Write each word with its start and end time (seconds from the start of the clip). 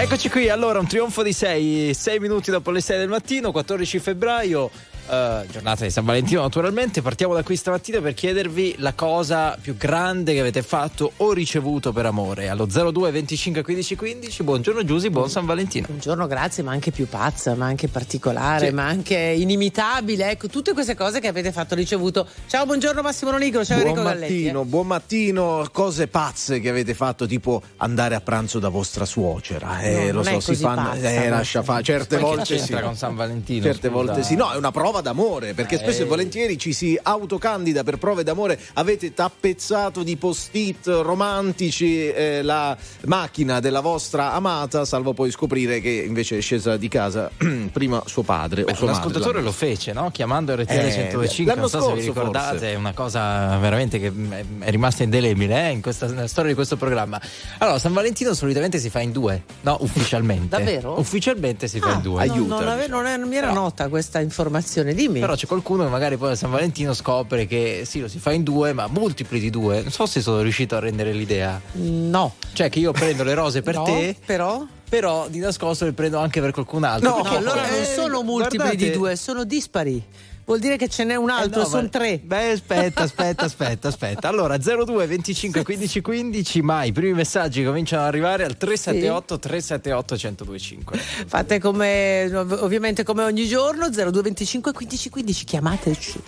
Eccoci 0.00 0.30
qui, 0.30 0.48
allora 0.48 0.78
un 0.78 0.86
trionfo 0.86 1.24
di 1.24 1.32
6, 1.32 1.92
6 1.92 2.20
minuti 2.20 2.52
dopo 2.52 2.70
le 2.70 2.80
6 2.80 2.98
del 2.98 3.08
mattino, 3.08 3.50
14 3.50 3.98
febbraio. 3.98 4.70
Uh, 5.08 5.46
giornata 5.50 5.84
di 5.84 5.90
San 5.90 6.04
Valentino 6.04 6.42
naturalmente. 6.42 7.00
Partiamo 7.00 7.32
da 7.32 7.42
qui 7.42 7.56
stamattina 7.56 7.98
per 8.02 8.12
chiedervi 8.12 8.74
la 8.76 8.92
cosa 8.92 9.56
più 9.58 9.74
grande 9.74 10.34
che 10.34 10.40
avete 10.40 10.62
fatto 10.62 11.12
o 11.16 11.32
ricevuto 11.32 11.94
per 11.94 12.04
amore. 12.04 12.50
Allo 12.50 12.66
02 12.66 13.10
25 13.10 13.62
15 13.62 13.96
15 13.96 14.42
buongiorno 14.42 14.84
Giusy 14.84 15.08
buon 15.08 15.30
San 15.30 15.46
Valentino. 15.46 15.86
Buongiorno 15.86 16.26
grazie 16.26 16.62
ma 16.62 16.72
anche 16.72 16.90
più 16.90 17.08
pazza 17.08 17.54
ma 17.54 17.64
anche 17.64 17.88
particolare 17.88 18.66
sì. 18.66 18.74
ma 18.74 18.84
anche 18.84 19.16
inimitabile. 19.16 20.30
Ecco 20.30 20.48
tutte 20.48 20.74
queste 20.74 20.94
cose 20.94 21.20
che 21.20 21.28
avete 21.28 21.52
fatto 21.52 21.74
ricevuto. 21.74 22.26
Ciao 22.46 22.66
buongiorno 22.66 23.00
Massimo 23.00 23.34
Nigro 23.38 23.64
ciao 23.64 23.78
buon 23.78 23.88
Enrico 23.88 24.06
mattino, 24.06 24.26
Galletti 24.28 24.46
eh. 24.46 24.64
buon 24.64 24.86
mattino. 24.86 25.68
Cose 25.72 26.08
pazze 26.08 26.60
che 26.60 26.68
avete 26.68 26.92
fatto 26.92 27.26
tipo 27.26 27.62
andare 27.78 28.14
a 28.14 28.20
pranzo 28.20 28.58
da 28.58 28.68
vostra 28.68 29.06
suocera. 29.06 29.80
Eh, 29.80 30.12
no, 30.12 30.18
lo 30.18 30.22
so 30.22 30.40
si 30.40 30.54
fanno 30.54 30.90
pazza, 30.90 31.10
eh, 31.10 31.28
lascia 31.30 31.62
fare 31.62 31.82
certe 31.82 32.18
volte 32.18 32.58
sì. 32.58 32.74
con 32.74 32.94
San 32.94 33.16
Valentino 33.16 33.64
certe 33.64 33.88
scusa. 33.88 34.02
volte 34.02 34.22
sì. 34.22 34.34
No 34.34 34.52
è 34.52 34.56
una 34.56 34.70
prova 34.70 34.96
d'amore, 35.00 35.54
perché 35.54 35.76
Eh. 35.76 35.78
spesso 35.78 36.02
e 36.02 36.06
volentieri 36.06 36.58
ci 36.58 36.72
si 36.72 36.98
autocandida 37.00 37.82
per 37.84 37.98
prove 37.98 38.22
d'amore. 38.22 38.58
Avete 38.74 39.12
tappezzato 39.14 40.02
di 40.02 40.16
post-it 40.16 40.86
romantici 40.86 42.08
eh, 42.08 42.42
la 42.42 42.76
macchina 43.06 43.60
della 43.60 43.80
vostra 43.80 44.32
amata, 44.32 44.84
salvo 44.84 45.12
poi 45.12 45.30
scoprire 45.30 45.80
che 45.80 45.90
invece 45.90 46.38
è 46.38 46.40
scesa 46.40 46.76
di 46.76 46.88
casa 46.88 47.30
prima 47.72 48.02
suo 48.06 48.22
padre 48.22 48.64
Beh, 48.64 48.72
o 48.72 48.74
sua 48.74 48.86
madre. 48.86 49.00
ascoltatore 49.00 49.42
lo 49.42 49.52
fece, 49.52 49.92
no? 49.92 50.10
chiamando 50.10 50.54
RTL 50.54 50.70
Eh, 50.72 50.90
105, 51.10 51.44
l'anno 51.44 51.60
non 51.60 51.68
so 51.70 51.80
se 51.80 51.92
vi 51.94 52.02
scorso, 52.02 52.06
ricordate, 52.20 52.48
forse. 52.58 52.72
è 52.72 52.74
una 52.74 52.92
cosa 52.92 53.56
veramente 53.58 53.98
che 53.98 54.06
è, 54.08 54.44
è 54.64 54.70
rimasta 54.70 55.02
indelebile 55.02 55.68
eh, 55.68 55.70
in 55.72 55.82
questa 55.82 56.06
nella 56.06 56.26
storia 56.26 56.50
di 56.50 56.54
questo 56.56 56.76
programma. 56.76 57.20
Allora, 57.58 57.78
San 57.78 57.92
Valentino 57.92 58.32
solitamente 58.34 58.78
si 58.78 58.90
fa 58.90 59.00
in 59.00 59.12
due, 59.12 59.42
no? 59.62 59.76
Ufficialmente. 59.80 60.56
Davvero? 60.56 60.98
Ufficialmente 60.98 61.68
si 61.68 61.78
fa 61.80 61.90
Ah, 61.90 61.94
in 61.94 62.00
due. 62.02 62.26
no, 62.26 62.32
Aiuta, 62.32 62.54
non, 62.58 62.68
ave- 62.68 62.82
diciamo. 62.84 63.02
non 63.02 63.06
è- 63.10 63.16
non 63.16 63.28
mi 63.28 63.36
era 63.36 63.48
Però- 63.48 63.60
nota 63.62 63.88
questa 63.88 64.20
informazione 64.20 64.87
dimmi 64.94 65.20
Però 65.20 65.34
c'è 65.34 65.46
qualcuno 65.46 65.84
che 65.84 65.90
magari 65.90 66.16
poi 66.16 66.32
a 66.32 66.34
San 66.34 66.50
Valentino 66.50 66.92
scopre 66.94 67.46
che 67.46 67.82
sì, 67.84 68.00
lo 68.00 68.08
si 68.08 68.18
fa 68.18 68.32
in 68.32 68.42
due, 68.42 68.72
ma 68.72 68.86
multipli 68.88 69.38
di 69.40 69.50
due. 69.50 69.82
Non 69.82 69.90
so 69.90 70.06
se 70.06 70.20
sono 70.20 70.40
riuscito 70.40 70.76
a 70.76 70.78
rendere 70.80 71.12
l'idea. 71.12 71.60
no 71.72 72.34
Cioè 72.52 72.68
che 72.68 72.78
io 72.78 72.92
prendo 72.92 73.24
le 73.24 73.34
rose 73.34 73.62
per 73.62 73.74
No, 73.76 73.82
te, 73.84 74.16
però 74.24 74.64
però 74.88 75.28
di 75.28 75.38
nascosto 75.38 75.84
le 75.84 75.92
prendo 75.92 76.18
anche 76.18 76.40
per 76.40 76.50
qualcun 76.52 76.82
altro. 76.84 77.10
No, 77.10 77.22
no, 77.22 77.36
allora 77.36 77.60
poi- 77.60 77.70
non 77.70 77.80
eh, 77.80 77.84
sono 77.84 78.22
multipli 78.22 78.56
guardate- 78.56 78.76
di 78.76 78.90
due 78.90 79.16
sono 79.16 79.44
dispari 79.44 80.02
vuol 80.48 80.60
dire 80.60 80.78
che 80.78 80.88
ce 80.88 81.04
n'è 81.04 81.14
un 81.14 81.28
Eh 81.28 81.32
altro 81.32 81.60
no, 81.60 81.66
sono 81.68 81.82
ma- 81.82 81.88
tre 81.88 82.18
Beh, 82.24 82.52
aspetta, 82.52 83.02
aspetta, 83.02 83.44
aspetta, 83.44 83.88
aspetta. 83.88 84.28
Allora, 84.28 84.56
02 84.56 85.06
25 85.06 85.62
15 85.62 86.00
15, 86.00 86.62
ma 86.62 86.84
i 86.84 86.92
primi 86.92 87.12
messaggi 87.12 87.62
cominciano 87.62 88.02
ad 88.02 88.08
arrivare 88.08 88.44
al 88.44 88.56
378 88.56 89.38
378 89.38 90.14
1025. 90.14 90.98
Fate 90.98 91.60
come 91.60 92.30
ov- 92.34 92.58
ovviamente 92.62 93.02
come 93.04 93.24
ogni 93.24 93.46
giorno 93.46 93.88
0225 93.90 94.72
15 94.72 95.10
15 95.10 95.44
chiamateci. 95.44 96.20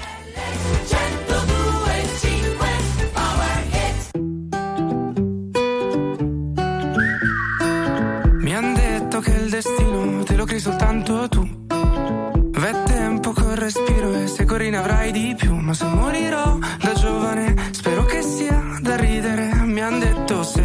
Mi 8.42 8.54
han 8.54 8.74
detto 8.74 9.20
che 9.20 9.30
il 9.32 9.50
destino 9.50 10.22
te 10.24 10.34
lo 10.36 10.44
crei 10.44 10.60
soltanto 10.60 11.28
tu. 11.28 11.49
Respiro 13.72 14.12
e 14.14 14.26
se 14.26 14.44
corri 14.46 14.68
ne 14.68 14.78
avrai 14.78 15.12
di 15.12 15.32
più. 15.38 15.54
Ma 15.54 15.72
se 15.72 15.84
morirò 15.84 16.58
da 16.80 16.92
giovane, 16.92 17.54
spero 17.70 18.04
che 18.04 18.20
sia 18.20 18.60
da 18.80 18.96
ridere. 18.96 19.54
Mi 19.62 19.80
han 19.80 20.00
detto 20.00 20.42
se 20.42 20.59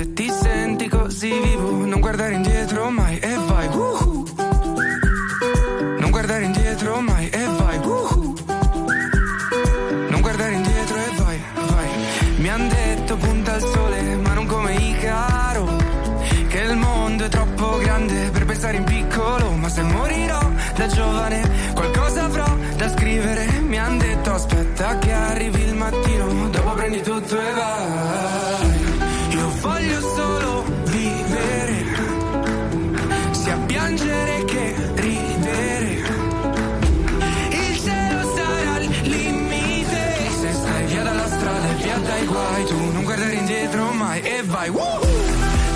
vai. 44.55 44.69
Woohoo! 44.69 45.23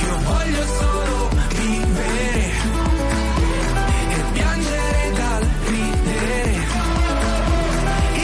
Io 0.05 0.15
voglio 0.29 0.63
solo 0.79 1.29
vivere 1.49 2.45
e 4.15 4.19
piangere 4.31 5.01
dal 5.19 5.43
ridere. 5.71 6.43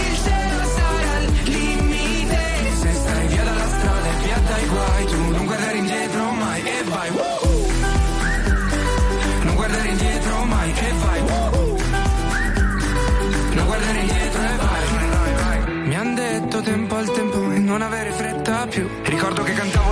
Il 0.01 0.13
cielo 0.23 0.63
sarà 0.75 1.11
al 1.19 1.27
limite. 1.43 2.41
Se 2.81 2.91
stai 3.01 3.27
via 3.27 3.43
dalla 3.43 3.67
strada 3.75 4.07
e 4.07 4.15
via 4.23 4.39
dai 4.49 4.65
guai, 4.73 5.05
tu 5.11 5.19
non 5.35 5.45
guardare 5.45 5.77
indietro 5.77 6.23
mai 6.31 6.61
e 6.61 6.83
vai. 6.93 7.09
Woohoo! 7.17 7.67
Non 9.43 9.55
guardare 9.55 9.87
indietro 9.89 10.45
mai 10.45 10.69
e 10.71 10.91
vai. 11.03 11.19
Woohoo! 11.29 11.77
Non 13.55 13.65
guardare 13.65 13.99
indietro 13.99 14.41
e 14.41 14.55
vai. 14.63 14.83
Mi 15.87 15.95
han 15.95 16.15
detto 16.15 16.61
tempo 16.61 16.95
al 16.95 17.11
tempo 17.11 17.51
e 17.51 17.59
non 17.59 17.81
avere 17.81 18.11
fretta 18.11 18.67
più. 18.67 18.89
Ricordo 19.03 19.43
che 19.43 19.53
cantavo 19.53 19.74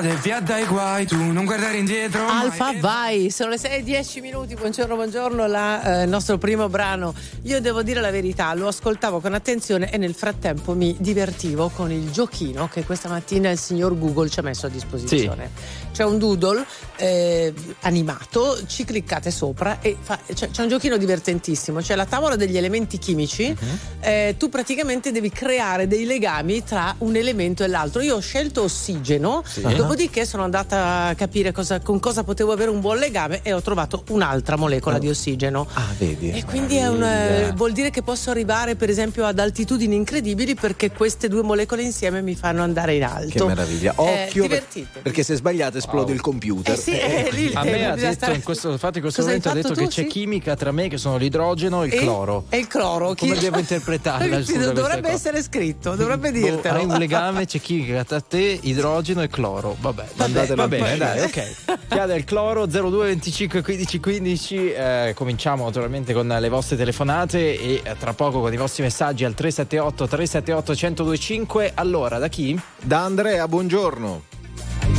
dalla 0.00 0.08
strada 0.08 0.08
e 0.08 0.16
via 0.16 0.40
dai 0.40 0.64
guai 0.64 1.06
Tu 1.06 1.16
non 1.16 1.44
guardare 1.44 1.76
indietro 1.76 2.26
Alfa 2.26 2.72
vai, 2.78 3.30
sono 3.30 3.50
le 3.50 3.58
6 3.58 3.78
e 3.78 3.82
10 3.82 4.20
minuti, 4.20 4.54
buongiorno, 4.54 4.94
buongiorno, 4.94 5.46
la, 5.46 6.00
eh, 6.00 6.04
il 6.04 6.08
nostro 6.08 6.38
primo 6.38 6.68
brano. 6.68 7.14
Io 7.42 7.60
devo 7.60 7.82
dire 7.82 8.00
la 8.00 8.10
verità, 8.10 8.52
lo 8.54 8.68
ascoltavo 8.68 9.20
con 9.20 9.34
attenzione 9.34 9.90
e 9.90 9.96
nel 9.96 10.14
frattempo 10.14 10.74
mi 10.74 10.96
divertivo 10.98 11.68
con 11.68 11.90
il 11.92 12.10
giochino 12.10 12.68
che 12.68 12.84
questa 12.84 13.08
mattina 13.08 13.50
il 13.50 13.58
signor 13.58 13.98
Google 13.98 14.28
ci 14.28 14.38
ha 14.40 14.42
messo 14.42 14.66
a 14.66 14.68
disposizione. 14.68 15.50
C'è 15.92 16.04
un 16.04 16.18
doodle 16.18 16.64
eh, 16.96 17.52
animato, 17.80 18.58
ci 18.66 18.84
cliccate 18.84 19.30
sopra 19.30 19.80
e 19.80 19.96
fa- 20.00 20.18
c'è, 20.32 20.50
c'è 20.50 20.62
un 20.62 20.68
giochino 20.68 20.96
divertentissimo, 20.96 21.80
c'è 21.80 21.94
la 21.94 22.06
tavola 22.06 22.36
degli 22.36 22.56
elementi 22.56 22.98
chimici, 22.98 23.54
eh, 24.00 24.34
tu 24.38 24.48
praticamente 24.48 25.12
devi 25.12 25.30
creare 25.30 25.86
dei 25.86 26.04
legami 26.04 26.62
tra 26.64 26.94
un 26.98 27.16
elemento 27.16 27.64
e 27.64 27.66
l'altro. 27.66 28.00
Io 28.00 28.16
ho 28.16 28.20
scelto 28.20 28.62
ossigeno 28.62 29.42
Dopodiché 29.90 30.24
sono 30.24 30.44
andata 30.44 31.06
a 31.08 31.14
capire 31.16 31.50
cosa, 31.50 31.80
con 31.80 31.98
cosa 31.98 32.22
potevo 32.22 32.52
avere 32.52 32.70
un 32.70 32.78
buon 32.78 32.98
legame 32.98 33.40
e 33.42 33.52
ho 33.52 33.60
trovato 33.60 34.04
un'altra 34.10 34.54
molecola 34.54 34.94
Oh. 34.94 34.98
di 35.00 35.08
ossigeno. 35.08 35.66
Ah, 35.72 35.88
vedi. 35.98 36.30
E 36.30 36.44
quindi 36.44 36.76
è 36.76 36.86
un, 36.86 37.02
eh, 37.02 37.52
vuol 37.56 37.72
dire 37.72 37.90
che 37.90 38.00
posso 38.02 38.30
arrivare 38.30 38.76
per 38.76 38.88
esempio 38.88 39.26
ad 39.26 39.40
altitudini 39.40 39.96
incredibili 39.96 40.54
perché 40.54 40.92
queste 40.92 41.26
due 41.26 41.42
molecole 41.42 41.82
insieme 41.82 42.22
mi 42.22 42.36
fanno 42.36 42.62
andare 42.62 42.94
in 42.94 43.02
alto. 43.02 43.46
Che 43.46 43.52
meraviglia. 43.52 43.90
Eh, 43.98 44.26
Occhio, 44.26 44.42
per- 44.46 44.62
divertitevi. 44.62 45.00
perché 45.02 45.24
se 45.24 45.34
sbagliate 45.34 45.78
esplode 45.78 46.04
Wow. 46.06 46.14
il 46.14 46.20
computer. 46.20 46.74
Eh 46.74 46.78
sì, 46.78 46.92
eh, 46.96 47.28
lì- 47.32 47.50
A 47.52 47.64
me 47.64 47.78
eh, 47.80 47.84
ha 47.86 47.94
detto 47.96 48.12
stare- 48.12 48.34
in 48.36 48.42
questo, 48.44 48.70
infatti 48.70 48.98
in 48.98 49.02
questo 49.02 49.22
Cosa 49.22 49.34
momento 49.34 49.48
ha 49.50 49.54
detto 49.60 49.74
tu, 49.74 49.80
che 49.80 49.86
c'è 49.88 50.02
sì? 50.02 50.06
chimica 50.06 50.54
tra 50.54 50.70
me 50.70 50.86
che 50.86 50.98
sono 50.98 51.16
l'idrogeno 51.16 51.82
e 51.82 51.88
il 51.88 51.94
E- 51.94 51.98
cloro. 51.98 52.44
E 52.48 52.58
il 52.58 52.68
cloro. 52.68 53.14
Come 53.16 53.34
chi- 53.34 53.40
devo 53.40 53.58
interpretarla? 53.58 54.40
Sì, 54.44 54.52
scusa, 54.54 54.70
dovrebbe 54.70 55.08
essere 55.10 55.42
scritto, 55.42 55.96
dovrebbe 55.96 56.30
Boh, 56.30 56.38
dirtelo. 56.38 56.78
hai 56.78 56.84
un 56.84 56.96
legame, 56.96 57.44
c'è 57.44 57.60
chimica 57.60 58.04
tra 58.04 58.20
te, 58.20 58.56
idrogeno 58.62 59.20
e 59.22 59.26
cloro. 59.28 59.78
Vabbè, 59.80 60.04
Mandatelo 60.16 60.56
va 60.56 60.68
bene, 60.68 60.96
dai, 60.98 61.20
ok. 61.22 61.78
Chiede 61.88 62.14
il 62.16 62.24
cloro 62.24 62.66
02 62.66 63.06
25 63.06 63.62
15 63.62 64.00
15. 64.00 64.72
eh, 64.72 65.12
cominciamo 65.14 65.64
naturalmente 65.64 66.12
con 66.12 66.28
le 66.28 66.48
vostre 66.50 66.76
telefonate 66.76 67.58
e 67.58 67.80
eh, 67.82 67.96
tra 67.98 68.12
poco 68.12 68.40
con 68.40 68.52
i 68.52 68.56
vostri 68.58 68.82
messaggi 68.82 69.24
al 69.24 69.32
378 69.34 70.06
378 70.06 70.72
1025. 70.72 71.72
Allora, 71.74 72.18
da 72.18 72.28
chi? 72.28 72.60
Da 72.82 73.04
Andrea, 73.04 73.48
buongiorno. 73.48 74.22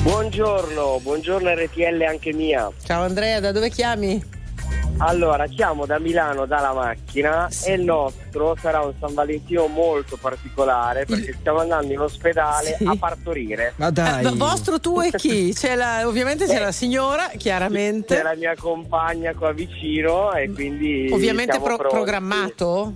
Buongiorno, 0.01 0.99
buongiorno 1.03 1.53
RTL 1.53 2.01
anche 2.07 2.33
mia. 2.33 2.71
Ciao 2.83 3.03
Andrea, 3.03 3.39
da 3.39 3.51
dove 3.51 3.69
chiami? 3.69 4.39
Allora, 4.97 5.47
chiamo 5.47 5.87
da 5.87 5.97
Milano 5.97 6.45
dalla 6.45 6.73
macchina 6.73 7.47
Sì. 7.49 7.69
e 7.69 7.73
il 7.73 7.81
nostro 7.81 8.55
sarà 8.61 8.81
un 8.81 8.93
San 8.99 9.15
Valentino 9.15 9.65
molto 9.65 10.15
particolare 10.15 11.05
perché 11.05 11.33
stiamo 11.39 11.57
andando 11.59 11.91
in 11.91 11.99
ospedale 11.99 12.75
Sì. 12.77 12.83
a 12.85 12.95
partorire. 12.95 13.73
Ma 13.77 13.89
dai. 13.89 14.23
Eh, 14.23 14.29
vostro 14.35 14.79
tu 14.79 15.01
e 15.01 15.09
chi? 15.11 15.53
C'è 15.53 15.73
la- 15.73 16.07
ovviamente 16.07 16.45
c'è 16.45 16.57
Eh. 16.57 16.59
la 16.59 16.71
signora, 16.71 17.29
chiaramente. 17.35 18.15
C'è 18.15 18.21
la 18.21 18.35
mia 18.35 18.53
compagna 18.55 19.33
qua 19.33 19.51
vicino 19.53 20.31
e 20.33 20.51
quindi. 20.51 21.09
Ovviamente 21.11 21.53
siamo 21.59 21.77
pro- 21.77 21.89
programmato? 21.89 22.93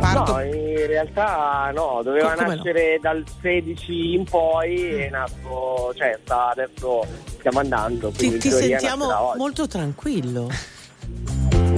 Parto- 0.00 0.32
No, 0.36 0.42
in 0.44 0.86
realtà 0.86 1.70
no, 1.74 2.00
doveva 2.02 2.32
Come 2.32 2.46
no? 2.48 2.54
nascere 2.54 2.98
dal 3.02 3.22
16 3.42 4.14
in 4.14 4.24
poi 4.24 4.84
è 4.94 5.10
nato, 5.10 5.92
cioè 5.98 6.18
sta 6.22 6.48
adesso 6.52 7.04
stiamo 7.38 7.58
andando. 7.58 8.08
ti, 8.08 8.38
ti 8.38 8.50
sentiamo 8.50 9.34
molto 9.36 9.66
tranquillo. 9.66 10.48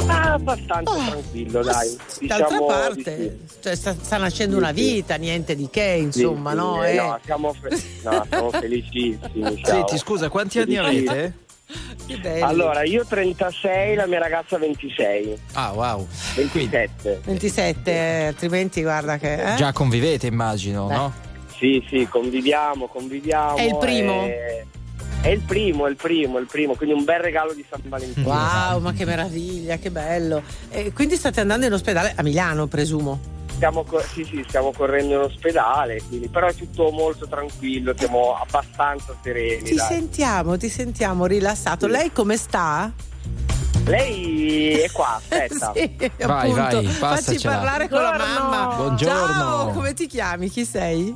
Ah, 0.06 0.32
abbastanza 0.34 0.90
Oh, 0.92 1.04
tranquillo, 1.04 1.62
dai. 1.62 1.96
Diciamo 2.18 2.38
D'altra 2.48 2.58
di 2.58 2.64
parte, 2.66 3.16
sì. 3.48 3.60
cioè, 3.62 3.74
sta, 3.76 3.94
sta 4.00 4.16
nascendo 4.18 4.52
Sì, 4.56 4.58
una 4.62 4.74
sì. 4.74 4.82
vita, 4.94 5.14
niente 5.16 5.54
di 5.54 5.68
che, 5.70 5.96
Sì, 5.96 6.02
insomma, 6.22 6.50
sì, 6.50 6.56
no? 6.56 6.84
eh, 6.84 6.90
Eh. 6.92 6.96
no, 6.96 7.18
siamo, 7.24 7.52
fe- 7.54 7.82
no, 8.02 8.26
siamo 8.28 8.50
felicissimi. 8.50 9.60
ciao. 9.62 9.74
Senti, 9.74 9.98
scusa, 9.98 10.28
quanti 10.28 10.58
anni 10.58 10.76
avete? 10.76 11.34
Allora, 12.40 12.82
io 12.82 13.06
36, 13.06 13.94
la 13.94 14.06
mia 14.06 14.18
ragazza 14.18 14.58
26, 14.58 15.38
Ah, 15.54 15.72
wow. 15.72 16.06
27. 16.34 17.20
27, 17.24 17.90
eh, 17.90 18.24
altrimenti 18.26 18.82
guarda 18.82 19.16
che... 19.16 19.52
eh? 19.52 19.56
Già 19.56 19.72
convivete, 19.72 20.26
immagino, 20.26 20.86
Beh. 20.88 20.94
no? 20.94 21.12
Sì, 21.56 21.82
sì, 21.88 22.06
conviviamo, 22.10 22.88
conviviamo. 22.88 23.56
È 23.56 23.62
il 23.62 23.76
primo? 23.78 24.24
e- 24.24 24.66
È 25.22 25.28
il 25.28 25.38
primo, 25.40 25.86
è 25.86 25.90
il 25.90 25.94
primo, 25.94 26.38
è 26.38 26.40
il 26.40 26.48
primo, 26.48 26.74
quindi 26.74 26.96
un 26.96 27.04
bel 27.04 27.20
regalo 27.20 27.54
di 27.54 27.64
San 27.70 27.80
Valentino. 27.84 28.26
Wow, 28.28 28.80
ma 28.80 28.92
che 28.92 29.04
meraviglia, 29.04 29.76
che 29.76 29.92
bello. 29.92 30.42
E 30.68 30.92
quindi 30.92 31.14
state 31.14 31.38
andando 31.40 31.64
in 31.64 31.72
ospedale 31.72 32.12
a 32.16 32.22
Milano, 32.24 32.66
presumo. 32.66 33.20
Stiamo, 33.54 33.84
sì, 34.12 34.24
sì, 34.24 34.44
stiamo 34.48 34.72
correndo 34.72 35.14
in 35.14 35.20
ospedale, 35.20 36.02
quindi, 36.08 36.26
però 36.26 36.48
è 36.48 36.54
tutto 36.54 36.90
molto 36.90 37.28
tranquillo, 37.28 37.94
siamo 37.96 38.36
abbastanza 38.36 39.14
sereni. 39.22 39.62
Ti 39.62 39.74
dai. 39.76 39.86
sentiamo, 39.86 40.56
ti 40.56 40.68
sentiamo 40.68 41.26
rilassato. 41.26 41.86
Sì. 41.86 41.92
Lei 41.92 42.10
come 42.12 42.36
sta? 42.36 42.90
Lei 43.84 44.72
è 44.80 44.90
qua, 44.90 45.14
aspetta. 45.22 45.72
sì, 45.72 45.96
Vai, 46.26 46.50
appunto. 46.50 46.82
vai, 46.82 46.86
Facci 46.86 47.38
parlare 47.40 47.88
con 47.88 48.02
la 48.02 48.10
Buongiorno. 48.16 48.48
mamma. 48.50 48.74
Buongiorno. 48.74 49.26
Ciao, 49.32 49.70
come 49.70 49.94
ti 49.94 50.08
chiami? 50.08 50.48
Chi 50.50 50.64
sei? 50.64 51.14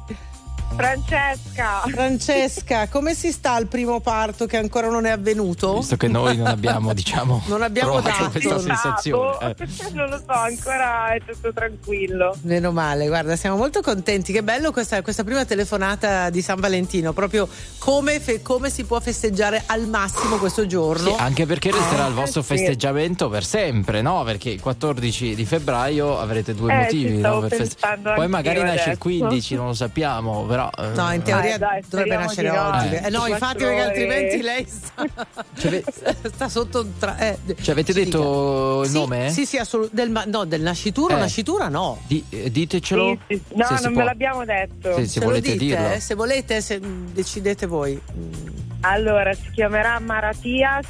Francesca. 0.74 1.82
Francesca, 1.86 2.88
come 2.88 3.14
si 3.14 3.32
sta 3.32 3.52
al 3.52 3.66
primo 3.66 4.00
parto 4.00 4.44
che 4.46 4.58
ancora 4.58 4.88
non 4.88 5.06
è 5.06 5.10
avvenuto? 5.10 5.76
Visto 5.76 5.96
che 5.96 6.06
noi 6.08 6.36
non 6.36 6.46
abbiamo, 6.48 6.92
diciamo, 6.94 7.42
Non 7.46 7.62
abbiamo 7.62 8.00
dato. 8.00 8.30
questa 8.30 8.56
Esatto. 8.56 8.60
sensazione. 8.60 9.54
eh. 9.58 9.66
non 9.94 10.08
lo 10.10 10.18
so, 10.18 10.32
ancora 10.32 11.14
è 11.14 11.20
tutto 11.24 11.52
tranquillo. 11.54 12.36
Meno 12.42 12.72
male, 12.72 13.06
guarda, 13.06 13.36
siamo 13.36 13.56
molto 13.56 13.80
contenti. 13.80 14.32
Che 14.32 14.42
bello 14.42 14.70
questa, 14.70 15.00
questa 15.00 15.24
prima 15.24 15.46
telefonata 15.46 16.28
di 16.28 16.42
San 16.42 16.60
Valentino. 16.60 17.12
Proprio 17.14 17.48
come, 17.78 18.20
fe- 18.20 18.42
come 18.42 18.68
si 18.68 18.84
può 18.84 19.00
festeggiare 19.00 19.62
al 19.66 19.86
massimo 19.88 20.36
questo 20.36 20.66
giorno. 20.66 21.08
Sì, 21.08 21.14
anche 21.22 21.46
perché 21.46 21.70
resterà 21.70 22.04
il 22.06 22.12
Eh, 22.12 22.16
vostro 22.16 22.42
sì. 22.42 22.48
festeggiamento 22.48 23.30
per 23.30 23.44
sempre, 23.44 24.02
no? 24.02 24.22
Perché 24.24 24.50
il 24.50 24.60
14 24.60 25.34
di 25.34 25.44
febbraio 25.46 26.18
avrete 26.18 26.54
due 26.54 26.70
Eh, 26.72 26.76
motivi, 26.76 27.16
no? 27.18 27.40
Per 27.40 27.48
feste- 27.48 27.76
pensando 27.80 28.12
Poi 28.12 28.28
magari 28.28 28.58
nasce 28.60 28.74
il 28.74 28.80
adesso. 28.82 28.98
15, 28.98 29.54
non 29.54 29.66
lo 29.68 29.74
sappiamo, 29.74 30.44
però. 30.56 30.70
eh, 30.78 30.94
No, 30.94 31.12
in 31.12 31.22
teoria 31.22 31.58
Dai, 31.58 31.80
dai, 31.80 31.84
dovrebbe 31.88 32.16
nascere 32.16 32.50
oggi. 32.50 32.94
Eh. 32.94 33.06
Eh, 33.06 33.10
no, 33.10 33.26
infatti, 33.26 33.58
perché 33.64 33.80
altrimenti 33.80 34.40
lei 34.42 34.66
sta, 34.66 35.04
Cioè, 35.58 35.82
sta 36.32 36.48
sotto. 36.48 36.86
Tra, 36.98 37.18
eh, 37.18 37.38
Ci 37.60 37.70
avete 37.70 37.92
ci 37.92 38.04
detto 38.04 38.80
il 38.82 38.88
Sì, 38.88 38.94
nome? 38.94 39.30
Sì, 39.30 39.44
sì, 39.46 39.56
assolutamente. 39.58 40.30
no, 40.30 40.44
del 40.44 40.62
nascituro, 40.62 41.16
Eh. 41.16 41.20
nascitura 41.20 41.68
no. 41.68 41.98
Di- 42.06 42.24
eh, 42.30 42.50
ditecelo. 42.50 43.18
Sì, 43.26 43.34
sì. 43.36 43.42
No, 43.54 43.66
non 43.70 43.80
può. 43.80 43.90
me 43.90 44.04
l'abbiamo 44.04 44.44
detto. 44.44 44.94
Sì, 44.96 45.02
se 45.02 45.08
Se 45.08 45.20
lo 45.20 45.26
volete 45.26 45.52
dite, 45.52 45.64
dirlo. 45.64 45.90
eh, 45.92 46.00
se 46.00 46.14
volete, 46.14 46.60
se- 46.60 46.80
mh, 46.80 47.12
decidete 47.12 47.66
voi. 47.66 48.00
Mm. 48.16 48.54
Allora, 48.80 49.32
si 49.32 49.50
chiamerà 49.52 49.98
Maratias 49.98 50.86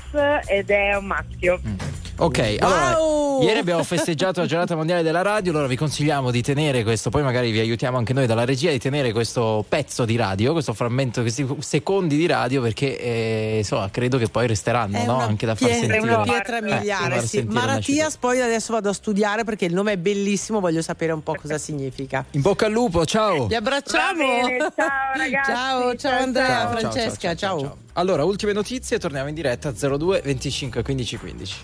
ed 0.46 0.70
è 0.70 0.94
un 0.96 1.06
maschio. 1.06 1.60
Ok, 2.18 2.56
allora, 2.60 2.96
Wow! 2.98 3.42
ieri 3.42 3.58
abbiamo 3.58 3.82
festeggiato 3.82 4.40
la 4.40 4.46
giornata 4.46 4.74
mondiale 4.74 5.02
della 5.02 5.20
radio, 5.20 5.52
allora 5.52 5.66
vi 5.66 5.76
consigliamo 5.76 6.30
di 6.30 6.40
tenere 6.40 6.82
questo, 6.82 7.10
poi 7.10 7.22
magari 7.22 7.50
vi 7.50 7.58
aiutiamo 7.58 7.98
anche 7.98 8.14
noi 8.14 8.26
dalla 8.26 8.46
regia 8.46 8.70
di 8.70 8.78
tenere 8.78 9.12
questo 9.12 9.62
pezzo 9.68 10.06
di 10.06 10.16
radio, 10.16 10.52
questo 10.52 10.72
frammento, 10.72 11.20
questi 11.20 11.46
secondi 11.58 12.16
di 12.16 12.26
radio, 12.26 12.62
perché 12.62 12.98
eh, 12.98 13.54
insomma 13.58 13.90
credo 13.90 14.16
che 14.16 14.28
poi 14.28 14.46
resteranno, 14.46 14.96
È 14.96 15.04
no? 15.04 15.18
Anche 15.18 15.44
da 15.44 15.54
far 15.54 15.68
pietra, 15.68 15.92
sentire. 15.92 16.14
una 16.14 16.22
pietra 16.22 16.56
Eh, 16.58 16.62
miliare. 16.62 17.14
far 17.16 17.24
sì. 17.26 17.42
Maratias, 17.46 18.16
poi 18.16 18.40
adesso 18.40 18.72
vado 18.72 18.88
a 18.88 18.92
studiare 18.94 19.44
perché 19.44 19.66
il 19.66 19.74
nome 19.74 19.92
è 19.92 19.96
bellissimo, 19.98 20.60
voglio 20.60 20.80
sapere 20.80 21.12
un 21.12 21.22
po' 21.22 21.34
cosa 21.38 21.58
significa. 21.58 22.24
In 22.30 22.40
bocca 22.40 22.64
al 22.66 22.72
lupo, 22.72 23.04
ciao! 23.04 23.46
Vi 23.46 23.54
abbracciamo. 23.54 24.16
Bene, 24.46 24.58
ciao, 24.74 25.12
ragazzi. 25.14 25.50
Ciao, 25.52 25.80
ciao 25.96 25.96
Ciao, 25.98 26.22
Andrea, 26.22 26.46
ciao. 26.46 26.70
Francesca, 26.78 27.34
ciao. 27.34 27.76
Allora, 27.98 28.25
ultime 28.25 28.52
notizie, 28.52 28.98
torniamo 28.98 29.28
in 29.28 29.34
diretta 29.34 29.72
02 29.72 30.20
25 30.22 30.82
15 30.82 31.16
15. 31.16 31.56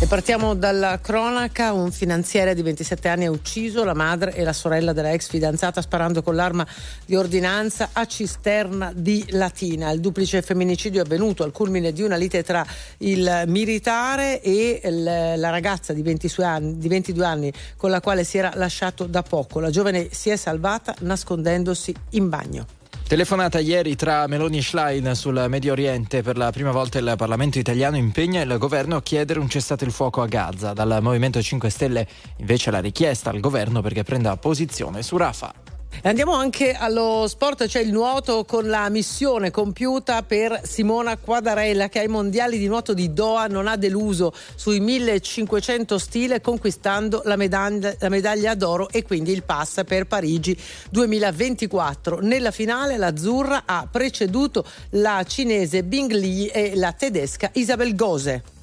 E 0.00 0.06
partiamo 0.06 0.54
dalla 0.54 0.98
cronaca. 0.98 1.72
Un 1.72 1.92
finanziere 1.92 2.54
di 2.54 2.62
27 2.62 3.06
anni 3.08 3.26
ha 3.26 3.30
ucciso 3.30 3.84
la 3.84 3.92
madre 3.92 4.32
e 4.34 4.44
la 4.44 4.54
sorella 4.54 4.94
della 4.94 5.12
ex 5.12 5.28
fidanzata 5.28 5.82
sparando 5.82 6.22
con 6.22 6.34
l'arma 6.34 6.66
di 7.04 7.16
ordinanza 7.16 7.90
a 7.92 8.06
cisterna 8.06 8.90
di 8.94 9.26
Latina. 9.30 9.90
Il 9.90 10.00
duplice 10.00 10.40
femminicidio 10.40 11.02
è 11.02 11.04
avvenuto 11.04 11.42
al 11.42 11.52
culmine 11.52 11.92
di 11.92 12.00
una 12.00 12.16
lite 12.16 12.42
tra 12.42 12.64
il 12.98 13.42
militare 13.46 14.40
e 14.40 14.80
la 14.90 15.50
ragazza 15.50 15.92
di 15.92 16.00
22, 16.00 16.44
anni, 16.44 16.78
di 16.78 16.88
22 16.88 17.26
anni 17.26 17.52
con 17.76 17.90
la 17.90 18.00
quale 18.00 18.24
si 18.24 18.38
era 18.38 18.52
lasciato 18.54 19.04
da 19.04 19.22
poco. 19.22 19.60
La 19.60 19.68
giovane 19.68 20.08
si 20.12 20.30
è 20.30 20.36
salvata 20.36 20.94
nascondendosi 21.00 21.94
in 22.12 22.30
bagno. 22.30 22.77
Telefonata 23.08 23.58
ieri 23.58 23.96
tra 23.96 24.26
Meloni 24.26 24.58
e 24.58 24.62
Schlein 24.62 25.14
sul 25.14 25.46
Medio 25.48 25.72
Oriente. 25.72 26.20
Per 26.20 26.36
la 26.36 26.52
prima 26.52 26.72
volta 26.72 26.98
il 26.98 27.14
Parlamento 27.16 27.58
italiano 27.58 27.96
impegna 27.96 28.42
il 28.42 28.58
governo 28.58 28.96
a 28.96 29.02
chiedere 29.02 29.40
un 29.40 29.48
cessate 29.48 29.86
il 29.86 29.92
fuoco 29.92 30.20
a 30.20 30.26
Gaza. 30.26 30.74
Dal 30.74 30.98
Movimento 31.00 31.40
5 31.40 31.70
Stelle 31.70 32.06
invece 32.36 32.70
la 32.70 32.80
richiesta 32.80 33.30
al 33.30 33.40
governo 33.40 33.80
perché 33.80 34.02
prenda 34.02 34.36
posizione 34.36 35.02
su 35.02 35.16
Rafa. 35.16 35.67
Andiamo 36.02 36.32
anche 36.32 36.74
allo 36.74 37.26
sport, 37.26 37.66
c'è 37.66 37.80
il 37.80 37.90
nuoto 37.90 38.44
con 38.44 38.68
la 38.68 38.88
missione 38.88 39.50
compiuta 39.50 40.22
per 40.22 40.60
Simona 40.62 41.16
Quadarella 41.16 41.88
che 41.88 41.98
ai 41.98 42.06
mondiali 42.06 42.56
di 42.56 42.68
nuoto 42.68 42.94
di 42.94 43.12
Doha 43.12 43.48
non 43.48 43.66
ha 43.66 43.76
deluso 43.76 44.32
sui 44.54 44.78
1500 44.78 45.98
stile 45.98 46.40
conquistando 46.40 47.22
la 47.24 47.34
medaglia, 47.34 47.94
la 47.98 48.08
medaglia 48.10 48.54
d'oro 48.54 48.88
e 48.90 49.02
quindi 49.02 49.32
il 49.32 49.42
pass 49.42 49.82
per 49.84 50.06
Parigi 50.06 50.56
2024. 50.90 52.20
Nella 52.20 52.52
finale 52.52 52.96
l'azzurra 52.96 53.64
ha 53.66 53.88
preceduto 53.90 54.64
la 54.90 55.24
cinese 55.26 55.82
Bing 55.82 56.12
Li 56.12 56.46
e 56.46 56.76
la 56.76 56.92
tedesca 56.92 57.50
Isabel 57.54 57.96
Gose. 57.96 58.57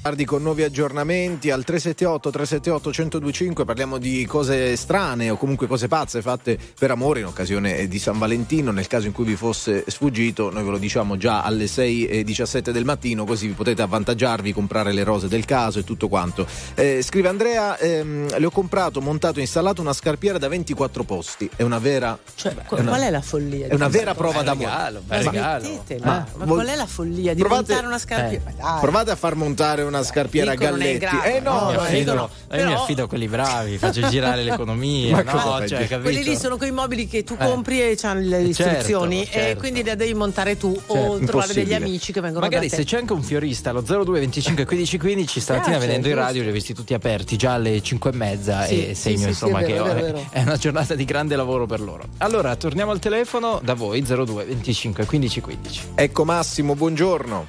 Tardi 0.00 0.24
con 0.24 0.42
nuovi 0.42 0.62
aggiornamenti 0.62 1.50
al 1.50 1.64
378 1.64 2.30
378 2.30 2.88
1025 2.88 3.64
parliamo 3.66 3.98
di 3.98 4.24
cose 4.26 4.74
strane 4.76 5.28
o 5.28 5.36
comunque 5.36 5.66
cose 5.66 5.86
pazze 5.86 6.22
fatte 6.22 6.56
per 6.78 6.90
amore 6.92 7.20
in 7.20 7.26
occasione 7.26 7.86
di 7.88 7.98
San 7.98 8.16
Valentino 8.16 8.70
nel 8.70 8.86
caso 8.86 9.06
in 9.06 9.12
cui 9.12 9.24
vi 9.24 9.34
fosse 9.36 9.84
sfuggito 9.86 10.50
noi 10.50 10.62
ve 10.62 10.70
lo 10.70 10.78
diciamo 10.78 11.18
già 11.18 11.42
alle 11.42 11.64
6.17 11.66 12.70
del 12.70 12.84
mattino 12.86 13.26
così 13.26 13.48
vi 13.48 13.52
potete 13.52 13.82
avvantaggiarvi 13.82 14.52
comprare 14.54 14.92
le 14.92 15.02
rose 15.04 15.28
del 15.28 15.44
caso 15.44 15.80
e 15.80 15.84
tutto 15.84 16.08
quanto 16.08 16.46
eh, 16.74 17.02
scrive 17.02 17.28
Andrea 17.28 17.76
ehm, 17.76 18.38
le 18.38 18.46
ho 18.46 18.50
comprato 18.50 19.02
montato 19.02 19.40
e 19.40 19.42
installato 19.42 19.82
una 19.82 19.92
scarpiera 19.92 20.38
da 20.38 20.48
24 20.48 21.02
posti 21.04 21.50
è 21.54 21.62
una 21.64 21.78
vera 21.80 22.16
Cioè, 22.34 22.54
Beh, 22.54 22.62
qu- 22.66 22.78
è 22.78 22.80
una- 22.80 22.90
qual 22.92 23.02
è 23.02 23.10
la 23.10 23.20
follia? 23.20 23.66
è 23.66 23.74
una 23.74 23.88
vera 23.88 24.14
prova 24.14 24.42
d'amore 24.42 24.70
regalo, 24.70 25.02
Ma 25.06 25.16
regalo. 25.18 25.64
smettetela, 25.64 26.06
Ma 26.06 26.26
ma, 26.36 26.44
vol- 26.46 26.54
qual 26.54 26.68
è 26.68 26.76
la 26.76 26.86
follia 26.86 27.34
di 27.34 27.40
Provate- 27.40 27.66
montare 27.72 27.86
una 27.88 27.98
scarpiera? 27.98 28.44
Eh. 28.48 28.62
Ma 28.62 28.78
provate 28.80 29.10
a 29.10 29.16
far 29.16 29.34
montare 29.34 29.82
una 29.88 30.02
scarpiera 30.02 30.52
a 30.52 30.54
galletti 30.54 31.04
eh 31.24 31.40
no, 31.40 31.60
no, 31.60 31.66
mi 31.66 31.72
no, 31.74 31.80
affido, 31.80 31.98
dicono, 32.12 32.20
io 32.22 32.28
mi 32.48 32.56
però- 32.70 32.82
affido 32.82 33.02
a 33.04 33.08
quelli 33.08 33.28
bravi, 33.28 33.78
faccio 33.78 34.08
girare 34.08 34.42
l'economia. 34.42 35.16
No, 35.38 35.66
cioè? 35.66 35.86
Quelli 36.00 36.22
lì 36.22 36.36
sono 36.36 36.56
quei 36.56 36.70
mobili 36.70 37.06
che 37.08 37.22
tu 37.24 37.36
Eh. 37.38 37.44
compri 37.44 37.80
e 37.80 37.98
hanno 38.02 38.20
le 38.20 38.38
Eh, 38.38 38.42
istruzioni 38.48 39.24
certo, 39.24 39.38
e 39.38 39.40
certo. 39.42 39.58
quindi 39.60 39.82
le 39.82 39.96
devi 39.96 40.14
montare 40.14 40.56
tu 40.56 40.78
o 40.86 40.94
Certo. 40.94 41.24
trovare 41.26 41.52
degli 41.54 41.74
amici 41.74 42.12
che 42.12 42.20
vengono 42.20 42.44
Magari 42.44 42.68
da 42.68 42.76
se 42.76 42.84
c'è 42.84 42.98
anche 42.98 43.12
un 43.12 43.22
fiorista 43.22 43.70
allo 43.70 43.80
02 43.82 44.20
25 44.20 44.64
15 44.64 44.98
15 44.98 45.40
stamattina 45.40 45.70
Piace, 45.76 45.86
venendo 45.86 46.06
in 46.08 46.12
giusto. 46.14 46.26
radio 46.28 46.42
li 46.42 46.48
ho 46.48 46.52
visti 46.52 46.74
tutti 46.74 46.94
aperti 46.94 47.36
già 47.36 47.52
alle 47.54 47.80
5 47.82 48.10
e 48.10 48.14
mezza 48.14 48.64
Sì, 48.64 48.88
e 48.88 48.94
segno 48.94 49.18
sì, 49.18 49.28
insomma 49.28 49.58
sì, 49.58 49.64
è 49.64 49.66
che 49.66 49.72
vero, 49.74 49.84
è 49.86 49.90
è, 49.90 50.00
vero. 50.02 50.26
è 50.30 50.42
una 50.42 50.56
giornata 50.56 50.94
di 50.94 51.04
grande 51.04 51.36
lavoro 51.36 51.66
per 51.66 51.80
loro. 51.80 52.04
Allora 52.18 52.54
torniamo 52.56 52.90
al 52.92 52.98
telefono 52.98 53.60
da 53.62 53.74
voi 53.74 54.02
02 54.02 54.44
25 54.44 55.04
15 55.04 55.40
15. 55.40 55.80
ecco 55.94 56.24
Massimo 56.24 56.74
buongiorno 56.74 57.46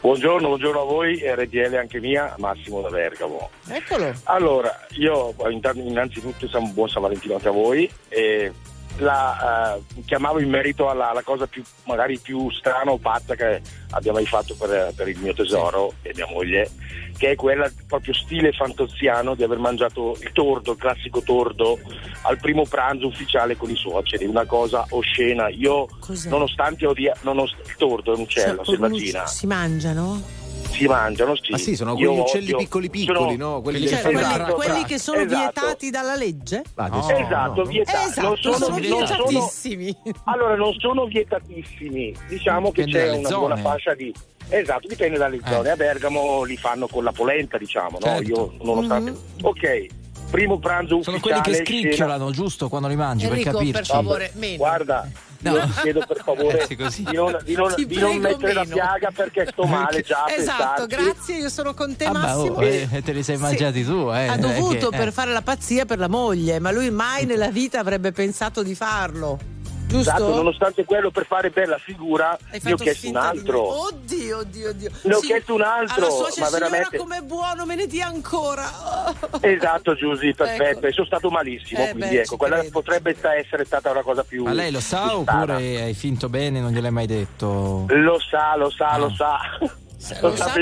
Buongiorno, 0.00 0.48
buongiorno 0.48 0.80
a 0.80 0.84
voi, 0.84 1.20
RDL 1.24 1.74
anche 1.74 2.00
mia, 2.00 2.34
Massimo 2.38 2.80
da 2.80 2.88
Bergamo. 2.88 3.50
Eccolo. 3.68 4.12
Allora, 4.24 4.86
io 4.90 5.34
intanto- 5.48 5.80
innanzitutto 5.80 6.48
un 6.58 6.72
buon 6.74 6.88
San 6.88 7.02
Valentino 7.02 7.34
anche 7.34 7.48
a 7.48 7.52
voi 7.52 7.90
e 8.08 8.52
la 8.98 9.76
eh, 9.76 10.02
chiamavo 10.04 10.40
in 10.40 10.48
merito 10.48 10.88
alla, 10.88 11.10
alla 11.10 11.22
cosa 11.22 11.46
più 11.46 11.62
magari 11.84 12.18
più 12.18 12.50
strana 12.50 12.90
o 12.90 12.98
pazza 12.98 13.34
che 13.34 13.60
abbiamo 13.90 14.18
mai 14.18 14.26
fatto 14.26 14.54
per, 14.54 14.92
per 14.94 15.08
il 15.08 15.18
mio 15.18 15.34
tesoro 15.34 15.94
e 16.02 16.12
mia 16.14 16.26
moglie, 16.30 16.70
che 17.16 17.30
è 17.32 17.34
quella 17.34 17.70
proprio 17.86 18.14
stile 18.14 18.52
fantozziano 18.52 19.34
di 19.34 19.42
aver 19.42 19.58
mangiato 19.58 20.16
il 20.20 20.32
tordo, 20.32 20.72
il 20.72 20.78
classico 20.78 21.20
tordo, 21.22 21.78
al 22.22 22.38
primo 22.38 22.64
pranzo 22.64 23.06
ufficiale 23.06 23.56
con 23.56 23.70
i 23.70 23.76
suoceri, 23.76 24.24
una 24.24 24.46
cosa 24.46 24.84
oscena. 24.90 25.48
Io 25.48 25.86
Cos'è? 26.00 26.28
nonostante 26.28 26.86
odia, 26.86 27.14
nonost- 27.22 27.56
il 27.66 27.74
tordo 27.76 28.12
è 28.12 28.16
un 28.16 28.22
uccello, 28.22 28.64
Cioè, 28.64 28.74
selvaggina. 28.76 29.26
Si 29.26 29.46
mangiano? 29.46 30.44
Si 30.70 30.86
mangiano, 30.86 31.34
sì. 31.36 31.52
Ah 31.52 31.58
sì, 31.58 31.74
sono 31.76 31.96
Io 31.96 32.08
quegli 32.08 32.20
uccelli 32.20 32.44
odio- 32.46 32.56
piccoli 32.58 32.90
piccoli, 32.90 33.18
sono- 33.18 33.36
no? 33.54 33.60
Quelli, 33.62 33.62
quelli 33.62 33.78
del 33.80 33.88
che 33.88 33.94
Cioè, 33.94 34.00
fanno 34.02 34.18
quelli, 34.18 34.34
Esatto, 34.34 34.54
quelli 34.54 34.84
che 34.84 34.98
sono 34.98 35.20
esatto. 35.20 35.36
vietati 35.60 35.90
dalla 35.90 36.14
legge? 36.16 36.62
Ah, 36.74 36.86
No, 36.88 36.98
Esatto, 37.10 37.62
no. 37.62 37.68
vietati. 37.68 38.08
Esatto, 38.08 38.26
non 38.26 38.36
sono, 38.36 38.54
sono 38.56 38.78
non 38.78 39.06
sono- 39.06 39.24
vietatissimi. 39.26 39.96
allora, 40.24 40.54
non 40.56 40.72
sono 40.78 41.04
vietatissimi. 41.06 42.14
Diciamo 42.28 42.72
che 42.72 42.84
Dipende 42.84 43.10
c'è 43.12 43.18
una 43.18 43.28
zone. 43.28 43.38
buona 43.38 43.56
fascia 43.56 43.94
di. 43.94 44.14
Esatto, 44.48 44.86
dipende 44.86 45.18
dalle 45.18 45.36
Eh. 45.36 45.40
zone. 45.50 45.70
A 45.70 45.76
Bergamo 45.76 46.42
li 46.44 46.56
fanno 46.56 46.86
con 46.86 47.02
la 47.04 47.12
polenta, 47.12 47.58
diciamo, 47.58 47.98
no? 48.00 48.06
Certo. 48.06 48.22
Io 48.22 48.52
nonostante. 48.62 49.10
Mhm. 49.10 49.18
Ok, 49.42 49.86
primo 50.30 50.58
pranzo 50.58 51.02
Sono 51.02 51.16
ufficiale. 51.16 51.40
quelli 51.42 51.58
che 51.58 51.64
scena- 51.64 51.80
scricchiolano 51.80 52.30
giusto 52.30 52.68
quando 52.68 52.86
li 52.88 52.96
mangi 52.96 53.24
Enrico, 53.26 53.42
per 53.50 53.52
per 53.52 53.62
capirci. 53.66 53.90
favore, 53.90 54.30
meno. 54.34 54.56
Guarda, 54.58 55.08
No. 55.40 55.52
io 55.56 55.60
ti 55.66 55.72
chiedo 55.82 56.04
per 56.06 56.22
favore 56.24 56.66
Eh, 56.66 56.90
sì, 56.90 57.02
di 57.04 57.12
non, 57.14 57.36
di 57.44 57.54
non- 57.54 57.74
di 57.76 57.98
non 57.98 58.16
mettere 58.18 58.52
la 58.52 58.62
meno. 58.62 58.74
piaga 58.74 59.10
perché 59.14 59.46
sto 59.50 59.64
male 59.64 60.02
già. 60.02 60.24
a 60.24 60.32
Esatto, 60.32 60.86
pensarci. 60.86 61.04
grazie, 61.12 61.36
io 61.36 61.48
sono 61.48 61.74
con 61.74 61.94
te 61.96 62.04
Ah, 62.06 62.12
ma, 62.12 62.20
Massimo. 62.20 62.54
oh, 62.56 62.62
eh, 62.62 63.02
te 63.04 63.12
li 63.12 63.22
sei 63.22 63.36
Sì. 63.36 63.42
mangiati 63.42 63.84
tu, 63.84 64.10
eh. 64.12 64.26
Ha 64.28 64.36
dovuto 64.36 64.88
che- 64.90 64.96
per 64.96 65.08
eh. 65.08 65.12
fare 65.12 65.32
la 65.32 65.42
pazzia 65.42 65.84
per 65.84 65.98
la 65.98 66.08
moglie, 66.08 66.58
ma 66.58 66.70
lui 66.70 66.90
mai 66.90 67.24
nella 67.26 67.50
vita 67.50 67.78
avrebbe 67.80 68.12
pensato 68.12 68.62
di 68.62 68.74
farlo. 68.74 69.38
Giusto? 69.86 70.10
Esatto, 70.10 70.34
nonostante 70.34 70.84
quello 70.84 71.10
per 71.10 71.26
fare 71.26 71.50
bella 71.50 71.78
figura, 71.78 72.36
ne 72.62 72.72
ho 72.72 72.76
chiesto 72.76 73.08
un 73.08 73.16
altro. 73.16 73.86
Oddio, 73.86 74.38
oddio, 74.38 74.70
oddio. 74.70 74.90
Ne 75.02 75.14
ho 75.14 75.20
chiesto 75.20 75.54
un 75.54 75.62
altro, 75.62 76.06
Alla 76.06 76.16
ma 76.24 76.30
signora, 76.30 76.50
veramente- 76.50 76.96
com'è 76.96 77.20
buono, 77.20 77.64
me 77.64 77.74
ne 77.76 77.86
dia 77.86 78.06
ancora. 78.08 78.64
Esatto, 79.40 79.94
Giusy, 79.94 80.34
perfetto. 80.34 80.78
Ecco. 80.78 80.86
E 80.86 80.92
sono 80.92 81.06
stato 81.06 81.30
malissimo, 81.30 81.80
Eh, 81.84 81.90
quindi 81.92 82.16
beh, 82.16 82.20
ecco, 82.22 82.36
quella 82.36 82.56
credo. 82.58 82.70
potrebbe 82.72 83.14
sta- 83.16 83.36
essere 83.36 83.64
stata 83.64 83.90
una 83.92 84.02
cosa 84.02 84.24
più. 84.24 84.42
Ma 84.44 84.52
lei 84.52 84.70
lo 84.72 84.80
sa 84.80 85.16
oppure 85.16 85.54
hai 85.82 85.94
finto 85.94 86.28
bene 86.28 86.60
non 86.60 86.72
gliel'hai 86.72 86.90
mai 86.90 87.06
detto? 87.06 87.84
Lo 87.88 88.18
sa, 88.18 88.56
lo 88.56 88.70
sa, 88.70 88.88
Ah. 88.90 88.98
lo 88.98 89.10
sa. 89.14 89.38
Lo 90.20 90.36
sa 90.36 90.54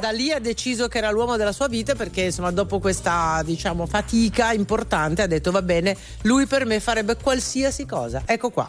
da 0.00 0.10
lì 0.10 0.30
ha 0.30 0.38
deciso 0.38 0.88
che 0.88 0.98
era 0.98 1.10
l'uomo 1.10 1.36
della 1.36 1.52
sua 1.52 1.68
vita 1.68 1.94
perché 1.94 2.22
insomma 2.22 2.50
dopo 2.50 2.78
questa 2.78 3.42
diciamo 3.44 3.86
fatica 3.86 4.52
importante 4.52 5.22
ha 5.22 5.26
detto 5.26 5.50
va 5.50 5.62
bene, 5.62 5.96
lui 6.22 6.46
per 6.46 6.64
me 6.66 6.80
farebbe 6.80 7.16
qualsiasi 7.16 7.84
cosa. 7.86 8.22
Ecco 8.24 8.50
qua. 8.50 8.68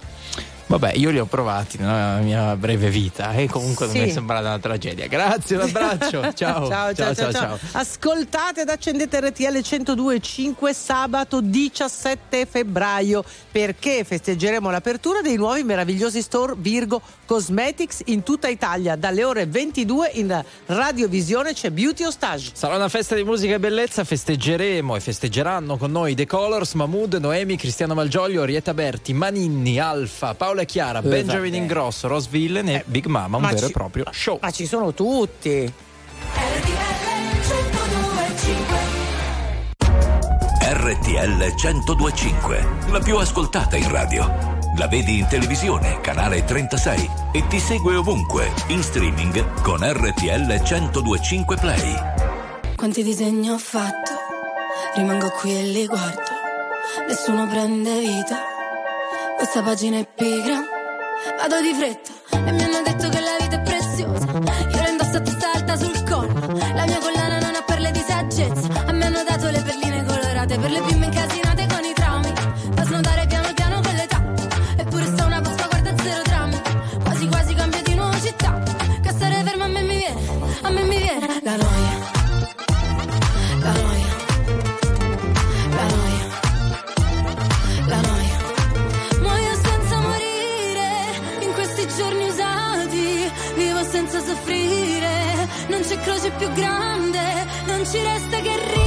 Vabbè, 0.69 0.93
io 0.95 1.11
li 1.11 1.19
ho 1.19 1.25
provati 1.25 1.77
nella 1.77 2.17
mia 2.17 2.55
breve 2.57 2.89
vita 2.89 3.31
e 3.31 3.47
comunque 3.47 3.85
non 3.85 3.95
Sì. 3.95 4.01
mi 4.01 4.09
è 4.09 4.11
sembrata 4.11 4.47
una 4.47 4.59
tragedia. 4.59 5.07
Grazie, 5.07 5.55
un 5.55 5.61
abbraccio. 5.61 6.31
Ciao. 6.35 6.67
ciao, 6.67 6.93
ciao, 6.93 7.15
ciao, 7.15 7.31
ciao. 7.31 7.59
Ascoltate 7.71 8.61
ed 8.61 8.69
accendete 8.69 9.19
RTL 9.21 9.57
102.5 9.59 10.73
sabato 10.73 11.39
17 11.39 12.45
febbraio 12.45 13.23
perché 13.49 14.03
festeggeremo 14.03 14.69
l'apertura 14.69 15.21
dei 15.21 15.37
nuovi 15.37 15.63
meravigliosi 15.63 16.21
store 16.21 16.53
Virgo 16.57 17.01
Cosmetics 17.25 18.01
in 18.05 18.23
tutta 18.23 18.49
Italia. 18.49 18.97
Dalle 18.97 19.23
ore 19.23 19.45
22 19.45 20.11
in 20.15 20.43
radiovisione 20.65 21.53
c'è 21.53 21.69
Beauty 21.71 22.03
Ostage. 22.03 22.51
Sarà 22.53 22.75
una 22.75 22.89
festa 22.89 23.15
di 23.15 23.23
musica 23.23 23.55
e 23.55 23.59
bellezza, 23.59 24.03
festeggeremo 24.03 24.97
e 24.97 24.99
festeggeranno 24.99 25.77
con 25.77 25.91
noi 25.91 26.13
The 26.13 26.25
Colors, 26.25 26.73
Mahmood, 26.73 27.15
Noemi, 27.15 27.55
Cristiano 27.55 27.93
Malgioglio, 27.93 28.43
Rieta 28.43 28.73
Berti, 28.73 29.13
Maninni, 29.13 29.79
Alfa, 29.79 30.33
Paola 30.57 30.63
Chiara, 30.65 31.01
Benjamin 31.03 31.51
vabbè. 31.51 31.61
Ingrosso, 31.61 32.07
Rose 32.07 32.27
Villain 32.31 32.67
e 32.69 32.83
Big 32.87 33.05
Mama, 33.05 33.37
un 33.37 33.43
Ma 33.43 33.49
vero 33.49 33.59
ci- 33.59 33.65
e 33.65 33.71
proprio 33.71 34.05
show. 34.11 34.39
Ma 34.41 34.49
ci 34.49 34.65
sono 34.65 34.91
tutti. 34.93 35.71
RTL 40.59 41.53
1025, 41.53 42.67
la 42.89 42.99
più 42.99 43.17
ascoltata 43.17 43.75
in 43.75 43.89
radio. 43.91 44.55
La 44.77 44.87
vedi 44.87 45.19
in 45.19 45.27
televisione, 45.27 46.01
canale 46.01 46.43
36 46.43 47.09
e 47.33 47.47
ti 47.47 47.59
segue 47.59 47.95
ovunque, 47.95 48.51
in 48.67 48.81
streaming 48.81 49.61
con 49.61 49.79
RTL 49.81 50.61
1025 50.63 51.55
Play. 51.57 51.95
Quanti 52.75 53.03
disegni 53.03 53.49
ho 53.49 53.57
fatto, 53.57 54.11
rimango 54.95 55.29
qui 55.29 55.55
e 55.57 55.63
li 55.63 55.85
guardo, 55.85 56.21
nessuno 57.07 57.47
prende 57.47 57.99
vita, 57.99 58.37
questa 59.37 59.61
pagina 59.61 59.99
è 59.99 60.07
pigra, 60.15 60.63
vado 61.37 61.61
di 61.61 61.71
fretta 61.71 62.11
e 62.31 62.51
mi 62.51 62.63
hanno 62.63 62.81
detto 62.83 63.07
che 63.07 63.19
la 63.19 63.36
croce 96.07 96.31
più 96.37 96.49
grande, 96.53 97.19
non 97.65 97.85
ci 97.85 98.01
resta 98.01 98.39
che 98.39 98.55
ridere 98.55 98.86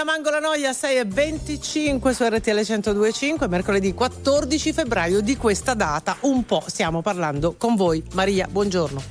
Eh, 0.00 0.02
Angelina 0.02 0.04
Mango 0.04 0.30
la 0.30 0.38
noia 0.40 0.72
6 0.72 0.96
e 0.98 1.04
25 1.04 2.14
su 2.14 2.24
RTL 2.24 2.54
1025 2.66 3.48
mercoledì 3.48 3.92
14 3.92 4.72
febbraio 4.72 5.20
di 5.20 5.36
questa 5.36 5.74
data 5.74 6.16
un 6.20 6.44
po' 6.44 6.62
stiamo 6.66 7.02
parlando 7.02 7.54
con 7.58 7.76
voi 7.76 8.02
Maria 8.14 8.46
buongiorno 8.50 9.02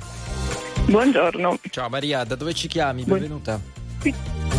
Buongiorno, 0.86 1.58
Ciao 1.70 1.88
Maria, 1.88 2.24
da 2.24 2.34
dove 2.34 2.52
ci 2.54 2.66
chiami? 2.66 3.04
Buon- 3.04 3.20
Benvenuta. 3.20 3.60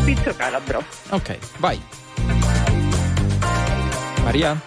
Pizzo 0.06 0.34
Calabro. 0.38 0.82
Ok, 1.10 1.38
vai. 1.58 1.82
Maria? 4.24 4.58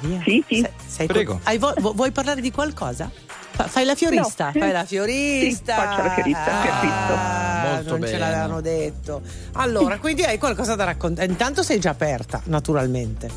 Maria 0.00 0.22
Sì, 0.24 0.44
sì. 0.46 0.60
sei- 0.60 0.70
sei 0.86 1.06
Prego. 1.08 1.32
co- 1.32 1.40
hai 1.44 1.58
vo- 1.58 1.74
vu- 1.78 1.94
vuoi 1.96 2.12
parlare 2.12 2.40
di 2.40 2.52
qualcosa? 2.52 3.10
Fa- 3.58 3.66
fai 3.66 3.84
la 3.84 3.96
fiorista 3.96 4.52
No. 4.54 4.60
fai 4.60 4.70
la 4.70 4.84
fiorista 4.84 5.74
Sì, 5.74 5.80
faccio 5.80 6.02
la 6.04 6.10
fiorista, 6.14 6.44
capito. 6.64 6.92
Ah, 6.94 7.70
Molto 7.74 7.90
non 7.90 8.00
ce 8.02 8.06
bene. 8.12 8.18
l'avevano 8.18 8.60
detto 8.60 9.20
allora 9.54 9.98
quindi 9.98 10.22
hai 10.22 10.38
qualcosa 10.38 10.76
da 10.76 10.84
raccontare 10.84 11.26
intanto 11.26 11.64
sei 11.64 11.80
già 11.80 11.90
aperta 11.90 12.40
naturalmente 12.44 13.28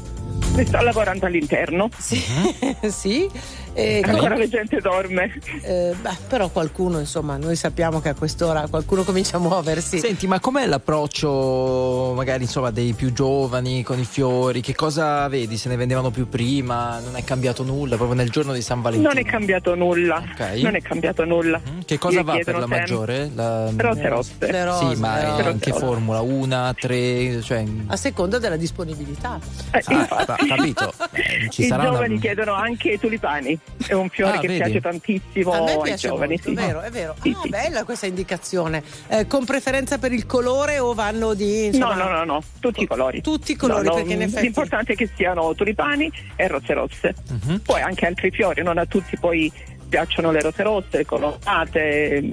Sto 0.63 0.81
lavorando 0.81 1.25
all'interno. 1.25 1.89
sì, 1.97 2.21
sì. 2.91 3.27
E 3.73 4.01
Ancora 4.03 4.35
la 4.37 4.47
gente 4.47 4.79
dorme. 4.81 5.33
Eh, 5.63 5.93
beh, 5.99 6.17
però 6.27 6.49
qualcuno, 6.49 6.99
insomma, 6.99 7.37
noi 7.37 7.55
sappiamo 7.55 8.01
che 8.01 8.09
a 8.09 8.13
quest'ora 8.15 8.67
qualcuno 8.69 9.03
comincia 9.03 9.37
a 9.37 9.39
muoversi. 9.39 9.97
Senti, 9.99 10.27
ma 10.27 10.39
com'è 10.41 10.65
l'approccio 10.65 12.13
magari 12.15 12.43
insomma 12.43 12.69
dei 12.71 12.93
più 12.93 13.13
giovani 13.13 13.83
con 13.83 13.97
i 13.99 14.03
fiori? 14.05 14.61
Che 14.61 14.75
cosa 14.75 15.27
vedi? 15.29 15.57
Se 15.57 15.69
ne 15.69 15.75
vendevano 15.77 16.09
più 16.11 16.27
prima? 16.27 16.99
Non 16.99 17.15
è 17.15 17.23
cambiato 17.23 17.63
nulla 17.63 17.95
proprio 17.95 18.15
nel 18.17 18.29
giorno 18.29 18.53
di 18.53 18.61
San 18.61 18.81
Valentino? 18.81 19.09
Non 19.13 19.17
è 19.17 19.23
cambiato 19.25 19.75
nulla. 19.75 20.21
Ok. 20.31 20.61
Non 20.61 20.75
è 20.75 20.81
cambiato 20.81 21.23
nulla. 21.25 21.59
Mm, 21.69 21.79
Che 21.85 21.97
cosa 21.97 22.19
Mi 22.19 22.23
va 22.25 22.33
per 22.33 22.53
la 22.53 22.59
sempre- 22.59 22.77
maggiore? 22.79 23.31
La... 23.33 23.71
Rose 23.75 24.09
rosse. 24.09 24.33
Le 24.39 24.65
rose, 24.65 24.93
Sì, 24.95 24.99
ma 24.99 25.23
rose. 25.37 25.49
in 25.49 25.59
che 25.59 25.71
formula? 25.73 26.19
Una, 26.21 26.73
tre, 26.77 27.41
cioè... 27.41 27.63
A 27.87 27.95
seconda 27.95 28.37
della 28.37 28.57
disponibilità. 28.57 29.39
Eh, 29.71 29.79
Ah, 29.85 30.35
capito. 30.47 30.93
Eh, 31.13 31.49
ci 31.49 31.63
I 31.63 31.65
sarà 31.65 31.83
una- 31.83 31.91
giovani 31.91 32.19
chiedono 32.19 32.53
anche 32.53 32.91
i 32.91 32.99
tulipani. 32.99 33.59
È 33.87 33.93
un 33.93 34.09
fiore 34.09 34.37
Ah, 34.37 34.39
che 34.39 34.47
vedi? 34.47 34.59
piace 34.59 34.79
tantissimo 34.81 35.51
A 35.53 35.63
me 35.63 35.71
ai 35.71 35.81
piace 35.81 36.07
giovani. 36.07 36.39
molto, 36.43 36.49
sì. 36.49 36.55
è 36.55 36.67
vero, 36.67 36.81
è 36.81 36.89
vero. 36.91 37.15
Sì, 37.19 37.33
ah, 37.35 37.39
sì. 37.41 37.49
bella 37.49 37.83
questa 37.83 38.05
indicazione. 38.05 38.83
Eh, 39.07 39.25
con 39.25 39.43
preferenza 39.43 39.97
per 39.97 40.11
il 40.11 40.27
colore 40.27 40.77
o 40.77 40.93
vanno 40.93 41.33
di 41.33 41.65
insomma, 41.65 41.95
No, 41.95 42.03
no, 42.03 42.17
no, 42.17 42.23
no, 42.25 42.43
tutti 42.59 42.83
i 42.83 42.87
colori. 42.87 43.21
Tutti 43.21 43.53
i 43.53 43.55
colori, 43.55 43.83
No, 43.85 43.89
no, 43.89 43.95
perché 43.95 44.13
in 44.13 44.21
effetti 44.21 44.43
L'importante 44.43 44.93
è 44.93 44.95
che 44.95 45.09
siano 45.15 45.53
tulipani 45.55 46.11
e 46.35 46.47
rose 46.47 46.73
rosse. 46.73 47.15
Mhm. 47.29 47.59
Poi 47.65 47.81
anche 47.81 48.05
altri 48.05 48.29
fiori, 48.29 48.61
non 48.61 48.77
a 48.77 48.85
tutti 48.85 49.17
poi 49.17 49.51
piacciono 49.89 50.29
le 50.31 50.41
rose 50.41 50.61
rosse, 50.61 51.03
colorate. 51.05 52.23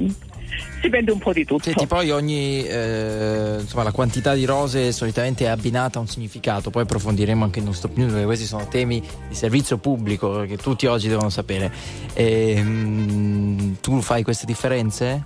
Si 0.80 0.88
vende 0.88 1.10
un 1.10 1.18
po' 1.18 1.32
di 1.32 1.44
tutto. 1.44 1.64
Senti, 1.64 1.86
poi 1.86 2.10
ogni 2.10 2.64
eh, 2.64 3.56
insomma 3.60 3.82
la 3.82 3.90
quantità 3.92 4.34
di 4.34 4.44
rose 4.44 4.92
solitamente 4.92 5.44
è 5.44 5.48
abbinata 5.48 5.98
a 5.98 6.00
un 6.02 6.06
significato, 6.08 6.70
poi 6.70 6.82
approfondiremo 6.82 7.44
anche 7.44 7.60
un 7.60 7.74
stop 7.74 7.96
news 7.96 8.10
perché 8.12 8.26
questi 8.26 8.44
sono 8.46 8.68
temi 8.68 9.02
di 9.28 9.34
servizio 9.34 9.78
pubblico 9.78 10.42
che 10.46 10.56
tutti 10.56 10.86
oggi 10.86 11.08
devono 11.08 11.30
sapere. 11.30 11.72
Ehm, 12.14 13.76
tu 13.80 14.00
fai 14.00 14.22
queste 14.22 14.46
differenze? 14.46 15.24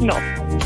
No, 0.00 0.16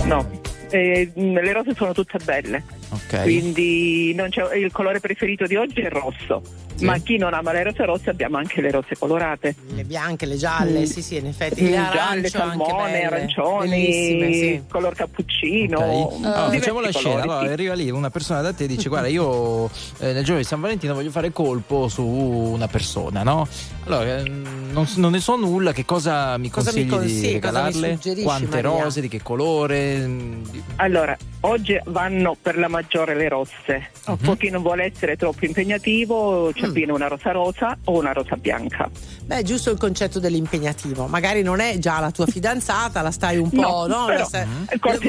no. 0.05 0.43
Eh, 0.71 1.11
le 1.15 1.53
rose 1.53 1.73
sono 1.77 1.93
tutte 1.93 2.19
belle, 2.25 2.65
Ok. 2.91 3.23
quindi 3.23 4.13
non 4.15 4.29
c'è- 4.29 4.57
il 4.57 4.73
colore 4.73 4.99
preferito 4.99 5.47
di 5.47 5.55
oggi 5.55 5.81
è 5.81 5.85
il 5.85 5.91
rosso. 5.91 6.43
Sì. 6.85 6.91
Ma 6.91 6.99
chi 6.99 7.17
non 7.17 7.33
ama 7.33 7.53
le 7.53 7.63
rose 7.63 7.85
rosse 7.87 8.11
abbiamo 8.11 8.37
anche 8.37 8.61
le 8.61 8.71
rose 8.71 8.95
colorate. 8.99 9.55
le 9.75 9.85
bianche, 9.85 10.27
le 10.27 10.37
gialle, 10.37 10.81
Mm. 10.81 10.85
sì, 10.85 11.01
sì, 11.03 11.17
in 11.17 11.27
effetti. 11.27 11.63
Mm, 11.63 11.67
Le 11.67 11.89
Gialle, 11.93 12.29
salmone, 12.29 13.05
arancioni, 13.07 13.93
sì. 14.35 14.63
color 14.69 14.95
cappuccino. 14.95 15.79
Ok. 15.79 15.85
Allora, 16.25 16.41
diversi 16.45 16.59
facciamo 16.59 16.81
la 16.81 16.91
scena. 16.91 17.09
colori, 17.09 17.23
Allora, 17.29 17.47
sì. 17.47 17.53
arriva 17.53 17.75
lì 17.75 17.91
una 17.91 18.11
persona 18.11 18.41
da 18.43 18.53
te 18.53 18.65
e 18.65 18.67
dice: 18.67 18.89
Guarda, 18.91 19.09
io 19.09 19.67
eh, 19.99 20.13
nel 20.13 20.25
giorno 20.25 20.41
di 20.41 20.47
San 20.47 20.61
Valentino 20.61 20.93
voglio 20.95 21.11
fare 21.11 21.33
colpo 21.33 21.89
su 21.89 22.05
una 22.05 22.69
persona, 22.69 23.23
no? 23.23 23.49
Allora, 23.87 24.19
ehm, 24.19 24.71
non, 24.73 24.87
non 24.97 25.13
ne 25.13 25.21
so 25.21 25.37
nulla, 25.37 25.73
che 25.73 25.85
cosa 25.87 26.37
mi 26.39 26.51
Cosa 26.51 26.71
mi 26.73 26.87
consigli 26.87 26.91
consigli? 26.91 27.33
di 27.35 27.41
Cosa 27.41 27.63
mi 27.63 27.71
regalarle? 27.71 28.23
Quante 28.23 28.63
Maria? 28.63 28.83
rose, 28.83 29.01
di 29.01 29.09
che 29.09 29.23
colore? 29.23 30.09
Allora, 30.77 31.17
oggi 31.41 31.79
vanno 31.87 32.37
per 32.41 32.59
la 32.59 32.69
maggiore 32.69 33.15
le 33.15 33.29
rosse. 33.29 33.91
Mhm. 34.07 34.17
Per 34.17 34.37
chi 34.37 34.51
non 34.51 34.63
vuole 34.63 34.85
essere 34.85 35.17
troppo 35.17 35.45
impegnativo, 35.45 36.53
ci 36.53 36.67
Mm. 36.67 36.73
Abbina 36.75 36.93
una 36.93 37.07
rosa 37.07 37.31
rosa 37.31 37.79
o 37.85 37.99
una 37.99 38.13
rosa 38.13 38.37
bianca. 38.37 38.91
Beh, 39.25 39.43
giusto 39.45 39.71
il 39.71 39.79
concetto 39.79 40.19
dell'impegnativo. 40.19 41.07
Magari 41.07 41.43
non 41.43 41.61
è 41.61 41.79
già 41.79 42.01
la 42.01 42.11
tua 42.11 42.27
fidanzata, 42.27 43.01
la 43.01 43.13
stai 43.13 43.39
un 43.39 43.49
po', 43.49 43.61
No, 43.61 43.87
no? 43.87 44.05
però, 44.07 44.19
La 44.19 44.25
stai- 44.25 44.47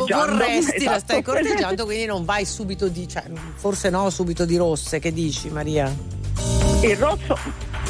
vorresti, 0.08 0.84
la 0.86 0.99
stai 0.99 1.19
esatto. 1.19 1.21
corteggiando, 1.23 1.86
quindi 1.86 2.06
non 2.06 2.23
vai 2.23 2.45
subito 2.45 2.88
di, 2.88 3.08
cioè, 3.08 3.23
forse 3.56 3.89
no, 3.89 4.10
subito 4.12 4.45
di 4.45 4.56
rosse. 4.58 4.99
Che 4.99 5.12
dici, 5.12 5.49
Maria? 5.49 5.93
Il 6.82 6.95
rosso 6.97 7.38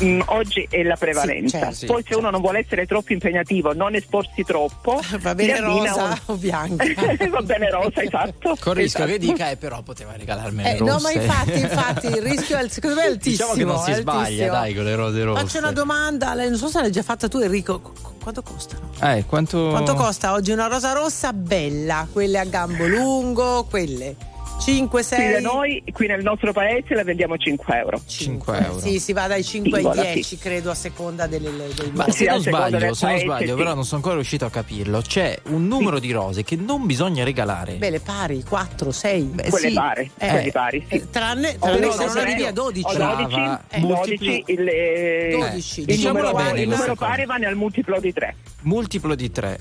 mm, 0.04 0.22
oggi 0.26 0.68
è 0.70 0.84
la 0.84 0.96
prevalenza. 0.96 1.58
Sì, 1.58 1.64
certo, 1.64 1.76
sì, 1.76 1.86
Poi 1.86 2.04
se 2.08 2.16
uno 2.16 2.30
non 2.30 2.42
vuole 2.42 2.60
essere 2.60 2.86
troppo 2.86 3.14
impegnativo, 3.14 3.74
non 3.74 3.96
esporsi 3.96 4.44
troppo, 4.44 5.00
Va 5.20 5.36
bene 5.36 5.60
rosa 5.60 6.04
un- 6.06 6.18
o 6.26 6.36
bianca? 6.36 6.84
Va 7.30 7.42
bene 7.42 7.70
rosa, 7.70 8.02
esatto. 8.02 8.56
Con 8.60 8.74
il 8.78 8.84
rischio 8.84 9.06
che 9.06 9.16
Esatto. 9.16 9.32
dica, 9.32 9.50
eh, 9.50 9.58
però 9.58 9.82
poteva 9.82 10.14
regalarmene 10.16 10.78
Eh, 10.78 10.80
no, 10.82 10.98
ma 11.00 11.12
infatti, 11.12 11.60
infatti, 11.60 12.08
il 12.08 12.22
rischio 12.22 12.58
è, 12.58 12.68
secondo 12.68 12.96
me 12.98 13.04
è 13.04 13.08
altissimo. 13.10 13.54
Diciamo 13.54 13.74
che 13.74 13.78
non 13.78 13.94
si 13.96 14.02
sbaglia, 14.02 14.50
dai, 14.52 14.74
con 14.74 14.84
le 14.84 14.96
rose 14.96 15.24
rosse. 15.24 15.42
Faccio 15.42 15.58
una 15.60 15.72
domanda, 15.72 16.34
non 16.34 16.56
so 16.58 16.68
se 16.68 16.82
l'hai 16.82 16.92
già 16.92 17.04
fatta 17.04 17.28
tu, 17.28 17.40
Enrico. 17.40 17.80
Qu- 17.80 17.94
qu- 18.02 18.14
Quanto 18.26 18.42
costano? 18.42 18.90
Eh, 19.02 19.24
quanto... 19.28 19.68
Quanto 19.70 19.94
costa 19.94 20.34
oggi 20.34 20.50
una 20.52 20.66
rosa 20.66 20.94
rossa 20.94 21.32
bella? 21.32 22.08
Quelle 22.12 22.40
a 22.40 22.44
gambo 22.46 22.88
lungo, 22.88 23.66
quelle 23.70 24.16
5, 24.58 24.88
Qui 24.90 25.04
6? 25.04 25.32
da 25.34 25.40
noi, 25.42 25.84
qui 25.92 26.08
nel 26.08 26.24
nostro 26.24 26.52
paese 26.52 26.96
la 26.96 27.04
vendiamo 27.04 27.38
5 27.38 27.78
euro. 27.78 28.02
5 28.06 28.58
euro. 28.58 28.80
Sì, 28.80 29.00
si 29.00 29.14
va 29.14 29.28
dai 29.28 29.44
5 29.44 29.70
ai 29.78 29.84
Singola, 29.84 30.02
10, 30.02 30.24
sì. 30.24 30.38
credo, 30.38 30.72
a 30.72 30.74
seconda 30.76 31.28
delle, 31.28 31.52
dei 31.52 31.92
Ma 31.92 32.10
se 32.10 32.26
non 32.26 32.42
sbaglio, 32.42 32.80
se 32.80 32.86
non 32.86 32.96
paese, 33.00 33.24
sbaglio, 33.26 33.52
sì. 33.52 33.62
però 33.62 33.74
non 33.76 33.84
sono 33.84 33.98
ancora 33.98 34.16
riuscito 34.16 34.46
a 34.46 34.50
capirlo. 34.50 35.02
C'è 35.02 35.40
un 35.50 35.68
numero 35.68 36.00
di 36.00 36.12
rose 36.12 36.44
che 36.44 36.56
non 36.56 36.86
bisogna 36.88 37.24
regalare. 37.24 37.74
Beh, 37.76 37.90
le 37.92 38.00
pari, 38.00 38.44
4, 38.44 38.92
6. 38.92 39.22
Beh, 39.24 39.50
Quelle 39.50 39.68
sì. 39.68 39.74
pari, 39.76 40.12
Eh, 40.18 40.30
quelli 40.30 40.52
pari, 40.52 40.86
sì. 40.90 40.96
eh, 40.96 41.10
tranne, 41.12 41.58
tranne 41.60 41.80
no, 41.86 41.92
se 41.92 42.06
non 42.06 42.14
no, 42.16 42.22
arrivi 42.22 42.46
a 42.46 42.52
12. 42.52 42.86
o 42.88 42.94
Brava. 42.94 43.16
12, 43.24 43.40
Eh. 43.70 43.80
12 43.82 44.44
il, 44.48 44.68
eh, 44.68 45.30
12, 45.38 45.80
il 45.82 45.86
diciamola 45.86 46.30
numero, 46.32 46.44
bene 46.46 46.62
il 46.62 46.70
numero 46.70 46.96
pari 46.96 47.26
va 47.26 47.36
nel 47.36 47.56
multiplo 47.56 48.00
di 48.00 48.12
3. 48.14 48.36
Multiplo 48.62 49.14
di 49.16 49.30
3. 49.32 49.60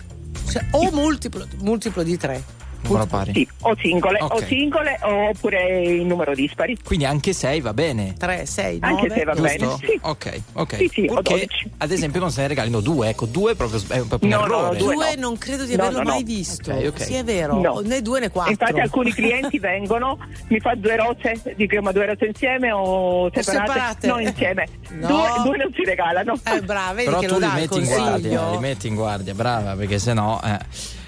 Cioè, 0.50 0.64
o 0.70 0.90
multiplo, 0.92 1.46
multiplo 1.59 2.02
di 2.02 2.16
3. 2.16 2.62
Numero 2.85 3.07
pari. 3.07 3.33
Sì, 3.33 3.49
o 3.62 3.75
singole, 3.81 4.18
Ok. 4.20 4.33
o 4.35 4.38
singole 4.44 4.99
oppure 5.03 5.83
in 5.85 6.07
numero 6.07 6.35
dispari. 6.35 6.77
Quindi 6.85 7.05
anche 7.05 7.33
6 7.33 7.61
va 7.61 7.73
bene. 7.73 8.14
3, 8.18 8.47
6, 8.47 8.79
9. 8.81 8.94
Anche 8.94 9.14
se 9.14 9.25
va 9.25 9.33
bene. 9.35 9.57
Giusto? 9.59 9.79
Sì. 9.87 9.99
Ok, 10.03 10.40
ok. 10.53 10.77
Sì, 10.77 10.90
sì, 10.92 11.01
o 11.09 11.14
Purché, 11.14 11.31
12. 11.35 11.70
ad 11.79 11.90
esempio, 11.90 12.20
non 12.20 12.31
se 12.31 12.40
ne 12.42 12.49
regalino 12.49 12.81
due. 12.81 13.09
Ecco, 13.09 13.27
due 13.27 13.55
proprio 13.55 13.81
è 13.88 14.01
proprio 14.03 14.18
un 14.23 14.29
No, 14.29 14.37
no, 14.38 14.44
errore. 14.44 14.77
due. 14.79 14.94
Due 14.94 15.14
no. 15.16 15.20
non 15.29 15.38
credo 15.38 15.64
di 15.64 15.77
No, 15.77 15.83
averlo 15.83 15.99
no, 15.99 16.05
no. 16.05 16.11
mai 16.11 16.23
visto. 16.25 16.70
Ok, 16.73 16.87
ok. 16.88 17.01
Sì, 17.03 17.14
è 17.14 17.25
vero. 17.25 17.61
No. 17.61 17.81
Né 17.81 18.03
due 18.03 18.20
né 18.20 18.31
quattro. 18.31 18.53
Infatti 18.53 18.81
alcuni 18.81 19.12
clienti 19.12 19.59
vengono, 19.59 20.18
mi 20.49 20.61
fa 20.61 20.75
due 20.75 20.97
rose, 20.97 21.55
dico 21.57 21.81
ma 21.81 21.92
due 21.92 22.07
rose 22.07 22.27
insieme 22.27 22.70
o 22.73 23.31
separate? 23.33 23.66
separate? 23.73 24.07
No, 24.07 24.18
insieme. 24.18 24.66
No. 24.90 25.07
Due, 25.09 25.29
due 25.44 25.57
non 25.57 25.73
si 25.75 25.85
regalano. 25.85 26.38
Eh, 26.44 26.61
brava, 26.61 26.92
vedi 26.92 27.09
Però 27.09 27.18
che 27.20 27.27
tu 27.27 27.33
lo 27.35 27.38
li 27.38 27.47
dà 27.47 27.53
il 27.55 27.61
metti 27.61 27.79
in 27.79 27.85
guardia, 27.87 28.51
li 28.51 28.59
metti 28.59 28.87
in 28.88 28.94
guardia, 28.94 29.35
brava, 29.35 29.75
perché 29.75 29.99
sennò. 29.99 30.40
Eh. 30.44 30.59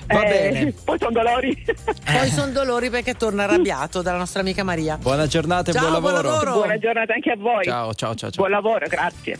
Va 0.06 0.22
Eh, 0.24 0.28
bene. 0.50 0.72
Poi 0.84 0.98
sono 0.98 1.10
dolori. 1.12 1.64
Poi 2.04 2.28
sono 2.30 2.52
dolori 2.52 2.90
perché 2.90 3.14
torna 3.14 3.44
arrabbiato 3.44 4.02
dalla 4.02 4.18
nostra 4.18 4.40
amica 4.40 4.62
Maria. 4.62 4.96
Buona 4.98 5.26
giornata 5.26 5.70
e 5.70 5.74
Ciao, 5.74 5.88
buon 5.88 6.00
buon 6.00 6.12
lavoro. 6.14 6.30
lavoro. 6.34 6.52
Buona 6.58 6.78
giornata 6.78 7.12
anche 7.14 7.30
a 7.30 7.36
voi. 7.36 7.64
Ciao, 7.64 7.94
ciao, 7.94 8.14
ciao. 8.14 8.30
ciao. 8.30 8.46
Buon 8.46 8.50
lavoro, 8.50 8.86
grazie. 8.88 9.38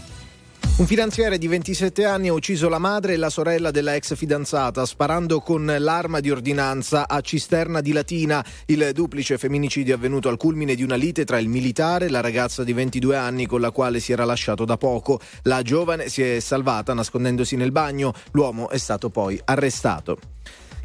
Un 0.78 0.84
finanziere 0.84 1.38
di 1.38 1.48
27 1.48 2.04
anni 2.04 2.28
ha 2.28 2.34
ucciso 2.34 2.68
la 2.68 2.78
madre 2.78 3.14
e 3.14 3.16
la 3.16 3.30
sorella 3.30 3.70
della 3.70 3.94
ex 3.94 4.14
fidanzata 4.14 4.84
sparando 4.84 5.40
con 5.40 5.64
l'arma 5.78 6.20
di 6.20 6.30
ordinanza 6.30 7.08
a 7.08 7.22
Cisterna 7.22 7.80
di 7.80 7.92
Latina. 7.92 8.44
Il 8.66 8.90
duplice 8.92 9.38
femminicidio 9.38 9.94
è 9.94 9.96
avvenuto 9.96 10.28
al 10.28 10.36
culmine 10.36 10.74
di 10.74 10.82
una 10.82 10.96
lite 10.96 11.24
tra 11.24 11.38
il 11.38 11.48
militare 11.48 12.04
e 12.04 12.10
la 12.10 12.20
ragazza 12.20 12.62
di 12.62 12.74
22 12.74 13.16
anni 13.16 13.46
con 13.46 13.62
la 13.62 13.70
quale 13.70 14.00
si 14.00 14.12
era 14.12 14.26
lasciato 14.26 14.66
da 14.66 14.76
poco. 14.76 15.18
La 15.44 15.62
giovane 15.62 16.10
si 16.10 16.20
è 16.20 16.40
salvata 16.40 16.92
nascondendosi 16.92 17.56
nel 17.56 17.72
bagno. 17.72 18.12
L'uomo 18.32 18.68
è 18.68 18.76
stato 18.76 19.08
poi 19.08 19.40
arrestato. 19.46 20.18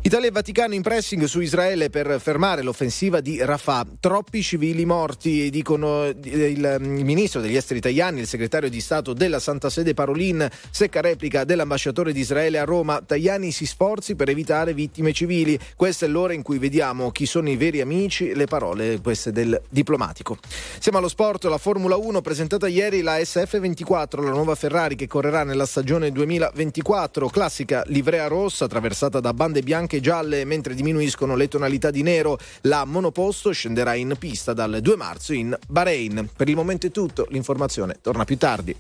Italia 0.04 0.30
e 0.30 0.32
Vaticano 0.32 0.74
in 0.74 0.82
pressing 0.82 1.26
su 1.26 1.42
Israele 1.42 1.92
per 1.92 2.20
fermare 2.20 2.64
l'offensiva 2.64 3.22
di 3.22 3.38
Rafah. 3.40 3.86
Troppi 4.00 4.42
civili 4.42 4.84
morti, 4.84 5.52
dicono 5.52 6.08
il, 6.08 6.18
il 6.24 6.80
ministro 6.82 7.40
degli 7.40 7.56
esteri 7.56 7.80
Tajani, 7.80 8.22
il 8.22 8.26
segretario 8.26 8.68
di 8.68 8.82
Stato 8.82 9.14
della 9.14 9.40
Santa 9.40 9.70
Sede 9.70 9.94
Parolin, 9.94 10.50
secca 10.72 11.02
replica 11.02 11.44
dell'ambasciatore 11.44 12.14
di 12.14 12.20
Israele 12.20 12.58
a 12.58 12.64
Roma. 12.64 13.00
Tajani 13.00 13.52
si 13.52 13.68
sforzi 13.68 14.16
per 14.16 14.30
evitare 14.30 14.74
vittime 14.74 15.14
civili. 15.14 15.58
Questa 15.76 16.08
è 16.08 16.10
l'ora 16.10 16.34
in 16.34 16.42
cui 16.42 16.58
vediamo 16.58 17.12
chi 17.12 17.28
sono 17.28 17.52
i 17.52 17.56
veri 17.56 17.80
amici, 17.80 18.34
le 18.34 18.46
parole 18.46 19.00
queste 19.02 19.32
del 19.32 19.62
diplomatico. 19.70 20.40
Siamo 20.80 20.98
allo 20.98 21.10
sport, 21.10 21.44
la 21.44 21.60
Formula 21.60 21.96
1 21.96 22.22
presentata 22.22 22.68
ieri 22.68 23.04
la 23.04 23.18
SF24, 23.18 24.24
la 24.24 24.32
nuova 24.32 24.56
Ferrari 24.56 24.96
che 24.96 25.06
correrà 25.06 25.44
nella 25.44 25.68
stagione 25.68 26.12
2024, 26.12 27.28
classica 27.28 27.84
livrea 27.86 28.26
rossa 28.26 28.66
attraversata 28.66 29.20
da 29.20 29.32
bande 29.36 29.62
bianche 29.62 29.90
e 29.98 30.00
gialle 30.00 30.46
mentre 30.46 30.74
diminuiscono 30.74 31.36
le 31.36 31.48
tonalità 31.48 31.92
di 31.92 32.04
nero. 32.04 32.38
La 32.62 32.86
monoposto 32.86 33.52
scenderà 33.52 33.94
in 33.96 34.16
pista 34.18 34.54
dal 34.54 34.80
2 34.82 34.96
marzo 34.96 35.34
in 35.34 35.58
Bahrain. 35.68 36.30
Per 36.36 36.50
il 36.50 36.56
momento 36.56 36.88
è 36.88 36.92
tutto, 36.92 37.26
l'informazione 37.30 37.98
torna 38.02 38.26
più 38.26 38.38
tardi. 38.38 38.76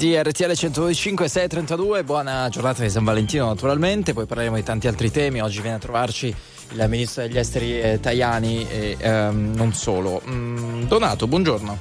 Greedy 0.00 0.16
RTL 0.16 0.54
125 0.54 1.28
632, 1.28 2.04
buona 2.04 2.48
giornata 2.48 2.82
di 2.82 2.88
San 2.88 3.04
Valentino 3.04 3.44
naturalmente, 3.44 4.14
poi 4.14 4.24
parleremo 4.24 4.56
di 4.56 4.62
tanti 4.62 4.88
altri 4.88 5.10
temi, 5.10 5.42
oggi 5.42 5.60
viene 5.60 5.76
a 5.76 5.78
trovarci 5.78 6.34
il 6.70 6.86
ministro 6.88 7.20
degli 7.20 7.36
esteri 7.36 7.78
eh, 7.78 8.00
Tajani 8.00 8.66
e 8.66 8.96
ehm, 8.98 9.52
non 9.54 9.74
solo. 9.74 10.22
Mm, 10.26 10.84
Donato, 10.84 11.26
buongiorno. 11.26 11.78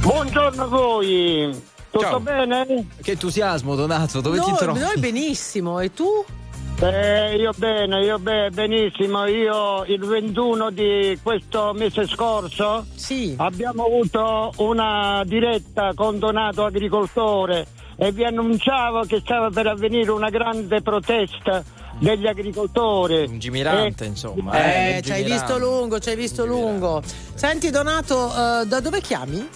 Buongiorno 0.00 0.62
a 0.64 0.66
voi, 0.66 1.62
tutto 1.88 2.04
Ciao. 2.04 2.18
bene? 2.18 2.88
Che 3.00 3.12
entusiasmo 3.12 3.76
Donato, 3.76 4.20
dove 4.20 4.40
ti 4.40 4.50
Noi, 4.50 4.58
trovi? 4.58 4.80
noi 4.80 4.98
benissimo, 4.98 5.78
e 5.78 5.94
tu? 5.94 6.24
Eh, 6.78 7.36
io 7.36 7.52
bene, 7.56 8.04
io 8.04 8.18
bene, 8.18 8.50
benissimo. 8.50 9.24
Io 9.26 9.84
il 9.86 10.04
21 10.04 10.70
di 10.70 11.18
questo 11.22 11.72
mese 11.74 12.06
scorso 12.06 12.84
Sì. 12.94 13.34
abbiamo 13.38 13.86
avuto 13.86 14.52
una 14.58 15.22
diretta 15.24 15.92
con 15.94 16.18
Donato 16.18 16.64
Agricoltore 16.64 17.66
e 17.96 18.12
vi 18.12 18.24
annunciavo 18.24 19.04
che 19.04 19.20
stava 19.20 19.48
per 19.48 19.68
avvenire 19.68 20.10
una 20.10 20.28
grande 20.28 20.82
protesta 20.82 21.64
degli 21.98 22.26
agricoltori. 22.26 23.26
Lungimirante, 23.26 24.04
Eh, 24.04 24.08
insomma. 24.08 24.96
Eh, 24.96 25.00
ci 25.02 25.12
hai 25.12 25.24
visto 25.24 25.56
lungo, 25.56 25.98
ci 25.98 26.10
hai 26.10 26.16
visto 26.16 26.44
lungo. 26.44 27.02
Senti 27.34 27.70
Donato, 27.70 28.28
eh, 28.28 28.66
da 28.66 28.80
dove 28.80 29.00
chiami? 29.00 29.48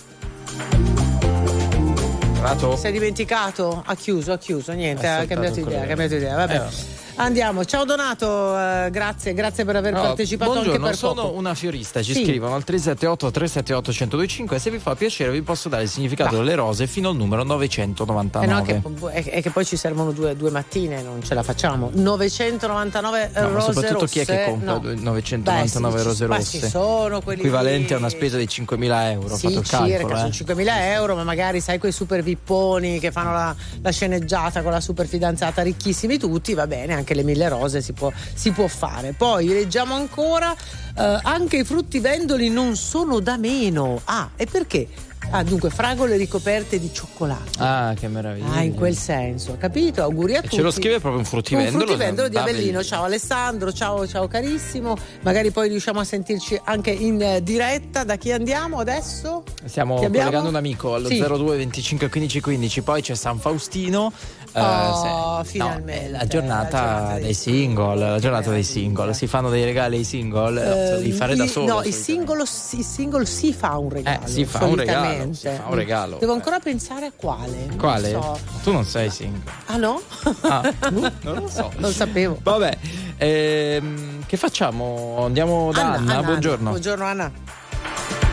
Donato? 2.32 2.76
Sei 2.76 2.92
dimenticato? 2.92 3.82
Ha 3.84 3.94
chiuso, 3.94 4.32
ha 4.32 4.38
chiuso, 4.38 4.72
niente, 4.72 5.02
È 5.02 5.06
ha 5.06 5.16
saltato 5.18 5.34
cambiato 5.34 5.60
idea, 5.60 5.82
ha 5.82 5.86
cambiato 5.86 6.14
idea, 6.14 6.36
vabbè. 6.36 6.66
Eh, 7.16 7.22
Andiamo. 7.22 7.64
Ciao 7.64 7.84
Donato, 7.84 8.56
eh, 8.58 8.88
grazie, 8.90 9.34
grazie 9.34 9.64
per 9.64 9.76
aver 9.76 9.92
No, 9.92 10.00
partecipato 10.02 10.50
anche 10.52 10.62
buongiorno, 10.64 10.86
per 10.86 10.96
sono 10.96 11.22
poco. 11.22 11.36
una 11.38 11.54
fiorista, 11.54 12.02
ci 12.02 12.14
Sì. 12.14 12.24
scrivono 12.24 12.54
al 12.54 12.64
378 12.64 13.30
378 13.30 13.90
1025 13.90 14.58
se 14.58 14.70
vi 14.70 14.78
fa 14.78 14.94
piacere 14.94 15.30
vi 15.32 15.42
posso 15.42 15.68
dare 15.68 15.82
il 15.84 15.88
significato 15.88 16.36
Dai. 16.36 16.44
delle 16.44 16.54
rose 16.56 16.86
fino 16.86 17.10
al 17.10 17.16
numero 17.16 17.42
Eh 17.42 17.46
999. 17.46 18.46
no, 18.46 18.62
che, 18.62 19.30
è, 19.30 19.42
che 19.42 19.50
poi 19.50 19.64
ci 19.64 19.76
servono 19.76 20.12
due, 20.12 20.36
due 20.36 20.50
mattine, 20.50 21.02
non 21.02 21.22
ce 21.22 21.34
la 21.34 21.42
facciamo. 21.42 21.90
999 21.92 23.30
No, 23.34 23.40
ma 23.42 23.48
rose 23.48 23.72
soprattutto 23.72 24.06
chi 24.06 24.18
è 24.20 24.24
che 24.24 24.36
rosse, 24.36 24.50
compra 24.50 24.72
no. 24.72 24.94
999 25.00 25.92
Beh, 25.92 25.98
sì, 26.00 26.04
rose 26.08 26.26
ma 26.26 26.36
rosse? 26.36 26.58
ci 26.60 26.66
sono 26.68 27.20
quelli 27.20 27.40
Equivalente 27.40 27.88
lì. 27.88 27.94
a 27.94 27.98
una 27.98 28.08
spesa 28.08 28.36
di 28.36 28.44
5.000 28.46 29.10
euro. 29.10 29.36
Sì, 29.36 29.46
fatto 29.48 29.58
il 29.60 29.66
calcolo. 29.68 29.98
circa, 29.98 30.26
eh. 30.26 30.32
sono 30.32 30.54
5.000 30.54 30.66
euro, 30.92 31.14
ma 31.16 31.24
magari 31.24 31.60
sai 31.60 31.78
quei 31.78 31.92
super 31.92 32.22
vipponi 32.22 32.98
che 32.98 33.10
fanno 33.12 33.32
la, 33.32 33.54
la 33.82 33.90
sceneggiata 33.90 34.62
con 34.62 34.72
la 34.72 34.80
super 34.80 35.06
fidanzata, 35.06 35.62
ricchissimi 35.62 36.18
tutti, 36.18 36.54
va 36.54 36.66
bene, 36.66 36.94
anche 36.94 37.09
le 37.14 37.22
mille 37.22 37.48
rose 37.48 37.80
si 37.82 37.92
può, 37.92 38.10
si 38.34 38.50
può 38.52 38.66
fare. 38.66 39.12
Poi 39.16 39.46
leggiamo 39.46 39.94
ancora, 39.94 40.52
eh, 40.52 41.18
anche 41.22 41.58
i 41.58 41.64
frutti 41.64 41.98
vendoli 42.00 42.48
non 42.50 42.76
sono 42.76 43.20
da 43.20 43.36
meno. 43.36 44.00
Ah, 44.04 44.30
e 44.36 44.46
perché? 44.46 44.86
Ah, 45.32 45.44
dunque, 45.44 45.70
fragole 45.70 46.16
ricoperte 46.16 46.80
di 46.80 46.92
cioccolato. 46.92 47.50
Ah, 47.58 47.94
che 47.96 48.08
meraviglia. 48.08 48.52
Ah, 48.52 48.62
in 48.62 48.74
quel 48.74 48.96
senso, 48.96 49.56
capito? 49.60 50.02
Auguri 50.02 50.34
a 50.34 50.38
E 50.38 50.42
tutti. 50.42 50.56
ce 50.56 50.62
lo 50.62 50.70
scrive 50.72 50.94
proprio 50.98 51.12
un 51.12 51.18
Un 51.20 51.24
fruttivendolo. 51.24 51.84
fruttivendolo 51.84 52.28
di 52.28 52.36
Avellino. 52.36 52.82
Ciao 52.82 53.04
Alessandro, 53.04 53.70
ciao, 53.70 54.08
ciao 54.08 54.26
carissimo. 54.26 54.96
Magari 55.20 55.52
poi 55.52 55.68
riusciamo 55.68 56.00
a 56.00 56.04
sentirci 56.04 56.58
anche 56.64 56.90
in 56.90 57.20
eh, 57.22 57.42
diretta. 57.44 58.02
Da 58.02 58.16
chi 58.16 58.32
andiamo 58.32 58.78
adesso? 58.80 59.44
Stiamo 59.66 59.96
collegando 59.96 60.48
un 60.48 60.56
amico 60.56 60.94
allo 60.94 61.06
Sì. 61.06 61.20
02 61.20 61.56
25 61.58 62.08
15 62.08 62.40
15, 62.40 62.82
poi 62.82 63.00
c'è 63.02 63.14
San 63.14 63.38
Faustino. 63.38 64.12
Eh, 64.52 64.60
Oh, 64.60 65.42
se- 65.44 65.50
finalmente, 65.50 66.06
no, 66.10 66.18
la 66.18 66.26
giornata, 66.26 66.80
la 66.82 66.88
giornata 66.90 67.18
dei 67.20 67.34
single, 67.34 68.10
la 68.10 68.18
giornata 68.18 68.50
dei 68.50 68.64
single. 68.64 69.14
Si 69.14 69.26
fanno 69.26 69.48
dei 69.50 69.64
regali 69.64 69.96
ai 69.98 70.04
single, 70.04 70.52
no, 70.64 70.72
Eh, 70.72 70.90
devi 70.96 71.12
fare 71.12 71.36
da 71.36 71.46
solo. 71.46 71.66
No, 71.66 71.82
il 71.82 71.92
singolo, 71.94 72.42
il 72.42 72.84
singolo 72.84 73.24
si 73.24 73.52
fa 73.52 73.76
un 73.78 73.88
regalo. 73.90 74.24
Eh, 74.24 74.28
si 74.28 74.44
fa 74.44 74.64
un 74.64 74.76
regalo, 74.76 75.32
si 75.34 75.48
fa 75.48 75.64
un 75.68 75.74
regalo. 75.74 76.16
Devo 76.18 76.32
ancora 76.32 76.58
pensare 76.58 77.06
a 77.06 77.12
quale. 77.14 77.66
non 77.66 77.76
Quale? 77.76 78.10
so. 78.10 78.38
Tu 78.62 78.72
non 78.72 78.84
sei 78.84 79.10
single. 79.10 79.50
Ah 79.66 79.76
no? 79.76 80.00
Ah, 80.42 80.72
non 80.90 81.12
lo 81.22 81.48
so. 81.48 81.70
Non 81.76 81.92
sapevo. 81.92 82.38
Vabbè, 82.42 82.76
ehm, 83.18 84.24
che 84.26 84.36
facciamo? 84.36 85.24
Andiamo 85.24 85.70
da 85.72 85.92
Anna, 85.94 86.22
buongiorno. 86.22 86.70
Buongiorno 86.70 87.04
Anna. 87.04 87.30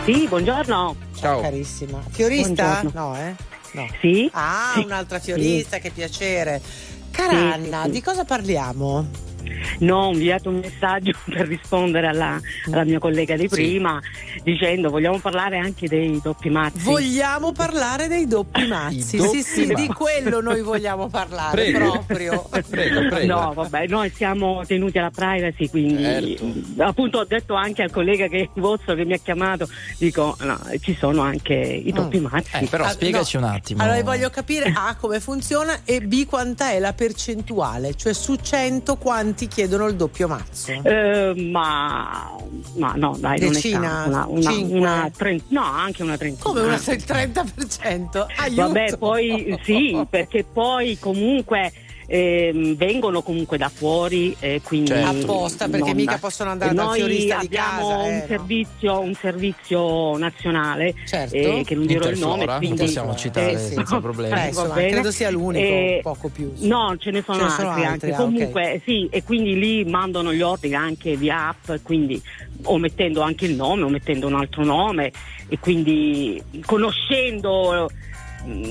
Sì, 0.06 0.26
buongiorno. 0.28 0.96
Ciao. 1.20 1.42
Carissima. 1.42 2.00
Fiorista? 2.10 2.80
Buongiorno. 2.82 2.92
No, 3.10 3.16
eh? 3.18 3.36
No. 3.72 3.88
Sì? 4.02 4.30
Ah, 4.34 4.74
Sì. 4.76 4.84
un'altra 4.84 5.20
fiorista, 5.20 5.78
che 5.80 5.92
piacere. 5.92 6.62
Cara 7.12 7.32
Sì, 7.32 7.36
Anna, 7.38 7.78
sì, 7.84 7.86
sì. 7.86 7.92
di 7.92 8.02
cosa 8.02 8.24
parliamo? 8.26 9.08
No, 9.80 10.06
ho 10.08 10.12
inviato 10.12 10.50
un 10.50 10.60
messaggio 10.60 11.12
per 11.26 11.48
rispondere 11.48 12.08
alla, 12.08 12.40
alla 12.72 12.84
mia 12.84 13.00
collega 13.00 13.36
di 13.36 13.48
prima 13.48 14.00
dicendo 14.44 14.90
vogliamo 14.90 15.20
parlare 15.20 15.58
anche 15.58 15.88
dei 15.88 16.20
doppi 16.22 16.50
mazzi. 16.50 16.84
Vogliamo 16.84 17.52
parlare 17.52 18.08
dei 18.08 18.28
doppi 18.28 18.66
mazzi. 18.68 19.18
doppi 19.18 19.42
sì, 19.42 19.44
sì, 19.44 19.66
di 19.68 19.74
mazzi. 19.88 19.88
quello 19.88 20.42
noi 20.42 20.62
vogliamo 20.62 21.08
parlare 21.08 21.72
Prego. 21.72 21.92
proprio. 21.92 22.50
Prego, 22.70 23.08
prego. 23.10 23.34
No, 23.34 23.54
vabbè, 23.54 23.88
noi 23.88 24.10
siamo 24.14 24.62
tenuti 24.66 24.98
alla 24.98 25.12
privacy, 25.12 25.70
quindi 25.70 26.04
Certo. 26.04 26.46
appunto 26.80 27.20
ho 27.20 27.26
detto 27.26 27.54
anche 27.54 27.84
al 27.84 27.92
collega 27.92 28.28
che 28.28 28.50
vostro 28.56 28.96
che 28.96 29.06
mi 29.06 29.14
ha 29.14 29.18
chiamato, 29.18 29.68
dico 29.98 30.36
no, 30.42 30.60
ci 30.82 30.96
sono 30.98 31.22
anche 31.22 31.54
i 31.54 31.92
doppi 31.92 32.20
mazzi. 32.20 32.56
Eh, 32.64 32.68
però 32.68 32.86
Ah, 32.86 32.90
spiegaci 32.90 33.38
no. 33.38 33.46
un 33.48 33.52
attimo. 33.54 33.84
Allora 33.84 34.02
voglio 34.04 34.30
capire 34.30 34.72
A 34.76 34.96
come 35.00 35.20
funziona 35.20 35.80
e 35.86 36.02
B 36.02 36.26
quanta 36.26 36.72
è 36.72 36.80
la 36.80 36.94
percentuale, 36.94 37.94
cioè 37.96 38.14
su 38.14 38.36
100 38.36 38.96
quanti 38.98 39.37
chiedono 39.46 39.86
il 39.86 39.96
doppio 39.96 40.28
mazzo. 40.28 40.72
Eh, 40.72 41.34
ma, 41.52 42.36
ma 42.78 42.94
no, 42.96 43.16
dai, 43.20 43.38
Decina? 43.38 43.78
non 43.78 43.86
è 43.86 44.08
una, 44.08 44.26
una, 44.26 44.52
una 44.52 45.12
tre- 45.16 45.42
no, 45.50 45.64
anche 45.64 46.02
una 46.02 46.18
trentina. 46.18 46.44
Come 46.44 46.62
una, 46.62 46.76
il 46.76 46.82
30%? 46.82 48.26
Aiuto. 48.38 48.62
Vabbè, 48.62 48.98
poi 48.98 49.60
sì, 49.62 50.04
perché 50.10 50.44
poi 50.44 50.98
comunque 50.98 51.72
ehm, 52.08 52.76
vengono 52.76 53.22
comunque 53.22 53.58
da 53.58 53.70
fuori, 53.70 54.36
eh, 54.40 54.62
quindi 54.64 54.88
Certo. 54.88 55.08
Apposta, 55.34 55.68
perché 55.68 55.88
non- 55.88 55.96
mica 55.96 56.18
possono 56.18 56.50
andare 56.50 56.74
dal 56.74 56.86
noi 56.86 56.96
fiorista 57.00 57.38
di 57.40 57.46
abbiamo 57.46 57.88
casa, 57.90 57.98
un, 57.98 58.06
eh, 58.08 58.18
no. 58.20 58.26
servizio, 58.28 59.00
un 59.00 59.14
servizio 59.14 60.18
nazionale, 60.18 60.94
Certo. 61.06 61.36
eh, 61.36 61.64
che 61.66 61.76
non 61.76 61.86
dirò 61.86 62.08
il 62.10 62.18
nome, 62.18 62.46
quindi 62.58 62.78
possiamo 62.84 63.14
citare 63.16 63.52
eh, 63.52 63.58
sì. 63.58 63.74
senza 63.74 64.00
problemi. 64.00 64.40
Eh, 64.40 64.48
insomma, 64.48 64.74
credo 64.76 65.12
sia 65.12 65.30
l'unico, 65.30 65.66
Eh, 65.66 66.00
poco 66.02 66.30
più. 66.30 66.52
No, 66.60 66.96
ce 66.98 67.12
ne 67.12 67.22
sono, 67.26 67.38
Ce 67.40 67.44
ne 67.44 67.50
sono 67.52 67.70
altri, 67.70 67.86
altri, 67.86 68.10
anche. 68.12 68.22
ah. 68.22 68.26
Comunque, 68.26 68.82
sì, 68.86 69.08
e 69.12 69.24
quindi 69.24 69.60
lì 69.60 69.84
mandano 69.86 70.34
gli 70.34 70.42
ordini 70.42 70.76
anche 70.76 71.16
via 71.18 71.50
app, 71.50 71.82
quindi 71.84 72.22
o 72.64 72.78
mettendo 72.78 73.22
anche 73.22 73.46
il 73.46 73.54
nome 73.56 73.84
o 73.84 73.90
mettendo 73.90 74.28
un 74.28 74.34
altro 74.36 74.64
nome 74.64 75.12
e 75.50 75.60
quindi 75.60 76.42
conoscendo 76.66 77.90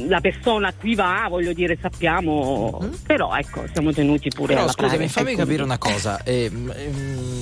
la 0.09 0.21
persona 0.21 0.69
a 0.69 0.73
cui 0.79 0.95
va, 0.95 1.27
voglio 1.29 1.53
dire, 1.53 1.77
sappiamo, 1.81 2.79
però 3.07 3.35
ecco, 3.37 3.65
siamo 3.73 3.93
tenuti 3.93 4.29
pure 4.31 4.49
Però 4.55 4.63
alla 4.63 4.73
scusami, 4.73 5.09
fammi 5.09 5.25
quindi- 5.35 5.43
capire 5.43 5.63
una 5.63 5.79
cosa. 5.79 6.21
ehm, 6.25 6.73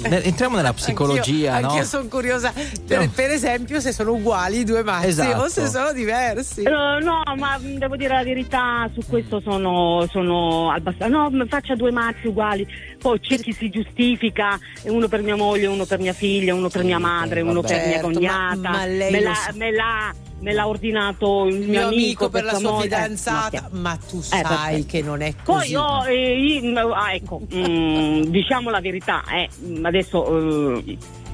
ne- 0.09 0.23
entriamo 0.23 0.57
nella 0.57 0.73
psicologia, 0.73 1.53
Anch'io, 1.55 1.66
no? 1.66 1.73
anch'io 1.73 1.85
sono 1.85 2.09
curiosa, 2.09 2.53
per, 2.87 2.99
No. 3.01 3.11
per 3.14 3.31
esempio, 3.31 3.81
se 3.81 3.92
sono 3.92 4.12
uguali 4.12 4.59
i 4.61 4.64
due 4.64 4.83
mazzi 4.83 5.07
Esatto. 5.09 5.42
o 5.42 5.49
se 5.49 5.66
sono 5.68 5.92
diversi. 5.92 6.62
Eh, 6.62 6.70
no, 6.70 7.23
ma 7.37 7.57
mh, 7.59 7.79
devo 7.79 7.97
dire 7.97 8.14
la 8.14 8.25
verità, 8.25 8.90
su 8.92 9.01
questo 9.09 9.40
sono, 9.40 10.07
sono 10.11 10.70
abbastanza. 10.73 11.16
No, 11.16 11.31
m- 11.31 11.47
faccia 11.47 11.75
due 11.75 11.90
mazzi 11.92 12.27
uguali. 12.27 12.66
Poi 12.99 13.20
c'è 13.20 13.38
chi 13.38 13.53
si 13.53 13.68
giustifica, 13.70 14.59
uno 14.85 15.07
per 15.09 15.23
mia 15.23 15.37
moglie, 15.37 15.66
uno 15.66 15.85
per 15.85 15.99
mia 16.01 16.12
figlia, 16.12 16.55
uno 16.55 16.68
per 16.68 16.83
mia 16.85 16.99
madre, 16.99 17.40
uno 17.42 17.61
vabbè. 17.61 17.66
per 17.68 17.77
mia 17.87 17.92
Certo, 18.01 18.11
cognata. 18.11 18.57
ma- 18.57 18.70
ma 18.79 18.87
lei 18.87 19.11
me, 19.12 19.20
l'ha, 19.20 19.35
sa- 19.35 19.53
me 19.55 19.70
l'ha- 19.70 20.12
me 20.44 20.52
l'ha 20.52 20.68
ordinato 20.68 21.46
il 21.46 21.57
mio 21.61 21.66
mio 21.68 21.87
amico 21.88 22.28
per 22.28 22.44
la 22.44 22.54
sua 22.54 22.70
moglie. 22.70 22.85
Eh, 22.85 22.90
fidanzata, 22.90 23.68
ma 23.72 23.78
ma 23.80 23.96
tu 24.09 24.18
Eh, 24.18 24.22
sai 24.22 24.42
perfetto. 24.42 24.87
che 24.88 25.02
non 25.02 25.20
è 25.22 25.35
così. 25.42 25.44
Poi 25.44 25.70
io, 25.70 26.04
eh, 26.04 26.38
io- 26.38 26.92
ah, 26.92 27.12
ecco, 27.14 27.40
mm, 27.54 28.22
diciamo 28.24 28.68
la 28.70 28.80
verità, 28.80 29.22
eh, 29.33 29.48
adesso 29.83 30.83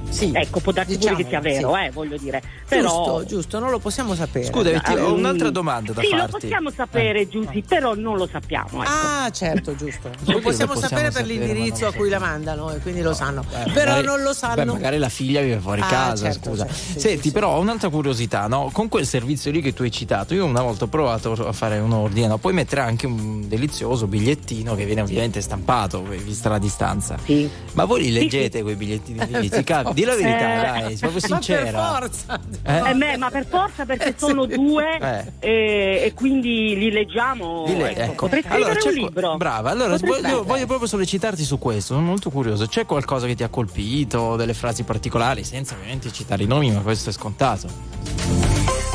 eh, 0.09 0.31
ecco, 0.33 0.59
può 0.59 0.71
darsi 0.71 0.97
pure 0.97 1.15
che 1.15 1.25
sia 1.27 1.39
vero, 1.39 1.73
sì. 1.73 1.83
eh, 1.85 1.91
voglio 1.91 2.17
dire. 2.17 2.41
Però, 2.67 2.89
Giusto, 3.21 3.25
giusto, 3.25 3.59
non 3.59 3.69
lo 3.69 3.79
possiamo 3.79 4.15
sapere. 4.15 4.45
Scusami, 4.45 4.79
ti- 4.81 4.93
ho 4.93 5.13
Mm. 5.15 5.17
un'altra 5.19 5.49
domanda 5.49 5.91
da 5.93 6.01
sì, 6.01 6.07
farti. 6.09 6.31
lo 6.31 6.37
possiamo 6.39 6.69
sapere, 6.71 7.27
Giussi, 7.27 7.63
però 7.67 7.93
non 7.95 8.17
lo 8.17 8.27
sappiamo. 8.31 8.81
Ecco. 8.81 8.91
Ah, 8.91 9.29
certo, 9.31 9.75
giusto. 9.75 10.09
Lo 10.25 10.39
possiamo 10.39 10.39
lo 10.39 10.39
possiamo 10.41 10.75
sapere 10.75 11.03
per 11.11 11.11
sapere, 11.13 11.37
ma 11.37 11.43
l'indirizzo 11.45 11.87
a 11.87 11.93
cui 11.93 12.09
la 12.09 12.19
mandano 12.19 12.71
e 12.71 12.79
quindi 12.79 13.01
lo 13.01 13.13
sanno. 13.13 13.41
Eh, 13.51 13.71
Però 13.71 13.91
magari- 13.91 14.05
non 14.05 14.21
lo 14.21 14.29
Beh, 14.29 14.35
sanno. 14.35 14.73
magari 14.73 14.97
la 14.97 15.09
figlia 15.09 15.41
vive 15.41 15.59
fuori 15.59 15.81
Ah, 15.81 15.87
casa, 15.87 16.31
certo, 16.31 16.49
scusa. 16.49 16.65
certo, 16.65 16.79
sì, 16.93 16.99
Senti, 16.99 17.17
sì, 17.17 17.27
sì. 17.27 17.31
però 17.31 17.55
ho 17.55 17.59
un'altra 17.59 17.89
curiosità, 17.89 18.47
no? 18.47 18.69
Con 18.71 18.87
quel 18.89 19.05
servizio 19.05 19.51
lì 19.51 19.61
che 19.61 19.73
tu 19.73 19.83
hai 19.83 19.91
citato, 19.91 20.33
io 20.33 20.45
una 20.45 20.61
volta 20.61 20.85
ho 20.85 20.87
provato 20.87 21.31
a 21.47 21.51
fare 21.51 21.79
un 21.79 21.91
ordine, 21.93 22.27
no? 22.27 22.37
Puoi 22.37 22.53
mettere 22.53 22.81
anche 22.81 23.05
un 23.05 23.47
delizioso 23.47 24.07
bigliettino 24.07 24.75
che 24.75 24.85
viene 24.85 25.01
ovviamente 25.01 25.41
stampato, 25.41 26.03
vista 26.03 26.49
la 26.49 26.59
distanza. 26.59 27.17
Sì. 27.23 27.49
Ma 27.73 27.85
voi 27.85 28.01
li 28.03 28.11
leggete 28.11 28.61
quei 28.61 28.75
bigliettini 28.75 29.19
lì? 29.39 29.49
Ti 29.49 29.63
Di 29.93 30.03
la 30.03 30.15
verità, 30.15 30.53
Eh. 30.53 30.81
dai, 30.81 30.95
sei 30.97 31.09
proprio 31.09 31.21
Ma 31.29 31.37
per 31.37 31.43
sincera. 31.43 31.87
forza. 31.99 32.39
Eh? 32.63 32.89
Eh, 32.89 32.93
beh, 32.95 33.17
ma 33.17 33.29
per 33.29 33.45
forza 33.45 33.85
perché 33.85 34.13
sono 34.17 34.45
due 34.45 34.97
Eh. 34.99 35.31
eh, 35.39 36.01
e 36.05 36.13
quindi 36.13 36.75
li 36.77 36.91
leggiamo. 36.91 37.63
Di 37.67 37.75
lei, 37.77 37.91
ecco. 37.93 38.01
ecco. 38.01 38.25
Potrei 38.27 38.43
Allora, 38.47 38.73
scrivere 38.73 38.79
c'è 38.79 38.87
un 38.89 39.05
libro. 39.05 39.37
Brava, 39.37 39.69
allora 39.69 39.97
voglio, 39.97 40.43
voglio 40.43 40.65
proprio 40.65 40.87
sollecitarti 40.87 41.43
su 41.43 41.57
questo, 41.57 41.93
sono 41.93 42.05
molto 42.05 42.29
curioso. 42.29 42.65
C'è 42.67 42.85
qualcosa 42.85 43.27
che 43.27 43.35
ti 43.35 43.43
ha 43.43 43.49
colpito, 43.49 44.35
delle 44.35 44.53
frasi 44.53 44.83
particolari, 44.83 45.43
senza 45.43 45.75
ovviamente 45.75 46.11
citare 46.11 46.43
i 46.43 46.47
nomi, 46.47 46.71
ma 46.71 46.79
questo 46.81 47.09
è 47.09 47.13
scontato. 47.13 47.67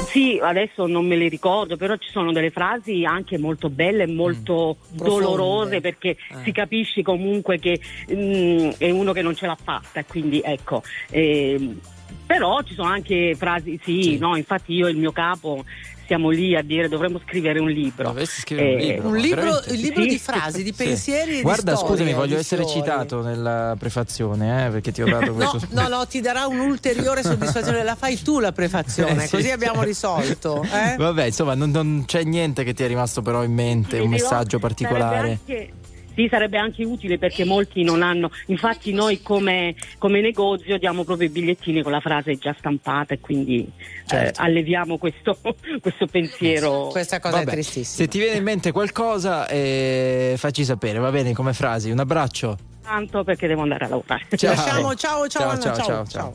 Sì, 0.09 0.41
adesso 0.43 0.87
non 0.87 1.05
me 1.07 1.15
le 1.17 1.29
ricordo, 1.29 1.77
però 1.77 1.95
ci 1.97 2.09
sono 2.11 2.33
delle 2.33 2.51
frasi 2.51 3.05
anche 3.05 3.37
molto 3.37 3.69
belle 3.69 4.05
e 4.05 4.07
molto 4.07 4.77
Mm. 4.95 4.97
dolorose 4.97 5.35
Profonde. 5.35 5.81
perché 5.83 6.09
Eh. 6.11 6.17
si 6.45 6.53
capisce 6.53 7.03
comunque 7.03 7.59
che 7.59 7.79
mm, 8.11 8.71
è 8.79 8.89
uno 8.91 9.13
che 9.13 9.21
non 9.21 9.35
ce 9.35 9.47
l'ha 9.47 9.59
fatta, 9.63 10.03
quindi 10.05 10.41
ecco. 10.43 10.83
Ehm, 11.11 11.79
però 12.27 12.62
ci 12.62 12.75
sono 12.75 12.88
anche 12.88 13.35
frasi, 13.37 13.79
sì, 13.83 14.03
Sì. 14.03 14.18
no, 14.18 14.37
infatti 14.37 14.72
io 14.72 14.87
e 14.87 14.90
il 14.90 14.96
mio 14.96 15.12
capo 15.12 15.64
siamo 16.07 16.31
lì 16.31 16.55
a 16.57 16.62
dire 16.62 16.88
dovremmo 16.88 17.20
scrivere 17.25 17.59
un 17.59 17.68
libro. 17.68 18.05
Dovresti 18.09 18.40
scrivere 18.42 18.75
un 18.75 18.79
Eh, 18.81 18.85
libro. 18.92 19.09
Un 19.09 19.16
libro, 19.16 19.62
il 19.70 19.81
libro 19.81 20.03
Sì. 20.03 20.09
di 20.09 20.18
frasi, 20.18 20.62
di 20.62 20.72
Sì. 20.72 20.85
pensieri 20.85 21.33
e 21.33 21.35
di 21.37 21.42
Guarda, 21.42 21.75
storie, 21.75 21.96
scusami, 21.96 22.12
voglio 22.14 22.35
di 22.35 22.40
essere 22.40 22.62
fiori. 22.64 22.79
citato 22.81 23.22
nella 23.22 23.75
prefazione, 23.79 24.66
eh, 24.66 24.70
perché 24.70 24.92
ti 24.92 25.03
ho 25.03 25.07
dato 25.09 25.33
No, 25.33 25.49
questo. 25.51 25.61
no, 25.70 25.88
no, 25.88 26.07
ti 26.07 26.20
darà 26.20 26.46
un'ulteriore 26.46 27.22
soddisfazione. 27.25 27.83
La 27.83 27.96
fai 27.96 28.20
tu 28.22 28.38
la 28.38 28.53
prefazione, 28.53 29.14
Eh, 29.25 29.27
sì. 29.27 29.35
così 29.37 29.51
abbiamo 29.51 29.83
risolto. 29.83 30.62
eh? 30.62 30.94
Vabbè, 30.96 31.25
insomma, 31.27 31.55
non, 31.55 31.70
non 31.70 32.05
c'è 32.07 32.22
niente 32.22 32.62
che 32.62 32.72
ti 32.72 32.85
è 32.85 32.87
rimasto 32.87 33.20
però 33.22 33.42
in 33.42 33.53
mente, 33.53 33.99
un 33.99 34.09
messaggio 34.11 34.59
particolare. 34.61 35.31
anche- 35.44 35.70
Sì, 36.16 36.29
sarebbe 36.31 36.57
anche 36.57 36.83
utile 36.83 37.18
perché 37.18 37.44
molti 37.44 37.85
non 37.85 38.02
hanno, 38.02 38.31
infatti 38.46 38.92
noi 38.92 39.20
come, 39.20 39.74
come 39.98 40.22
negozio 40.22 40.79
diamo 40.79 41.05
proprio 41.05 41.29
i 41.29 41.31
bigliettini 41.31 41.83
con 41.83 41.92
la 41.92 42.00
frase 42.00 42.37
già 42.38 42.55
stampata 42.59 43.12
e 43.12 43.20
quindi 43.20 43.70
Certo. 44.07 44.40
eh, 44.40 44.44
alleviamo 44.44 44.96
questo, 44.96 45.38
questo 45.81 46.07
pensiero. 46.07 46.88
Questa 46.90 47.20
cosa 47.20 47.37
Vabbè, 47.37 47.50
è 47.50 47.52
tristissima. 47.52 48.05
Se 48.05 48.09
ti 48.09 48.18
viene 48.18 48.37
in 48.37 48.44
mente 48.44 48.72
qualcosa, 48.72 49.46
eh, 49.48 50.35
facci 50.38 50.64
sapere, 50.64 50.98
va 50.98 51.11
bene 51.11 51.35
come 51.35 51.52
frasi. 51.52 51.90
Un 51.90 51.98
abbraccio. 51.98 52.57
Tanto 52.83 53.22
perché 53.24 53.46
devo 53.46 53.62
andare 53.62 53.85
a 53.85 53.88
lavorare. 53.88 54.24
Ciao. 54.37 54.55
Lasciamo, 54.55 54.94
ciao, 54.94 55.29
ciao, 55.29 55.29
Ciao, 55.29 55.48
Anna, 55.50 55.61
ciao, 55.61 55.74
ciao, 55.74 55.85
ciao, 55.85 56.07
ciao. 56.07 56.07
ciao. 56.07 56.35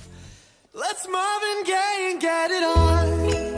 Let's 0.73 1.07
Marvin 1.07 1.63
Gaye 1.65 2.11
and 2.11 2.19
get 2.21 2.51
it 2.51 2.63
on. 2.63 3.50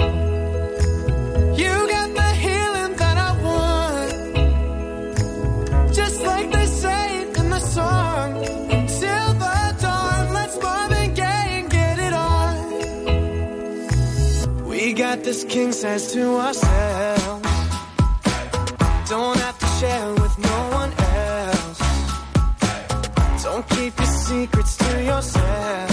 Got 15.13 15.23
this 15.23 15.43
king 15.43 15.71
says 15.71 16.11
to 16.13 16.37
ourselves. 16.37 17.47
Don't 19.07 19.37
have 19.37 19.59
to 19.59 19.67
share 19.79 20.11
with 20.15 20.39
no 20.39 20.57
one 20.71 20.91
else. 20.97 21.79
Don't 23.43 23.69
keep 23.69 23.95
your 23.95 24.07
secrets 24.07 24.75
to 24.77 25.03
yourself. 25.03 25.92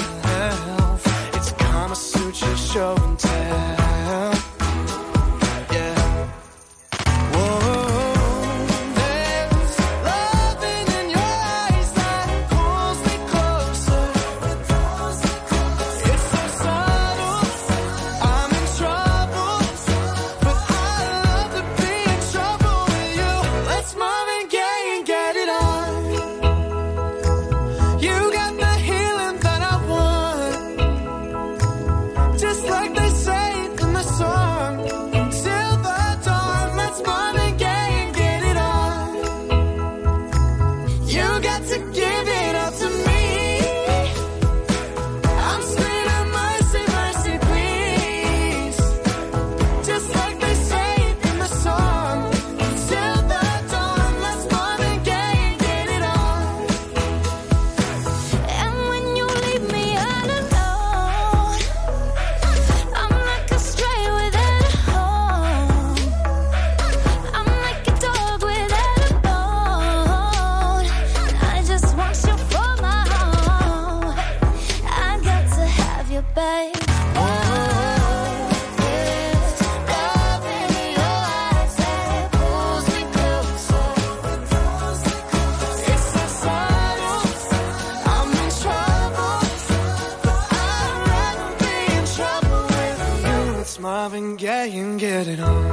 Marvin 94.00 94.34
Gaye 94.34 94.78
and 94.78 94.98
get 94.98 95.28
it 95.28 95.40
on. 95.40 95.69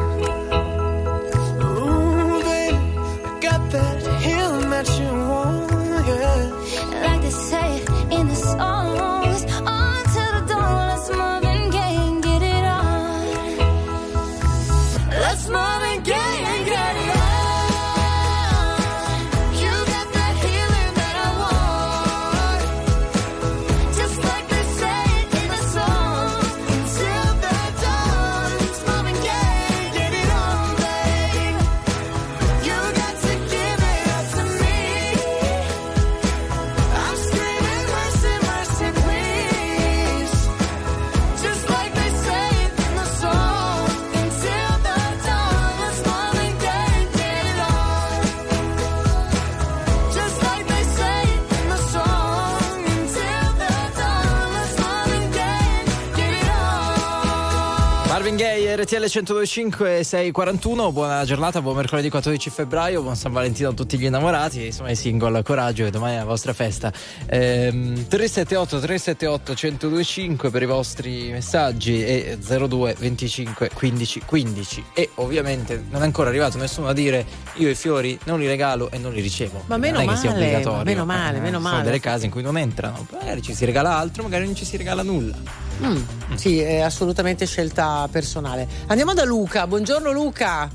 RTL 58.78 59.10
1025 59.12 60.04
641, 60.04 60.92
buona 60.92 61.26
giornata, 61.26 61.64
buon 61.64 61.78
mercoledì 61.78 62.12
14 62.12 62.52
febbraio, 62.52 63.02
buon 63.02 63.16
San 63.16 63.32
Valentino 63.32 63.70
a 63.70 63.74
tutti 63.74 63.98
gli 63.98 64.06
innamorati, 64.06 64.68
insomma 64.68 64.92
i 64.92 64.96
single, 64.96 65.42
coraggio 65.42 65.84
che 65.86 65.90
domani 65.90 66.14
è 66.14 66.18
la 66.20 66.26
vostra 66.26 66.54
festa. 66.54 66.94
Ehm, 67.26 68.06
378 68.08 68.80
378 68.80 69.54
1025 69.60 70.52
per 70.52 70.62
i 70.62 70.66
vostri 70.68 71.32
messaggi 71.32 72.06
e 72.06 72.38
02 72.38 72.96
25 73.00 73.72
15 73.74 74.22
15 74.24 74.84
e 74.94 75.10
ovviamente 75.16 75.84
non 75.90 76.02
è 76.04 76.06
ancora 76.06 76.30
arrivato 76.30 76.60
nessuno 76.60 76.88
a 76.88 76.94
dire 76.94 77.26
io 77.56 77.70
i 77.70 77.76
fiori 77.76 78.16
non 78.26 78.38
li 78.38 78.46
regalo 78.46 78.92
e 78.92 79.00
non 79.00 79.12
li 79.12 79.22
ricevo. 79.22 79.64
Ma 79.66 79.78
meno 79.78 79.98
non 79.98 80.08
è 80.08 80.12
che 80.12 80.20
sia 80.20 80.30
male, 80.30 80.44
obbligatorio. 80.44 80.78
ma 80.78 80.84
meno 80.84 81.06
male, 81.06 81.38
Eh, 81.38 81.42
meno 81.42 81.58
ci 81.58 81.64
sono 81.64 81.74
male. 81.74 81.84
delle 81.84 82.00
case 82.00 82.26
in 82.26 82.32
cui 82.32 82.44
non 82.44 82.56
entrano, 82.60 83.08
magari 83.12 83.42
ci 83.42 83.56
si 83.56 83.66
regala 83.66 83.98
altro, 83.98 84.22
magari 84.22 84.46
non 84.46 84.54
ci 84.54 84.66
si 84.66 84.78
regala 84.78 85.02
nulla. 85.02 85.66
Mm, 85.84 86.36
sì, 86.36 86.60
è 86.60 86.80
assolutamente 86.80 87.46
scelta 87.46 88.08
personale. 88.12 88.68
Andiamo 88.88 89.14
da 89.14 89.24
Luca. 89.24 89.68
Buongiorno 89.68 90.12
Luca. 90.12 90.70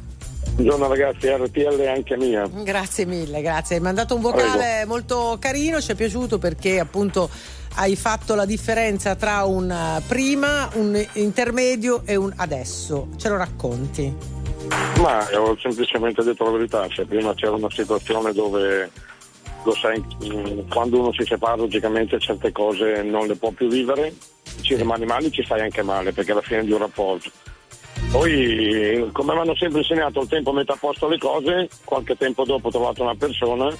Buongiorno 0.55 0.87
ragazzi, 0.87 1.29
RTL 1.29 1.87
anche 1.87 2.17
mia. 2.17 2.47
Grazie 2.47 3.07
mille, 3.07 3.41
grazie. 3.41 3.77
Hai 3.77 3.83
mandato 3.83 4.15
un 4.15 4.21
vocale 4.21 4.85
molto 4.87 5.37
carino, 5.41 5.81
ci 5.81 5.93
è 5.93 5.95
piaciuto 5.95 6.39
perché 6.39 6.79
appunto 6.79 7.29
hai 7.77 7.97
fatto 7.97 8.35
la 8.35 8.45
differenza 8.45 9.15
tra 9.15 9.45
un 9.45 9.71
eh, 9.71 10.03
prima, 10.07 10.69
un 10.75 11.03
intermedio 11.15 12.03
e 12.05 12.17
un 12.17 12.33
adesso. 12.37 13.09
Ce 13.17 13.29
lo 13.29 13.37
racconti? 13.37 14.15
Ma 15.01 15.27
ho 15.39 15.57
semplicemente 15.59 16.23
detto 16.23 16.45
la 16.45 16.51
verità, 16.51 16.87
cioè, 16.89 17.07
prima 17.07 17.35
c'era 17.35 17.53
una 17.53 17.71
situazione 17.71 18.33
dove 18.33 18.91
lo 19.65 19.75
sai, 19.75 19.99
mh, 19.99 20.69
quando 20.69 21.01
uno 21.01 21.13
si 21.13 21.25
separa 21.25 21.57
logicamente 21.57 22.19
certe 22.19 22.53
cose 22.53 23.03
non 23.03 23.27
le 23.27 23.37
può 23.37 23.51
più 23.51 23.69
vivere, 23.69 24.15
ci 24.73 24.77
rimani 24.77 25.05
male, 25.05 25.31
ci 25.31 25.43
stai 25.45 25.61
anche 25.61 25.83
male 25.83 26.13
perché 26.13 26.33
è 26.33 26.35
la 26.35 26.41
fine 26.41 26.65
di 26.65 26.73
un 26.73 26.79
rapporto. 26.79 27.31
Poi, 28.11 29.09
come 29.13 29.35
mi 29.35 29.41
hanno 29.41 29.55
sempre 29.55 29.81
insegnato, 29.81 30.21
il 30.23 30.29
tempo 30.29 30.53
mette 30.53 30.73
a 30.73 30.77
posto 30.79 31.09
le 31.09 31.19
cose, 31.19 31.69
qualche 31.85 32.17
tempo 32.17 32.45
dopo 32.45 32.69
ho 32.69 32.71
trovato 32.71 33.03
una 33.03 33.15
persona 33.15 33.71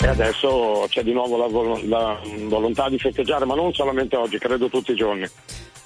e 0.00 0.06
adesso 0.06 0.84
c'è 0.88 1.02
di 1.02 1.12
nuovo 1.12 1.36
la, 1.36 1.46
vol- 1.46 1.88
la 1.88 2.18
volontà 2.48 2.88
di 2.88 2.98
festeggiare, 2.98 3.44
ma 3.44 3.54
non 3.54 3.72
solamente 3.72 4.16
oggi, 4.16 4.38
credo 4.38 4.68
tutti 4.68 4.92
i 4.92 4.96
giorni. 4.96 5.28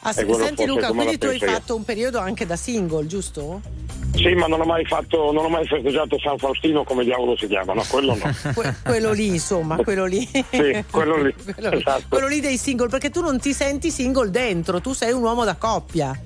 Ah, 0.00 0.12
E 0.16 0.24
quello 0.24 0.44
senti 0.44 0.64
Luca, 0.66 0.88
quindi 0.92 1.18
tu 1.18 1.26
hai 1.26 1.36
io. 1.38 1.46
fatto 1.46 1.76
un 1.76 1.84
periodo 1.84 2.18
anche 2.18 2.46
da 2.46 2.56
single, 2.56 3.06
giusto? 3.06 3.60
Sì, 4.14 4.34
ma 4.34 4.46
non 4.46 4.60
ho 4.60 4.64
mai 4.64 4.84
fatto, 4.84 5.32
non 5.32 5.44
ho 5.44 5.48
mai 5.48 5.66
festeggiato 5.66 6.18
San 6.18 6.36
Faustino 6.36 6.84
come 6.84 7.04
diavolo 7.04 7.36
si 7.36 7.46
chiama, 7.46 7.72
no, 7.72 7.82
quello 7.88 8.14
no. 8.14 8.30
Que- 8.54 8.74
quello 8.84 9.12
lì, 9.12 9.28
insomma, 9.28 9.76
quello 9.76 10.04
lì. 10.04 10.26
Sì, 10.50 10.84
quello 10.90 11.22
lì. 11.22 11.34
quello, 11.54 11.72
Esatto. 11.72 12.02
quello 12.08 12.26
lì 12.26 12.40
dei 12.40 12.58
single, 12.58 12.88
perché 12.88 13.08
tu 13.10 13.22
non 13.22 13.38
ti 13.40 13.52
senti 13.54 13.90
single 13.90 14.30
dentro, 14.30 14.80
tu 14.80 14.92
sei 14.92 15.12
un 15.12 15.22
uomo 15.22 15.44
da 15.44 15.54
coppia. 15.56 16.18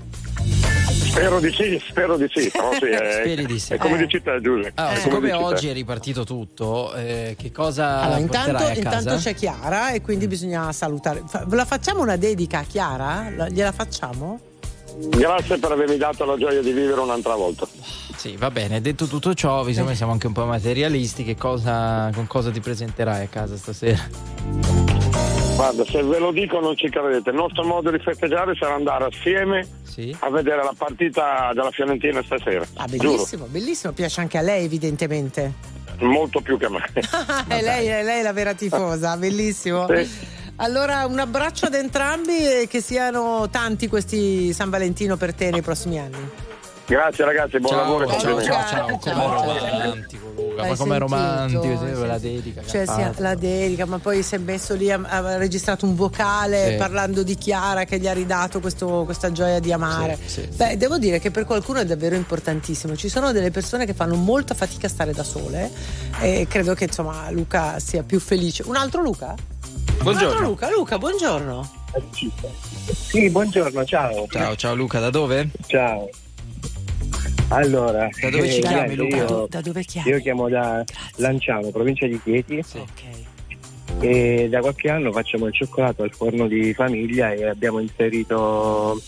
Spero 1.14 1.38
di 1.38 1.53
sì, 1.53 1.81
spero 1.87 2.16
di 2.16 2.27
sì. 2.35 2.51
Però 2.51 2.73
sì, 2.73 2.87
è, 2.87 3.20
Speri 3.23 3.47
di 3.47 3.59
sì. 3.61 3.75
è 3.75 3.77
come 3.79 3.94
Eh. 3.94 3.99
dici 3.99 4.20
te, 4.20 4.40
Giuseppe. 4.40 4.73
Allora, 4.81 4.94
come 4.94 5.01
siccome 5.01 5.27
dici 5.29 5.38
te. 5.38 5.44
oggi 5.44 5.68
è 5.68 5.73
ripartito 5.73 6.25
tutto, 6.25 6.92
eh, 6.94 7.37
che 7.38 7.53
cosa 7.53 8.01
Allora, 8.01 8.18
intanto, 8.18 8.51
porterai 8.51 8.79
a 8.81 8.83
casa? 8.83 8.99
intanto 8.99 9.23
c'è 9.23 9.35
Chiara 9.35 9.90
e 9.92 10.01
quindi 10.01 10.27
bisogna 10.27 10.73
salutare. 10.73 11.23
Fa- 11.29 11.47
la 11.49 11.64
facciamo 11.64 12.01
una 12.03 12.16
dedica 12.16 12.59
a 12.59 12.64
Chiara? 12.64 13.31
La- 13.37 13.49
gliela 13.49 13.70
facciamo? 13.70 14.40
Grazie 14.96 15.59
per 15.59 15.72
avermi 15.72 15.96
dato 15.96 16.24
la 16.24 16.37
gioia 16.37 16.61
di 16.61 16.72
vivere 16.72 17.00
un'altra 17.00 17.35
volta. 17.35 17.66
Sì, 18.16 18.37
va 18.37 18.50
bene. 18.50 18.80
Detto 18.80 19.07
tutto 19.07 19.35
ciò, 19.35 19.62
visto 19.64 19.85
che 19.85 19.94
siamo 19.94 20.12
anche 20.12 20.26
un 20.26 20.33
po' 20.33 20.44
materialisti, 20.44 21.24
che 21.24 21.37
cosa, 21.37 22.11
con 22.14 22.26
cosa 22.26 22.50
ti 22.50 22.61
presenterai 22.61 23.24
a 23.24 23.28
casa 23.28 23.57
stasera? 23.57 24.09
Guarda, 25.56 25.85
se 25.85 26.02
ve 26.02 26.19
lo 26.19 26.33
dico 26.33 26.60
non 26.60 26.77
ci 26.77 26.88
credete. 26.88 27.31
Il 27.31 27.37
nostro 27.37 27.64
modo 27.64 27.90
di 27.90 27.98
festeggiare 27.98 28.54
sarà 28.56 28.75
andare 28.75 29.04
assieme 29.04 29.66
a 30.21 30.31
vedere 30.31 30.62
la 30.62 30.75
partita 30.77 31.50
della 31.54 31.71
Fiorentina 31.71 32.23
stasera. 32.25 32.66
Ah, 32.75 32.87
Giuro, 32.87 33.10
bellissimo, 33.10 33.46
bellissimo. 33.46 33.92
Piace 33.92 34.21
anche 34.21 34.38
a 34.38 34.42
lei, 34.42 34.64
evidentemente. 34.64 35.52
molto 36.00 36.40
più 36.40 36.56
che 36.58 36.66
a 36.66 36.71
me. 36.71 36.85
è, 37.48 37.62
lei, 37.62 37.87
è 37.87 38.02
lei 38.02 38.23
la 38.23 38.33
vera 38.33 38.54
tifosa, 38.54 39.16
bellissimo. 39.16 39.87
Allora, 40.57 41.05
un 41.07 41.19
abbraccio 41.19 41.67
ad 41.67 41.75
entrambi 41.75 42.37
e 42.63 42.67
che 42.69 42.81
siano 42.81 43.48
tanti 43.50 43.88
questi 43.88 44.52
San 44.52 44.71
Valentino 44.71 45.17
per 45.17 45.35
te 45.35 45.50
nei 45.50 45.63
prossimi 45.63 45.98
anni. 45.98 46.31
Grazie 46.87 47.25
ragazzi, 47.25 47.59
buon 47.61 47.73
Ciao, 47.75 47.83
lavoro. 47.83 48.07
ciao, 48.21 48.42
ciao, 48.42 48.67
ciao, 48.69 48.88
Luca, 48.90 50.63
Hai 50.63 50.69
ma 50.71 50.77
come 50.77 50.98
romantico, 50.98 51.63
sì, 51.63 52.07
la 52.07 52.19
dedica. 52.19 52.63
Cioè, 52.65 52.85
sia 52.87 53.13
la 53.17 53.35
dedica, 53.35 53.87
ma 53.87 53.98
poi 53.98 54.23
si 54.23 54.35
è 54.35 54.38
messo 54.38 54.75
lì, 54.75 54.92
ha, 54.92 55.00
ha 55.02 55.37
registrato 55.38 55.87
un 55.87 55.96
vocale 55.96 56.73
Sì. 56.73 56.77
parlando 56.77 57.23
di 57.25 57.35
Chiara 57.37 57.85
che 57.85 57.98
gli 57.98 58.07
ha 58.07 58.13
ridato 58.13 58.61
questo- 58.61 59.02
questa 59.07 59.33
gioia 59.33 59.59
di 59.61 59.73
amare. 59.73 60.19
Sì, 60.25 60.42
sì, 60.42 60.48
Beh, 60.55 60.77
devo 60.77 60.98
dire 60.98 61.19
che 61.19 61.31
per 61.31 61.46
qualcuno 61.46 61.81
è 61.81 61.85
davvero 61.87 62.15
importantissimo. 62.15 62.94
Ci 62.94 63.09
sono 63.09 63.33
delle 63.33 63.50
persone 63.50 63.87
che 63.87 63.94
fanno 63.94 64.15
molta 64.15 64.55
fatica 64.55 64.87
a 64.87 64.90
stare 64.90 65.13
da 65.13 65.25
sole 65.25 65.71
e 66.21 66.46
credo 66.48 66.75
che 66.75 66.85
insomma 66.85 67.29
Luca 67.31 67.81
sia 67.81 68.02
più 68.05 68.21
felice. 68.21 68.63
Un 68.67 68.77
altro 68.77 69.00
Luca? 69.02 69.35
Buongiorno. 70.02 70.46
Luca, 70.48 70.70
Luca, 70.70 70.98
buongiorno. 70.98 71.70
Sì, 72.92 73.30
buongiorno, 73.30 73.85
ciao. 73.85 74.26
Ciao, 74.28 74.56
ciao 74.56 74.74
Luca, 74.74 74.98
da 75.00 75.10
dove? 75.10 75.48
Ciao. 75.66 76.08
Allora, 77.48 78.08
Da 78.20 78.30
dove 78.30 78.50
ci 78.50 78.58
eh, 78.58 78.62
chiami, 78.62 78.94
Luca? 78.96 79.16
Io, 79.16 79.46
Da 79.48 79.60
dove 79.60 79.85
chiami? 79.85 80.08
io 80.10 80.20
chiamo 80.20 80.48
da 80.48 80.82
Lanciano, 81.16 81.70
provincia 81.70 82.06
di 82.06 82.20
Chieti. 82.22 82.62
E 84.00 84.48
da 84.50 84.60
qualche 84.60 84.90
anno 84.90 85.12
facciamo 85.12 85.46
il 85.46 85.54
cioccolato 85.54 86.02
al 86.02 86.12
forno 86.12 86.46
di 86.48 86.74
famiglia 86.74 87.32
e 87.32 87.46
abbiamo 87.46 87.78
inserito 87.78 89.00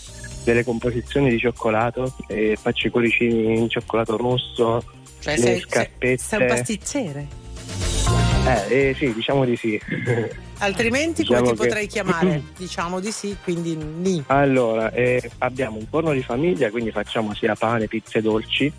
delle 0.43 0.63
composizioni 0.63 1.29
di 1.29 1.37
cioccolato 1.37 2.15
e 2.27 2.57
faccio 2.59 2.87
i 2.87 2.89
cuoricini 2.89 3.57
in 3.59 3.69
cioccolato 3.69 4.15
rosso, 4.15 4.81
Cioè, 5.19 5.33
le 5.35 5.39
sei, 5.41 5.51
sei, 5.53 5.59
scarpette. 5.59 6.17
sei 6.17 6.41
un 6.41 6.47
pasticcere. 6.47 7.27
Eh, 8.47 8.89
eh, 8.89 8.93
sì, 8.95 9.13
diciamo 9.13 9.43
di 9.45 9.55
sì. 9.57 9.79
Altrimenti 10.59 11.21
Diciamo 11.21 11.41
come 11.41 11.51
ti 11.53 11.59
che- 11.59 11.67
potrei 11.67 11.87
chiamare? 11.91 12.43
diciamo 12.57 12.99
di 12.99 13.11
sì, 13.11 13.35
quindi 13.43 13.75
ni. 13.75 14.23
Allora, 14.27 14.91
eh, 14.91 15.29
abbiamo 15.39 15.77
un 15.77 15.85
forno 15.89 16.13
di 16.13 16.23
famiglia, 16.23 16.69
quindi 16.69 16.91
facciamo 16.91 17.33
sia 17.33 17.55
pane, 17.55 17.87
pizze, 17.87 18.21
dolci. 18.21 18.71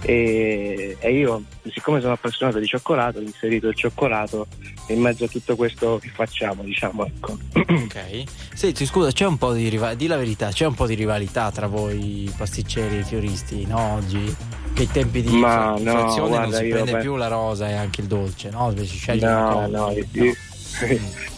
E, 0.00 0.96
e 1.00 1.12
io, 1.12 1.42
siccome 1.72 2.00
sono 2.00 2.12
appassionato 2.12 2.58
di 2.58 2.66
cioccolato, 2.66 3.18
ho 3.18 3.22
inserito 3.22 3.68
il 3.68 3.74
cioccolato 3.74 4.46
in 4.88 5.00
mezzo 5.00 5.24
a 5.24 5.28
tutto 5.28 5.56
questo 5.56 5.98
che 6.00 6.10
facciamo, 6.14 6.62
diciamo, 6.62 7.04
ecco. 7.04 7.36
Ok. 7.52 8.22
Senti, 8.54 8.86
scusa, 8.86 9.10
c'è 9.10 9.26
un 9.26 9.36
po' 9.38 9.52
di 9.52 9.68
rivalità, 9.68 9.98
di 9.98 10.06
la 10.06 10.16
verità, 10.16 10.48
c'è 10.48 10.66
un 10.66 10.74
po' 10.74 10.86
di 10.86 10.94
rivalità 10.94 11.50
tra 11.50 11.66
voi 11.66 12.32
pasticceri 12.36 12.98
e 12.98 13.04
fioristi, 13.04 13.66
no? 13.66 13.94
Oggi? 13.94 14.34
Che 14.72 14.82
i 14.84 14.90
tempi 14.90 15.22
di 15.22 15.36
Ma 15.36 15.74
infla- 15.74 15.92
no, 15.92 15.98
inflazione 15.98 16.20
non 16.20 16.28
guarda, 16.28 16.56
si 16.58 16.64
io 16.64 16.70
prende 16.70 16.92
pe- 16.92 16.98
più 17.00 17.16
la 17.16 17.26
rosa 17.28 17.68
e 17.68 17.72
anche 17.74 18.00
il 18.00 18.06
dolce, 18.06 18.50
no? 18.50 18.68
Invece 18.68 18.94
scegli 18.94 19.22
una 19.22 19.40
No, 19.40 19.52
cosa. 19.52 19.66
no, 19.66 19.90
io, 19.92 20.34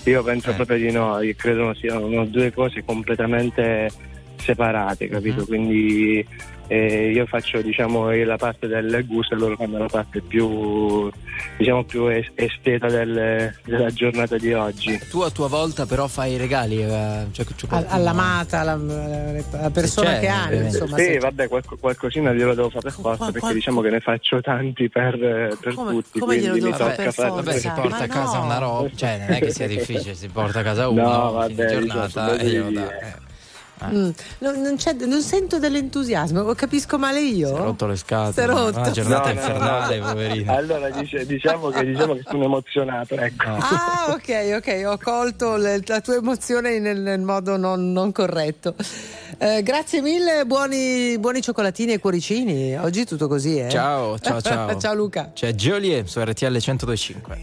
io 0.04 0.22
penso 0.22 0.52
proprio 0.52 0.76
di 0.76 0.90
no, 0.92 1.20
io 1.22 1.34
credo 1.36 1.72
siano 1.74 2.26
due 2.26 2.52
cose 2.52 2.84
completamente 2.84 3.90
separate, 4.36 5.08
capito? 5.08 5.44
Quindi 5.46 6.24
eh, 6.72 7.10
io 7.10 7.26
faccio 7.26 7.60
diciamo 7.62 8.10
la 8.12 8.36
parte 8.36 8.68
del 8.68 9.04
gusto 9.04 9.34
e 9.34 9.38
loro 9.38 9.56
fanno 9.56 9.78
la 9.78 9.88
parte 9.88 10.20
più 10.20 11.10
diciamo 11.56 11.82
più 11.82 12.06
es- 12.06 12.30
esteta 12.36 12.86
del- 12.86 13.52
della 13.64 13.90
giornata 13.90 14.36
di 14.38 14.52
oggi. 14.52 14.96
Tu 15.10 15.18
a 15.20 15.30
tua 15.30 15.48
volta 15.48 15.84
però 15.86 16.06
fai 16.06 16.34
i 16.34 16.36
regali, 16.36 16.80
eh, 16.80 17.26
cioè, 17.32 17.44
cioè, 17.56 17.70
All- 17.74 17.86
all'amata, 17.88 18.60
alla, 18.60 18.72
alla 18.74 19.70
persona 19.70 20.18
che 20.20 20.28
hai, 20.28 20.44
ovviamente. 20.46 20.76
insomma. 20.78 20.96
sì, 20.98 21.04
se- 21.04 21.18
vabbè, 21.18 21.48
qualco- 21.48 21.76
qualcosina 21.76 22.32
glielo 22.32 22.54
devo 22.54 22.70
fare 22.70 22.82
per 22.82 22.92
forza, 22.92 23.32
perché 23.32 23.52
diciamo 23.54 23.80
che 23.80 23.90
ne 23.90 24.00
faccio 24.00 24.40
tanti 24.40 24.88
per, 24.88 25.18
per 25.60 25.74
tutti. 25.74 26.18
come 26.20 26.38
glielo 26.38 26.54
devo 26.54 26.72
fare 26.72 26.94
per 26.94 27.12
fare- 27.12 27.30
Vabbè, 27.30 27.58
si 27.58 27.70
porta 27.74 27.96
a 28.04 28.06
casa 28.06 28.38
una 28.38 28.58
roba, 28.58 28.88
cioè 28.94 29.18
non 29.18 29.32
è 29.36 29.40
che 29.40 29.50
sia 29.50 29.66
difficile, 29.66 30.14
si 30.14 30.28
porta 30.28 30.60
a 30.60 30.62
casa 30.62 30.86
uno, 30.88 31.02
No, 31.02 31.32
vabbè, 31.32 31.66
giornata 31.80 32.06
diciamo, 32.06 32.32
e 32.34 32.44
glielo 32.46 32.70
dà. 32.70 33.28
Eh. 33.82 33.86
Mm, 33.94 34.10
non, 34.38 34.60
non 34.60 34.76
c'è- 34.76 34.94
non 35.06 35.22
sento 35.22 35.58
dell'entusiasmo, 35.58 36.44
capisco 36.54 36.98
male 36.98 37.20
io? 37.20 37.48
Si 37.48 37.54
è 37.54 37.56
rotto 37.56 37.86
le 37.86 37.96
scatole, 37.96 38.32
Si 38.32 38.40
è 38.40 38.46
rotto. 38.46 38.78
una 38.78 38.90
giornata 38.90 39.28
No, 39.28 39.34
no, 39.34 39.40
infernale, 39.40 39.98
no. 39.98 40.06
poverino. 40.06 40.54
Allora 40.54 40.90
dice- 40.90 41.26
diciamo, 41.26 41.68
che, 41.70 41.84
diciamo 41.84 42.14
che 42.14 42.22
sono 42.28 42.44
emozionato, 42.44 43.14
ecco. 43.16 43.44
Ah, 43.48 44.06
ok, 44.10 44.54
ok, 44.56 44.82
ho 44.86 44.98
colto 45.02 45.56
le- 45.56 45.82
la 45.86 46.00
tua 46.00 46.16
emozione 46.16 46.78
nel, 46.78 47.00
nel 47.00 47.20
modo 47.20 47.56
non, 47.56 47.92
non 47.92 48.12
corretto. 48.12 48.74
Eh, 49.38 49.62
grazie 49.62 50.02
mille, 50.02 50.44
buoni, 50.44 51.18
buoni 51.18 51.40
cioccolatini 51.40 51.92
e 51.92 51.98
cuoricini. 51.98 52.76
Oggi 52.76 53.00
è 53.02 53.06
tutto 53.06 53.26
così, 53.28 53.58
eh? 53.58 53.68
Ciao, 53.70 54.18
ciao, 54.18 54.40
ciao. 54.42 54.78
ciao 54.78 54.94
Luca. 54.94 55.30
C'è 55.34 55.52
Joliet 55.54 56.06
su 56.06 56.20
RTL 56.20 56.50
1025. 56.50 57.38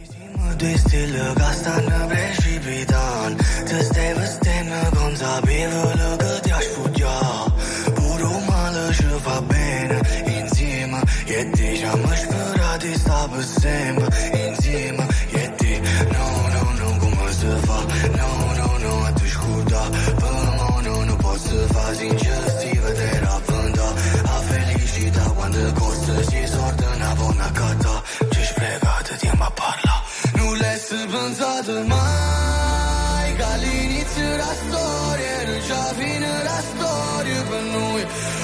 Due 4.78 4.86
stelle 4.86 4.86
che 4.86 4.86
stanno 4.86 4.86
precipitando 4.86 4.86
Ti 4.86 4.86
stai 4.86 4.86
vestendo 4.86 4.90
consapevole 4.90 6.16
che 6.18 6.40
ti 6.42 6.52
asciughiamo 6.52 7.56
Pure 7.94 8.24
un 8.24 8.46
male 8.46 8.94
ci 8.94 9.06
fa 9.22 9.42
bene 9.42 10.02
insieme 10.26 11.02
E 11.26 11.50
diciamo 11.54 12.08
sperati 12.16 12.98
sta 12.98 13.28
per 13.28 13.44
sempre 13.44 14.48
insieme 14.48 15.08
E 15.32 15.56
ti 15.56 15.80
no, 16.12 16.48
no, 16.54 16.72
no, 16.78 16.98
come 16.98 17.32
si 17.32 17.48
fa 17.66 17.86
No, 18.16 18.54
no, 18.56 18.78
no, 18.78 19.06
a 19.06 19.12
te 19.12 19.28
scuda 19.28 19.90
Per 19.90 20.32
mo 20.58 20.80
non 20.82 21.16
posso 21.18 21.68
fare 21.68 21.96
sincero 21.96 22.50
Sti 22.50 22.78
vedere 22.78 23.26
a 23.26 23.42
venda 23.46 23.84
A 24.24 24.40
felicità 24.42 25.24
quando 25.32 25.74
costa 25.74 26.24
Si 26.24 26.48
sorda 26.48 26.90
una 26.96 27.16
buona 27.16 27.52
cata 27.52 28.04
Ci 28.30 28.44
spiegate 28.44 29.18
tempo 29.18 29.44
a 29.44 29.52
parlare 29.52 29.98
non 30.36 30.58
l'hai 30.58 30.80
pensato 31.10 31.84
mai 31.86 32.17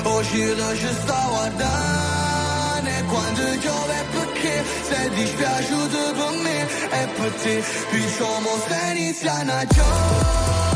oggi 0.04 0.56
lo 0.56 0.76
ci 0.76 0.88
sta 1.02 1.26
guardando 1.30 2.90
e 2.90 3.04
quando 3.06 3.42
piove 3.60 4.06
perché 4.12 4.64
sei 4.84 5.10
dispiaciuto 5.10 6.12
per 6.14 6.42
me 6.42 6.62
e 6.62 7.08
per 7.16 7.32
te 7.42 7.64
diciamo 7.92 8.50
se 8.68 8.98
iniziano 8.98 9.52
a 9.52 9.66
giovere 9.66 10.73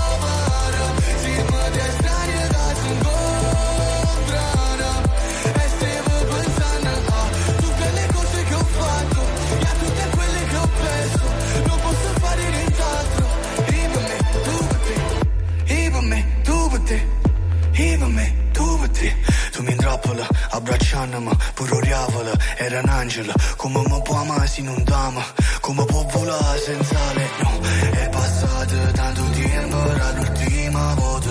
abbracciandomi 20.68 21.32
pure 21.54 21.76
oriavola, 21.76 22.32
era 22.58 22.82
un 22.82 22.90
angelo. 22.90 23.34
Come 23.56 23.82
mi 23.88 24.02
può 24.04 24.16
amare 24.16 24.48
se 24.48 24.62
non 24.62 24.84
t'ama 24.84 25.24
come 25.62 25.86
può 25.86 26.06
volare 26.12 26.60
senza 26.60 27.14
le 27.14 27.30
no 27.42 27.60
è 27.92 28.10
passato 28.10 28.92
tanto 28.94 29.22
tempo 29.32 29.78
dall'ultima 29.78 30.94
volta. 30.96 31.30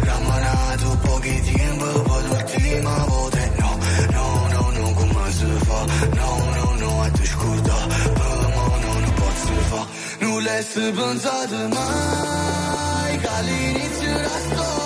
Rammanato 0.00 0.98
pochi 1.02 1.52
tempo 1.52 2.02
poi 2.02 2.28
l'ultima 2.28 3.04
volta. 3.06 3.38
No, 3.58 3.78
no, 4.10 4.48
no, 4.52 4.70
no, 4.70 4.92
come 4.94 5.32
si 5.32 5.46
fa? 5.66 5.84
No, 6.14 6.52
no, 6.54 6.74
no, 6.78 7.02
a 7.02 7.10
te 7.10 7.24
scorda 7.26 7.74
per 7.86 8.52
mo 8.54 8.76
non 8.80 9.12
posso 9.14 9.52
fa 9.68 9.86
non 10.20 10.42
l'hai 10.42 10.92
pensato 10.92 11.56
mai 11.68 13.18
che 13.18 13.28
all'inizio 13.28 14.12
della 14.12 14.28
storia 14.28 14.79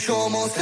te 0.00 0.06
perciò 0.06 0.28
mo 0.28 0.48
se 0.48 0.60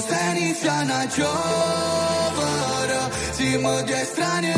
se 0.00 0.18
inizia 0.36 0.72
una 0.82 1.06
giovane 1.06 2.26
Siamo 3.32 3.82
due 3.82 4.04
strani 4.04 4.52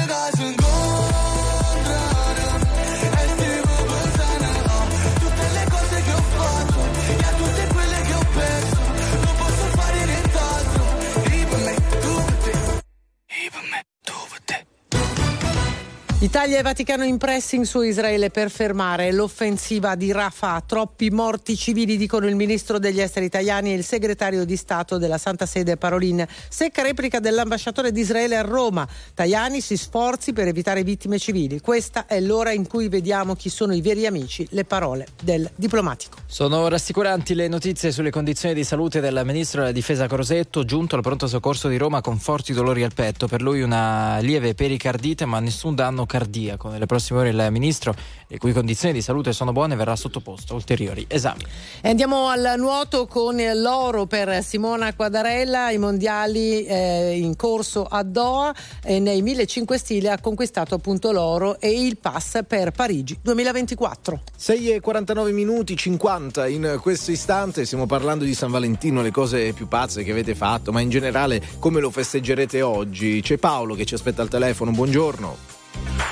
Italia 16.20 16.58
e 16.58 16.62
Vaticano 16.62 17.04
in 17.04 17.16
pressing 17.16 17.62
su 17.62 17.80
Israele 17.80 18.30
per 18.30 18.50
fermare 18.50 19.12
l'offensiva 19.12 19.94
di 19.94 20.10
Rafah. 20.10 20.64
Troppi 20.66 21.10
morti 21.10 21.56
civili, 21.56 21.96
dicono 21.96 22.26
il 22.26 22.34
ministro 22.34 22.80
degli 22.80 23.00
esteri 23.00 23.26
italiani 23.26 23.70
e 23.70 23.76
il 23.76 23.84
segretario 23.84 24.44
di 24.44 24.56
Stato 24.56 24.98
della 24.98 25.16
Santa 25.16 25.46
Sede 25.46 25.76
Parolin. 25.76 26.26
Secca 26.48 26.82
replica 26.82 27.20
dell'ambasciatore 27.20 27.92
di 27.92 28.00
Israele 28.00 28.36
a 28.36 28.40
Roma. 28.40 28.84
Tajani 29.14 29.60
si 29.60 29.76
sforzi 29.76 30.32
per 30.32 30.48
evitare 30.48 30.82
vittime 30.82 31.20
civili. 31.20 31.60
Questa 31.60 32.06
è 32.06 32.18
l'ora 32.18 32.50
in 32.50 32.66
cui 32.66 32.88
vediamo 32.88 33.36
chi 33.36 33.48
sono 33.48 33.72
i 33.72 33.80
veri 33.80 34.04
amici, 34.04 34.44
le 34.50 34.64
parole 34.64 35.06
del 35.22 35.48
diplomatico. 35.54 36.16
Sono 36.26 36.66
rassicuranti 36.66 37.36
le 37.36 37.46
notizie 37.46 37.92
sulle 37.92 38.10
condizioni 38.10 38.56
di 38.56 38.64
salute 38.64 38.98
del 38.98 39.22
ministro 39.24 39.60
della 39.60 39.72
difesa 39.72 40.08
Crosetto, 40.08 40.64
giunto 40.64 40.96
al 40.96 41.02
pronto 41.02 41.28
soccorso 41.28 41.68
di 41.68 41.76
Roma 41.76 42.00
con 42.00 42.18
forti 42.18 42.52
dolori 42.52 42.82
al 42.82 42.92
petto. 42.92 43.28
Per 43.28 43.40
lui 43.40 43.62
una 43.62 44.18
lieve 44.18 44.54
pericardite, 44.54 45.24
ma 45.24 45.38
nessun 45.38 45.76
danno 45.76 46.06
cardiaco. 46.09 46.68
Nelle 46.70 46.86
prossime 46.86 47.20
ore 47.20 47.28
il 47.28 47.48
ministro, 47.52 47.94
le 48.26 48.38
cui 48.38 48.52
condizioni 48.52 48.92
di 48.92 49.00
salute 49.00 49.32
sono 49.32 49.52
buone, 49.52 49.76
verrà 49.76 49.94
sottoposto 49.94 50.54
a 50.54 50.56
ulteriori 50.56 51.04
esami. 51.09 51.44
E 51.80 51.88
andiamo 51.88 52.28
al 52.28 52.54
nuoto 52.59 53.06
con 53.06 53.36
l'oro 53.54 54.06
per 54.06 54.42
Simona 54.42 54.92
Quadarella, 54.92 55.70
i 55.70 55.78
mondiali 55.78 56.64
eh, 56.64 57.16
in 57.16 57.36
corso 57.36 57.84
a 57.84 58.02
Doha 58.02 58.52
e 58.82 58.98
nei 58.98 59.22
1500 59.22 59.66
stile 59.78 60.11
ha 60.11 60.20
conquistato 60.20 60.74
appunto 60.74 61.12
l'oro 61.12 61.61
e 61.61 61.70
il 61.70 61.98
pass 61.98 62.40
per 62.46 62.70
Parigi 62.70 63.18
2024. 63.22 64.22
6 64.36 64.72
e 64.72 64.80
49 64.80 65.32
minuti 65.32 65.76
50 65.76 66.48
in 66.48 66.78
questo 66.80 67.11
istante 67.11 67.64
stiamo 67.64 67.86
parlando 67.86 68.24
di 68.24 68.34
San 68.34 68.50
Valentino, 68.50 69.02
le 69.02 69.11
cose 69.11 69.52
più 69.52 69.68
pazze 69.68 70.02
che 70.02 70.11
avete 70.11 70.34
fatto, 70.34 70.72
ma 70.72 70.80
in 70.80 70.90
generale 70.90 71.42
come 71.59 71.80
lo 71.80 71.90
festeggerete 71.90 72.62
oggi? 72.62 73.20
C'è 73.20 73.36
Paolo 73.36 73.74
che 73.74 73.84
ci 73.84 73.94
aspetta 73.94 74.22
al 74.22 74.28
telefono, 74.28 74.70
buongiorno. 74.70 75.57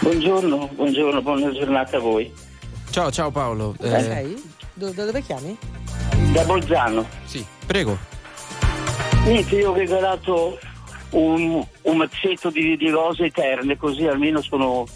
Buongiorno, 0.00 0.68
buongiorno, 0.74 1.22
buona 1.22 1.50
giornata 1.52 1.96
a 1.96 2.00
voi. 2.00 2.32
Ciao, 2.90 3.10
ciao 3.10 3.30
Paolo. 3.30 3.74
Dove 3.78 3.96
Eh, 3.96 4.02
sei? 4.02 4.42
Do- 4.74 4.90
da 4.92 5.04
dove 5.04 5.22
chiami? 5.22 5.56
Da 6.32 6.44
Bolzano. 6.44 7.06
Sì, 7.24 7.44
prego. 7.66 7.96
Niente, 9.24 9.56
io 9.56 9.70
ho 9.70 9.74
regalato 9.74 10.58
un, 11.10 11.64
un 11.82 11.96
mazzetto 11.96 12.50
di, 12.50 12.76
di 12.76 12.88
rose 12.90 13.24
eterne, 13.24 13.76
così 13.76 14.06
almeno 14.06 14.40
sono, 14.40 14.86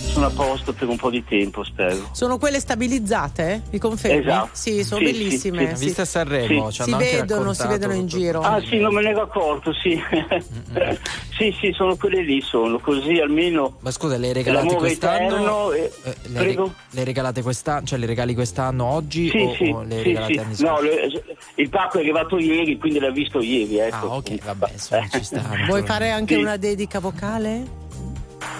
sono 0.00 0.26
a 0.26 0.30
posto 0.30 0.72
per 0.72 0.88
un 0.88 0.96
po' 0.96 1.10
di 1.10 1.24
tempo, 1.24 1.62
spero. 1.64 2.08
Sono 2.12 2.38
quelle 2.38 2.58
stabilizzate? 2.60 3.62
Mi 3.70 3.78
confermi? 3.78 4.18
Esatto. 4.26 4.48
Sì, 4.52 4.82
sono 4.84 5.00
Sì, 5.00 5.12
bellissime. 5.12 5.60
sì, 5.60 5.68
sì. 5.70 5.76
sì. 5.76 5.84
Viste 5.84 6.00
a 6.02 6.04
Sanremo, 6.04 6.72
ci 6.72 6.82
Si 6.82 6.94
vedono, 6.94 7.52
si 7.52 7.66
vedono 7.66 7.92
in 7.94 8.06
giro. 8.06 8.40
Ah 8.40 8.60
sì, 8.60 8.78
non 8.78 8.94
me 8.94 9.02
ne 9.02 9.10
ero 9.10 9.22
accorto, 9.22 9.72
sì. 9.72 9.98
sì, 11.36 11.54
sì, 11.60 11.72
sono 11.72 11.96
quelle 11.96 12.22
lì, 12.22 12.40
sono 12.40 12.78
così 12.78 13.18
almeno... 13.18 13.76
Ma 13.80 13.90
scusa, 13.90 14.16
le 14.16 14.28
hai 14.28 14.32
regalate 14.32 14.74
quest'anno? 14.76 15.72
e- 15.72 15.92
Eh, 16.02 16.14
le, 16.28 16.38
Prego? 16.38 16.74
le 16.90 17.04
regalate 17.04 17.42
quest'anno? 17.42 17.84
Cioè 17.86 17.98
le 17.98 18.06
regali 18.06 18.34
quest'anno 18.34 18.84
oggi 18.86 19.28
Sì, 19.30 19.38
o, 19.38 19.54
sì, 19.54 19.68
o 19.70 19.82
le 19.82 19.98
sì, 19.98 20.02
regalate 20.04 20.32
sì. 20.32 20.38
anni 20.38 20.56
scorsi? 20.56 20.64
No, 20.64 20.80
le- 20.80 21.24
il 21.56 21.68
pacco 21.68 21.96
è 21.98 22.00
arrivato 22.00 22.38
ieri, 22.38 22.78
quindi 22.78 22.98
l'ha 22.98 23.10
visto 23.10 23.40
ieri, 23.40 23.78
ecco. 23.78 23.96
Ah, 23.96 24.16
ok, 24.16 24.44
vabbè, 24.44 24.70
insomma, 24.72 25.06
ci 25.08 25.22
sta. 25.24 25.42
Vuoi 25.66 25.82
fare 25.82 26.10
anche 26.10 26.34
Sì. 26.34 26.40
una 26.40 26.56
dedica 26.56 26.98
vocale? 27.00 27.79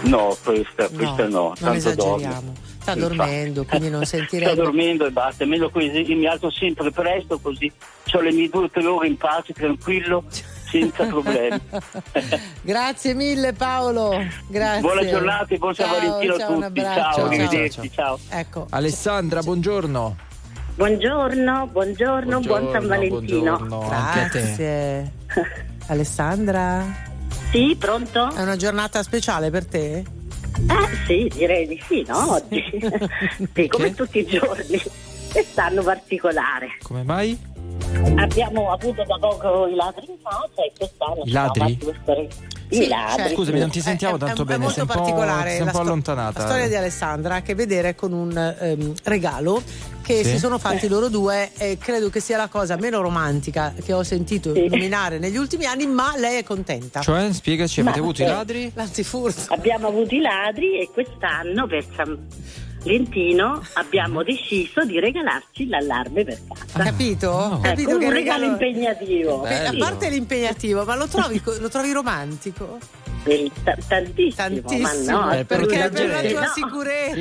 No, 0.03 0.37
questa, 0.43 0.89
questa 0.89 1.27
no, 1.29 1.41
non 1.49 1.55
tanto 1.59 1.77
esageriamo. 1.77 2.41
dorme. 2.41 2.69
Sta 2.81 2.93
Infatti. 2.93 3.17
dormendo, 3.17 3.65
quindi 3.65 3.91
non 3.91 4.05
Sta 4.07 4.17
sentiremo. 4.17 4.55
dormendo 4.55 5.07
e 5.07 5.11
basta, 5.11 5.43
almeno 5.45 5.69
così 5.71 5.87
io 5.87 6.17
mi 6.17 6.27
alzo 6.27 6.51
sempre 6.51 6.91
presto 6.91 7.39
così 7.39 7.71
ho 8.13 8.21
le 8.21 8.33
mie 8.33 8.49
due 8.49 8.65
o 8.65 8.71
tre 8.71 8.87
ore 8.87 9.07
in 9.09 9.17
pace, 9.17 9.53
tranquillo, 9.53 10.25
senza 10.31 11.05
problemi. 11.05 11.61
Grazie 12.63 13.15
mille 13.15 13.53
Paolo. 13.53 14.25
Grazie. 14.49 14.81
Buona 14.81 15.07
giornata 15.07 15.55
e 15.55 15.59
buon 15.59 15.75
San 15.75 15.87
Ciao, 15.87 15.95
Valentino 15.99 16.35
a 16.35 16.39
ciao, 16.39 16.55
tutti. 16.61 16.81
Ciao, 16.81 16.95
Ciao, 17.13 17.25
arrivederci, 17.27 17.91
ciao. 17.93 18.19
Ecco. 18.31 18.67
Alessandra, 18.71 19.43
buongiorno. 19.43 20.17
Buongiorno, 20.75 21.67
buongiorno, 21.67 22.41
buon 22.41 22.69
San 22.73 22.87
Valentino. 22.87 23.57
buongiorno, 23.57 23.91
anche 23.91 24.21
a 24.21 24.29
te. 24.29 24.41
Grazie. 24.41 25.13
Alessandra? 25.89 27.09
Sì, 27.51 27.75
pronto? 27.79 28.33
È 28.33 28.43
una 28.43 28.57
giornata 28.57 29.03
speciale 29.03 29.51
per 29.51 29.67
te? 29.67 29.97
Eh 29.99 30.97
sì, 31.07 31.31
direi 31.35 31.67
di 31.67 31.83
sì, 31.89 32.05
no? 32.07 32.35
Oggi. 32.35 32.63
sì, 33.53 33.67
come 33.69 33.95
tutti 33.95 34.19
i 34.21 34.27
giorni. 34.27 34.81
Quest'anno 35.33 35.83
particolare. 35.83 36.69
Come 36.83 37.03
mai? 37.03 37.39
Abbiamo 38.17 38.71
avuto 38.71 39.03
da 39.05 39.17
poco 39.19 39.67
i 39.67 39.75
ladri 39.75 40.07
in 40.09 40.17
faccia 40.23 40.63
e 40.65 40.73
quest'anno 40.77 41.23
I 41.25 41.31
siamo 41.31 41.47
ladri? 41.55 41.79
fatti 41.81 42.29
storie- 42.71 42.85
I 42.87 42.89
ladri. 42.89 43.35
Scusami, 43.35 43.59
non 43.59 43.71
ti 43.71 43.81
sentiamo 43.81 44.15
È- 44.15 44.17
è- 44.19 44.25
tanto 44.27 44.43
è 44.43 44.45
bene, 44.45 44.59
molto 44.65 44.75
sei 44.75 44.87
particolare 44.87 45.51
sei 45.51 45.59
un 45.61 45.65
la 45.67 45.71
po' 45.73 45.79
sto- 45.79 45.87
allontanata. 45.87 46.39
La 46.41 46.47
storia 46.47 46.69
di 46.69 46.75
Alessandra 46.77 47.35
ha 47.35 47.37
a 47.39 47.43
che 47.43 47.55
vedere 47.55 47.95
con 47.95 48.13
un 48.13 48.37
ehm, 48.61 48.95
regalo 49.05 49.63
che 50.03 50.25
Sì? 50.25 50.31
si 50.31 50.39
sono 50.39 50.59
fatti 50.59 50.89
loro 50.89 51.09
due 51.09 51.51
e 51.57 51.79
credo 51.79 52.11
che 52.11 52.19
sia 52.21 52.37
la 52.37 52.49
cosa 52.49 52.77
meno 52.77 53.01
romantica 53.01 53.73
che 53.85 53.93
ho 53.93 54.03
sentito 54.03 54.53
nominare 54.55 55.19
negli 55.19 55.37
ultimi 55.37 55.67
anni, 55.67 55.87
ma 55.87 56.15
lei 56.17 56.39
è 56.39 56.43
contenta. 56.43 57.01
Cioè, 57.01 57.33
spiegaci, 57.33 57.81
avete 57.81 57.99
Ma- 57.99 58.05
avuto 58.05 58.23
i 58.23 58.25
eh, 58.25 58.29
ladri? 58.29 58.73
L'antifurto. 58.75 59.53
Abbiamo 59.55 59.87
avuto 59.89 60.15
i 60.15 60.21
ladri 60.21 60.81
e 60.81 60.89
quest'anno 60.93 61.67
per 61.69 61.85
San 61.95 62.19
Valentino 62.83 63.63
abbiamo 63.75 64.23
deciso 64.23 64.85
di 64.85 64.99
regalarci 64.99 65.69
l'allarme 65.69 66.25
per 66.25 66.39
casa. 66.49 66.79
Ha 66.79 66.85
capito? 66.85 67.45
Ecco, 67.53 67.61
Capito 67.61 67.91
un 67.91 67.99
che 67.99 68.11
regalo 68.11 68.45
regalo- 68.45 68.45
impegnativo. 68.47 69.45
Eh, 69.47 69.55
A 69.67 69.75
parte 69.79 70.09
l'impegnativo, 70.09 70.85
ma 70.85 70.97
lo 70.97 71.07
trovi, 71.07 71.41
lo 71.45 71.69
trovi 71.69 71.93
romantico? 71.93 72.79
Del- 73.23 73.51
ta- 73.63 73.77
tantissimo, 73.87 74.35
Tantissimo, 74.63 74.81
ma 75.19 75.27
no, 75.27 75.33
eh, 75.35 75.45
perché 75.45 75.85
è 75.85 75.91
per 75.91 76.09
la 76.09 76.23
tua 76.31 76.41
no. 76.41 76.53
sicurezza. 76.55 77.13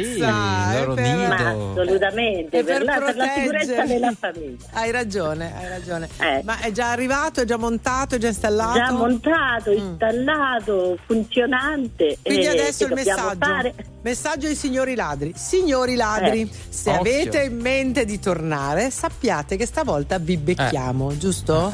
Sì, 0.71 0.79
loro 0.79 0.93
per- 0.93 1.05
assolutamente, 1.41 2.59
È 2.59 2.63
per, 2.63 2.77
per 2.77 2.83
la, 2.85 2.93
per 3.03 3.15
la 3.17 3.27
sicurezza 3.35 3.85
della 3.85 4.13
famiglia. 4.17 4.65
Hai 4.71 4.91
ragione, 4.91 5.53
hai 5.57 5.67
ragione. 5.67 6.07
Eh. 6.21 6.41
Ma 6.45 6.59
è 6.61 6.71
già 6.71 6.91
arrivato, 6.91 7.41
è 7.41 7.45
già 7.45 7.57
montato, 7.57 8.15
è 8.15 8.17
già 8.17 8.29
installato? 8.29 8.77
Già 8.79 8.91
montato, 8.93 9.71
installato, 9.71 10.97
funzionante. 11.05 12.17
Quindi 12.23 12.45
eh, 12.45 12.47
adesso 12.47 12.85
il 12.85 12.93
messaggio. 12.93 13.35
fare? 13.37 13.73
Messaggio 14.01 14.47
ai 14.47 14.55
signori 14.55 14.95
ladri. 14.95 15.33
Signori 15.49 15.95
ladri, 15.95 16.41
Eh. 16.41 16.49
se 16.69 16.91
Occhio. 16.91 17.01
avete 17.01 17.41
in 17.45 17.57
mente 17.57 18.05
di 18.05 18.19
tornare, 18.19 18.91
sappiate 18.91 19.57
che 19.57 19.65
stavolta 19.65 20.19
vi 20.19 20.37
becchiamo, 20.37 21.17
giusto? 21.17 21.73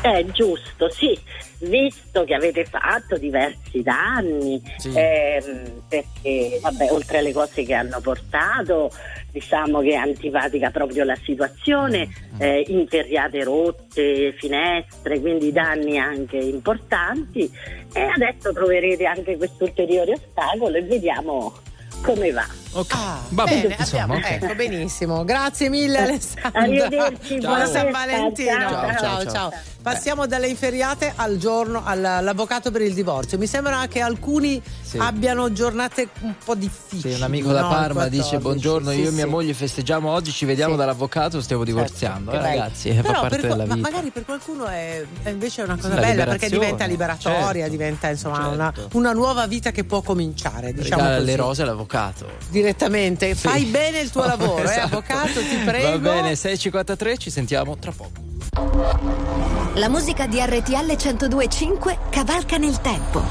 È 0.00 0.24
giusto, 0.32 0.88
sì, 0.88 1.18
visto 1.58 2.24
che 2.24 2.32
avete 2.32 2.64
fatto 2.64 3.18
diversi 3.18 3.82
danni, 3.82 4.62
Sì. 4.78 4.92
ehm, 4.96 5.82
perché 5.90 6.58
vabbè, 6.62 6.90
oltre 6.90 7.18
alle 7.18 7.32
cose 7.34 7.64
che 7.64 7.74
hanno 7.74 8.00
portato, 8.00 8.90
diciamo 9.30 9.80
che 9.82 9.90
è 9.90 9.96
antipatica 9.96 10.70
proprio 10.70 11.04
la 11.04 11.18
situazione, 11.22 12.08
eh, 12.38 12.64
interriate 12.68 13.44
rotte, 13.44 14.32
finestre, 14.38 15.20
quindi 15.20 15.52
danni 15.52 15.98
anche 15.98 16.38
importanti 16.38 17.50
e 17.92 18.00
adesso 18.00 18.54
troverete 18.54 19.04
anche 19.04 19.36
questo 19.36 19.64
ulteriore 19.64 20.12
ostacolo 20.12 20.76
e 20.78 20.82
vediamo 20.82 21.52
come 22.02 22.30
va. 22.30 22.59
Ok. 22.72 22.92
Ah, 22.94 23.18
Vabbè, 23.30 23.50
bene, 23.62 23.76
insomma, 23.78 24.02
abbiamo- 24.02 24.14
ok. 24.26 24.30
ecco, 24.30 24.54
benissimo. 24.54 25.24
Grazie 25.24 25.68
mille 25.68 25.98
Alessandra. 25.98 26.60
Arrivederci, 26.60 27.28
Buon 27.38 27.40
buona 27.40 27.66
San 27.66 27.90
Valentino. 27.90 28.50
ciao, 28.50 28.70
ciao, 28.70 28.90
ciao, 28.98 29.22
ciao. 29.22 29.30
ciao. 29.32 29.52
Passiamo 29.82 30.26
dalle 30.26 30.46
inferiate 30.46 31.10
al 31.16 31.38
giorno 31.38 31.80
all- 31.84 32.04
all'avvocato 32.04 32.70
per 32.70 32.82
il 32.82 32.92
divorzio. 32.92 33.38
Mi 33.38 33.46
sembra 33.46 33.86
che 33.88 34.00
alcuni 34.00 34.60
Sì. 34.82 34.98
abbiano 34.98 35.52
giornate 35.52 36.08
un 36.20 36.34
po' 36.44 36.54
difficili. 36.54 37.12
Sì, 37.14 37.16
un 37.18 37.22
amico 37.24 37.50
da 37.50 37.62
no? 37.62 37.68
Parma 37.70 38.04
dice 38.08 38.38
14, 38.38 38.42
buongiorno, 38.42 38.90
sì, 38.90 39.00
io 39.00 39.08
e 39.08 39.12
mia 39.12 39.26
moglie 39.26 39.54
festeggiamo 39.54 40.10
oggi, 40.10 40.32
ci 40.32 40.44
vediamo 40.44 40.72
Sì. 40.74 40.78
dall'avvocato, 40.80 41.40
stiamo 41.40 41.64
divorziando. 41.64 42.30
Che 42.30 42.36
Eh, 42.36 42.40
ragazzi, 42.42 42.92
fa 42.92 43.00
Però 43.02 43.20
parte 43.22 43.38
per- 43.38 43.50
della 43.50 43.64
ma 43.66 43.74
vita. 43.74 43.88
magari 43.90 44.10
per 44.10 44.24
qualcuno 44.26 44.66
è, 44.66 45.02
è 45.22 45.28
invece 45.30 45.62
una 45.62 45.76
cosa 45.76 45.94
La 45.94 46.00
bella 46.02 46.24
perché 46.26 46.48
diventa 46.50 46.84
liberatoria, 46.84 47.40
certo. 47.54 47.70
diventa 47.70 48.08
insomma 48.10 48.36
Certo. 48.36 48.52
una, 48.52 48.72
una 48.92 49.12
nuova 49.12 49.46
vita 49.46 49.70
che 49.70 49.84
può 49.84 50.02
cominciare. 50.02 50.74
Diciamo 50.74 51.00
Regala 51.00 51.14
così. 51.20 51.26
le 51.30 51.36
rose 51.36 51.62
all'avvocato. 51.62 52.26
Direttamente. 52.60 53.34
Sì. 53.34 53.48
Fai 53.48 53.64
bene 53.64 54.00
il 54.00 54.10
tuo 54.10 54.24
lavoro, 54.26 54.62
eh, 54.62 54.70
Esatto. 54.70 54.86
avvocato, 54.98 55.40
ti 55.40 55.56
prego. 55.64 55.90
Va 55.90 55.98
bene, 55.98 56.32
6.53, 56.34 57.16
ci 57.18 57.30
sentiamo 57.30 57.76
tra 57.78 57.90
poco. 57.92 58.28
La 59.74 59.88
musica 59.88 60.26
di 60.26 60.38
RTL 60.40 60.94
1025 60.96 61.98
cavalca 62.10 62.56
nel 62.58 62.80
tempo. 62.80 63.22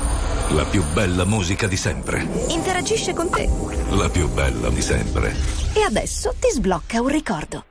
La 0.51 0.63
più 0.65 0.83
bella 0.93 1.25
musica 1.25 1.67
di 1.67 1.77
sempre. 1.77 2.25
Interagisce 2.47 3.13
con 3.13 3.29
te. 3.29 3.47
La 3.91 4.09
più 4.09 4.27
bella 4.29 4.69
di 4.69 4.81
sempre. 4.81 5.35
E 5.73 5.81
adesso 5.83 6.33
ti 6.39 6.49
sblocca 6.51 7.01
un 7.01 7.07
ricordo. 7.09 7.65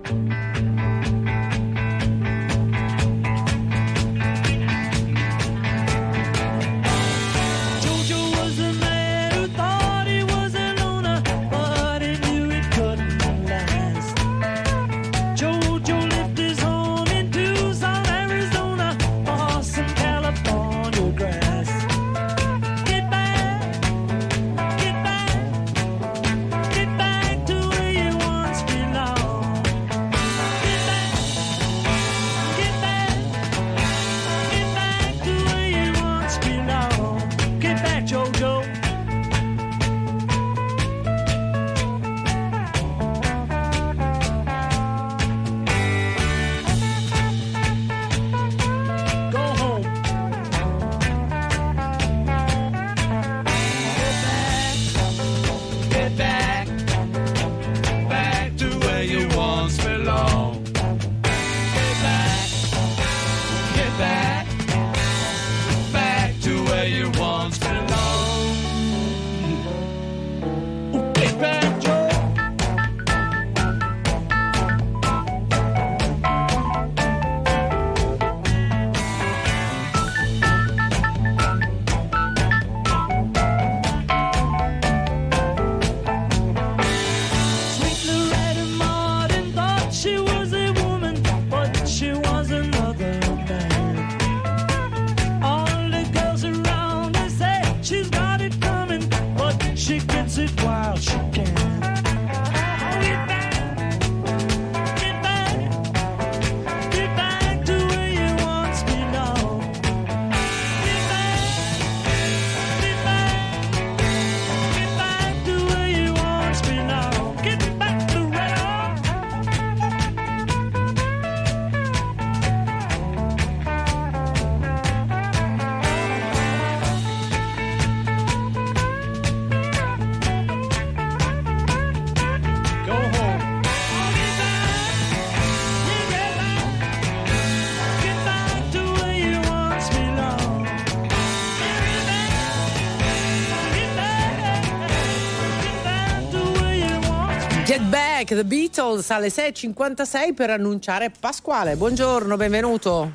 Back, 148.18 148.34
The 148.34 148.44
Beatles 148.44 149.10
alle 149.10 149.28
6.56 149.28 150.34
per 150.34 150.50
annunciare 150.50 151.12
Pasquale. 151.20 151.76
Buongiorno, 151.76 152.36
benvenuto. 152.36 153.12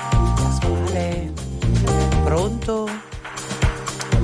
Pasquale, 0.00 1.30
pronto? 2.24 2.88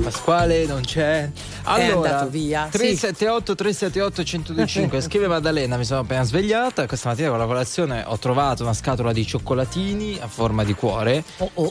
Pasquale 0.01 0.65
non 0.65 0.81
c'è. 0.81 1.29
È 1.67 1.83
Allora, 1.91 2.09
andato 2.09 2.29
via, 2.29 2.63
sì. 2.71 2.77
378 2.77 3.55
378 3.55 4.21
1025 4.21 5.01
scrive 5.01 5.27
Maddalena 5.27 5.75
mi 5.75 5.83
sono 5.83 5.99
appena 5.99 6.23
svegliata 6.23 6.87
questa 6.87 7.09
mattina 7.09 7.29
con 7.29 7.37
la 7.39 7.45
colazione 7.45 8.03
ho 8.07 8.17
trovato 8.17 8.63
una 8.63 8.73
scatola 8.73 9.11
di 9.11 9.25
cioccolatini 9.25 10.17
a 10.21 10.27
forma 10.27 10.63
di 10.63 10.73
cuore 10.73 11.23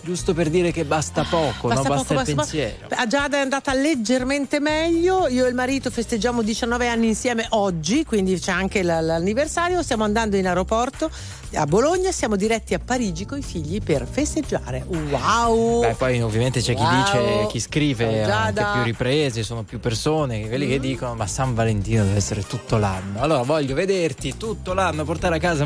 giusto 0.04 0.34
per 0.34 0.50
dire 0.50 0.70
che 0.70 0.84
basta 0.84 1.24
poco 1.24 1.68
no? 1.68 1.82
basta, 1.82 1.94
poco, 1.94 2.12
il 2.28 2.34
pensiero 2.34 2.86
A 2.90 3.06
Giada 3.06 3.38
è 3.38 3.40
andata 3.40 3.72
leggermente 3.74 4.60
meglio. 4.60 5.28
Io 5.28 5.44
e 5.46 5.48
il 5.48 5.54
marito 5.54 5.90
festeggiamo 5.90 6.42
19 6.42 6.88
anni 6.88 7.08
insieme 7.08 7.46
oggi, 7.50 8.04
quindi 8.04 8.38
c'è 8.38 8.52
anche 8.52 8.82
l- 8.82 8.86
l'anniversario. 8.86 9.82
Stiamo 9.82 10.04
andando 10.04 10.36
in 10.36 10.46
aeroporto 10.46 11.10
a 11.54 11.64
Bologna, 11.66 12.12
siamo 12.12 12.36
diretti 12.36 12.74
a 12.74 12.78
Parigi 12.78 13.24
con 13.24 13.38
i 13.38 13.42
figli 13.42 13.80
per 13.82 14.06
festeggiare. 14.10 14.84
Wow! 14.86 15.80
Beh, 15.80 15.94
poi 15.94 16.20
ovviamente 16.20 16.60
c'è 16.60 16.74
chi 16.74 16.82
Wow. 16.82 17.02
dice, 17.02 17.46
chi 17.48 17.60
scrive 17.60 18.04
Ciao, 18.04 18.36
anche 18.38 18.52
Giada. 18.54 18.72
più 18.74 18.82
riprese, 18.82 19.42
sono 19.42 19.62
più 19.62 19.80
persone, 19.86 20.48
quelli 20.48 20.66
che 20.66 20.78
Mm. 20.78 20.82
dicono 20.82 21.14
ma 21.14 21.26
San 21.28 21.54
Valentino 21.54 22.02
deve 22.02 22.16
essere 22.16 22.42
tutto 22.44 22.76
l'anno. 22.76 23.20
Allora 23.20 23.42
voglio 23.42 23.74
vederti 23.76 24.36
tutto 24.36 24.72
l'anno, 24.74 25.04
portare 25.04 25.36
a 25.36 25.38
casa 25.38 25.64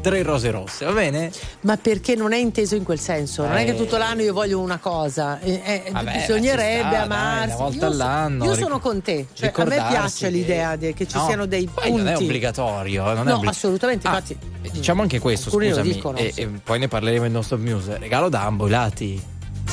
tre 0.00 0.22
rose 0.22 0.50
rosse, 0.50 0.86
va 0.86 0.92
bene? 0.92 1.30
Ma 1.62 1.76
perché 1.76 2.14
non 2.14 2.32
è 2.32 2.38
inteso 2.38 2.74
in 2.74 2.84
quel 2.84 2.98
senso? 2.98 3.44
Non 3.46 3.56
è 3.56 3.64
che 3.66 3.72
Eh. 3.72 3.76
tutto 3.76 3.98
l'anno 3.98 4.22
io 4.22 4.32
voglio 4.32 4.60
una 4.60 4.78
cosa. 4.78 5.38
Eh, 5.40 5.60
eh, 5.62 5.90
Vabbè, 5.90 6.12
bisognerebbe 6.26 6.78
sta, 6.80 6.88
dai, 6.90 7.02
amarsi. 7.02 7.54
una 7.54 7.56
volta 7.56 7.76
io, 7.86 7.92
all'anno, 7.92 8.44
io 8.46 8.54
sono 8.54 8.80
con 8.80 9.02
te. 9.02 9.26
Cioè, 9.34 9.52
a 9.54 9.64
me 9.64 9.76
piace 9.88 10.26
che- 10.26 10.30
l'idea 10.32 10.76
che 10.78 10.94
ci 11.06 11.16
No, 11.16 11.26
siano 11.26 11.44
dei 11.44 11.66
punti. 11.66 11.90
non 11.90 12.08
è 12.08 12.16
obbligatorio, 12.16 13.10
eh, 13.10 13.14
non 13.14 13.28
è 13.28 13.30
no, 13.30 13.36
obbli- 13.36 13.48
assolutamente. 13.48 14.06
Ah, 14.06 14.14
Infatti, 14.14 14.38
Diciamo 14.72 15.02
anche 15.02 15.18
questo, 15.18 15.50
scusami, 15.50 15.92
dicono, 15.92 16.16
e, 16.18 16.32
sì. 16.32 16.40
e 16.42 16.46
poi 16.46 16.78
ne 16.78 16.86
parleremo 16.88 17.24
in 17.26 17.32
nostro 17.32 17.56
news. 17.56 17.94
Regalo 17.98 18.28
da 18.28 18.44
ambo 18.44 18.66
i 18.66 18.70
lati, 18.70 19.20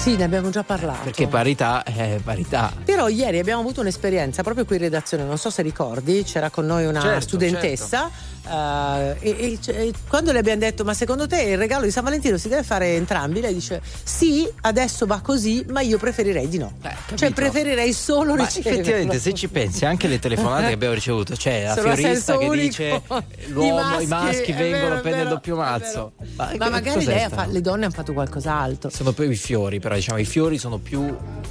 sì, 0.08 0.16
ne 0.16 0.24
abbiamo 0.24 0.50
già 0.50 0.64
parlato. 0.64 1.04
perché 1.04 1.28
parità 1.28 1.84
è 1.84 2.20
parità. 2.24 2.72
Però 2.86 3.10
ieri 3.10 3.40
abbiamo 3.40 3.60
avuto 3.62 3.82
un'esperienza 3.82 4.42
proprio 4.42 4.64
qui 4.64 4.78
in 4.78 4.84
redazione, 4.84 5.24
non 5.26 5.38
so 5.38 5.50
se 5.50 5.62
ricordi, 5.62 6.24
c'era 6.24 6.50
con 6.50 6.66
noi 6.66 6.86
una 6.86 7.02
Certo, 7.02 7.22
studentessa 7.22 8.10
eh, 8.50 9.16
e, 9.20 9.30
e- 9.40 9.60
e 9.88 9.94
quando 10.08 10.32
le 10.32 10.40
abbiamo 10.40 10.60
detto 10.60 10.84
ma 10.84 10.94
secondo 10.94 11.28
te 11.28 11.42
il 11.42 11.58
regalo 11.58 11.84
di 11.86 11.92
San 11.92 12.04
Valentino 12.04 12.38
si 12.38 12.48
deve 12.48 12.64
fare 12.64 12.96
entrambi? 12.96 13.42
Lei 13.42 13.54
dice 13.54 13.82
sì, 14.04 14.48
adesso 14.62 15.06
va 15.06 15.20
così, 15.22 15.66
ma 15.70 15.82
io 15.82 15.98
preferirei 15.98 16.48
di 16.48 16.58
no. 16.58 16.74
cioè 17.16 17.32
preferirei 17.32 17.94
solo 17.94 18.36
Ma 18.36 18.44
riceverlo. 18.46 18.80
effettivamente, 18.80 19.20
se 19.20 19.34
ci 19.36 19.48
pensi, 19.48 19.86
anche 19.86 20.08
le 20.08 20.20
telefonate 20.20 20.68
che 20.68 20.74
abbiamo 20.74 20.94
ricevuto, 20.94 21.36
c'è 21.36 21.64
la 21.64 21.74
Sono 21.76 21.94
fiorista 21.96 22.38
che 22.38 22.46
unico. 22.46 22.62
dice 22.62 22.86
I 22.88 23.50
l'uomo, 23.52 23.76
maschi, 23.82 24.04
i 24.04 24.08
maschi 24.08 24.52
vengono 24.54 24.94
a 24.94 24.98
è 24.98 25.02
prendere 25.02 25.24
il 25.24 25.30
doppio 25.30 25.56
mazzo. 25.56 26.12
Ma, 26.36 26.52
Ma 26.58 26.70
magari 26.70 27.06
fa- 27.30 27.46
le 27.48 27.62
donne 27.62 27.86
hanno 27.86 27.94
fatto 27.94 28.14
qualcos'altro. 28.14 28.90
Sono 28.90 29.12
poi 29.12 29.32
i 29.32 29.36
fiori, 29.36 29.80
però 29.80 29.96
diciamo 29.96 30.20
i 30.20 30.26
fiori 30.26 30.58
sono 30.58 30.78
più, 30.78 31.04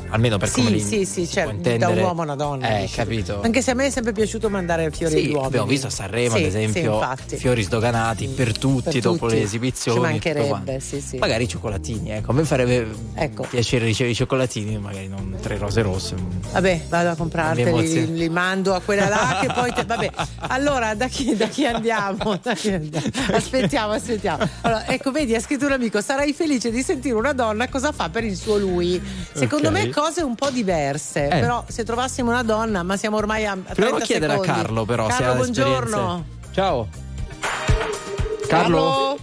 almeno 0.09 0.39
per 0.39 0.51
come 0.51 0.69
Sì, 0.69 0.73
li 0.75 0.81
sì, 0.81 1.05
sì, 1.05 1.29
cioè 1.29 1.53
da 1.77 1.89
un 1.89 1.99
uomo 1.99 2.21
a 2.23 2.25
una 2.25 2.35
donna. 2.35 2.79
Eh, 2.79 2.89
capito. 2.93 3.41
Anche 3.43 3.63
se 3.63 3.71
a 3.73 3.75
me 3.75 3.87
è 3.87 3.91
sempre 3.91 4.13
piaciuto 4.13 4.49
mandare 4.49 4.91
fiori 4.91 5.13
Sì, 5.15 5.19
agli 5.19 5.27
uomini. 5.29 5.47
abbiamo 5.47 5.67
visto 5.67 5.87
a 5.87 5.91
Sanremo, 5.91 6.37
Sì, 6.37 6.45
ad 6.45 6.51
sì, 6.51 6.57
infatti. 6.95 7.37
fiori 7.37 7.63
sdoganati 7.63 8.27
per 8.29 8.57
tutti 8.59 8.91
Per 8.91 9.01
dopo 9.03 9.27
tutti. 9.27 9.35
le 9.39 9.43
esibizioni. 9.43 9.99
Ci 9.99 10.05
mancherebbe, 10.05 10.81
sì, 10.81 11.01
sì. 11.01 11.17
Magari 11.19 11.45
i 11.45 11.49
cioccolatini, 11.49 12.11
ecco. 12.11 12.31
A 12.31 12.35
me 12.35 12.45
farebbe 12.45 12.87
Ecco. 13.15 13.47
piacere 13.49 13.85
ricevere 13.85 14.13
i 14.13 14.15
cioccolatini, 14.17 14.79
magari 14.79 15.09
non 15.09 15.37
tre 15.41 15.57
rose 15.59 15.83
rosse. 15.83 16.15
Vabbè, 16.53 16.85
vado 16.89 17.11
a 17.11 17.15
comprarteli, 17.17 17.89
li, 17.89 18.13
li 18.15 18.29
mando 18.29 18.75
a 18.75 18.81
quella 18.81 19.09
là 19.09 19.39
che 19.41 19.49
poi. 19.53 19.73
te- 19.73 19.85
vabbè, 19.85 20.11
allora 20.49 20.95
da 20.95 21.07
chi, 21.09 21.35
da 21.37 21.47
chi 21.49 21.67
andiamo? 21.67 22.39
Da 22.43 22.55
chi 22.55 22.71
andiamo? 22.73 23.07
Aspettiamo, 23.33 23.93
aspettiamo. 23.93 24.49
Allora, 24.63 24.87
ecco, 24.87 25.11
vedi, 25.11 25.35
ha 25.35 25.41
scritto 25.41 25.67
un 25.67 25.73
amico: 25.73 26.01
sarai 26.01 26.33
felice 26.33 26.71
di 26.71 26.83
sentire 26.83 27.15
una 27.15 27.33
donna 27.33 27.69
cosa 27.69 27.93
fa 27.93 28.09
per 28.09 28.25
il 28.25 28.37
suo 28.37 28.57
lui. 28.59 29.01
Secondo 29.33 29.69
Ok. 29.69 29.75
me, 29.75 29.91
cose 29.91 30.23
un 30.23 30.35
po' 30.35 30.51
diverse. 30.51 31.27
Eh. 31.27 31.41
Però, 31.41 31.65
se 31.69 31.85
trovassimo 31.85 32.31
una 32.31 32.43
donna, 32.43 32.83
ma 32.83 32.97
siamo 32.97 33.17
ormai 33.17 33.45
a. 33.47 33.53
a 33.53 33.55
30 33.55 33.75
Proviamo 33.75 33.97
a 33.99 34.01
chiedere 34.01 34.33
secondi. 34.33 34.51
a 34.53 34.55
Carlo, 34.55 34.85
però. 34.85 35.11
se 35.11 35.17
Carlo, 35.17 35.31
ha 35.33 35.35
buongiorno. 35.37 36.25
Ciao. 36.57 36.89
Carlo? 38.49 38.79
Carlo? 38.79 39.19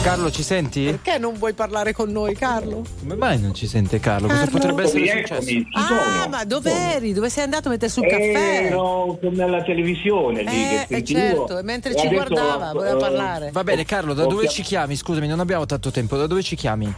Carlo, 0.00 0.30
ci 0.30 0.44
senti? 0.44 0.84
Perché 0.84 1.18
non 1.18 1.34
vuoi 1.34 1.54
parlare 1.54 1.92
con 1.92 2.08
noi, 2.12 2.36
Carlo? 2.36 2.84
Come 3.00 3.16
mai 3.16 3.40
non 3.40 3.52
ci 3.52 3.66
sente 3.66 3.98
Carlo? 3.98 4.28
Cosa 4.28 4.44
Carlo? 4.44 4.58
potrebbe 4.58 4.82
essere 4.84 5.08
successo? 5.08 5.48
ci 5.48 5.66
sono. 5.74 6.00
Ah, 6.00 6.28
ma 6.28 6.44
dove 6.44 6.70
eri? 6.70 7.12
Dove 7.12 7.28
sei 7.28 7.42
andato 7.42 7.66
a 7.66 7.72
mettere 7.72 7.90
sul 7.90 8.06
caffè? 8.06 8.66
Ero 8.66 9.18
come 9.20 9.42
alla 9.42 9.60
televisione 9.64 10.44
lì 10.44 10.48
Eh, 10.50 10.84
che 10.86 10.96
eh, 10.98 11.04
certo, 11.04 11.58
e 11.58 11.62
mentre 11.64 11.96
ci 11.96 12.06
guardava, 12.06 12.70
voleva 12.72 12.96
eh, 12.96 13.00
parlare. 13.00 13.50
Va 13.50 13.64
bene, 13.64 13.84
Carlo, 13.84 14.14
da 14.14 14.24
dove 14.24 14.46
ci 14.46 14.62
chiami? 14.62 14.94
Scusami, 14.94 15.26
non 15.26 15.40
abbiamo 15.40 15.66
tanto 15.66 15.90
tempo. 15.90 16.16
Da 16.16 16.28
dove 16.28 16.44
ci 16.44 16.54
chiami? 16.54 16.94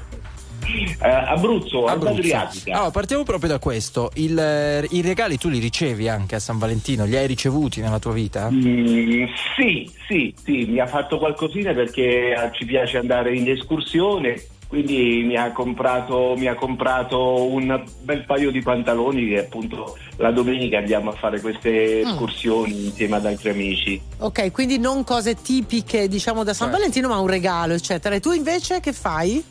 Eh, 1.03 1.09
Abruzzo, 1.09 1.87
Abruzzo. 1.87 2.15
Adriatica. 2.15 2.75
Allora, 2.75 2.91
partiamo 2.91 3.23
proprio 3.23 3.51
da 3.51 3.59
questo. 3.59 4.11
Il, 4.15 4.39
eh, 4.39 4.87
I 4.91 5.01
regali 5.03 5.37
tu 5.39 5.49
li 5.49 5.59
ricevi 5.59 6.09
anche 6.09 6.35
a 6.37 6.41
San 6.41 6.59
Valentino? 6.59 7.05
Li 7.05 7.17
hai 7.17 7.27
ricevuti 7.27 7.81
nella 7.81 7.99
tua 7.99 8.13
vita? 8.13 8.49
Mm, 8.51 9.25
sì, 9.57 9.91
sì, 10.09 10.35
sì, 10.45 10.65
mi 10.69 10.79
ha 10.81 10.87
fatto 10.87 11.19
qualcosina 11.19 11.73
perché 11.73 12.33
eh, 12.35 12.51
ci 12.53 12.65
piace 12.65 12.99
andare 12.99 13.35
in 13.37 13.49
escursione. 13.49 14.43
Quindi 14.71 15.25
mi 15.27 15.35
ha, 15.37 15.51
comprato, 15.51 16.35
mi 16.37 16.47
ha 16.47 16.55
comprato 16.55 17.45
un 17.51 17.83
bel 18.03 18.25
paio 18.25 18.53
di 18.53 18.63
pantaloni 18.63 19.27
che 19.27 19.41
appunto 19.41 19.99
la 20.19 20.31
domenica 20.31 20.79
andiamo 20.79 21.11
a 21.11 21.15
fare 21.15 21.41
queste 21.41 22.03
Mm. 22.05 22.09
escursioni 22.09 22.85
insieme 22.85 23.17
ad 23.17 23.27
altri 23.27 23.51
amici. 23.51 24.01
Ok, 24.19 24.53
quindi 24.53 24.79
non 24.79 25.03
cose 25.03 25.35
tipiche, 25.35 26.07
diciamo, 26.07 26.45
da 26.45 26.53
San 26.55 26.69
Certo. 26.69 26.77
Valentino, 26.77 27.09
ma 27.09 27.19
un 27.19 27.27
regalo, 27.27 27.73
eccetera. 27.75 28.15
E 28.15 28.21
tu 28.21 28.31
invece 28.31 28.79
che 28.79 28.93
fai? 28.93 29.43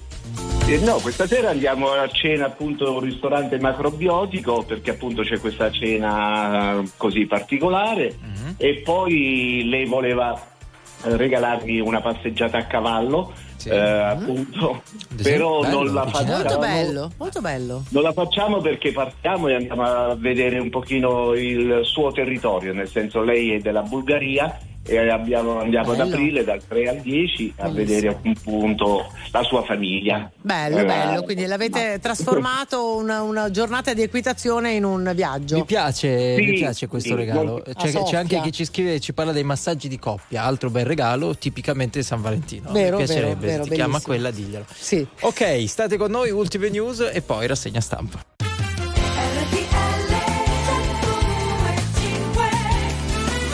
Eh, 0.72 0.78
no, 0.82 1.00
questa 1.00 1.26
sera 1.26 1.50
andiamo 1.50 1.90
a 1.90 2.08
cena 2.10 2.46
appunto 2.46 2.86
a 2.86 2.90
un 2.92 3.00
ristorante 3.00 3.60
macrobiotico 3.60 4.62
perché 4.62 4.92
appunto 4.92 5.24
c'è 5.24 5.40
questa 5.40 5.72
cena 5.72 6.80
così 6.96 7.26
particolare. 7.26 8.16
Mhm. 8.22 8.54
e 8.58 8.82
poi 8.84 9.64
lei 9.68 9.86
voleva 9.86 10.32
eh, 10.36 11.18
regalarmi 11.18 11.80
una 11.80 12.02
passeggiata 12.02 12.60
a 12.60 12.66
cavallo 12.66 13.34
eh, 13.66 13.78
appunto. 13.78 14.84
Però 15.24 15.62
bello, 15.62 15.84
non 15.84 15.94
la 15.94 16.06
facciamo. 16.06 16.38
Molto 16.38 16.58
bello, 16.60 17.12
molto 17.18 17.42
bello. 17.42 17.84
non 17.90 18.04
la 18.04 18.14
facciamo 18.14 18.62
perché 18.62 18.92
partiamo 18.92 19.48
e 19.48 19.56
andiamo 19.56 19.82
a 19.82 20.16
vedere 20.16 20.60
un 20.60 20.70
pochino 20.70 21.34
il 21.34 21.80
suo 21.84 22.12
territorio 22.12 22.74
nel 22.74 22.88
senso 22.88 23.24
lei 23.24 23.54
è 23.56 23.60
della 23.60 23.82
Bulgaria 23.82 24.56
e 24.90 25.10
abbiamo- 25.10 25.60
andiamo 25.60 25.92
ad 25.92 25.98
Bello. 25.98 26.10
aprile 26.14 26.44
dal 26.44 26.62
3 26.68 26.90
al 26.90 26.98
10 27.00 27.54
a 27.58 27.70
vedere 27.70 28.08
appunto 28.10 29.12
la 29.32 29.44
sua 29.44 29.64
famiglia 29.64 30.30
Bello, 30.42 30.78
Eh, 30.80 30.86
bello. 30.86 31.22
Quindi 31.24 31.46
l'avete 31.46 32.00
trasformato 32.02 32.96
una, 32.98 33.22
una 33.22 33.52
giornata 33.52 33.94
di 33.94 34.02
equitazione 34.02 34.72
in 34.74 34.84
un 34.84 35.12
viaggio. 35.16 35.56
Mi 35.58 35.66
piace, 35.66 36.36
Sì, 36.36 36.42
mi 36.42 36.54
piace 36.54 36.88
questo 36.88 37.10
sì, 37.10 37.16
regalo. 37.16 37.44
molto- 37.52 37.72
C'è, 37.74 38.04
c'è 38.04 38.16
anche 38.18 38.42
chi 38.42 38.52
ci 38.52 38.66
scrive 38.66 38.96
e 38.96 39.00
ci 39.00 39.14
parla 39.14 39.32
dei 39.32 39.44
massaggi 39.44 39.88
di 39.88 40.00
coppia, 40.00 40.44
altro 40.44 40.70
bel 40.70 40.86
regalo, 40.86 41.36
tipicamente 41.38 42.02
San 42.04 42.22
Valentino. 42.22 42.72
Vero, 42.72 42.98
Mi 42.98 43.04
piacerebbe, 43.06 43.36
vero, 43.36 43.52
vero, 43.52 43.64
se 43.64 43.70
ti 43.70 43.76
chiama 43.76 43.98
bellissimo. 44.00 44.14
quella, 44.16 44.32
diglielo. 44.32 44.66
Sì. 44.74 45.08
Ok, 45.22 45.64
state 45.68 45.98
con 45.98 46.10
noi, 46.12 46.32
ultime 46.32 46.70
news 46.70 47.10
e 47.14 47.22
poi 47.22 47.46
rassegna 47.48 47.82
stampa. 47.82 48.20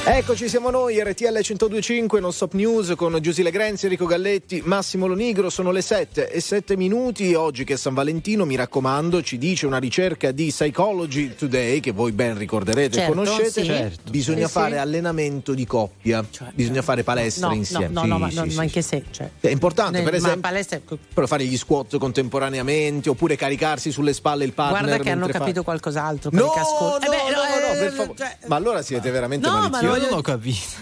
Eccoci, 0.08 0.48
siamo 0.48 0.70
noi, 0.70 1.02
RTL 1.02 1.32
1025, 1.34 2.20
non 2.20 2.32
stop 2.32 2.54
news 2.54 2.94
con 2.96 3.18
Giusile 3.22 3.50
Grenzi, 3.50 3.86
Enrico 3.86 4.06
Galletti, 4.06 4.62
Massimo 4.64 5.08
Lonigro. 5.08 5.50
Sono 5.50 5.72
le 5.72 5.82
7 5.82 6.30
e 6.30 6.40
7 6.42 6.78
minuti. 6.78 7.34
Oggi 7.34 7.64
che 7.64 7.74
è 7.74 7.76
San 7.78 7.96
Valentino, 7.96 8.46
mi 8.46 8.56
raccomando, 8.56 9.24
ci 9.24 9.40
dice 9.40 9.66
una 9.66 9.80
ricerca 9.80 10.30
di 10.32 10.50
Psychology 10.50 11.34
Today, 11.36 11.80
che 11.80 11.92
voi 11.92 12.12
ben 12.12 12.38
ricorderete 12.38 12.98
e 12.98 13.00
Certo, 13.00 13.14
conoscete. 13.14 13.50
sì. 13.50 13.66
Certo. 13.66 14.12
Bisogna 14.12 14.46
Sì, 14.46 14.52
fare 14.52 14.74
sì. 14.74 14.78
allenamento 14.78 15.54
di 15.56 15.66
coppia, 15.66 16.24
bisogna 16.54 16.84
fare 16.84 17.04
palestra 17.04 17.48
No, 17.48 17.54
insieme. 17.56 17.88
no, 17.88 17.94
no, 17.94 18.02
Sì, 18.04 18.08
no, 18.08 18.18
ma, 18.20 18.28
no, 18.28 18.46
ma 18.54 18.64
in 18.64 18.70
sì. 18.70 18.74
che 18.76 18.82
senso? 18.84 19.08
Cioè, 19.12 19.30
È 19.40 19.50
importante, 19.50 19.94
nel- 19.94 20.04
per 20.04 20.12
ma 20.14 20.18
esempio, 20.20 20.42
palestra- 20.42 20.82
però 21.16 21.26
fare 21.26 21.46
gli 21.46 21.58
squat 21.58 21.98
contemporaneamente 21.98 23.10
oppure 23.10 23.36
caricarsi 23.36 23.90
sulle 23.92 24.14
spalle 24.14 24.46
il 24.46 24.54
partner. 24.54 24.84
Guarda 24.84 25.04
che 25.04 25.10
hanno 25.10 25.22
mentre 25.22 25.40
fa- 25.40 25.46
capito 25.46 25.64
qualcos'altro. 25.64 26.30
No, 26.32 26.50
casco- 26.52 26.90
no, 26.90 26.96
Eh 26.98 27.10
beh, 27.10 27.32
no, 27.34 27.42
no, 27.42 27.68
no, 27.68 27.74
eh, 27.74 27.78
per 27.80 27.92
favore. 27.92 28.18
cioè- 28.18 28.38
Ma 28.46 28.56
allora 28.56 28.82
siete 28.84 29.10
veramente 29.10 29.48
No, 29.48 29.54
ma 29.96 30.02
Io 30.02 30.10
non 30.10 30.20
ho 30.20 30.22
capito. 30.22 30.76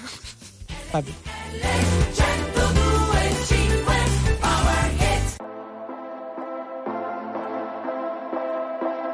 Vabbè. 0.91 1.11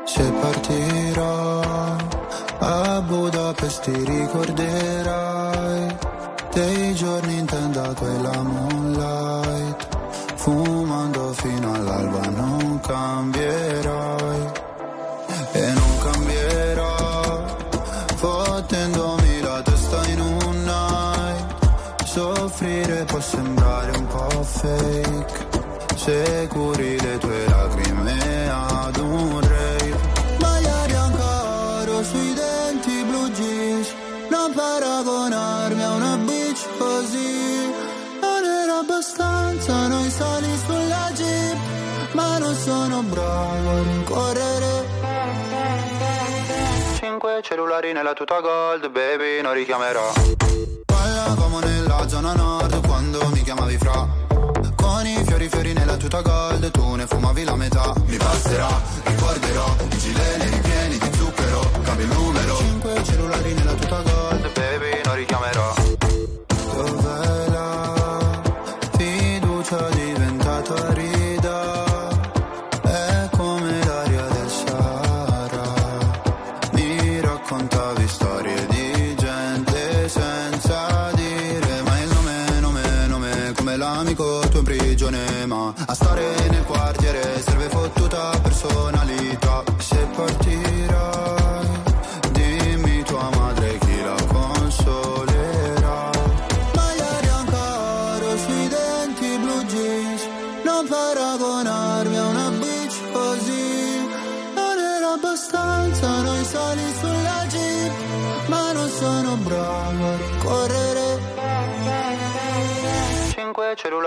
Se 0.06 0.32
partirò 0.42 1.98
a 2.60 3.02
Budapest 3.02 3.84
ti 3.84 4.04
ricorderai 4.04 5.98
dei 6.54 6.96
giorni 6.96 7.38
intendato 7.38 8.06
e 8.06 8.22
la 8.22 8.42
moonlight 8.42 9.88
fumando 10.36 11.34
fino 11.34 11.74
all'alba 11.74 12.28
non 12.30 12.80
cambierai 12.80 14.29
fake. 24.62 25.48
Se 25.96 26.48
curi 26.50 27.00
le 27.00 27.18
tue 27.18 27.46
lacrime 27.48 28.50
ad 28.50 28.98
un 28.98 29.40
rave. 29.42 29.96
Magliari 30.40 30.94
ancora 30.94 32.04
sui 32.04 32.34
denti 32.34 33.04
blu 33.04 33.30
jeans. 33.32 33.88
Non 34.30 34.54
paragonarmi 34.54 35.84
a 35.84 35.92
una 35.92 36.18
bitch 36.18 36.64
così. 36.78 37.74
Non 38.22 38.44
era 38.44 38.80
abbastanza 38.80 39.88
noi 39.88 40.10
sali 40.10 40.58
sulla 40.66 41.12
jeep. 41.14 41.58
Ma 42.14 42.38
non 42.38 42.56
sono 42.56 43.02
bravo 43.04 43.70
a 43.70 43.84
rincorrere. 43.84 44.88
Cinque 46.98 47.42
cellulari 47.44 47.94
nella 47.94 48.14
tuta 48.14 48.40
gold, 48.40 48.90
baby, 48.90 49.42
non 49.42 49.54
richiamerò. 49.54 50.12
Parlavamo 50.86 51.60
nella 51.60 52.08
zona 52.08 52.34
nord 52.34 52.86
quando 52.86 53.20
mi 53.32 53.42
chiamavi 53.42 53.78
fra 53.78 54.19
con 55.00 55.08
i 55.08 55.24
fiori 55.26 55.48
fiori 55.48 55.72
nella 55.72 55.96
tuta 55.96 56.22
gold 56.22 56.72
Tu 56.72 56.96
ne 56.96 57.08
fumavi 57.08 57.44
la 57.46 57.56
metà. 57.56 57.94
Mi 58.06 58.18
passerà, 58.18 58.68
ricorderò 59.06 59.76
I 59.92 59.98
gileni 59.98 60.50
ripieni 60.50 60.98
di 60.98 61.18
zucchero 61.18 61.72
Cambio 61.84 62.06
il 62.06 62.12
numero. 62.12 62.58
Cinque 62.58 63.04
cellulari 63.06 63.54
nella 63.54 63.74
tuta 63.76 64.02
gold 64.02 64.19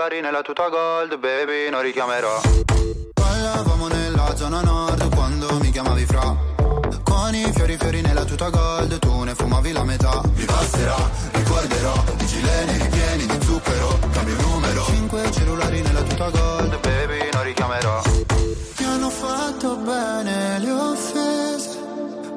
Cellulari 0.03 0.19
nella 0.19 0.41
tuta 0.41 0.67
gold, 0.67 1.17
baby, 1.17 1.69
non 1.69 1.81
richiamerò. 1.81 2.41
Parlavamo 3.13 3.87
nella 3.87 4.35
zona 4.35 4.59
nord 4.59 5.15
quando 5.15 5.57
mi 5.61 5.71
chiamavi 5.71 6.05
fra. 6.05 6.35
Con 7.03 7.33
i 7.33 7.49
fiori 7.53 7.77
fiori 7.77 8.01
nella 8.01 8.25
tuta 8.25 8.49
gold, 8.49 8.99
tu 8.99 9.23
ne 9.23 9.33
fumavi 9.33 9.71
la 9.71 9.83
metà. 9.85 10.21
Mi 10.35 10.43
passerà, 10.43 10.97
ricorderò, 11.31 11.93
i 12.19 12.25
gileni 12.25 12.83
ripieni 12.83 13.25
di 13.27 13.45
zucchero, 13.45 13.99
cambio 14.11 14.35
numero. 14.41 14.83
Cinque 14.87 15.31
cellulari 15.31 15.81
nella 15.81 16.01
tuta 16.01 16.29
gold, 16.29 16.79
baby, 16.81 17.29
non 17.31 17.43
richiamerò. 17.43 18.12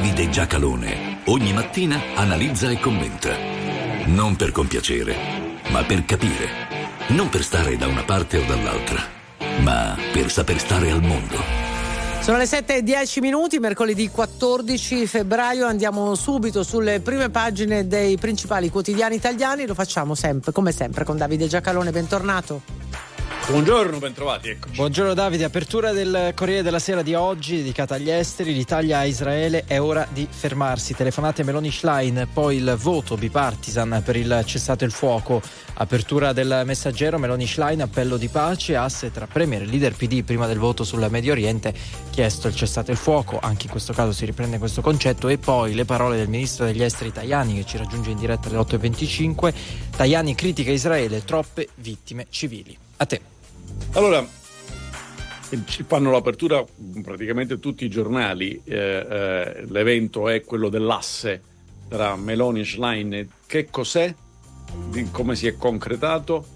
Davide 0.00 0.30
Giacalone 0.30 1.20
ogni 1.26 1.52
mattina 1.52 2.00
analizza 2.14 2.70
e 2.70 2.80
commenta. 2.80 3.36
Non 4.06 4.34
per 4.34 4.50
compiacere, 4.50 5.14
ma 5.68 5.84
per 5.84 6.06
capire. 6.06 6.48
Non 7.08 7.28
per 7.28 7.42
stare 7.42 7.76
da 7.76 7.86
una 7.86 8.02
parte 8.02 8.38
o 8.38 8.44
dall'altra, 8.46 8.98
ma 9.60 9.94
per 10.10 10.30
saper 10.30 10.58
stare 10.58 10.90
al 10.90 11.02
mondo. 11.02 11.36
Sono 12.22 12.38
le 12.38 12.46
7 12.46 12.76
e 12.76 12.82
10 12.82 13.20
minuti, 13.20 13.58
mercoledì 13.58 14.08
14 14.08 15.06
febbraio. 15.06 15.66
Andiamo 15.66 16.14
subito 16.14 16.62
sulle 16.62 17.00
prime 17.00 17.28
pagine 17.28 17.86
dei 17.86 18.16
principali 18.16 18.70
quotidiani 18.70 19.16
italiani. 19.16 19.66
Lo 19.66 19.74
facciamo 19.74 20.14
sempre, 20.14 20.50
come 20.50 20.72
sempre, 20.72 21.04
con 21.04 21.18
Davide 21.18 21.46
Giacalone. 21.46 21.90
Bentornato. 21.90 22.62
Buongiorno, 23.50 23.98
bentrovati. 23.98 24.48
Eccoci. 24.50 24.76
Buongiorno 24.76 25.12
Davide, 25.12 25.42
apertura 25.42 25.90
del 25.90 26.34
Corriere 26.36 26.62
della 26.62 26.78
Sera 26.78 27.02
di 27.02 27.14
oggi 27.14 27.56
dedicata 27.56 27.96
agli 27.96 28.08
esteri, 28.08 28.54
l'Italia 28.54 28.98
a 28.98 29.04
Israele 29.04 29.64
è 29.66 29.80
ora 29.80 30.06
di 30.12 30.24
fermarsi. 30.30 30.94
Telefonate 30.94 31.42
Meloni 31.42 31.72
Schlein, 31.72 32.28
poi 32.32 32.58
il 32.58 32.76
voto 32.78 33.16
bipartisan 33.16 34.02
per 34.04 34.14
il 34.14 34.44
cessato 34.46 34.84
il 34.84 34.92
fuoco. 34.92 35.42
Apertura 35.74 36.32
del 36.32 36.62
messaggero 36.64 37.18
Meloni 37.18 37.44
Schlein, 37.44 37.82
appello 37.82 38.16
di 38.18 38.28
pace, 38.28 38.76
asse 38.76 39.10
tra 39.10 39.26
Premier 39.26 39.62
e 39.62 39.66
leader 39.66 39.96
PD 39.96 40.22
prima 40.22 40.46
del 40.46 40.58
voto 40.58 40.84
sul 40.84 41.04
Medio 41.10 41.32
Oriente, 41.32 41.74
chiesto 42.10 42.46
il 42.46 42.54
cessato 42.54 42.92
il 42.92 42.98
fuoco, 42.98 43.40
anche 43.42 43.64
in 43.64 43.72
questo 43.72 43.92
caso 43.92 44.12
si 44.12 44.26
riprende 44.26 44.58
questo 44.58 44.80
concetto 44.80 45.26
e 45.26 45.38
poi 45.38 45.74
le 45.74 45.84
parole 45.84 46.16
del 46.16 46.28
ministro 46.28 46.66
degli 46.66 46.84
esteri 46.84 47.10
Tajani 47.10 47.56
che 47.56 47.66
ci 47.66 47.78
raggiunge 47.78 48.10
in 48.10 48.16
diretta 48.16 48.48
alle 48.48 48.58
8.25. 48.58 49.54
Tajani 49.96 50.36
critica 50.36 50.70
Israele, 50.70 51.24
troppe 51.24 51.70
vittime 51.74 52.28
civili. 52.30 52.78
A 52.98 53.06
te. 53.06 53.29
Allora, 53.92 54.26
fanno 55.86 56.10
l'apertura 56.10 56.64
praticamente 57.02 57.58
tutti 57.58 57.84
i 57.84 57.90
giornali. 57.90 58.60
Eh, 58.64 58.76
eh, 58.76 59.64
l'evento 59.68 60.28
è 60.28 60.42
quello 60.42 60.68
dell'asse 60.68 61.42
tra 61.88 62.16
Meloni 62.16 62.60
e 62.60 62.64
Schlein. 62.64 63.28
Che 63.46 63.68
cos'è? 63.70 64.14
Come 65.10 65.34
si 65.34 65.48
è 65.48 65.56
concretato 65.56 66.46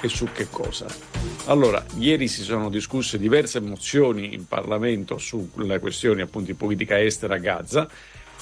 e 0.00 0.08
su 0.08 0.28
che 0.32 0.48
cosa? 0.48 0.86
Allora, 1.46 1.84
ieri 1.98 2.28
si 2.28 2.42
sono 2.42 2.70
discusse 2.70 3.18
diverse 3.18 3.60
mozioni 3.60 4.34
in 4.34 4.46
Parlamento 4.46 5.18
sulle 5.18 5.78
questioni 5.78 6.20
appunto 6.20 6.50
di 6.50 6.54
politica 6.54 7.00
estera 7.00 7.34
a 7.34 7.38
Gaza. 7.38 7.88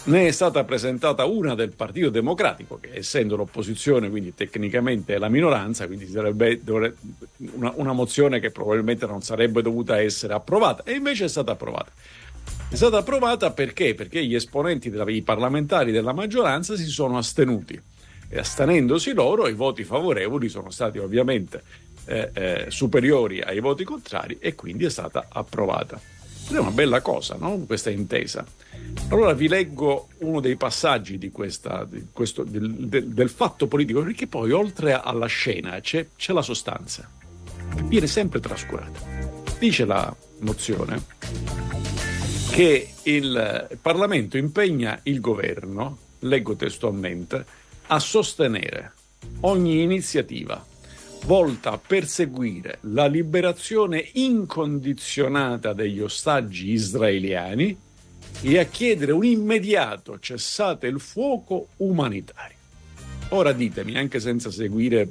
Ne 0.06 0.26
è 0.26 0.30
stata 0.32 0.64
presentata 0.64 1.24
una 1.24 1.54
del 1.54 1.70
Partito 1.70 2.10
Democratico, 2.10 2.78
che 2.78 2.90
essendo 2.92 3.36
l'opposizione, 3.36 4.10
quindi 4.10 4.34
tecnicamente 4.34 5.14
è 5.14 5.18
la 5.18 5.30
minoranza, 5.30 5.86
quindi 5.86 6.06
sarebbe 6.06 6.62
dovre- 6.62 6.96
una, 7.54 7.72
una 7.76 7.92
mozione 7.94 8.38
che 8.38 8.50
probabilmente 8.50 9.06
non 9.06 9.22
sarebbe 9.22 9.62
dovuta 9.62 9.98
essere 9.98 10.34
approvata, 10.34 10.82
e 10.84 10.92
invece 10.92 11.24
è 11.24 11.28
stata 11.28 11.52
approvata. 11.52 11.90
È 12.68 12.74
stata 12.74 12.98
approvata 12.98 13.52
perché? 13.52 13.94
Perché 13.94 14.22
gli 14.26 14.34
esponenti, 14.34 14.90
della, 14.90 15.08
i 15.08 15.22
parlamentari 15.22 15.90
della 15.90 16.12
maggioranza 16.12 16.76
si 16.76 16.84
sono 16.84 17.16
astenuti. 17.16 17.80
E 18.28 18.38
astenendosi 18.38 19.14
loro, 19.14 19.48
i 19.48 19.54
voti 19.54 19.84
favorevoli 19.84 20.50
sono 20.50 20.70
stati 20.70 20.98
ovviamente 20.98 21.62
eh, 22.04 22.30
eh, 22.34 22.66
superiori 22.68 23.40
ai 23.40 23.60
voti 23.60 23.84
contrari 23.84 24.36
e 24.38 24.54
quindi 24.54 24.84
è 24.84 24.90
stata 24.90 25.28
approvata. 25.30 25.98
Ed 26.48 26.56
è 26.56 26.58
una 26.58 26.70
bella 26.70 27.00
cosa, 27.00 27.36
no? 27.38 27.56
questa 27.66 27.90
intesa. 27.90 28.44
Allora 29.08 29.32
vi 29.32 29.48
leggo 29.48 30.08
uno 30.18 30.40
dei 30.40 30.56
passaggi 30.56 31.18
di 31.18 31.30
questa, 31.30 31.84
di 31.84 32.06
questo, 32.12 32.44
del, 32.44 32.86
del, 32.86 33.08
del, 33.08 33.28
fatto 33.30 33.66
politico, 33.66 34.02
perché 34.02 34.26
poi 34.26 34.50
oltre 34.52 34.92
alla 34.92 35.26
scena 35.26 35.80
c'è, 35.80 36.06
c'è 36.16 36.32
la 36.32 36.42
sostanza, 36.42 37.08
che 37.74 37.82
viene 37.82 38.06
sempre 38.06 38.40
trascurata. 38.40 39.00
Dice 39.58 39.84
la 39.84 40.14
mozione 40.40 41.02
che 42.50 42.88
il 43.02 43.78
Parlamento 43.80 44.36
impegna 44.36 45.00
il 45.04 45.20
governo, 45.20 45.98
leggo 46.20 46.54
testualmente, 46.54 47.44
a 47.86 47.98
sostenere 47.98 48.92
ogni 49.40 49.82
iniziativa 49.82 50.64
volta 51.26 51.72
a 51.72 51.78
perseguire 51.78 52.78
la 52.82 53.06
liberazione 53.06 54.10
incondizionata 54.12 55.72
degli 55.72 56.00
ostaggi 56.00 56.72
israeliani 56.72 57.74
e 58.42 58.58
a 58.58 58.64
chiedere 58.64 59.12
un 59.12 59.24
immediato 59.24 60.18
cessate 60.18 60.86
il 60.86 61.00
fuoco 61.00 61.68
umanitario. 61.78 62.56
Ora 63.30 63.52
ditemi, 63.52 63.96
anche 63.96 64.20
senza 64.20 64.50
seguire 64.50 65.08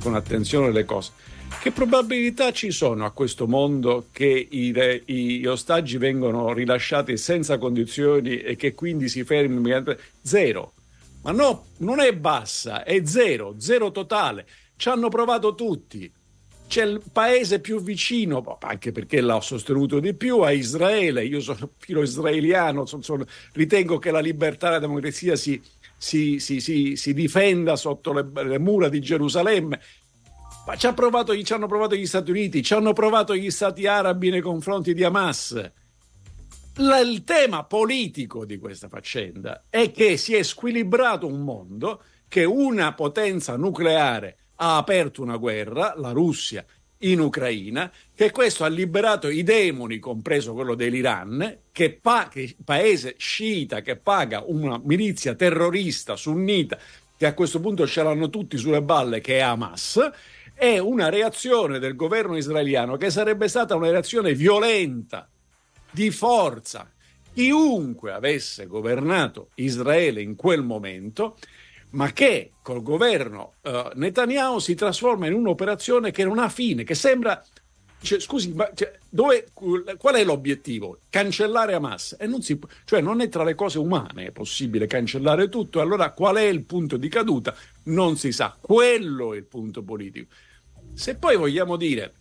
con 0.00 0.14
attenzione 0.14 0.72
le 0.72 0.86
cose, 0.86 1.12
che 1.60 1.72
probabilità 1.72 2.50
ci 2.52 2.70
sono 2.70 3.04
a 3.04 3.10
questo 3.10 3.46
mondo 3.46 4.06
che 4.10 4.48
i, 4.50 4.72
gli 5.04 5.46
ostaggi 5.46 5.98
vengono 5.98 6.54
rilasciati 6.54 7.18
senza 7.18 7.58
condizioni 7.58 8.38
e 8.38 8.56
che 8.56 8.72
quindi 8.72 9.08
si 9.08 9.24
fermino? 9.24 9.94
Zero. 10.22 10.72
Ma 11.22 11.32
no, 11.32 11.66
non 11.78 12.00
è 12.00 12.14
bassa, 12.14 12.82
è 12.84 13.02
zero, 13.04 13.56
zero 13.58 13.90
totale. 13.90 14.46
Ci 14.78 14.88
hanno 14.88 15.08
provato 15.08 15.56
tutti. 15.56 16.08
C'è 16.68 16.84
il 16.84 17.02
paese 17.10 17.58
più 17.58 17.82
vicino, 17.82 18.58
anche 18.60 18.92
perché 18.92 19.20
l'ho 19.20 19.40
sostenuto 19.40 19.98
di 19.98 20.14
più, 20.14 20.38
a 20.42 20.52
Israele. 20.52 21.24
Io 21.24 21.40
sono 21.40 21.70
filo 21.78 22.00
israeliano, 22.00 22.86
sono, 22.86 23.02
sono, 23.02 23.24
ritengo 23.54 23.98
che 23.98 24.12
la 24.12 24.20
libertà 24.20 24.68
e 24.68 24.70
la 24.70 24.78
democrazia 24.78 25.34
si, 25.34 25.60
si, 25.96 26.38
si, 26.38 26.60
si 26.94 27.12
difenda 27.12 27.74
sotto 27.74 28.12
le, 28.12 28.30
le, 28.44 28.58
mura 28.60 28.88
di 28.88 29.00
Gerusalemme. 29.00 29.80
Ma 30.64 30.76
ci, 30.76 30.92
provato, 30.94 31.42
ci 31.42 31.52
hanno 31.52 31.66
provato 31.66 31.96
gli 31.96 32.06
Stati 32.06 32.30
Uniti, 32.30 32.62
ci 32.62 32.74
hanno 32.74 32.92
provato 32.92 33.34
gli 33.34 33.50
Stati 33.50 33.84
arabi 33.88 34.30
nei 34.30 34.42
confronti 34.42 34.94
di 34.94 35.02
Hamas. 35.02 35.72
La, 36.76 37.00
il 37.00 37.24
tema 37.24 37.64
politico 37.64 38.44
di 38.44 38.58
questa 38.58 38.86
faccenda 38.86 39.64
è 39.70 39.90
che 39.90 40.16
si 40.16 40.36
è 40.36 40.44
squilibrato 40.44 41.26
un 41.26 41.40
mondo 41.40 42.00
che 42.28 42.44
una 42.44 42.94
potenza 42.94 43.56
nucleare 43.56 44.36
ha 44.60 44.76
aperto 44.76 45.22
una 45.22 45.36
guerra, 45.36 45.94
la 45.96 46.10
Russia 46.10 46.64
in 47.02 47.20
Ucraina, 47.20 47.92
che 48.14 48.30
questo 48.30 48.64
ha 48.64 48.68
liberato 48.68 49.28
i 49.28 49.42
demoni, 49.42 49.98
compreso 49.98 50.52
quello 50.52 50.74
dell'Iran, 50.74 51.58
che, 51.70 51.92
pa- 51.92 52.28
che 52.28 52.56
paese 52.64 53.14
sciita 53.18 53.82
che 53.82 53.96
paga 53.96 54.42
una 54.44 54.80
milizia 54.82 55.34
terrorista 55.34 56.16
sunnita 56.16 56.78
che 57.16 57.26
a 57.26 57.34
questo 57.34 57.60
punto 57.60 57.86
ce 57.86 58.02
l'hanno 58.02 58.30
tutti 58.30 58.56
sulle 58.56 58.82
balle, 58.82 59.20
che 59.20 59.38
è 59.38 59.40
Hamas, 59.40 60.10
è 60.54 60.78
una 60.78 61.08
reazione 61.08 61.80
del 61.80 61.96
governo 61.96 62.36
israeliano 62.36 62.96
che 62.96 63.10
sarebbe 63.10 63.48
stata 63.48 63.74
una 63.74 63.90
reazione 63.90 64.34
violenta, 64.34 65.28
di 65.90 66.10
forza. 66.10 66.90
Chiunque 67.32 68.12
avesse 68.12 68.66
governato 68.66 69.50
Israele 69.56 70.20
in 70.22 70.34
quel 70.34 70.62
momento 70.62 71.36
ma 71.90 72.12
che 72.12 72.52
col 72.62 72.82
governo 72.82 73.54
uh, 73.62 73.90
Netanyahu 73.94 74.58
si 74.58 74.74
trasforma 74.74 75.26
in 75.26 75.32
un'operazione 75.34 76.10
che 76.10 76.24
non 76.24 76.38
ha 76.38 76.48
fine, 76.48 76.84
che 76.84 76.94
sembra... 76.94 77.42
Cioè, 78.00 78.20
scusi, 78.20 78.52
ma 78.52 78.70
cioè, 78.74 78.96
dove, 79.08 79.48
qual 79.52 80.14
è 80.14 80.22
l'obiettivo? 80.22 81.00
Cancellare 81.10 81.74
Hamas. 81.74 82.14
E 82.16 82.28
non 82.28 82.42
si, 82.42 82.56
cioè 82.84 83.00
non 83.00 83.20
è 83.20 83.28
tra 83.28 83.42
le 83.42 83.56
cose 83.56 83.80
umane 83.80 84.30
possibile 84.30 84.86
cancellare 84.86 85.48
tutto. 85.48 85.80
Allora 85.80 86.12
qual 86.12 86.36
è 86.36 86.44
il 86.44 86.62
punto 86.62 86.96
di 86.96 87.08
caduta? 87.08 87.56
Non 87.84 88.16
si 88.16 88.30
sa. 88.30 88.56
Quello 88.60 89.34
è 89.34 89.38
il 89.38 89.46
punto 89.46 89.82
politico. 89.82 90.32
Se 90.94 91.16
poi 91.16 91.36
vogliamo 91.36 91.74
dire 91.74 92.14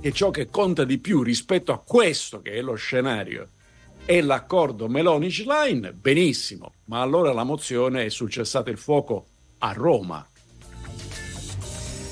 che 0.00 0.12
ciò 0.12 0.30
che 0.30 0.50
conta 0.50 0.84
di 0.84 0.98
più 0.98 1.22
rispetto 1.22 1.72
a 1.72 1.82
questo 1.82 2.42
che 2.42 2.52
è 2.52 2.60
lo 2.60 2.74
scenario 2.74 3.48
e 4.10 4.22
l'accordo 4.22 4.88
Meloni-Schlein, 4.88 5.92
benissimo, 6.00 6.72
ma 6.86 7.02
allora 7.02 7.30
la 7.34 7.44
mozione 7.44 8.06
è 8.06 8.08
sul 8.08 8.30
cessate 8.30 8.70
il 8.70 8.78
fuoco 8.78 9.26
a 9.58 9.72
Roma. 9.72 10.26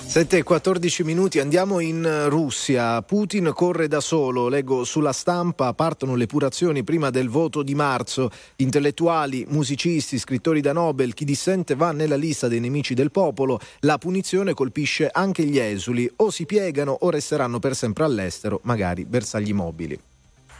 7 0.06 0.36
e 0.36 0.42
14 0.42 1.04
minuti, 1.04 1.38
andiamo 1.38 1.80
in 1.80 2.26
Russia. 2.28 3.00
Putin 3.00 3.50
corre 3.54 3.88
da 3.88 4.00
solo, 4.00 4.48
leggo 4.48 4.84
sulla 4.84 5.12
stampa, 5.12 5.72
partono 5.72 6.16
le 6.16 6.26
purazioni 6.26 6.84
prima 6.84 7.08
del 7.08 7.30
voto 7.30 7.62
di 7.62 7.74
marzo. 7.74 8.28
Intellettuali, 8.56 9.46
musicisti, 9.48 10.18
scrittori 10.18 10.60
da 10.60 10.74
Nobel, 10.74 11.14
chi 11.14 11.24
dissente 11.24 11.74
va 11.76 11.92
nella 11.92 12.16
lista 12.16 12.46
dei 12.46 12.60
nemici 12.60 12.92
del 12.92 13.10
popolo. 13.10 13.58
La 13.80 13.96
punizione 13.96 14.52
colpisce 14.52 15.08
anche 15.10 15.44
gli 15.44 15.58
esuli, 15.58 16.10
o 16.16 16.28
si 16.28 16.44
piegano 16.44 16.92
o 16.92 17.08
resteranno 17.08 17.58
per 17.58 17.74
sempre 17.74 18.04
all'estero, 18.04 18.60
magari 18.64 19.06
bersagli 19.06 19.54
mobili. 19.54 19.98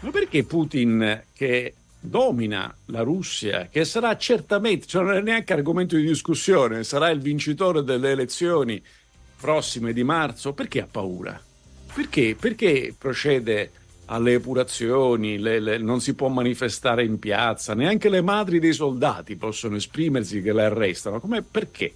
Ma 0.07 0.13
perché 0.13 0.45
Putin, 0.45 1.25
che 1.35 1.75
domina 1.99 2.73
la 2.87 3.01
Russia, 3.01 3.67
che 3.67 3.85
sarà 3.85 4.17
certamente, 4.17 4.87
cioè 4.87 5.03
non 5.03 5.17
è 5.17 5.21
neanche 5.21 5.53
argomento 5.53 5.97
di 5.97 6.07
discussione, 6.07 6.85
sarà 6.85 7.11
il 7.11 7.19
vincitore 7.19 7.83
delle 7.83 8.13
elezioni 8.13 8.81
prossime 9.41 9.93
di 9.93 10.05
marzo, 10.05 10.53
perché 10.53 10.83
ha 10.83 10.89
paura? 10.89 11.43
Perché, 11.93 12.37
perché 12.39 12.95
procede 12.97 13.73
alle 14.05 14.35
epurazioni, 14.35 15.39
le- 15.39 15.59
le- 15.59 15.79
non 15.79 16.01
si 16.01 16.15
può 16.15 16.29
manifestare 16.29 17.03
in 17.03 17.19
piazza, 17.19 17.75
neanche 17.75 18.09
le 18.09 18.21
madri 18.21 18.61
dei 18.61 18.75
soldati 18.75 19.35
possono 19.35 19.75
esprimersi 19.75 20.41
che 20.41 20.53
le 20.53 20.67
arrestano. 20.67 21.19
Com'è? 21.19 21.43
Perché? 21.43 21.93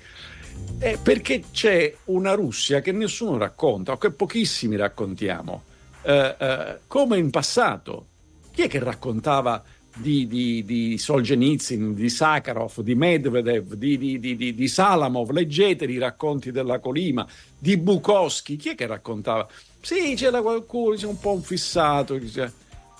Eh, 0.80 0.98
perché 1.00 1.44
c'è 1.52 1.94
una 2.06 2.32
Russia 2.32 2.80
che 2.80 2.90
nessuno 2.90 3.38
racconta, 3.38 3.92
o 3.92 3.98
che 3.98 4.11
pochissimi 4.11 4.74
raccontiamo, 4.74 5.62
Eh, 6.03 6.36
eh, 6.38 6.78
come 6.86 7.18
in 7.18 7.30
passato. 7.30 8.07
Chi 8.53 8.62
è 8.62 8.68
che 8.68 8.78
raccontava 8.78 9.62
di, 9.94 10.26
di, 10.26 10.64
di 10.64 10.98
Solzhenitsyn, 10.98 11.94
di 11.94 12.09
Sakharov, 12.09 12.80
di 12.80 12.94
Medvedev, 12.94 13.74
di, 13.74 13.96
di, 13.98 14.18
di- 14.18 14.36
Salamov? 14.68 15.30
Leggete 15.30 15.84
i 15.84 15.98
racconti 15.98 16.51
della 16.51 16.78
Colima, 16.78 17.26
di 17.59 17.76
Bukowski. 17.76 18.57
Chi 18.57 18.70
è 18.70 18.74
che 18.74 18.86
raccontava? 18.86 19.46
Sì, 19.80 20.14
c'era 20.16 20.42
qualcuno, 20.42 20.94
c'è 20.96 21.07
un 21.07 21.18
po' 21.18 21.32
un 21.32 21.42
fissato. 21.42 22.16
dice- 22.16 22.53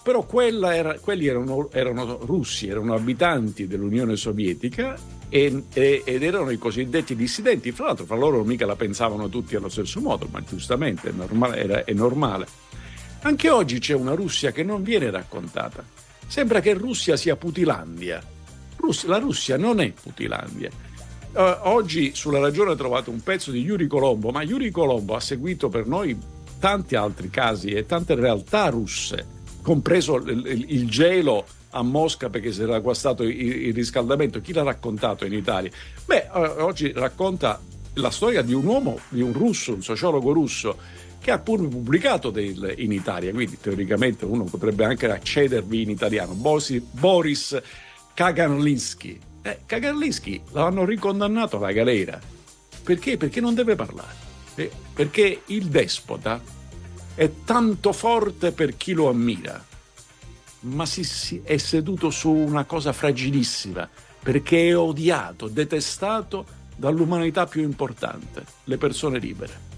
Però 0.03 0.27
era- 0.73 0.99
quelli 0.99 1.27
erano, 1.27 1.71
erano 1.73 2.19
russi, 2.25 2.69
erano 2.69 2.95
abitanti 2.95 3.67
dell'Unione 3.67 4.17
Sovietica 4.17 4.97
e- 5.29 5.65
e- 5.75 6.03
ed 6.05 6.23
erano 6.23 6.51
i 6.51 6.59
cosiddetti 6.59 7.15
dissidenti. 7.15 7.71
Fra 7.73 7.87
l'altro, 7.87 8.07
fra 8.07 8.17
loro 8.17 8.43
mica 8.45 8.65
la 8.67 8.77
pensavano 8.77 9.29
tutti 9.29 9.57
allo 9.57 9.69
stesso 9.69 10.01
modo, 10.01 10.27
ma 10.31 10.43
giustamente 10.43 11.11
è 11.11 11.13
normale. 11.13 11.57
era- 11.59 11.85
è 11.85 11.93
normale. 11.93 12.47
Anche 13.23 13.51
oggi 13.51 13.79
c'è 13.79 13.95
una 13.95 14.15
Russia 14.15 14.51
che 14.51 14.63
non 14.63 14.83
viene 14.83 15.11
raccontata. 15.11 15.85
Sembra 16.27 16.61
che 16.61 16.73
Russia 16.75 17.17
sia 17.17 17.37
Putilandia. 17.37 18.23
Rus- 18.77 19.05
la 19.05 19.19
Russia 19.19 19.57
non 19.59 19.81
è 19.81 19.91
Putilandia. 19.93 20.71
Eh, 21.33 21.57
oggi 21.63 22.13
sulla 22.15 22.39
ragione 22.39 22.71
ho 22.71 22.77
trovato 22.77 23.11
un 23.11 23.23
pezzo 23.23 23.51
di 23.51 23.61
Yuri 23.61 23.87
Colombo, 23.87 24.31
ma 24.31 24.43
Yuri 24.43 24.71
Colombo 24.71 25.15
ha 25.17 25.21
seguito 25.21 25.69
per 25.69 25.87
noi 25.87 26.19
tanti 26.59 26.95
altri 26.95 27.29
casi 27.31 27.69
e 27.71 27.85
tante 27.85 28.15
realtà 28.15 28.69
russe, 28.69 29.27
compreso 29.63 30.17
il, 30.17 30.47
il- 30.47 30.67
il 30.69 30.89
gelo 30.89 31.45
a 31.73 31.83
Mosca 31.83 32.31
perché 32.31 32.53
si 32.53 32.63
era 32.63 32.79
guastato 32.81 33.23
il, 33.23 33.39
il 33.67 33.75
riscaldamento. 33.75 34.41
Chi 34.41 34.53
l'ha 34.55 34.63
raccontato 34.63 35.27
in 35.27 35.35
Italia? 35.35 35.71
Beh, 36.07 36.29
eh, 36.35 36.39
oggi 36.63 36.91
racconta 36.93 37.61
la 37.95 38.11
storia 38.11 38.41
di 38.43 38.55
un 38.55 38.65
uomo, 38.65 38.99
di 39.09 39.21
un 39.21 39.33
russo, 39.33 39.75
un 39.75 39.83
sociologo 39.83 40.33
russo, 40.33 40.79
che 41.21 41.31
ha 41.31 41.39
pure 41.39 41.67
pubblicato 41.69 42.31
del- 42.31 42.75
in 42.79 42.93
Italia, 42.93 43.31
quindi 43.33 43.59
teoricamente 43.61 44.25
uno 44.25 44.45
potrebbe 44.45 44.85
anche 44.85 45.11
accedervi 45.11 45.83
in 45.83 45.91
italiano. 45.91 46.33
Bosi- 46.33 46.81
Boris 46.81 47.61
Kaganlinsky. 48.15 49.19
Eh, 49.43 49.61
Kaganlinsky 49.67 50.41
l'hanno 50.53 50.85
ricondannato 50.85 51.59
alla 51.59 51.73
galera. 51.73 52.19
Perché? 52.83 53.17
Perché 53.17 53.41
non 53.41 53.55
deve 53.55 53.75
parlare. 53.77 54.15
Eh, 54.55 54.71
perché 54.95 55.43
il 55.47 55.67
despota 55.67 56.41
è 57.15 57.31
tanto 57.45 57.93
forte 57.93 58.53
per 58.53 58.77
chi 58.77 58.93
lo 58.93 59.09
ammira, 59.09 59.63
ma 60.61 60.87
si, 60.87 61.05
si- 61.05 61.41
è 61.45 61.57
seduto 61.59 62.11
su 62.11 62.31
una 62.31 62.65
cosa 62.65 62.93
fragilissima, 62.93 63.89
perché 64.23 64.69
è 64.69 64.77
odiato, 64.77 65.49
detestato 65.49 66.47
dall'umanità 66.77 67.47
più 67.47 67.63
importante, 67.63 68.45
le 68.65 68.77
persone 68.79 69.19
libere. 69.19 69.69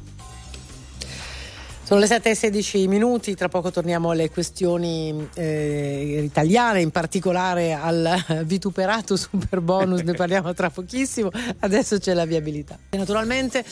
Sono 1.93 2.05
le 2.05 2.11
7 2.11 2.31
e 2.31 2.35
16 2.35 2.89
minuti, 2.89 3.35
tra 3.35 3.51
poco 3.51 3.71
torniamo 3.71 4.13
alle 4.13 4.31
questioni 4.31 5.29
eh, 5.35 6.23
italiane, 6.25 6.81
in 6.81 6.91
particolare 6.91 7.75
al 7.75 8.25
vituperato 8.47 9.15
super 9.15 9.61
bonus, 9.61 10.01
ne 10.01 10.15
parliamo 10.15 10.55
tra 10.55 10.71
pochissimo, 10.71 11.29
adesso 11.59 11.99
c'è 11.99 12.15
la 12.15 12.25
viabilità. 12.25 12.79
E 12.89 12.97
naturalmente 12.97 13.63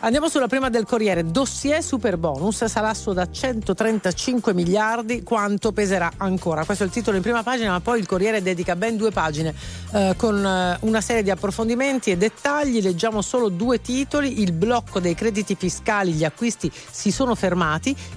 andiamo 0.00 0.28
sulla 0.28 0.46
prima 0.46 0.68
del 0.68 0.84
Corriere, 0.84 1.24
dossier 1.24 1.82
super 1.82 2.18
bonus, 2.18 2.66
salasso 2.66 3.14
da 3.14 3.30
135 3.30 4.52
miliardi, 4.52 5.22
quanto 5.22 5.72
peserà 5.72 6.12
ancora? 6.18 6.66
Questo 6.66 6.84
è 6.84 6.86
il 6.86 6.92
titolo 6.92 7.16
in 7.16 7.22
prima 7.22 7.42
pagina, 7.42 7.70
ma 7.70 7.80
poi 7.80 7.98
il 7.98 8.04
Corriere 8.04 8.42
dedica 8.42 8.76
ben 8.76 8.98
due 8.98 9.10
pagine 9.10 9.54
eh, 9.92 10.12
con 10.18 10.44
eh, 10.44 10.76
una 10.82 11.00
serie 11.00 11.22
di 11.22 11.30
approfondimenti 11.30 12.10
e 12.10 12.18
dettagli, 12.18 12.82
leggiamo 12.82 13.22
solo 13.22 13.48
due 13.48 13.80
titoli, 13.80 14.42
il 14.42 14.52
blocco 14.52 15.00
dei 15.00 15.14
crediti 15.14 15.54
fiscali, 15.54 16.12
gli 16.12 16.24
acquisti 16.24 16.70
si 16.90 17.10
sono 17.10 17.34
fermati, 17.34 17.68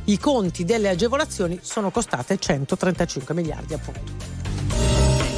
i 0.05 0.17
conti 0.17 0.63
delle 0.63 0.89
agevolazioni 0.89 1.59
sono 1.61 1.91
costate 1.91 2.37
135 2.37 3.33
miliardi 3.35 3.73
appunto. 3.73 4.01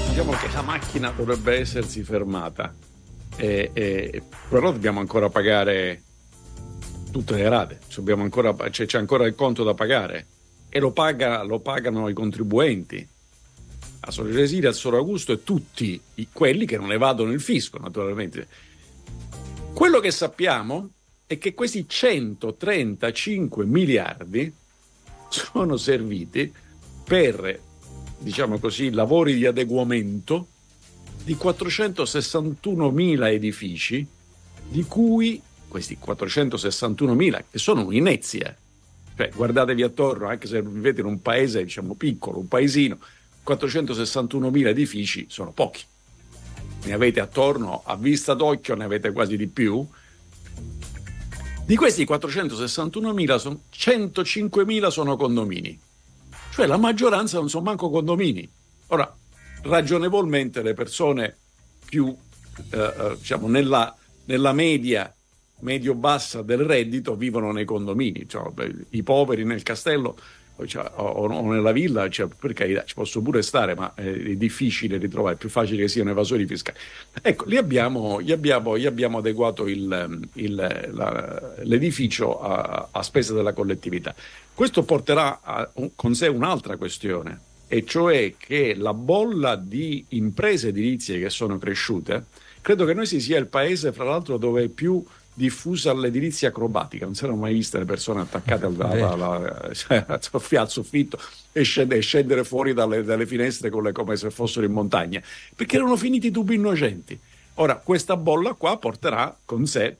Diciamo 0.09 0.31
che 0.31 0.47
la 0.53 0.61
macchina 0.61 1.11
dovrebbe 1.11 1.59
essersi 1.59 2.01
fermata, 2.03 2.73
e- 3.35 3.71
e- 3.73 4.21
però 4.47 4.71
dobbiamo 4.71 5.01
ancora 5.01 5.29
pagare 5.29 6.01
tutte 7.11 7.35
le 7.35 7.49
rate, 7.49 7.79
ancora- 8.23 8.53
c'è, 8.69 8.85
c'è 8.85 8.97
ancora 8.97 9.25
il 9.25 9.35
conto 9.35 9.63
da 9.63 9.73
pagare 9.73 10.27
e 10.69 10.79
lo, 10.79 10.91
paga- 10.91 11.43
lo 11.43 11.59
pagano 11.59 12.07
i 12.07 12.13
contribuenti. 12.13 13.05
A 14.07 14.11
Soleresire, 14.11 14.67
a 14.67 14.71
Soro 14.71 14.97
Augusto 14.97 15.31
e 15.31 15.43
tutti 15.43 15.99
quelli 16.31 16.65
che 16.65 16.77
non 16.77 16.91
evadono 16.91 17.31
il 17.31 17.41
fisco, 17.41 17.77
naturalmente. 17.79 18.47
Quello 19.73 19.99
che 19.99 20.11
sappiamo 20.11 20.89
è 21.27 21.37
che 21.37 21.53
questi 21.53 21.87
135 21.87 23.65
miliardi 23.65 24.53
sono 25.29 25.77
serviti 25.77 26.51
per, 27.03 27.59
diciamo 28.19 28.59
così, 28.59 28.91
lavori 28.91 29.35
di 29.35 29.45
adeguamento 29.45 30.47
di 31.23 31.35
461 31.35 32.91
mila 32.91 33.29
edifici, 33.31 34.05
di 34.67 34.83
cui 34.83 35.41
questi 35.67 35.97
461 35.97 37.15
mila, 37.15 37.43
che 37.49 37.57
sono 37.57 37.83
un'inezia, 37.85 38.55
cioè 39.15 39.31
guardatevi 39.33 39.81
attorno, 39.81 40.27
anche 40.27 40.47
se 40.47 40.61
vivete 40.61 41.01
in 41.01 41.07
un 41.07 41.21
paese, 41.21 41.63
diciamo, 41.63 41.95
piccolo, 41.95 42.37
un 42.39 42.47
paesino, 42.47 42.99
461 43.43 44.49
mila 44.51 44.69
edifici 44.69 45.25
sono 45.29 45.51
pochi. 45.51 45.83
Ne 46.83 46.93
avete 46.93 47.19
attorno, 47.19 47.81
a 47.83 47.95
vista 47.95 48.35
d'occhio 48.35 48.75
ne 48.75 48.83
avete 48.83 49.11
quasi 49.11 49.35
di 49.35 49.47
più, 49.47 49.85
di 51.65 51.75
questi 51.75 52.05
461.000, 52.05 53.37
son- 53.37 53.59
105.000 53.71 54.87
sono 54.89 55.17
condomini. 55.17 55.77
Cioè 56.51 56.67
la 56.67 56.77
maggioranza 56.77 57.39
non 57.39 57.49
sono 57.49 57.63
manco 57.63 57.89
condomini. 57.89 58.47
Ora, 58.87 59.13
ragionevolmente 59.63 60.61
le 60.61 60.73
persone 60.73 61.35
più, 61.85 62.15
eh, 62.69 62.77
eh, 62.77 63.15
diciamo, 63.17 63.47
nella, 63.47 63.95
nella 64.25 64.53
media, 64.53 65.13
medio-bassa 65.59 66.43
del 66.43 66.59
reddito 66.59 67.15
vivono 67.15 67.51
nei 67.51 67.65
condomini. 67.65 68.27
Cioè, 68.27 68.51
I 68.89 69.03
poveri 69.03 69.43
nel 69.43 69.63
castello 69.63 70.17
cioè, 70.65 70.89
o, 70.95 71.03
o 71.03 71.51
nella 71.51 71.71
villa, 71.71 72.07
cioè, 72.09 72.27
per 72.27 72.53
carità, 72.53 72.83
ci 72.85 72.93
posso 72.93 73.21
pure 73.21 73.41
stare, 73.41 73.75
ma 73.75 73.93
è 73.93 74.35
difficile 74.35 74.97
ritrovare, 74.97 75.35
è 75.35 75.37
più 75.37 75.49
facile 75.49 75.81
che 75.83 75.87
siano 75.87 76.11
evasori 76.11 76.45
fiscali. 76.45 76.77
Ecco, 77.21 77.45
lì 77.45 77.57
abbiamo, 77.57 78.21
gli 78.21 78.31
abbiamo, 78.31 78.77
gli 78.77 78.85
abbiamo 78.85 79.17
adeguato 79.17 79.67
il- 79.67 80.27
il- 80.33 80.89
la- 80.91 81.53
l'edificio 81.63 82.39
a, 82.41 82.87
a 82.91 83.03
spese 83.03 83.33
della 83.33 83.53
collettività. 83.53 84.15
Questo 84.53 84.83
porterà 84.83 85.41
a- 85.43 85.69
con 85.95 86.15
sé 86.15 86.27
un'altra 86.27 86.77
questione, 86.77 87.39
e 87.67 87.83
cioè 87.85 88.35
che 88.37 88.75
la 88.77 88.93
bolla 88.93 89.55
di 89.55 90.05
imprese 90.09 90.69
edilizie 90.69 91.19
che 91.19 91.29
sono 91.29 91.57
cresciute, 91.57 92.25
credo 92.61 92.85
che 92.85 92.93
noi 92.93 93.05
si 93.05 93.19
sia 93.19 93.37
il 93.37 93.47
paese, 93.47 93.91
fra 93.91 94.03
l'altro, 94.05 94.37
dove 94.37 94.69
più 94.69 95.03
diffusa 95.37 95.93
l'edilizia 95.93 96.47
acrobatica, 96.47 97.03
non 97.05 97.13
si 97.13 97.25
erano 97.25 97.39
mai 97.39 97.53
viste 97.53 97.77
le 97.77 97.85
persone 97.85 98.21
attaccate 98.21 98.65
al, 98.65 98.75
alla- 98.79 99.11
alla- 99.11 99.69
cioè, 99.75 100.05
al 100.07 100.23
soffia- 100.23 100.61
al 100.61 100.69
soffitto 100.69 101.19
e 101.51 101.61
scendere, 101.63 101.99
scendere 101.99 102.43
fuori 102.45 102.73
dalle, 102.73 103.03
dalle 103.03 103.27
finestre 103.27 103.69
le- 103.69 103.91
come 103.91 104.15
se 104.15 104.31
fossero 104.31 104.65
in 104.65 104.71
montagna, 104.71 105.21
perché 105.55 105.75
erano 105.75 105.97
finiti 105.97 106.27
i 106.27 106.31
tubi 106.31 106.55
innocenti. 106.55 107.19
Ora, 107.55 107.75
questa 107.75 108.15
bolla 108.17 108.53
qua 108.53 108.77
porterà 108.77 109.37
con 109.45 109.65
sé 109.67 109.97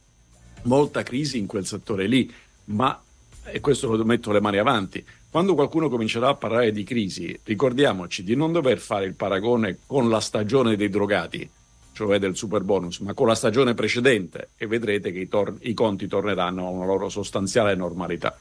molta 0.64 1.04
crisi 1.04 1.38
in 1.38 1.46
quel 1.46 1.66
settore 1.66 2.08
lì, 2.08 2.34
ma, 2.66 3.00
e 3.44 3.60
questo 3.60 3.94
lo 3.94 4.04
metto 4.06 4.32
le 4.32 4.42
mani 4.42 4.58
avanti, 4.58 5.06
quando 5.30 5.54
qualcuno 5.54 5.90
comincerà 5.90 6.30
a 6.30 6.36
parlare 6.36 6.72
di 6.72 6.84
crisi, 6.86 7.38
ricordiamoci 7.44 8.24
di 8.24 8.36
non 8.36 8.54
dover 8.54 8.80
fare 8.80 9.06
il 9.06 9.16
paragone 9.16 9.80
con 9.86 10.10
la 10.10 10.22
stagione 10.22 10.78
dei 10.78 10.88
drogati, 10.90 11.50
cioè 11.96 12.20
del 12.20 12.36
super 12.36 12.62
bonus, 12.62 13.00
ma 13.00 13.14
con 13.14 13.28
la 13.28 13.36
stagione 13.36 13.74
precedente 13.74 14.50
e 14.58 14.68
vedrete 14.68 15.14
che 15.14 15.20
i, 15.20 15.28
tor- 15.30 15.56
i 15.62 15.74
conti 15.74 16.08
torneranno 16.08 16.68
a 16.68 16.70
una 16.70 16.86
loro 16.86 17.08
sostanziale 17.08 17.74
normalità. 17.74 18.38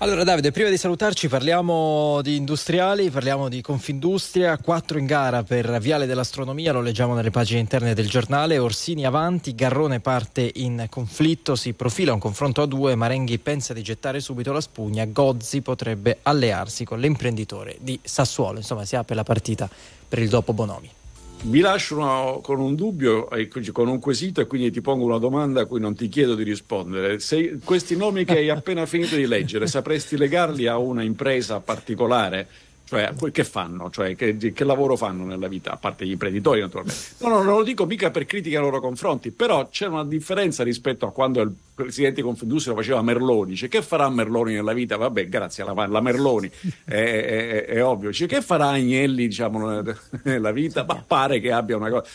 Allora 0.00 0.22
Davide, 0.22 0.52
prima 0.52 0.68
di 0.68 0.76
salutarci 0.76 1.26
parliamo 1.26 2.20
di 2.22 2.36
industriali, 2.36 3.10
parliamo 3.10 3.48
di 3.48 3.60
Confindustria, 3.60 4.56
quattro 4.58 4.96
in 4.96 5.06
gara 5.06 5.42
per 5.42 5.80
Viale 5.80 6.06
dell'Astronomia, 6.06 6.72
lo 6.72 6.80
leggiamo 6.80 7.14
nelle 7.14 7.32
pagine 7.32 7.58
interne 7.58 7.94
del 7.94 8.08
giornale, 8.08 8.58
Orsini 8.58 9.04
avanti, 9.04 9.56
Garrone 9.56 9.98
parte 9.98 10.52
in 10.54 10.86
conflitto, 10.88 11.56
si 11.56 11.72
profila 11.72 12.12
un 12.12 12.20
confronto 12.20 12.62
a 12.62 12.66
due, 12.66 12.94
Marenghi 12.94 13.40
pensa 13.40 13.74
di 13.74 13.82
gettare 13.82 14.20
subito 14.20 14.52
la 14.52 14.60
spugna, 14.60 15.04
Gozzi 15.04 15.62
potrebbe 15.62 16.18
allearsi 16.22 16.84
con 16.84 17.00
l'imprenditore 17.00 17.76
di 17.80 17.98
Sassuolo, 18.00 18.58
insomma 18.58 18.84
si 18.84 18.94
apre 18.94 19.16
la 19.16 19.24
partita 19.24 19.68
per 20.08 20.20
il 20.20 20.28
dopo 20.28 20.52
Bonomi. 20.52 20.97
Vi 21.42 21.60
lascio 21.60 21.96
una- 21.96 22.40
con 22.42 22.60
un 22.60 22.74
dubbio, 22.74 23.28
con 23.72 23.88
un 23.88 24.00
quesito 24.00 24.40
e 24.40 24.46
quindi 24.46 24.70
ti 24.70 24.80
pongo 24.80 25.04
una 25.04 25.18
domanda 25.18 25.62
a 25.62 25.66
cui 25.66 25.80
non 25.80 25.94
ti 25.94 26.08
chiedo 26.08 26.34
di 26.34 26.42
rispondere. 26.42 27.20
Se 27.20 27.58
questi 27.64 27.96
nomi 27.96 28.24
che 28.24 28.38
hai 28.38 28.50
appena 28.50 28.86
finito 28.86 29.16
di 29.16 29.26
leggere, 29.26 29.66
sapresti 29.66 30.16
legarli 30.16 30.66
a 30.66 30.78
una 30.78 31.02
impresa 31.02 31.60
particolare? 31.60 32.48
Cioè, 32.88 33.12
che 33.32 33.44
fanno? 33.44 33.90
Cioè, 33.90 34.16
che, 34.16 34.38
che 34.38 34.64
lavoro 34.64 34.96
fanno 34.96 35.26
nella 35.26 35.46
vita? 35.46 35.72
A 35.72 35.76
parte 35.76 36.06
gli 36.06 36.12
imprenditori, 36.12 36.60
naturalmente. 36.60 37.00
No, 37.18 37.28
no, 37.28 37.42
non 37.42 37.56
lo 37.58 37.62
dico 37.62 37.84
mica 37.84 38.10
per 38.10 38.24
critica 38.24 38.58
nei 38.58 38.66
loro 38.66 38.80
confronti, 38.80 39.30
però 39.30 39.68
c'è 39.68 39.88
una 39.88 40.06
differenza 40.06 40.62
rispetto 40.64 41.04
a 41.06 41.12
quando 41.12 41.42
il 41.42 41.52
presidente 41.74 42.22
Confindustria 42.22 42.72
lo 42.72 42.80
faceva 42.80 43.02
Merloni. 43.02 43.50
Dice, 43.50 43.68
che 43.68 43.82
farà 43.82 44.08
Merloni 44.08 44.54
nella 44.54 44.72
vita? 44.72 44.96
Vabbè, 44.96 45.28
grazie 45.28 45.64
alla, 45.64 45.82
alla 45.82 46.00
Merloni, 46.00 46.50
è, 46.86 46.94
è- 46.94 47.64
è 47.66 47.84
ovvio. 47.84 48.08
Dice, 48.08 48.26
che 48.26 48.40
farà 48.40 48.68
Agnelli, 48.68 49.26
diciamo, 49.26 49.82
nella 50.24 50.50
vita? 50.50 50.82
Ma 50.88 51.04
pare 51.06 51.40
che 51.40 51.52
abbia 51.52 51.76
una 51.76 51.90
cosa... 51.90 52.08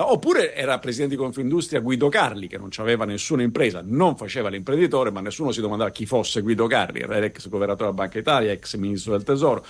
Oppure 0.00 0.54
era 0.54 0.78
presidente 0.78 1.16
di 1.16 1.20
Confindustria 1.20 1.80
Guido 1.80 2.08
Carli, 2.10 2.46
che 2.48 2.58
non 2.58 2.68
aveva 2.76 3.04
nessuna 3.04 3.42
impresa, 3.42 3.82
non 3.84 4.14
faceva 4.16 4.48
l'imprenditore, 4.48 5.10
ma 5.10 5.20
nessuno 5.20 5.52
si 5.52 5.60
domandava 5.60 5.90
chi 5.90 6.06
fosse 6.06 6.42
Guido 6.42 6.66
Carli, 6.68 7.00
era 7.00 7.16
ex 7.16 7.48
governatore 7.48 7.90
della 7.90 8.02
Banca 8.02 8.18
Italia, 8.18 8.52
ex 8.52 8.76
ministro 8.76 9.12
del 9.12 9.24
Tesoro. 9.24 9.64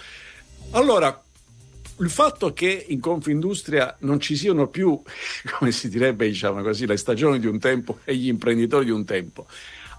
Allora, 0.73 1.23
il 2.01 2.11
fatto 2.11 2.53
che 2.53 2.85
in 2.89 3.01
Confindustria 3.01 3.97
non 4.01 4.21
ci 4.21 4.37
siano 4.37 4.69
più, 4.69 5.01
come 5.59 5.73
si 5.73 5.89
direbbe, 5.89 6.27
diciamo 6.27 6.63
così, 6.63 6.87
le 6.87 6.99
stagioni 6.99 7.39
di 7.39 7.47
un 7.47 7.59
tempo 7.59 7.99
e 8.05 8.15
gli 8.15 8.29
imprenditori 8.29 8.85
di 8.85 8.91
un 8.91 9.05
tempo, 9.05 9.47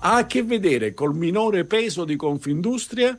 ha 0.01 0.17
a 0.17 0.26
che 0.28 0.43
vedere 0.43 0.93
col 0.93 1.15
minore 1.15 1.65
peso 1.65 2.05
di 2.05 2.15
Confindustria 2.15 3.17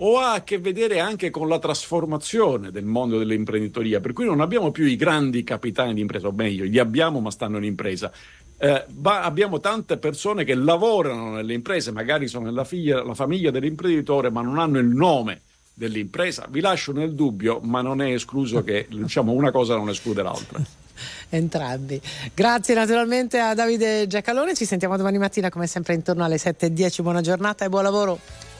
o 0.00 0.18
ha 0.18 0.34
a 0.34 0.44
che 0.44 0.58
vedere 0.58 0.98
anche 0.98 1.30
con 1.30 1.48
la 1.48 1.58
trasformazione 1.58 2.70
del 2.70 2.84
mondo 2.84 3.18
dell'imprenditoria, 3.18 4.00
per 4.00 4.12
cui 4.12 4.24
non 4.24 4.40
abbiamo 4.40 4.72
più 4.72 4.84
i 4.84 4.96
grandi 4.96 5.44
capitani 5.44 5.94
di 5.94 6.00
impresa, 6.00 6.26
o 6.26 6.32
meglio, 6.32 6.64
li 6.64 6.78
abbiamo 6.78 7.20
ma 7.20 7.30
stanno 7.30 7.58
in 7.58 7.64
impresa. 7.64 8.12
Eh, 8.60 8.86
abbiamo 9.04 9.60
tante 9.60 9.98
persone 9.98 10.42
che 10.42 10.54
lavorano 10.54 11.34
nelle 11.34 11.54
imprese, 11.54 11.92
magari 11.92 12.26
sono 12.26 12.46
nella 12.46 12.64
figlia- 12.64 13.04
la 13.04 13.14
famiglia 13.14 13.52
dell'imprenditore, 13.52 14.30
ma 14.30 14.42
non 14.42 14.58
hanno 14.58 14.78
il 14.78 14.88
nome 14.88 15.42
dell'impresa. 15.78 16.46
Vi 16.50 16.60
lascio 16.60 16.92
nel 16.92 17.14
dubbio, 17.14 17.60
ma 17.62 17.80
non 17.80 18.02
è 18.02 18.12
escluso 18.12 18.64
che 18.64 18.88
diciamo, 18.90 19.30
una 19.30 19.52
cosa 19.52 19.76
non 19.76 19.88
esclude 19.88 20.22
l'altra. 20.22 20.60
Entrambi. 21.30 22.00
Grazie 22.34 22.74
naturalmente 22.74 23.38
a 23.38 23.54
Davide 23.54 24.08
Giacalone, 24.08 24.54
ci 24.54 24.64
sentiamo 24.64 24.96
domani 24.96 25.18
mattina 25.18 25.48
come 25.50 25.68
sempre 25.68 25.94
intorno 25.94 26.24
alle 26.24 26.36
7.10. 26.36 27.02
Buona 27.02 27.20
giornata 27.20 27.64
e 27.64 27.68
buon 27.68 27.84
lavoro. 27.84 28.18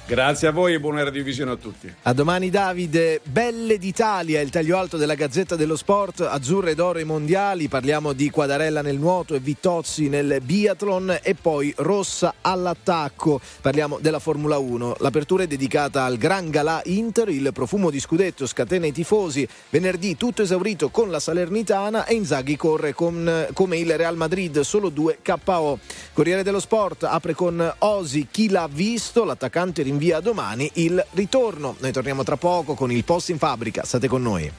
Grazie 0.09 0.49
a 0.49 0.53
voi 0.53 0.73
e 0.73 0.81
buona 0.81 1.05
radiovisione 1.05 1.51
a 1.51 1.57
tutti. 1.57 1.93
A 2.05 2.15
domani 2.15 2.49
Davide, 2.49 3.21
Belle 3.25 3.77
d'Italia, 3.77 4.41
il 4.41 4.49
taglio 4.49 4.79
alto 4.79 4.97
della 4.97 5.15
Gazzetta 5.15 5.55
dello 5.55 5.77
Sport, 5.77 6.23
azzurre 6.23 6.75
d'oro 6.75 6.99
ai 6.99 7.05
mondiali, 7.05 7.69
parliamo 7.69 8.15
di 8.15 8.31
Quadarella 8.31 8.81
nel 8.81 8.97
nuoto 8.97 9.35
e 9.35 9.39
Vittozzi 9.39 10.09
nel 10.09 10.41
biathlon 10.43 11.19
e 11.23 11.35
poi 11.35 11.75
Rossa 11.77 12.37
all'attacco, 12.41 13.39
parliamo 13.61 13.99
della 14.01 14.19
Formula 14.19 14.57
1. 14.57 14.97
L'apertura 15.01 15.43
è 15.43 15.47
dedicata 15.47 16.05
al 16.05 16.17
Gran 16.17 16.49
Galà 16.49 16.81
Inter, 16.87 17.29
il 17.29 17.51
profumo 17.53 17.91
di 17.91 18.01
scudetto 18.01 18.47
scatena 18.47 18.87
i 18.87 18.93
tifosi, 18.93 19.47
venerdì 19.69 20.17
tutto 20.17 20.41
esaurito 20.41 20.89
con 20.89 21.11
la 21.11 21.21
Salernitana 21.21 22.07
e 22.07 22.15
Inzaghi 22.15 22.57
corre 22.57 22.95
con, 22.95 23.49
come 23.53 23.77
il 23.77 23.95
Real 23.95 24.17
Madrid, 24.17 24.61
solo 24.61 24.89
due 24.89 25.19
KO. 25.23 25.79
Corriere 26.15 26.43
dello 26.43 26.61
Sport 26.61 27.05
apre 27.05 27.35
con 27.35 27.75
Osi, 27.81 28.29
chi 28.31 28.49
l'ha 28.49 28.67
visto, 28.73 29.25
l'attaccante 29.25 29.83
rinvia 29.99 30.21
domani 30.21 30.71
il 30.75 31.05
ritorno. 31.11 31.75
Noi 31.81 31.91
torniamo 31.91 32.23
tra 32.23 32.37
poco 32.37 32.75
con 32.75 32.93
il 32.93 33.03
post 33.03 33.31
in 33.31 33.39
fabbrica, 33.39 33.85
state 33.85 34.07
con 34.07 34.23
noi. 34.23 34.51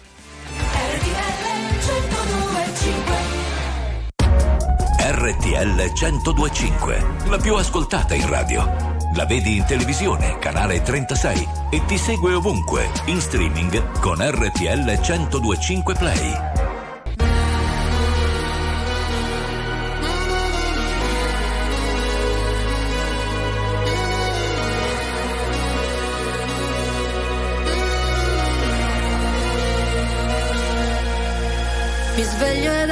RTL 5.02 5.92
1025, 5.94 7.06
la 7.30 7.38
più 7.38 7.56
ascoltata 7.56 8.14
in 8.16 8.28
radio. 8.28 8.98
La 9.16 9.26
vedi 9.26 9.56
in 9.56 9.66
televisione, 9.66 10.38
canale 10.40 10.82
36 10.82 11.48
e 11.72 11.86
ti 11.86 11.98
segue 11.98 12.34
ovunque, 12.34 12.90
in 13.06 13.20
streaming 13.20 14.00
con 14.00 14.18
RTL 14.20 15.00
1025 15.00 15.96
Play. 15.96 16.69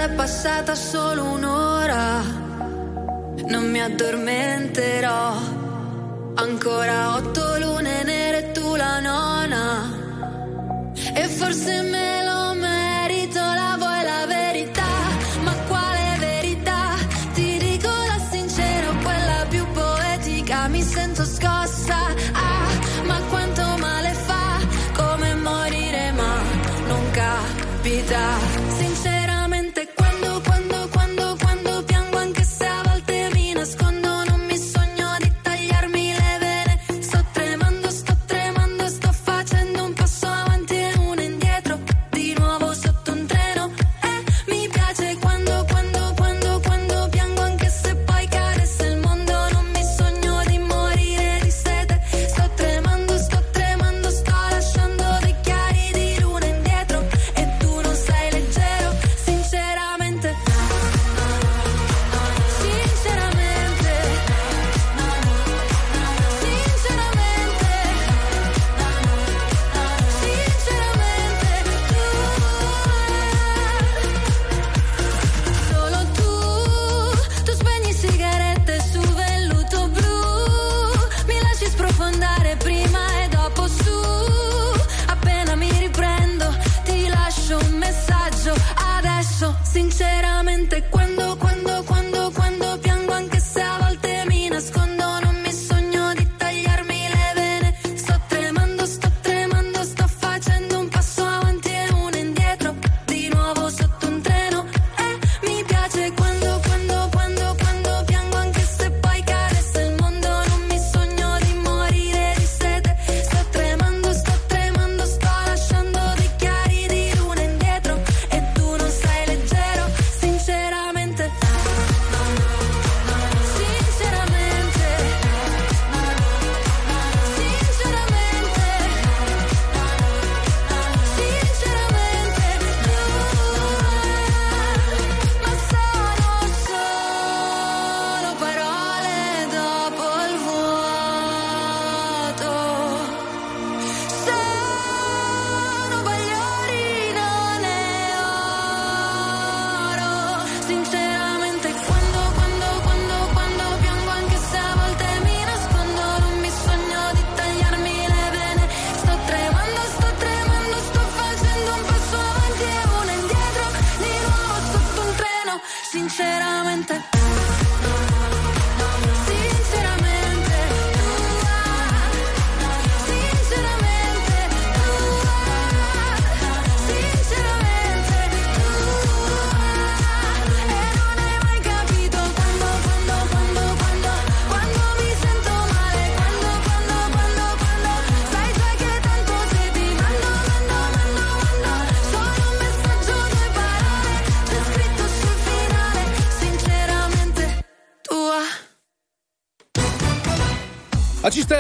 È 0.08 0.14
passata 0.14 0.74
solo 0.74 1.24
un'ora. 1.26 2.22
Non 3.48 3.70
mi 3.70 3.82
addormenterò. 3.82 5.36
Ancora 6.36 7.16
otto 7.16 7.17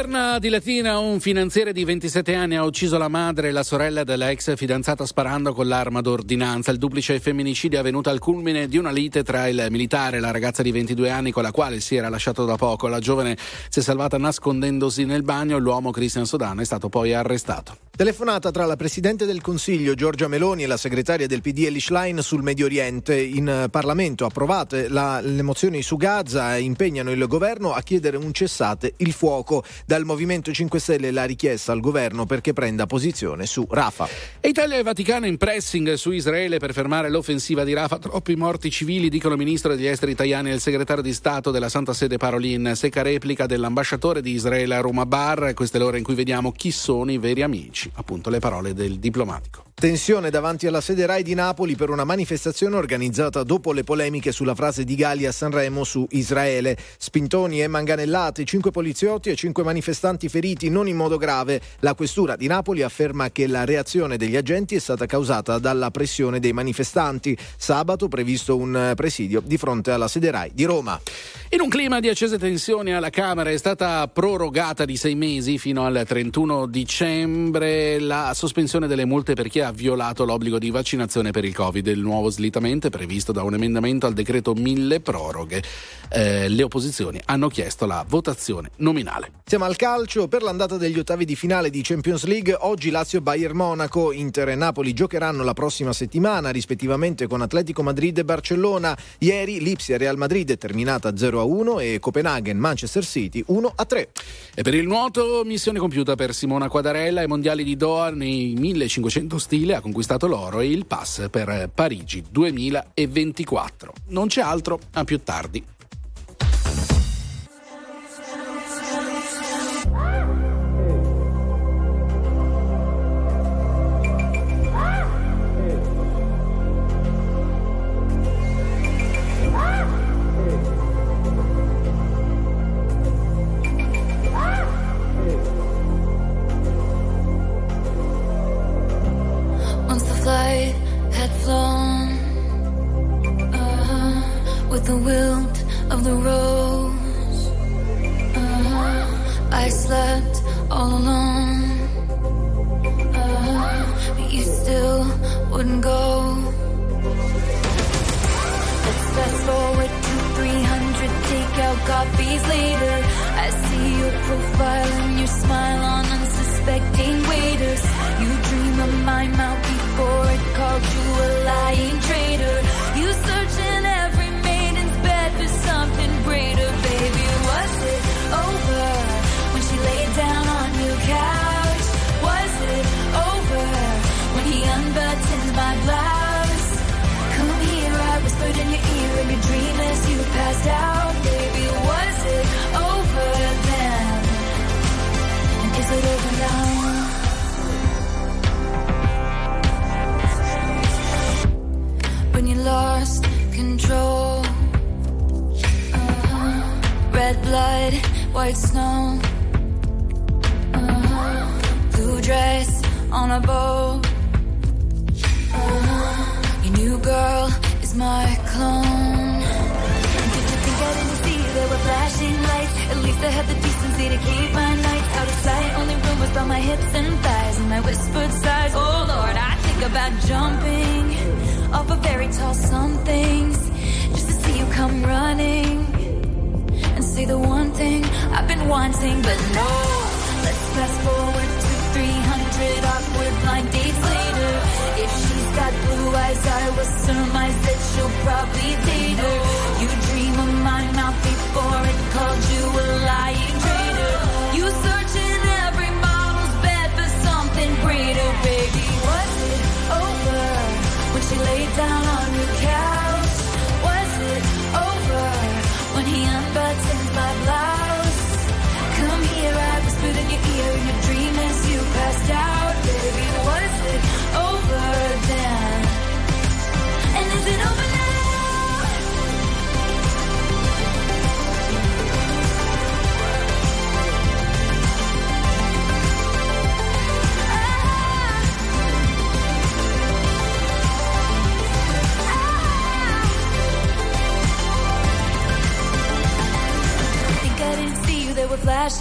A 0.07 0.09
Cisterna 0.09 0.39
di 0.39 0.47
Latina 0.47 0.99
un 0.99 1.19
finanziere 1.19 1.73
di 1.73 1.83
27 1.83 2.33
anni 2.33 2.55
ha 2.55 2.63
ucciso 2.63 2.97
la 2.97 3.09
madre 3.09 3.49
e 3.49 3.51
la 3.51 3.63
sorella 3.63 4.05
della 4.05 4.29
ex 4.29 4.55
fidanzata 4.55 5.05
sparando 5.05 5.51
con 5.51 5.67
l'arma 5.67 5.99
d'ordinanza. 5.99 6.71
Il 6.71 6.77
duplice 6.77 7.19
femminicidio 7.19 7.77
è 7.77 7.81
avvenuto 7.81 8.09
al 8.09 8.19
culmine 8.19 8.69
di 8.69 8.77
una 8.77 8.91
lite 8.91 9.23
tra 9.23 9.49
il 9.49 9.67
militare 9.69 10.17
e 10.17 10.19
la 10.21 10.31
ragazza 10.31 10.63
di 10.63 10.71
22 10.71 11.09
anni 11.09 11.31
con 11.31 11.43
la 11.43 11.51
quale 11.51 11.81
si 11.81 11.97
era 11.97 12.07
lasciato 12.07 12.45
da 12.45 12.55
poco. 12.55 12.87
La 12.87 12.99
giovane 12.99 13.37
si 13.67 13.79
è 13.79 13.81
salvata 13.81 14.17
nascondendosi 14.17 15.03
nel 15.03 15.23
bagno. 15.23 15.57
L'uomo 15.57 15.91
Christian 15.91 16.25
Sodan 16.25 16.61
è 16.61 16.63
stato 16.63 16.87
poi 16.87 17.13
arrestato. 17.13 17.86
Telefonata 17.97 18.51
tra 18.51 18.67
la 18.67 18.75
Presidente 18.75 19.25
del 19.25 19.41
Consiglio 19.41 19.95
Giorgia 19.95 20.27
Meloni 20.27 20.61
e 20.61 20.67
la 20.67 20.77
segretaria 20.77 21.25
del 21.25 21.41
PD 21.41 21.63
Eli 21.65 21.79
Schlein 21.79 22.21
sul 22.21 22.43
Medio 22.43 22.65
Oriente. 22.65 23.19
In 23.19 23.49
eh, 23.49 23.69
Parlamento 23.69 24.23
approvate 24.23 24.87
la- 24.87 25.19
le 25.19 25.41
mozioni 25.41 25.81
su 25.81 25.97
Gaza 25.97 26.55
e 26.55 26.61
impegnano 26.61 27.09
il 27.09 27.25
governo 27.25 27.73
a 27.73 27.81
chiedere 27.81 28.17
un 28.17 28.31
cessate 28.33 28.93
il 28.97 29.13
fuoco. 29.13 29.63
Dal 29.83 30.05
Movimento 30.05 30.53
5 30.53 30.79
Stelle 30.79 31.09
la 31.09 31.23
richiesta 31.23 31.71
al 31.71 31.79
governo 31.79 32.27
perché 32.27 32.53
prenda 32.53 32.85
posizione 32.85 33.47
su 33.47 33.65
Rafa. 33.67 34.07
Italia 34.41 34.77
e 34.77 34.83
Vaticano 34.83 35.25
in 35.25 35.37
pressing 35.37 35.93
su 35.93 36.11
Israele 36.11 36.59
per 36.59 36.73
fermare 36.73 37.09
l'offensiva 37.09 37.63
di 37.63 37.73
Rafa. 37.73 37.97
Troppi 37.97 38.35
morti 38.35 38.69
civili, 38.69 39.09
dicono 39.09 39.33
il 39.33 39.39
ministro 39.39 39.75
degli 39.75 39.87
esteri 39.87 40.11
italiani 40.11 40.51
e 40.51 40.53
il 40.53 40.61
segretario 40.61 41.01
di 41.01 41.13
Stato 41.13 41.49
della 41.49 41.67
Santa 41.67 41.93
Sede 41.93 42.17
Parolin. 42.17 42.73
Secca 42.75 43.01
replica 43.01 43.47
dell'ambasciatore 43.47 44.21
di 44.21 44.33
Israele 44.33 44.75
a 44.75 44.81
Roma 44.81 45.07
Bar. 45.07 45.55
Queste 45.55 45.79
è 45.79 45.81
l'ora 45.81 45.97
in 45.97 46.03
cui 46.03 46.13
vediamo 46.13 46.51
chi 46.51 46.69
sono 46.69 47.11
i 47.11 47.17
veri 47.17 47.41
amici. 47.41 47.85
Appunto 47.95 48.29
le 48.29 48.39
parole 48.39 48.73
del 48.73 48.99
diplomatico. 48.99 49.67
Tensione 49.79 50.31
davanti 50.31 50.65
alla 50.65 50.81
sede 50.81 51.05
RAI 51.05 51.21
di 51.21 51.35
Napoli 51.35 51.75
per 51.75 51.91
una 51.91 52.03
manifestazione 52.03 52.77
organizzata 52.77 53.43
dopo 53.43 53.71
le 53.73 53.83
polemiche 53.83 54.31
sulla 54.31 54.55
frase 54.55 54.83
di 54.83 54.95
Gali 54.95 55.27
a 55.27 55.31
Sanremo 55.31 55.83
su 55.83 56.03
Israele. 56.09 56.75
Spintoni 56.97 57.61
e 57.61 57.67
manganellate, 57.67 58.43
cinque 58.43 58.71
poliziotti 58.71 59.29
e 59.29 59.35
cinque 59.35 59.61
manifestanti 59.63 60.29
feriti 60.29 60.69
non 60.69 60.87
in 60.87 60.95
modo 60.95 61.17
grave. 61.17 61.61
La 61.81 61.93
questura 61.93 62.35
di 62.35 62.47
Napoli 62.47 62.81
afferma 62.81 63.29
che 63.29 63.45
la 63.45 63.65
reazione 63.65 64.17
degli 64.17 64.35
agenti 64.35 64.73
è 64.73 64.79
stata 64.79 65.05
causata 65.05 65.59
dalla 65.59 65.91
pressione 65.91 66.39
dei 66.39 66.53
manifestanti. 66.53 67.37
Sabato 67.55 68.07
previsto 68.07 68.57
un 68.57 68.93
presidio 68.95 69.43
di 69.45 69.57
fronte 69.57 69.91
alla 69.91 70.07
sede 70.07 70.31
RAI 70.31 70.51
di 70.55 70.63
Roma. 70.63 70.99
In 71.49 71.61
un 71.61 71.69
clima 71.69 71.99
di 71.99 72.09
accese 72.09 72.39
tensioni 72.39 72.95
alla 72.95 73.11
Camera 73.11 73.51
è 73.51 73.57
stata 73.57 74.07
prorogata 74.07 74.85
di 74.85 74.97
sei 74.97 75.13
mesi 75.13 75.59
fino 75.59 75.85
al 75.85 76.03
31 76.03 76.65
dicembre 76.65 77.76
la 77.99 78.33
sospensione 78.33 78.87
delle 78.87 79.05
multe 79.05 79.33
per 79.33 79.47
chi 79.49 79.59
ha 79.59 79.71
violato 79.71 80.25
l'obbligo 80.25 80.59
di 80.59 80.69
vaccinazione 80.69 81.31
per 81.31 81.45
il 81.45 81.53
Covid. 81.53 81.85
Il 81.87 81.99
nuovo 81.99 82.29
slittamento 82.29 82.87
è 82.87 82.89
previsto 82.89 83.31
da 83.31 83.43
un 83.43 83.53
emendamento 83.53 84.05
al 84.05 84.13
decreto 84.13 84.53
mille 84.53 84.99
proroghe. 84.99 85.61
Eh, 86.09 86.47
le 86.49 86.63
opposizioni 86.63 87.21
hanno 87.25 87.47
chiesto 87.49 87.85
la 87.85 88.05
votazione 88.07 88.69
nominale. 88.77 89.31
Siamo 89.45 89.65
al 89.65 89.75
calcio 89.75 90.27
per 90.27 90.41
l'andata 90.41 90.77
degli 90.77 90.99
ottavi 90.99 91.25
di 91.25 91.35
finale 91.35 91.69
di 91.69 91.81
Champions 91.81 92.25
League. 92.25 92.55
Oggi 92.59 92.89
Lazio 92.89 93.21
Bayern 93.21 93.55
Monaco, 93.55 94.11
Inter 94.11 94.49
e 94.49 94.55
Napoli 94.55 94.93
giocheranno 94.93 95.43
la 95.43 95.53
prossima 95.53 95.93
settimana, 95.93 96.49
rispettivamente 96.49 97.27
con 97.27 97.41
Atletico 97.41 97.83
Madrid 97.83 98.17
e 98.17 98.25
Barcellona. 98.25 98.97
Ieri 99.19 99.61
Lipsia 99.61 99.97
Real 99.97 100.17
Madrid 100.17 100.51
è 100.51 100.57
terminata 100.57 101.11
0-1 101.11 101.81
e 101.81 101.99
Copenaghen 101.99 102.57
Manchester 102.57 103.05
City 103.05 103.43
1-3. 103.47 104.07
E 104.55 104.61
per 104.61 104.73
il 104.75 104.87
nuoto, 104.87 105.43
missione 105.45 105.79
compiuta 105.79 106.15
per 106.15 106.33
Simona 106.33 106.67
Quadarella 106.67 107.21
ai 107.21 107.27
mondiali 107.27 107.63
di 107.67 107.75
Doha 107.75 108.11
nei 108.11 108.53
1500 108.55 109.37
stile 109.37 109.75
ha 109.75 109.81
conquistato 109.81 110.25
l'oro 110.25 110.61
e 110.61 110.69
il 110.69 110.85
pass 110.85 111.27
per 111.29 111.69
Parigi 111.73 112.23
2024. 112.29 113.93
Non 114.07 114.27
c'è 114.27 114.39
altro, 114.39 114.79
a 114.93 115.03
più 115.03 115.21
tardi. 115.21 115.76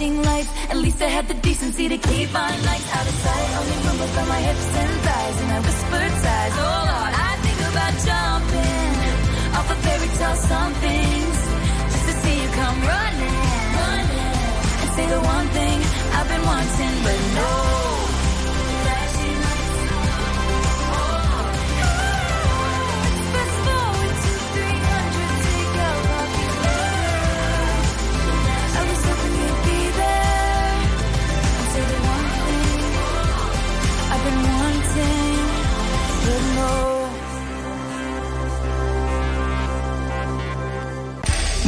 Flashing 0.07 0.23
lights. 0.23 0.49
At 0.69 0.77
least 0.77 1.01
I 1.01 1.07
had 1.07 1.27
the 1.27 1.33
decency 1.33 1.87
to 1.89 1.97
keep 1.97 2.31
my 2.31 2.49
nights 2.49 2.89
out 2.93 3.07
of 3.07 3.15
sight. 3.25 3.49
Only 3.59 3.77
rumbles 3.85 4.15
by 4.15 4.25
my 4.25 4.39
hips 4.39 4.67
and 4.75 5.01
thighs, 5.01 5.41
and 5.41 5.51
I 5.51 5.59
whispered 5.59 6.13
sighs. 6.23 6.53
Oh 6.55 6.83
Lord, 6.91 7.13
I 7.13 7.31
think 7.43 7.59
about 7.71 7.93
jumping 8.07 8.93
off 9.57 9.71
a 9.71 9.75
fairy 9.83 10.09
tale 10.17 10.35
somethings 10.35 11.39
just 11.91 12.05
to 12.09 12.13
see 12.21 12.35
you 12.41 12.49
come 12.49 12.79
running, 12.81 13.39
running 13.79 14.37
and 14.81 14.89
say 14.95 15.07
the 15.07 15.21
one 15.21 15.47
thing 15.57 15.77
I've 16.15 16.27
been 16.27 16.43
wanting, 16.45 16.95
but 17.03 17.19
no. 17.35 17.76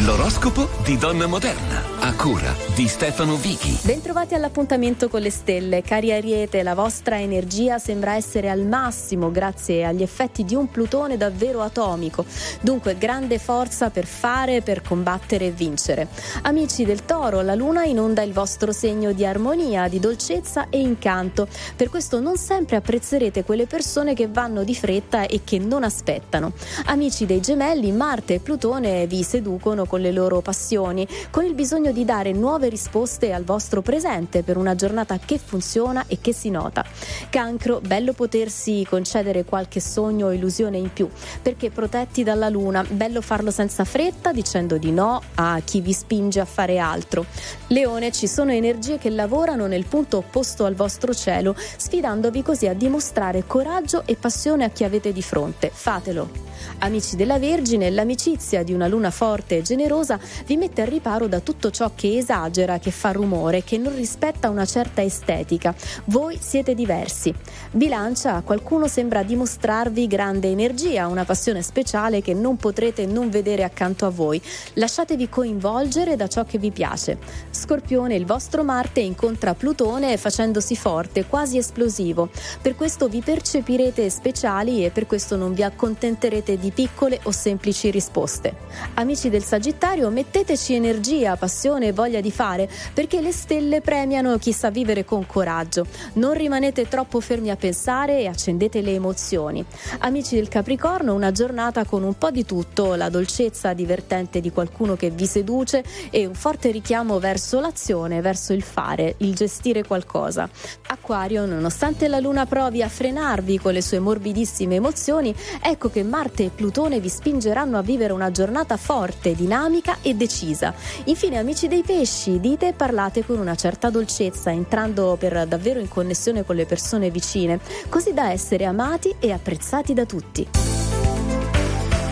L'oroscopo 0.06 0.70
di 0.84 0.98
Donna 0.98 1.28
Moderna, 1.28 1.99
cura 2.20 2.54
di 2.76 2.86
Stefano 2.90 3.36
Vichi. 3.38 3.80
Bentrovati 3.82 4.34
all'appuntamento 4.34 5.08
con 5.08 5.22
le 5.22 5.32
stelle. 5.32 5.82
Cari 5.82 6.12
Ariete, 6.12 6.64
la 6.64 6.76
vostra 6.76 7.18
energia 7.18 7.80
sembra 7.80 8.16
essere 8.16 8.50
al 8.50 8.66
massimo 8.66 9.32
grazie 9.32 9.86
agli 9.86 10.02
effetti 10.02 10.44
di 10.44 10.54
un 10.54 10.70
Plutone 10.70 11.16
davvero 11.16 11.62
atomico. 11.62 12.26
Dunque, 12.60 12.98
grande 12.98 13.40
forza 13.40 13.90
per 13.90 14.06
fare, 14.06 14.62
per 14.62 14.82
combattere 14.82 15.46
e 15.46 15.52
vincere. 15.52 16.10
Amici 16.42 16.84
del 16.84 17.06
Toro, 17.06 17.40
la 17.40 17.56
Luna 17.56 17.86
inonda 17.86 18.22
il 18.22 18.34
vostro 18.34 18.74
segno 18.74 19.14
di 19.14 19.26
armonia, 19.26 19.88
di 19.88 20.02
dolcezza 20.02 20.68
e 20.70 20.82
incanto. 20.82 21.48
Per 21.78 21.90
questo 21.90 22.20
non 22.20 22.36
sempre 22.36 22.76
apprezzerete 22.76 23.46
quelle 23.46 23.66
persone 23.66 24.14
che 24.14 24.28
vanno 24.28 24.66
di 24.66 24.76
fretta 24.76 25.26
e 25.26 25.40
che 25.46 25.58
non 25.58 25.86
aspettano. 25.86 26.52
Amici 26.88 27.26
dei 27.26 27.40
Gemelli, 27.40 27.94
Marte 27.94 28.34
e 28.34 28.40
Plutone 28.40 29.08
vi 29.08 29.24
seducono 29.24 29.86
con 29.86 30.02
le 30.02 30.12
loro 30.12 30.42
passioni, 30.42 31.08
con 31.32 31.46
il 31.46 31.54
bisogno 31.54 31.94
di 31.94 32.08
dare 32.10 32.32
nuove 32.32 32.70
risposte 32.70 33.34
al 33.34 33.44
vostro 33.44 33.84
presente 33.84 34.42
per 34.42 34.58
una 34.58 34.74
giornata 34.74 35.20
che 35.20 35.38
funziona 35.38 36.06
e 36.08 36.18
che 36.20 36.34
si 36.34 36.50
nota. 36.50 36.84
Cancro, 37.30 37.82
bello 37.82 38.14
potersi 38.14 38.84
concedere 38.90 39.46
qualche 39.46 39.80
sogno 39.80 40.26
o 40.26 40.32
illusione 40.32 40.80
in 40.80 40.92
più, 40.92 41.08
perché 41.40 41.70
protetti 41.70 42.24
dalla 42.24 42.50
luna, 42.50 42.84
bello 42.90 43.22
farlo 43.22 43.52
senza 43.52 43.84
fretta, 43.84 44.32
dicendo 44.32 44.78
di 44.78 44.92
no 44.92 45.22
a 45.36 45.62
chi 45.64 45.82
vi 45.82 45.94
spinge 45.94 46.40
a 46.40 46.46
fare 46.46 46.80
altro. 46.80 47.28
Leone, 47.68 48.12
ci 48.12 48.26
sono 48.26 48.54
energie 48.54 48.98
che 48.98 49.12
lavorano 49.12 49.68
nel 49.68 49.86
punto 49.86 50.18
opposto 50.18 50.66
al 50.66 50.74
vostro 50.74 51.14
cielo, 51.14 51.56
sfidandovi 51.56 52.42
così 52.42 52.68
a 52.68 52.74
dimostrare 52.74 53.46
coraggio 53.46 54.02
e 54.08 54.16
passione 54.16 54.64
a 54.64 54.70
chi 54.72 54.84
avete 54.84 55.14
di 55.14 55.22
fronte. 55.22 55.70
Fatelo. 55.72 56.48
Amici 56.80 57.16
della 57.16 57.40
Vergine, 57.40 57.90
l'amicizia 57.90 58.64
di 58.64 58.74
una 58.74 58.88
luna 58.88 59.12
forte 59.12 59.58
e 59.58 59.62
generosa 59.62 60.20
vi 60.46 60.58
mette 60.58 60.82
al 60.82 60.88
riparo 60.88 61.28
da 61.28 61.40
tutto 61.40 61.72
ciò 61.72 61.92
che 62.00 62.18
esagera, 62.18 62.80
che 62.80 62.92
fa 62.92 63.12
rumore, 63.12 63.62
che 63.66 63.78
non 63.78 63.94
rispetta 63.94 64.48
una 64.48 64.64
certa 64.64 65.02
estetica. 65.02 65.76
Voi 66.06 66.38
siete 66.40 66.74
diversi. 66.74 67.36
Bilancia, 67.72 68.40
qualcuno 68.40 68.88
sembra 68.88 69.22
dimostrarvi 69.22 70.08
grande 70.08 70.48
energia, 70.48 71.08
una 71.08 71.26
passione 71.26 71.62
speciale 71.62 72.22
che 72.22 72.34
non 72.34 72.56
potrete 72.56 73.06
non 73.06 73.30
vedere 73.30 73.66
accanto 73.66 74.06
a 74.06 74.12
voi. 74.12 74.42
Lasciatevi 74.76 75.28
coinvolgere 75.28 76.16
da 76.16 76.30
ciò 76.30 76.46
che 76.46 76.58
vi 76.58 76.72
piace. 76.72 77.18
Scorpione, 77.50 78.16
il 78.16 78.26
vostro 78.26 78.64
Marte 78.64 79.02
incontra 79.02 79.54
Plutone 79.54 80.16
facendosi 80.16 80.78
forte, 80.78 81.26
quasi 81.26 81.58
esplosivo. 81.58 82.30
Per 82.62 82.78
questo 82.78 83.10
vi 83.10 83.20
percepirete 83.20 84.10
speciali 84.10 84.86
e 84.86 84.90
per 84.90 85.06
questo 85.06 85.36
non 85.36 85.54
vi 85.54 85.64
accontenterete 85.64 86.58
di 86.58 86.72
piccole 86.72 87.20
o 87.24 87.32
semplici 87.32 87.92
risposte. 87.92 88.56
Amici 88.94 89.30
del 89.30 89.44
Sagittario, 89.44 90.10
metteteci 90.10 90.76
energia, 90.76 91.36
passione 91.36 91.88
e 91.90 91.94
voglia 91.94 92.22
di 92.22 92.32
fare, 92.32 92.70
perché 92.94 93.22
le 93.22 93.32
stelle 93.32 93.82
premiano 93.82 94.38
chi 94.38 94.54
sa 94.54 94.70
vivere 94.70 95.06
con 95.06 95.26
coraggio. 95.26 95.86
Non 96.14 96.34
rimanete 96.34 96.88
troppo 96.88 97.20
fermi 97.20 97.50
a 97.50 97.56
pensare 97.56 98.20
e 98.20 98.28
accendete 98.28 98.82
le 98.82 98.94
emozioni. 98.94 99.64
Amici 100.00 100.36
del 100.36 100.48
Capricorno, 100.48 101.14
una 101.14 101.32
giornata 101.32 101.86
con 101.86 102.04
un 102.04 102.18
po' 102.18 102.32
di 102.32 102.46
tutto, 102.46 102.96
la 102.96 103.10
dolcezza 103.10 103.74
divertente 103.74 104.40
di 104.40 104.52
qualcuno 104.52 104.96
che 104.96 105.10
vi 105.10 105.26
seduce 105.26 105.84
e 106.10 106.26
un 106.26 106.34
forte 106.34 106.72
richiamo 106.72 107.20
verso 107.20 107.60
l'azione, 107.60 108.22
verso 108.22 108.54
il 108.54 108.64
fare, 108.64 109.16
il 109.18 109.36
gestire 109.36 109.84
qualcosa. 109.84 110.50
Acquario, 110.88 111.46
nonostante 111.46 112.08
la 112.08 112.20
luna 112.20 112.46
provi 112.46 112.82
a 112.82 112.90
frenarvi 112.90 113.60
con 113.60 113.74
le 113.74 113.82
sue 113.82 114.00
morbidissime 114.00 114.76
emozioni, 114.76 115.34
ecco 115.62 115.90
che 115.90 116.04
Marte 116.04 116.46
e 116.46 116.50
Plutone 116.50 117.00
vi 117.00 117.10
spingeranno 117.10 117.78
a 117.78 117.82
vivere 117.82 118.14
una 118.14 118.32
giornata 118.32 118.78
forte, 118.78 119.36
dinamica 119.36 119.98
e 120.02 120.16
decisa. 120.16 120.74
Infine, 121.06 121.38
amici 121.38 121.68
dei 121.68 121.79
pesci, 121.82 122.40
dite 122.40 122.70
e 122.70 122.74
parlate 122.74 123.26
con 123.26 123.40
una 123.40 123.56
certa 123.56 123.90
dolcezza, 123.90 124.52
entrando 124.52 125.16
per 125.20 125.46
davvero 125.48 125.80
in 125.80 125.88
connessione 125.88 126.44
con 126.44 126.56
le 126.56 126.66
persone 126.66 127.10
vicine, 127.10 127.60
così 127.90 128.14
da 128.14 128.32
essere 128.32 128.66
amati 128.66 129.16
e 129.20 129.32
apprezzati 129.32 129.94
da 129.94 130.06
tutti. 130.06 130.99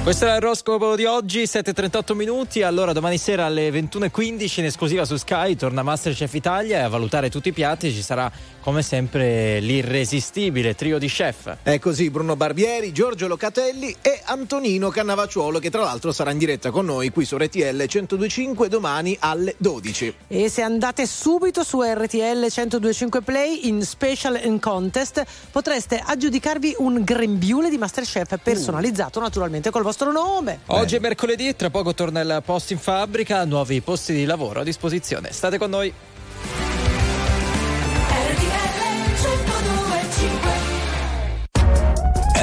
Questo 0.07 0.25
è 0.25 0.39
l'oroscopo 0.39 0.95
di 0.95 1.03
oggi, 1.03 1.43
7.38 1.43 2.15
minuti. 2.15 2.61
Allora, 2.61 2.93
domani 2.93 3.17
sera 3.17 3.43
alle 3.43 3.69
21.15 3.69 4.59
in 4.61 4.65
esclusiva 4.67 5.03
su 5.03 5.17
Sky 5.17 5.57
torna 5.57 5.83
Masterchef 5.83 6.33
Italia 6.33 6.77
e 6.77 6.83
a 6.83 6.87
valutare 6.87 7.29
tutti 7.29 7.49
i 7.49 7.51
piatti 7.51 7.91
ci 7.91 8.01
sarà, 8.01 8.31
come 8.61 8.83
sempre, 8.83 9.59
l'irresistibile 9.59 10.75
trio 10.75 10.97
di 10.97 11.07
chef. 11.07 11.57
È 11.61 11.77
così 11.79 12.09
Bruno 12.09 12.37
Barbieri, 12.37 12.93
Giorgio 12.93 13.27
Locatelli 13.27 13.93
e 14.01 14.21
Antonino 14.23 14.87
Cannavacciuolo, 14.87 15.59
che 15.59 15.69
tra 15.69 15.81
l'altro 15.81 16.13
sarà 16.13 16.31
in 16.31 16.37
diretta 16.37 16.71
con 16.71 16.85
noi 16.85 17.09
qui 17.09 17.25
su 17.25 17.35
RTL 17.35 17.75
1025 17.75 18.69
domani 18.69 19.17
alle 19.19 19.55
12. 19.57 20.15
E 20.29 20.47
se 20.47 20.61
andate 20.61 21.05
subito 21.05 21.65
su 21.65 21.81
RTL 21.81 22.47
1025 22.49 23.21
Play 23.23 23.67
in 23.67 23.81
Special 23.83 24.39
and 24.41 24.61
Contest 24.61 25.21
potreste 25.51 26.01
aggiudicarvi 26.01 26.75
un 26.77 27.03
grembiule 27.03 27.69
di 27.69 27.77
Masterchef 27.77 28.37
personalizzato 28.41 29.19
naturalmente 29.19 29.69
col 29.69 29.83
vostro 29.83 29.95
nome. 30.05 30.59
Oggi 30.67 30.95
è 30.95 30.99
mercoledì, 30.99 31.55
tra 31.55 31.69
poco 31.69 31.93
torna 31.93 32.21
il 32.21 32.41
post 32.45 32.71
in 32.71 32.77
fabbrica, 32.77 33.45
nuovi 33.45 33.81
posti 33.81 34.13
di 34.13 34.25
lavoro 34.25 34.61
a 34.61 34.63
disposizione. 34.63 35.31
State 35.31 35.57
con 35.57 35.69
noi. 35.69 35.93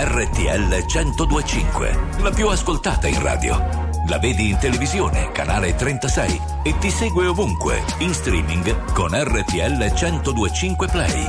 RTL 0.06 0.85
1025, 0.86 1.98
la 2.20 2.31
più 2.31 2.48
ascoltata 2.48 3.09
in 3.09 3.22
radio. 3.22 3.82
La 4.09 4.18
vedi 4.18 4.51
in 4.51 4.59
televisione, 4.59 5.32
canale 5.32 5.74
36 5.74 6.40
e 6.62 6.76
ti 6.78 6.90
segue 6.90 7.26
ovunque, 7.26 7.82
in 7.98 8.12
streaming 8.12 8.93
con 8.93 9.10
RTL 9.12 9.93
1025 9.93 10.89
Play. 10.89 11.26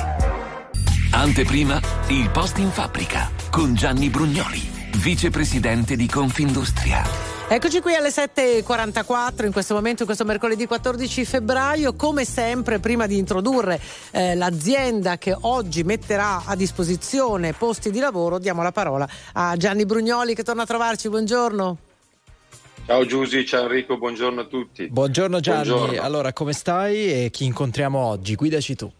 Anteprima, 1.11 1.79
il 2.07 2.29
post 2.29 2.57
in 2.57 2.69
fabbrica 2.69 3.31
con 3.49 3.73
Gianni 3.73 4.09
Brugnoli, 4.09 4.74
vicepresidente 4.95 5.95
di 5.95 6.07
Confindustria. 6.07 7.03
Eccoci 7.47 7.79
qui 7.79 7.93
alle 7.93 8.09
7.44 8.09 9.45
in 9.45 9.51
questo 9.51 9.75
momento, 9.75 10.01
in 10.01 10.07
questo 10.07 10.25
mercoledì 10.25 10.65
14 10.65 11.25
febbraio. 11.25 11.93
Come 11.93 12.25
sempre, 12.25 12.79
prima 12.79 13.05
di 13.05 13.17
introdurre 13.17 13.79
eh, 14.11 14.33
l'azienda 14.33 15.17
che 15.17 15.35
oggi 15.41 15.83
metterà 15.83 16.43
a 16.45 16.55
disposizione 16.55 17.53
posti 17.53 17.91
di 17.91 17.99
lavoro, 17.99 18.39
diamo 18.39 18.63
la 18.63 18.71
parola 18.71 19.07
a 19.33 19.55
Gianni 19.57 19.85
Brugnoli 19.85 20.33
che 20.33 20.43
torna 20.43 20.63
a 20.63 20.65
trovarci. 20.65 21.07
Buongiorno. 21.09 21.77
Ciao 22.87 23.05
Giusy, 23.05 23.45
ciao 23.45 23.63
Enrico, 23.63 23.97
buongiorno 23.97 24.41
a 24.41 24.45
tutti. 24.45 24.87
Buongiorno 24.87 25.39
Gianni, 25.39 25.67
Buongiorno. 25.69 26.01
allora 26.01 26.33
come 26.33 26.53
stai 26.53 27.25
e 27.25 27.29
chi 27.31 27.45
incontriamo 27.45 27.97
oggi? 27.99 28.35
Guidaci 28.35 28.75
tu. 28.75 28.91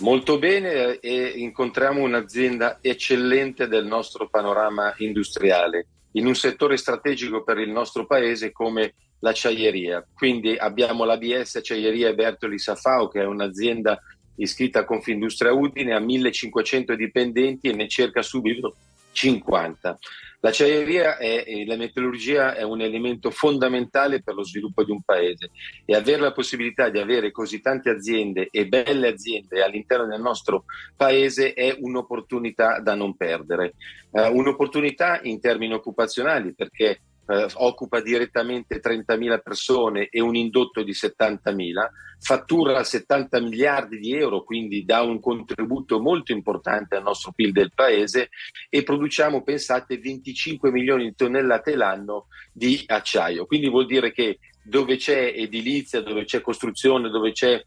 Molto 0.00 0.38
bene 0.38 0.98
e 0.98 1.34
incontriamo 1.36 2.00
un'azienda 2.00 2.78
eccellente 2.80 3.68
del 3.68 3.84
nostro 3.84 4.30
panorama 4.30 4.94
industriale 4.96 5.86
in 6.12 6.26
un 6.26 6.34
settore 6.34 6.78
strategico 6.78 7.44
per 7.44 7.58
il 7.58 7.68
nostro 7.68 8.06
paese 8.06 8.50
come 8.50 8.94
l'acciaieria. 9.18 10.06
Quindi 10.14 10.56
abbiamo 10.56 11.04
l'ABS 11.04 11.56
Acciaieria 11.56 12.14
Bertoli 12.14 12.58
Safao 12.58 13.08
che 13.08 13.20
è 13.20 13.26
un'azienda 13.26 14.00
iscritta 14.36 14.80
a 14.80 14.84
Confindustria 14.84 15.52
Udine, 15.52 15.92
ha 15.92 16.00
1500 16.00 16.94
dipendenti 16.94 17.68
e 17.68 17.74
ne 17.74 17.86
cerca 17.86 18.22
subito 18.22 18.74
50. 19.12 19.98
L'acciaieria 20.42 21.18
e 21.18 21.64
la 21.66 21.76
metallurgia 21.76 22.54
è 22.54 22.62
un 22.62 22.80
elemento 22.80 23.30
fondamentale 23.30 24.22
per 24.22 24.34
lo 24.34 24.42
sviluppo 24.42 24.82
di 24.84 24.90
un 24.90 25.02
paese 25.02 25.50
e 25.84 25.94
avere 25.94 26.22
la 26.22 26.32
possibilità 26.32 26.88
di 26.88 26.98
avere 26.98 27.30
così 27.30 27.60
tante 27.60 27.90
aziende 27.90 28.48
e 28.50 28.66
belle 28.66 29.08
aziende 29.08 29.62
all'interno 29.62 30.06
del 30.06 30.22
nostro 30.22 30.64
paese 30.96 31.52
è 31.52 31.76
un'opportunità 31.78 32.80
da 32.80 32.94
non 32.94 33.16
perdere. 33.16 33.74
Eh, 34.12 34.28
un'opportunità 34.28 35.20
in 35.24 35.40
termini 35.40 35.74
occupazionali 35.74 36.54
perché 36.54 37.00
eh, 37.30 37.46
occupa 37.54 38.00
direttamente 38.00 38.80
30.000 38.80 39.40
persone 39.40 40.08
e 40.08 40.20
un 40.20 40.34
indotto 40.34 40.82
di 40.82 40.90
70.000, 40.90 41.88
fattura 42.18 42.82
70 42.82 43.40
miliardi 43.40 43.98
di 43.98 44.14
euro, 44.14 44.42
quindi 44.42 44.84
dà 44.84 45.02
un 45.02 45.20
contributo 45.20 46.00
molto 46.00 46.32
importante 46.32 46.96
al 46.96 47.04
nostro 47.04 47.30
PIL 47.32 47.52
del 47.52 47.70
paese 47.72 48.30
e 48.68 48.82
produciamo, 48.82 49.42
pensate, 49.44 49.98
25 49.98 50.72
milioni 50.72 51.04
di 51.04 51.14
tonnellate 51.14 51.76
l'anno 51.76 52.26
di 52.52 52.82
acciaio. 52.86 53.46
Quindi 53.46 53.68
vuol 53.68 53.86
dire 53.86 54.10
che 54.10 54.40
dove 54.62 54.96
c'è 54.96 55.32
edilizia, 55.36 56.02
dove 56.02 56.24
c'è 56.24 56.40
costruzione, 56.40 57.10
dove 57.10 57.30
c'è 57.30 57.64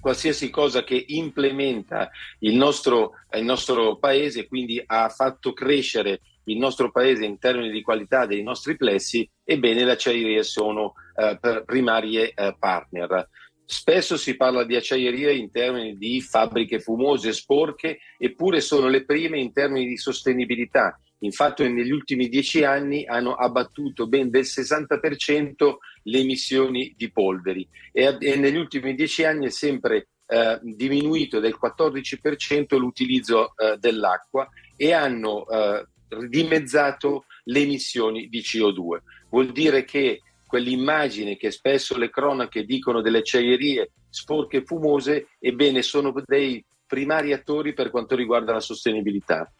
qualsiasi 0.00 0.50
cosa 0.50 0.82
che 0.82 1.02
implementa 1.08 2.10
il 2.40 2.56
nostro, 2.56 3.12
il 3.34 3.44
nostro 3.44 3.96
paese, 3.96 4.46
quindi 4.46 4.82
ha 4.84 5.08
fatto 5.08 5.52
crescere 5.52 6.20
il 6.44 6.58
nostro 6.58 6.90
paese 6.90 7.24
in 7.24 7.38
termini 7.38 7.70
di 7.70 7.82
qualità 7.82 8.26
dei 8.26 8.42
nostri 8.42 8.76
plessi, 8.76 9.28
ebbene 9.42 9.84
le 9.84 9.92
acciaierie 9.92 10.42
sono 10.42 10.94
eh, 11.16 11.62
primarie 11.64 12.32
eh, 12.34 12.56
partner. 12.58 13.28
Spesso 13.66 14.16
si 14.16 14.36
parla 14.36 14.64
di 14.64 14.76
acciaierie 14.76 15.32
in 15.34 15.50
termini 15.50 15.96
di 15.96 16.20
fabbriche 16.20 16.80
fumose, 16.80 17.32
sporche, 17.32 17.98
eppure 18.18 18.60
sono 18.60 18.88
le 18.88 19.04
prime 19.04 19.38
in 19.38 19.52
termini 19.52 19.86
di 19.86 19.96
sostenibilità. 19.96 20.98
Infatti 21.20 21.66
negli 21.66 21.90
ultimi 21.90 22.28
dieci 22.28 22.64
anni 22.64 23.06
hanno 23.06 23.32
abbattuto 23.34 24.06
ben 24.06 24.28
del 24.28 24.42
60% 24.42 25.76
le 26.02 26.18
emissioni 26.18 26.92
di 26.96 27.10
polveri 27.10 27.66
e, 27.92 28.16
e 28.20 28.36
negli 28.36 28.56
ultimi 28.56 28.94
dieci 28.94 29.24
anni 29.24 29.46
è 29.46 29.50
sempre 29.50 30.08
eh, 30.26 30.58
diminuito 30.62 31.40
del 31.40 31.56
14% 31.60 32.76
l'utilizzo 32.76 33.54
eh, 33.56 33.76
dell'acqua 33.78 34.46
e 34.76 34.92
hanno 34.92 35.48
eh, 35.48 35.86
dimezzato 36.28 37.24
le 37.44 37.60
emissioni 37.60 38.28
di 38.28 38.40
CO2. 38.40 38.98
Vuol 39.30 39.52
dire 39.52 39.84
che 39.84 40.22
quell'immagine 40.46 41.36
che 41.36 41.50
spesso 41.50 41.96
le 41.96 42.10
cronache 42.10 42.64
dicono 42.64 43.00
delle 43.00 43.18
acciaierie 43.18 43.90
sporche 44.08 44.58
e 44.58 44.64
fumose, 44.64 45.28
ebbene 45.40 45.82
sono 45.82 46.14
dei 46.24 46.64
primari 46.86 47.32
attori 47.32 47.72
per 47.72 47.90
quanto 47.90 48.14
riguarda 48.14 48.52
la 48.52 48.60
sostenibilità. 48.60 49.50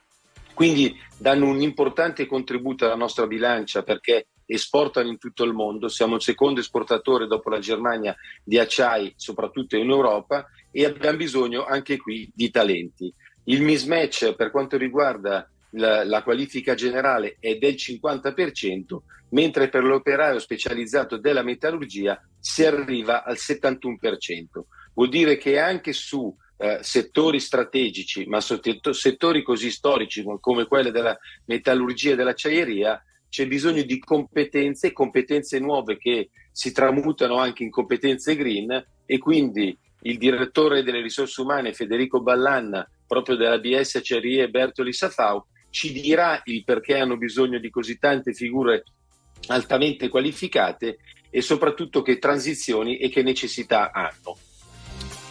Quindi 0.55 0.97
danno 1.18 1.48
un 1.48 1.60
importante 1.60 2.26
contributo 2.26 2.85
alla 2.85 2.94
nostra 2.94 3.26
bilancia 3.26 3.82
perché 3.82 4.28
esportano 4.47 5.09
in 5.09 5.18
tutto 5.18 5.43
il 5.43 5.52
mondo, 5.52 5.89
siamo 5.89 6.14
il 6.14 6.22
secondo 6.22 6.60
esportatore 6.60 7.26
dopo 7.26 7.51
la 7.51 7.59
Germania 7.59 8.14
di 8.44 8.59
acciai, 8.59 9.12
soprattutto 9.16 9.76
in 9.76 9.90
Europa, 9.90 10.47
e 10.70 10.85
abbiamo 10.85 11.16
bisogno 11.16 11.64
anche 11.64 11.97
qui 11.97 12.31
di 12.32 12.51
talenti. 12.51 13.12
Il 13.44 13.62
mismatch 13.62 14.35
per 14.35 14.51
quanto 14.51 14.76
riguarda 14.76 15.48
la, 15.75 16.05
la, 16.05 16.23
qualifica 16.23 16.75
generale 16.75 17.37
è 17.39 17.57
del 17.57 17.75
50%, 17.75 18.99
mentre 19.31 19.69
per 19.69 19.85
l'operaio 19.85 20.39
specializzato 20.39 21.17
della 21.17 21.43
metallurgia 21.43 22.21
si 22.39 22.65
arriva 22.65 23.25
al 23.25 23.37
71%. 23.37 23.87
Vuol 24.95 25.09
dire 25.09 25.37
che 25.37 25.59
anche 25.59 25.93
su 25.93 26.35
eh, 26.57 26.79
settori 26.83 27.41
strategici, 27.41 28.27
ma 28.27 28.41
settori 28.41 29.43
così 29.43 29.71
storici 29.71 30.25
come 30.41 30.67
quelli 30.67 30.91
della 30.91 31.19
metallurgia 31.47 32.13
e 32.13 32.17
dell'acciaieria, 32.17 33.03
c'è 33.29 33.49
bisogno 33.49 33.83
di 33.83 33.99
competenze, 33.99 34.93
competenze 34.93 35.59
nuove 35.59 35.99
che 35.99 36.31
si 36.53 36.71
tramutano 36.71 37.39
anche 37.39 37.65
in 37.65 37.71
competenze 37.71 38.37
green 38.37 38.87
e 39.05 39.19
quindi 39.19 39.77
il 40.03 40.19
direttore 40.19 40.85
delle 40.85 41.01
risorse 41.01 41.41
umane 41.41 41.73
Federico 41.73 42.21
Ballanna, 42.21 42.89
proprio 43.07 43.35
della 43.35 43.59
BS 43.59 43.97
Acciaierie 43.97 44.49
Bertoli 44.51 44.93
Safau, 44.93 45.45
ci 45.75 45.91
dirà 45.91 46.41
il 46.45 46.63
perché 46.63 46.97
hanno 46.97 47.17
bisogno 47.17 47.59
di 47.59 47.69
così 47.69 47.99
tante 47.99 48.33
figure 48.33 48.85
altamente 49.49 50.09
qualificate 50.09 50.99
e 51.29 51.41
soprattutto 51.43 52.01
che 52.01 52.21
transizioni 52.21 52.97
e 52.97 53.09
che 53.09 53.25
necessità 53.25 53.91
hanno. 53.91 54.39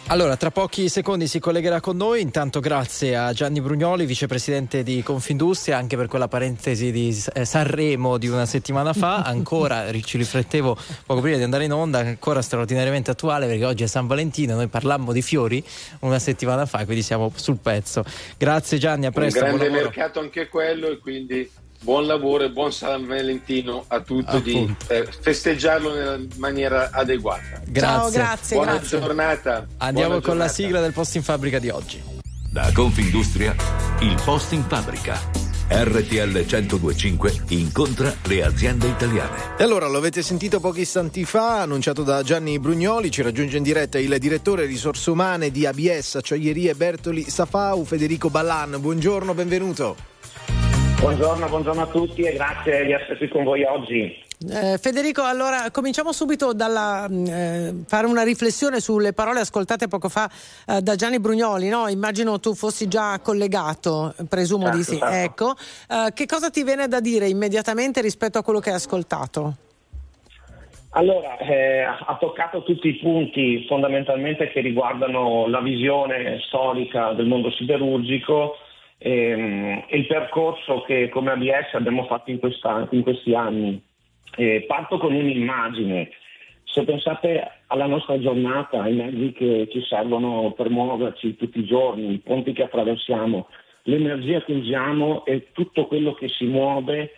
Allora, 0.08 0.36
tra 0.36 0.50
pochi 0.50 0.90
secondi 0.90 1.26
si 1.26 1.40
collegherà 1.40 1.80
con 1.80 1.96
noi. 1.96 2.20
Intanto, 2.20 2.60
grazie 2.60 3.16
a 3.16 3.32
Gianni 3.32 3.62
Brugnoli, 3.62 4.04
vicepresidente 4.04 4.82
di 4.82 5.02
Confindustria, 5.02 5.78
anche 5.78 5.96
per 5.96 6.08
quella 6.08 6.28
parentesi 6.28 6.92
di 6.92 7.18
eh, 7.32 7.44
Sanremo 7.46 8.18
di 8.18 8.28
una 8.28 8.44
settimana 8.44 8.92
fa. 8.92 9.22
Ancora 9.24 9.90
ci 10.02 10.18
riflettevo 10.18 10.76
poco 11.06 11.20
prima 11.22 11.38
di 11.38 11.42
andare 11.42 11.64
in 11.64 11.72
onda, 11.72 12.00
ancora 12.00 12.42
straordinariamente 12.42 13.10
attuale 13.10 13.46
perché 13.46 13.64
oggi 13.64 13.84
è 13.84 13.86
San 13.86 14.06
Valentino. 14.06 14.54
Noi 14.54 14.68
parlammo 14.68 15.10
di 15.10 15.22
fiori 15.22 15.64
una 16.00 16.18
settimana 16.18 16.66
fa, 16.66 16.84
quindi 16.84 17.02
siamo 17.02 17.32
sul 17.34 17.56
pezzo. 17.56 18.04
Grazie 18.36 18.76
Gianni, 18.76 19.06
a 19.06 19.10
presto. 19.10 19.42
Un 19.42 19.56
grande 19.56 19.70
mercato 19.70 20.20
anche 20.20 20.48
quello 20.48 20.88
e 20.88 20.98
quindi 20.98 21.50
buon 21.84 22.06
lavoro 22.06 22.44
e 22.44 22.50
buon 22.50 22.72
San 22.72 23.06
Valentino 23.06 23.84
a 23.86 24.00
tutti 24.00 24.40
di 24.42 24.74
eh, 24.88 25.06
festeggiarlo 25.20 25.94
nella 25.94 26.18
maniera 26.36 26.88
adeguata. 26.90 27.60
Grazie. 27.66 27.80
Ciao, 27.80 28.10
grazie. 28.10 28.56
Buona 28.56 28.72
grazie. 28.72 29.00
giornata. 29.00 29.66
Andiamo 29.76 30.08
Buona 30.08 30.08
con 30.08 30.20
giornata. 30.20 30.44
la 30.44 30.48
sigla 30.48 30.80
del 30.80 30.92
post 30.92 31.14
in 31.14 31.22
fabbrica 31.22 31.58
di 31.58 31.68
oggi. 31.68 32.02
Da 32.50 32.70
Confindustria, 32.72 33.54
il 34.00 34.20
post 34.24 34.52
in 34.52 34.64
fabbrica. 34.66 35.42
RTL 35.66 36.44
1025 36.46 37.44
incontra 37.48 38.14
le 38.24 38.44
aziende 38.44 38.86
italiane. 38.86 39.56
E 39.58 39.64
allora 39.64 39.86
lo 39.86 39.98
avete 39.98 40.22
sentito 40.22 40.60
pochi 40.60 40.82
istanti 40.82 41.24
fa, 41.24 41.62
annunciato 41.62 42.02
da 42.02 42.22
Gianni 42.22 42.58
Brugnoli, 42.58 43.10
ci 43.10 43.22
raggiunge 43.22 43.56
in 43.56 43.62
diretta 43.62 43.98
il 43.98 44.16
direttore 44.18 44.66
risorse 44.66 45.10
umane 45.10 45.50
di 45.50 45.66
ABS 45.66 46.16
Acciaierie 46.16 46.74
Bertoli 46.74 47.28
Safau, 47.28 47.84
Federico 47.84 48.30
Ballan. 48.30 48.76
Buongiorno, 48.78 49.34
benvenuto. 49.34 50.12
Buongiorno, 51.04 51.48
buongiorno 51.48 51.82
a 51.82 51.86
tutti 51.86 52.22
e 52.22 52.32
grazie 52.32 52.86
di 52.86 52.92
essere 52.92 53.18
qui 53.18 53.28
con 53.28 53.44
voi 53.44 53.62
oggi. 53.62 54.22
Eh, 54.50 54.78
Federico, 54.78 55.22
allora 55.22 55.70
cominciamo 55.70 56.12
subito 56.12 56.54
dalla 56.54 57.06
eh, 57.06 57.74
fare 57.86 58.06
una 58.06 58.22
riflessione 58.22 58.80
sulle 58.80 59.12
parole 59.12 59.40
ascoltate 59.40 59.86
poco 59.86 60.08
fa 60.08 60.30
eh, 60.66 60.80
da 60.80 60.94
Gianni 60.94 61.20
Brugnoli. 61.20 61.68
No? 61.68 61.88
Immagino 61.88 62.40
tu 62.40 62.54
fossi 62.54 62.88
già 62.88 63.20
collegato, 63.20 64.14
presumo 64.30 64.62
certo, 64.62 64.78
di 64.78 64.82
sì. 64.82 64.96
Certo. 64.96 65.14
Ecco, 65.14 65.54
eh, 65.90 66.12
che 66.14 66.24
cosa 66.24 66.48
ti 66.48 66.64
viene 66.64 66.88
da 66.88 67.00
dire 67.00 67.28
immediatamente 67.28 68.00
rispetto 68.00 68.38
a 68.38 68.42
quello 68.42 68.60
che 68.60 68.70
hai 68.70 68.76
ascoltato? 68.76 69.56
Allora, 70.92 71.36
eh, 71.36 71.82
ha 71.82 72.16
toccato 72.18 72.62
tutti 72.62 72.88
i 72.88 72.96
punti 72.96 73.66
fondamentalmente 73.68 74.48
che 74.50 74.62
riguardano 74.62 75.48
la 75.48 75.60
visione 75.60 76.38
storica 76.46 77.12
del 77.12 77.26
mondo 77.26 77.50
siderurgico 77.50 78.56
ehm, 79.04 79.84
e 79.86 79.98
il 79.98 80.06
percorso 80.06 80.82
che 80.82 81.10
come 81.10 81.32
ABS 81.32 81.74
abbiamo 81.74 82.06
fatto 82.06 82.30
in, 82.30 82.38
questa, 82.38 82.88
in 82.90 83.02
questi 83.02 83.34
anni. 83.34 83.80
Eh, 84.36 84.64
parto 84.66 84.96
con 84.98 85.12
un'immagine. 85.12 86.08
Se 86.64 86.82
pensate 86.82 87.60
alla 87.68 87.86
nostra 87.86 88.18
giornata, 88.18 88.82
ai 88.82 88.94
mezzi 88.94 89.32
che 89.32 89.68
ci 89.70 89.82
servono 89.82 90.52
per 90.56 90.70
muoverci 90.70 91.36
tutti 91.36 91.60
i 91.60 91.66
giorni, 91.66 92.14
i 92.14 92.18
ponti 92.18 92.52
che 92.52 92.64
attraversiamo, 92.64 93.46
l'energia 93.82 94.42
che 94.42 94.54
usiamo 94.54 95.24
e 95.26 95.52
tutto 95.52 95.86
quello 95.86 96.14
che 96.14 96.28
si 96.28 96.46
muove, 96.46 97.12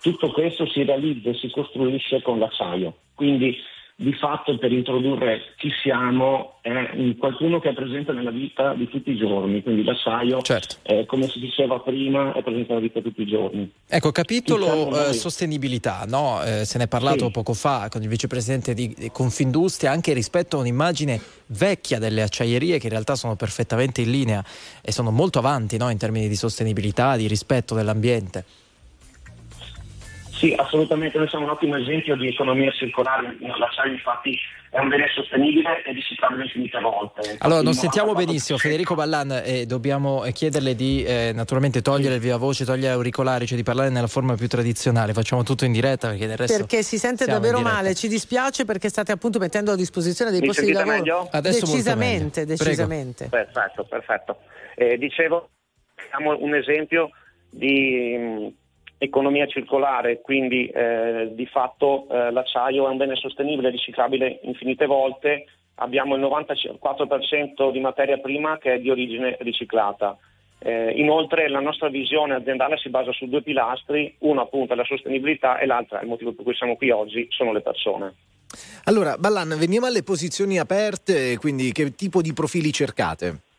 tutto 0.00 0.30
questo 0.30 0.66
si 0.66 0.84
realizza 0.84 1.30
e 1.30 1.34
si 1.34 1.50
costruisce 1.50 2.20
con 2.22 2.38
l'acciaio. 2.38 2.94
Quindi 3.14 3.56
di 4.02 4.12
fatto 4.12 4.56
per 4.58 4.72
introdurre 4.72 5.54
chi 5.56 5.70
siamo 5.82 6.58
è 6.60 6.70
qualcuno 7.18 7.58
che 7.58 7.70
è 7.70 7.72
presente 7.72 8.12
nella 8.12 8.30
vita 8.30 8.74
di 8.74 8.88
tutti 8.88 9.10
i 9.10 9.16
giorni, 9.16 9.62
quindi 9.62 9.82
l'acciaio, 9.82 10.42
certo. 10.42 10.76
eh, 10.82 11.06
come 11.06 11.28
si 11.28 11.40
diceva 11.40 11.80
prima, 11.80 12.32
è 12.32 12.42
presente 12.42 12.68
nella 12.68 12.80
vita 12.80 13.00
di 13.00 13.04
tutti 13.04 13.22
i 13.22 13.26
giorni. 13.26 13.70
Ecco, 13.88 14.12
capitolo 14.12 14.66
Diciamo 14.66 15.08
eh, 15.08 15.12
sostenibilità, 15.12 16.04
no? 16.06 16.42
eh, 16.44 16.64
se 16.64 16.78
ne 16.78 16.84
è 16.84 16.88
parlato 16.88 17.26
Sì. 17.26 17.30
poco 17.30 17.54
fa 17.54 17.88
con 17.90 18.02
il 18.02 18.08
vicepresidente 18.08 18.74
di 18.74 18.92
di 18.96 19.10
Confindustria 19.10 19.90
anche 19.90 20.12
rispetto 20.12 20.56
a 20.56 20.60
un'immagine 20.60 21.20
vecchia 21.46 21.98
delle 21.98 22.22
acciaierie 22.22 22.78
che 22.78 22.86
in 22.86 22.92
realtà 22.92 23.14
sono 23.14 23.36
perfettamente 23.36 24.00
in 24.02 24.10
linea 24.10 24.44
e 24.80 24.92
sono 24.92 25.10
molto 25.10 25.38
avanti 25.38 25.76
no? 25.76 25.90
in 25.90 25.98
termini 25.98 26.28
di 26.28 26.36
sostenibilità, 26.36 27.16
di 27.16 27.26
rispetto 27.26 27.74
dell'ambiente. 27.74 28.44
Sì, 30.42 30.52
assolutamente, 30.56 31.18
noi 31.18 31.28
siamo 31.28 31.44
un 31.44 31.52
ottimo 31.52 31.76
esempio 31.76 32.16
di 32.16 32.26
economia 32.26 32.68
circolare, 32.72 33.36
l'acciaio 33.38 33.92
infatti 33.92 34.36
è 34.70 34.80
un 34.80 34.88
bene 34.88 35.06
sostenibile 35.14 35.84
e 35.84 35.92
riciclabile 35.92 36.42
infinite 36.42 36.80
volte. 36.80 37.36
Allora, 37.38 37.62
non 37.62 37.74
sentiamo 37.74 38.10
94% 38.10 38.16
benissimo 38.16 38.58
Federico 38.58 38.96
Ballan 38.96 39.40
e 39.44 39.66
dobbiamo 39.66 40.24
eh, 40.24 40.32
chiederle 40.32 40.74
di 40.74 41.04
eh, 41.04 41.30
naturalmente 41.32 41.80
togliere 41.80 42.16
il 42.16 42.20
via 42.20 42.38
voce, 42.38 42.64
togliere 42.64 42.88
gli 42.88 42.96
auricolari, 42.96 43.46
cioè 43.46 43.56
di 43.56 43.62
parlare 43.62 43.90
nella 43.90 44.08
forma 44.08 44.34
più 44.34 44.48
tradizionale. 44.48 45.12
Facciamo 45.12 45.44
tutto 45.44 45.64
in 45.64 45.70
diretta 45.70 46.08
perché 46.08 46.26
del 46.26 46.36
resto 46.36 46.56
Perché 46.56 46.82
si 46.82 46.98
sente 46.98 47.24
davvero 47.24 47.60
male, 47.60 47.94
ci 47.94 48.08
dispiace 48.08 48.64
perché 48.64 48.88
state 48.88 49.12
appunto 49.12 49.38
mettendo 49.38 49.70
a 49.70 49.76
disposizione 49.76 50.32
dei 50.32 50.40
Mi 50.40 50.48
posti 50.48 50.64
di 50.64 50.72
lavoro. 50.72 50.96
meglio? 50.96 51.28
Adesso 51.30 51.66
decisamente, 51.66 52.40
meglio. 52.40 52.56
Prego. 52.56 52.64
decisamente. 52.64 53.28
Perfetto, 53.28 53.84
perfetto. 53.84 54.38
Eh, 54.74 54.98
dicevo, 54.98 55.50
siamo 56.08 56.36
un 56.36 56.52
esempio 56.56 57.10
di 57.48 58.16
mh, 58.16 58.61
economia 59.02 59.46
circolare, 59.46 60.20
quindi 60.20 60.68
eh, 60.68 61.30
di 61.32 61.46
fatto 61.46 62.06
eh, 62.08 62.30
l'acciaio 62.30 62.86
è 62.86 62.90
un 62.90 62.96
bene 62.96 63.16
sostenibile, 63.16 63.70
riciclabile 63.70 64.38
infinite 64.42 64.86
volte, 64.86 65.46
abbiamo 65.76 66.14
il 66.14 66.22
94% 66.22 67.72
di 67.72 67.80
materia 67.80 68.18
prima 68.18 68.58
che 68.58 68.74
è 68.74 68.78
di 68.78 68.90
origine 68.90 69.36
riciclata 69.40 70.16
Eh, 70.64 70.92
inoltre 70.94 71.48
la 71.48 71.58
nostra 71.58 71.88
visione 71.88 72.36
aziendale 72.36 72.76
si 72.76 72.88
basa 72.88 73.10
su 73.10 73.26
due 73.26 73.42
pilastri, 73.42 74.14
uno 74.20 74.42
appunto 74.42 74.74
è 74.74 74.76
la 74.76 74.84
sostenibilità 74.84 75.58
e 75.58 75.66
l'altro, 75.66 75.98
il 76.00 76.06
motivo 76.06 76.32
per 76.32 76.44
cui 76.44 76.54
siamo 76.54 76.76
qui 76.76 76.90
oggi, 76.90 77.26
sono 77.30 77.52
le 77.52 77.62
persone. 77.62 78.14
Allora, 78.84 79.16
Ballan, 79.18 79.56
veniamo 79.58 79.86
alle 79.86 80.04
posizioni 80.04 80.60
aperte, 80.60 81.36
quindi 81.38 81.72
che 81.72 81.96
tipo 81.96 82.22
di 82.22 82.32
profili 82.32 82.70
cercate? 82.70 83.50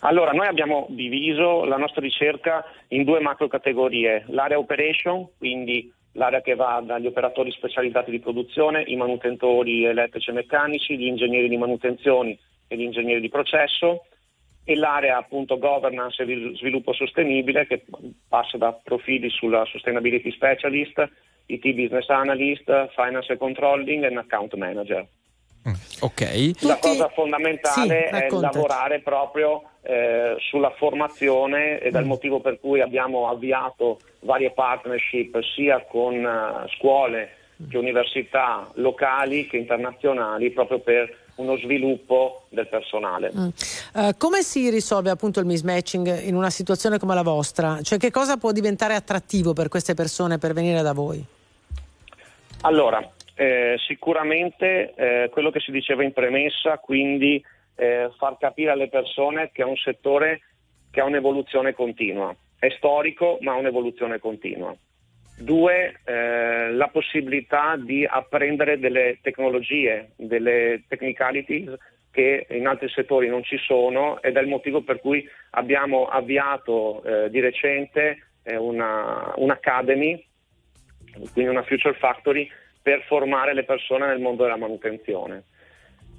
Allora, 0.00 0.32
noi 0.32 0.46
abbiamo 0.46 0.86
diviso 0.90 1.64
la 1.64 1.76
nostra 1.76 2.00
ricerca 2.00 2.64
in 2.88 3.04
due 3.04 3.20
macro 3.20 3.48
categorie, 3.48 4.24
l'area 4.28 4.58
operation, 4.58 5.28
quindi 5.38 5.92
l'area 6.12 6.40
che 6.40 6.54
va 6.54 6.82
dagli 6.84 7.06
operatori 7.06 7.50
specializzati 7.50 8.10
di 8.10 8.20
produzione, 8.20 8.82
i 8.86 8.96
manutentori 8.96 9.84
elettrici 9.84 10.30
e 10.30 10.34
meccanici, 10.34 10.96
gli 10.96 11.06
ingegneri 11.06 11.48
di 11.48 11.56
manutenzione 11.56 12.38
e 12.68 12.76
gli 12.76 12.82
ingegneri 12.82 13.20
di 13.20 13.28
processo, 13.28 14.06
e 14.64 14.74
l'area 14.74 15.16
appunto 15.16 15.58
governance 15.58 16.22
e 16.22 16.52
sviluppo 16.56 16.92
sostenibile 16.92 17.66
che 17.66 17.84
passa 18.28 18.58
da 18.58 18.72
profili 18.72 19.30
sulla 19.30 19.64
sustainability 19.64 20.32
specialist, 20.32 21.08
IT 21.46 21.74
business 21.74 22.08
analyst, 22.08 22.64
finance 22.94 23.30
and 23.30 23.38
controlling 23.38 24.02
e 24.02 24.14
account 24.16 24.54
manager. 24.54 25.06
Ok. 26.00 26.50
La 26.60 26.78
cosa 26.78 27.08
fondamentale 27.08 28.08
Sì, 28.08 28.14
è 28.14 28.28
lavorare 28.30 29.00
proprio 29.00 29.62
eh, 29.82 30.36
sulla 30.38 30.70
formazione 30.70 31.80
ed 31.80 31.94
è 31.94 31.98
il 31.98 32.06
motivo 32.06 32.40
per 32.40 32.60
cui 32.60 32.80
abbiamo 32.80 33.28
avviato 33.28 33.98
varie 34.20 34.50
partnership 34.50 35.38
sia 35.54 35.84
con 35.88 36.14
eh, 36.14 36.68
scuole 36.76 37.30
che 37.70 37.78
università 37.78 38.68
locali 38.74 39.46
che 39.46 39.56
internazionali 39.56 40.50
proprio 40.50 40.80
per 40.80 41.24
uno 41.36 41.56
sviluppo 41.58 42.44
del 42.48 42.66
personale. 42.68 43.30
Mm. 43.34 43.48
Eh, 43.94 44.14
come 44.16 44.42
si 44.42 44.70
risolve 44.70 45.10
appunto 45.10 45.40
il 45.40 45.46
mismatching 45.46 46.22
in 46.22 46.34
una 46.34 46.50
situazione 46.50 46.98
come 46.98 47.14
la 47.14 47.22
vostra? 47.22 47.80
Cioè 47.82 47.98
che 47.98 48.10
cosa 48.10 48.36
può 48.36 48.52
diventare 48.52 48.94
attrattivo 48.94 49.52
per 49.52 49.68
queste 49.68 49.94
persone 49.94 50.38
per 50.38 50.52
venire 50.52 50.82
da 50.82 50.92
voi? 50.92 51.24
Allora, 52.62 53.06
eh, 53.36 53.76
sicuramente 53.86 54.94
eh, 54.94 55.28
quello 55.30 55.50
che 55.50 55.60
si 55.60 55.70
diceva 55.70 56.02
in 56.02 56.12
premessa, 56.12 56.78
quindi 56.78 57.42
eh, 57.76 58.10
far 58.16 58.38
capire 58.38 58.70
alle 58.70 58.88
persone 58.88 59.50
che 59.52 59.62
è 59.62 59.66
un 59.66 59.76
settore 59.76 60.40
che 60.90 61.00
ha 61.00 61.04
un'evoluzione 61.04 61.74
continua. 61.74 62.34
È 62.58 62.70
storico, 62.70 63.36
ma 63.42 63.52
ha 63.52 63.56
un'evoluzione 63.56 64.18
continua. 64.18 64.74
Due, 65.38 66.00
eh, 66.04 66.72
la 66.72 66.88
possibilità 66.88 67.76
di 67.76 68.06
apprendere 68.06 68.78
delle 68.78 69.18
tecnologie, 69.20 70.12
delle 70.16 70.84
technicalities 70.88 71.74
che 72.10 72.46
in 72.48 72.66
altri 72.66 72.88
settori 72.88 73.28
non 73.28 73.44
ci 73.44 73.58
sono 73.58 74.22
ed 74.22 74.38
è 74.38 74.40
il 74.40 74.48
motivo 74.48 74.80
per 74.80 75.00
cui 75.00 75.28
abbiamo 75.50 76.06
avviato 76.06 77.02
eh, 77.02 77.28
di 77.28 77.40
recente 77.40 78.28
eh, 78.42 78.56
una, 78.56 79.34
un'academy, 79.36 80.26
quindi 81.34 81.50
una 81.50 81.62
Future 81.64 81.92
Factory, 81.92 82.48
per 82.86 83.02
formare 83.02 83.52
le 83.52 83.64
persone 83.64 84.06
nel 84.06 84.20
mondo 84.20 84.44
della 84.44 84.56
manutenzione. 84.56 85.42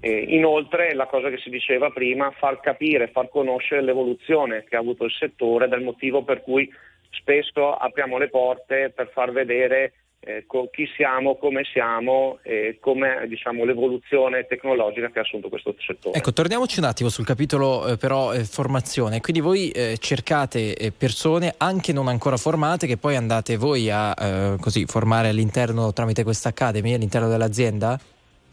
E 0.01 0.11
inoltre, 0.11 0.93
la 0.95 1.05
cosa 1.05 1.29
che 1.29 1.37
si 1.37 1.49
diceva 1.49 1.91
prima, 1.91 2.29
far 2.31 2.59
capire, 2.59 3.07
far 3.07 3.29
conoscere 3.29 3.81
l'evoluzione 3.81 4.65
che 4.65 4.75
ha 4.75 4.79
avuto 4.79 5.05
il 5.05 5.13
settore, 5.13 5.73
il 5.73 5.81
motivo 5.81 6.25
per 6.25 6.41
cui 6.41 6.69
spesso 7.11 7.73
apriamo 7.73 8.17
le 8.17 8.27
porte 8.27 8.91
per 8.93 9.09
far 9.13 9.31
vedere 9.31 9.93
eh, 10.19 10.45
co- 10.47 10.69
chi 10.71 10.87
siamo, 10.95 11.35
come 11.35 11.63
siamo 11.71 12.39
e 12.43 12.77
come 12.79 13.25
diciamo, 13.27 13.63
l'evoluzione 13.63 14.45
tecnologica 14.47 15.09
che 15.09 15.19
ha 15.19 15.21
assunto 15.21 15.49
questo 15.49 15.75
settore. 15.79 16.17
Ecco, 16.17 16.33
torniamoci 16.33 16.79
un 16.79 16.85
attimo 16.85 17.09
sul 17.09 17.25
capitolo 17.25 17.87
eh, 17.87 17.97
però 17.97 18.33
eh, 18.33 18.43
formazione. 18.43 19.21
Quindi 19.21 19.41
voi 19.41 19.69
eh, 19.69 19.97
cercate 19.97 20.75
eh, 20.75 20.91
persone 20.91 21.53
anche 21.57 21.93
non 21.93 22.07
ancora 22.07 22.37
formate 22.37 22.87
che 22.87 22.97
poi 22.97 23.15
andate 23.15 23.57
voi 23.57 23.89
a 23.89 24.13
eh, 24.17 24.55
così 24.59 24.85
formare 24.85 25.29
all'interno 25.29 25.93
tramite 25.93 26.23
questa 26.23 26.49
academy 26.49 26.93
all'interno 26.93 27.29
dell'azienda? 27.29 27.99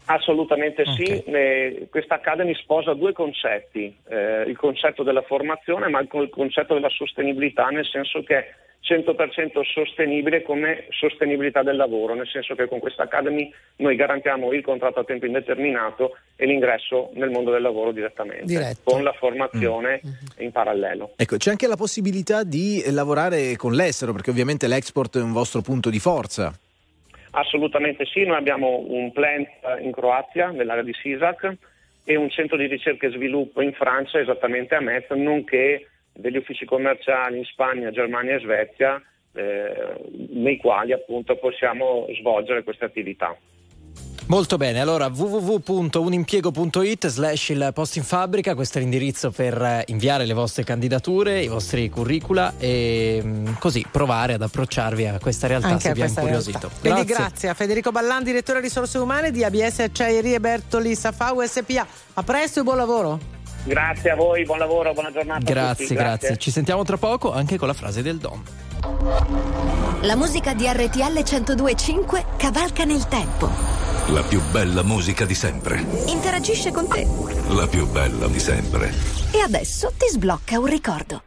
Assolutamente 0.07 0.83
sì, 0.95 1.03
Eh, 1.03 1.87
questa 1.89 2.15
Academy 2.15 2.53
sposa 2.53 2.93
due 2.93 3.11
concetti, 3.11 3.91
eh, 4.07 4.43
il 4.45 4.55
concetto 4.55 5.01
della 5.01 5.23
formazione 5.23 5.89
ma 5.89 5.97
anche 5.97 6.17
il 6.17 6.29
concetto 6.29 6.75
della 6.75 6.89
sostenibilità, 6.89 7.69
nel 7.69 7.87
senso 7.87 8.21
che 8.21 8.53
100% 8.85 9.61
sostenibile 9.63 10.43
come 10.43 10.85
sostenibilità 10.89 11.63
del 11.63 11.75
lavoro, 11.75 12.13
nel 12.13 12.27
senso 12.27 12.53
che 12.53 12.67
con 12.67 12.79
questa 12.79 13.03
Academy 13.03 13.51
noi 13.77 13.95
garantiamo 13.95 14.53
il 14.53 14.61
contratto 14.61 14.99
a 14.99 15.03
tempo 15.03 15.25
indeterminato 15.25 16.17
e 16.35 16.45
l'ingresso 16.45 17.09
nel 17.15 17.31
mondo 17.31 17.51
del 17.51 17.63
lavoro 17.63 17.91
direttamente, 17.91 18.45
Diretto. 18.45 18.91
con 18.91 19.03
la 19.03 19.13
formazione 19.13 20.01
in 20.37 20.51
parallelo. 20.51 21.13
Ecco, 21.15 21.37
c'è 21.37 21.49
anche 21.49 21.67
la 21.67 21.75
possibilità 21.75 22.43
di 22.43 22.83
lavorare 22.91 23.55
con 23.55 23.73
l'estero, 23.73 24.11
perché 24.11 24.29
ovviamente 24.29 24.67
l'export 24.67 25.17
è 25.17 25.21
un 25.21 25.31
vostro 25.33 25.61
punto 25.61 25.89
di 25.89 25.99
forza. 25.99 26.53
Assolutamente 27.31 28.05
sì, 28.05 28.23
noi 28.23 28.37
abbiamo 28.37 28.85
un 28.87 29.11
plant 29.11 29.47
in 29.81 29.91
Croazia, 29.91 30.51
nell'area 30.51 30.83
di 30.83 30.93
Sisak, 30.93 31.57
e 32.03 32.15
un 32.15 32.29
centro 32.29 32.55
di 32.55 32.67
ricerca 32.67 33.07
e 33.07 33.09
sviluppo 33.09 33.61
in 33.61 33.73
Francia, 33.73 34.19
esattamente 34.19 34.75
a 34.75 34.79
Metz, 34.79 35.09
nonché 35.09 35.87
degli 36.15 36.37
uffici 36.37 36.65
commerciali 36.65 37.37
in 37.37 37.45
Spagna, 37.45 37.91
Germania 37.91 38.35
e 38.35 38.39
Svezia, 38.39 39.01
eh, 39.33 39.95
nei 40.31 40.57
quali 40.57 40.93
appunto 40.93 41.37
possiamo 41.37 42.07
svolgere 42.19 42.63
queste 42.63 42.85
attività. 42.85 43.37
Molto 44.27 44.57
bene, 44.57 44.81
allora 44.81 45.05
www.unimpiego.it 45.05 47.07
slash 47.07 47.49
il 47.49 47.69
posto 47.75 47.99
in 47.99 48.03
fabbrica, 48.03 48.55
questo 48.55 48.79
è 48.79 48.81
l'indirizzo 48.81 49.29
per 49.29 49.61
eh, 49.61 49.83
inviare 49.87 50.25
le 50.25 50.33
vostre 50.33 50.63
candidature, 50.63 51.43
i 51.43 51.47
vostri 51.47 51.87
curricula 51.89 52.55
e 52.57 53.21
mm, 53.23 53.53
così 53.59 53.85
provare 53.89 54.33
ad 54.33 54.41
approcciarvi 54.41 55.05
a 55.05 55.19
questa 55.19 55.45
realtà 55.45 55.67
Anche 55.67 55.89
se 55.89 55.93
vi 55.93 56.01
ha 56.01 56.07
incuriosito. 56.07 56.57
realtà. 56.57 56.79
Quindi 56.79 57.03
grazie 57.03 57.49
a 57.49 57.53
Federico 57.53 57.91
Ballan, 57.91 58.23
direttore 58.23 58.61
risorse 58.61 58.97
umane 58.97 59.29
di 59.29 59.43
ABS 59.43 59.81
Acciaierie 59.81 60.39
Bertoli 60.39 60.95
Safau 60.95 61.45
SPA. 61.45 61.85
A 62.13 62.23
presto 62.23 62.61
e 62.61 62.63
buon 62.63 62.77
lavoro. 62.77 63.19
Grazie 63.65 64.11
a 64.11 64.15
voi, 64.15 64.43
buon 64.43 64.59
lavoro, 64.59 64.93
buona 64.93 65.11
giornata. 65.11 65.39
a 65.39 65.43
Grazie, 65.43 65.87
tutti, 65.87 65.97
grazie. 65.97 66.37
Ci 66.37 66.51
sentiamo 66.51 66.83
tra 66.83 66.97
poco 66.97 67.33
anche 67.33 67.57
con 67.57 67.67
la 67.67 67.73
frase 67.73 68.03
del 68.03 68.17
Dom. 68.17 68.43
La 70.01 70.15
musica 70.15 70.53
di 70.53 70.67
RTL 70.67 71.23
1025 71.23 72.25
cavalca 72.37 72.83
nel 72.83 73.07
tempo. 73.07 73.49
La 74.09 74.21
più 74.21 74.39
bella 74.51 74.83
musica 74.83 75.25
di 75.25 75.33
sempre. 75.33 75.83
Interagisce 76.05 76.71
con 76.71 76.87
te. 76.87 77.07
La 77.49 77.65
più 77.65 77.87
bella 77.87 78.27
di 78.27 78.39
sempre. 78.39 78.93
E 79.31 79.39
adesso 79.39 79.91
ti 79.97 80.05
sblocca 80.11 80.59
un 80.59 80.67
ricordo. 80.67 81.23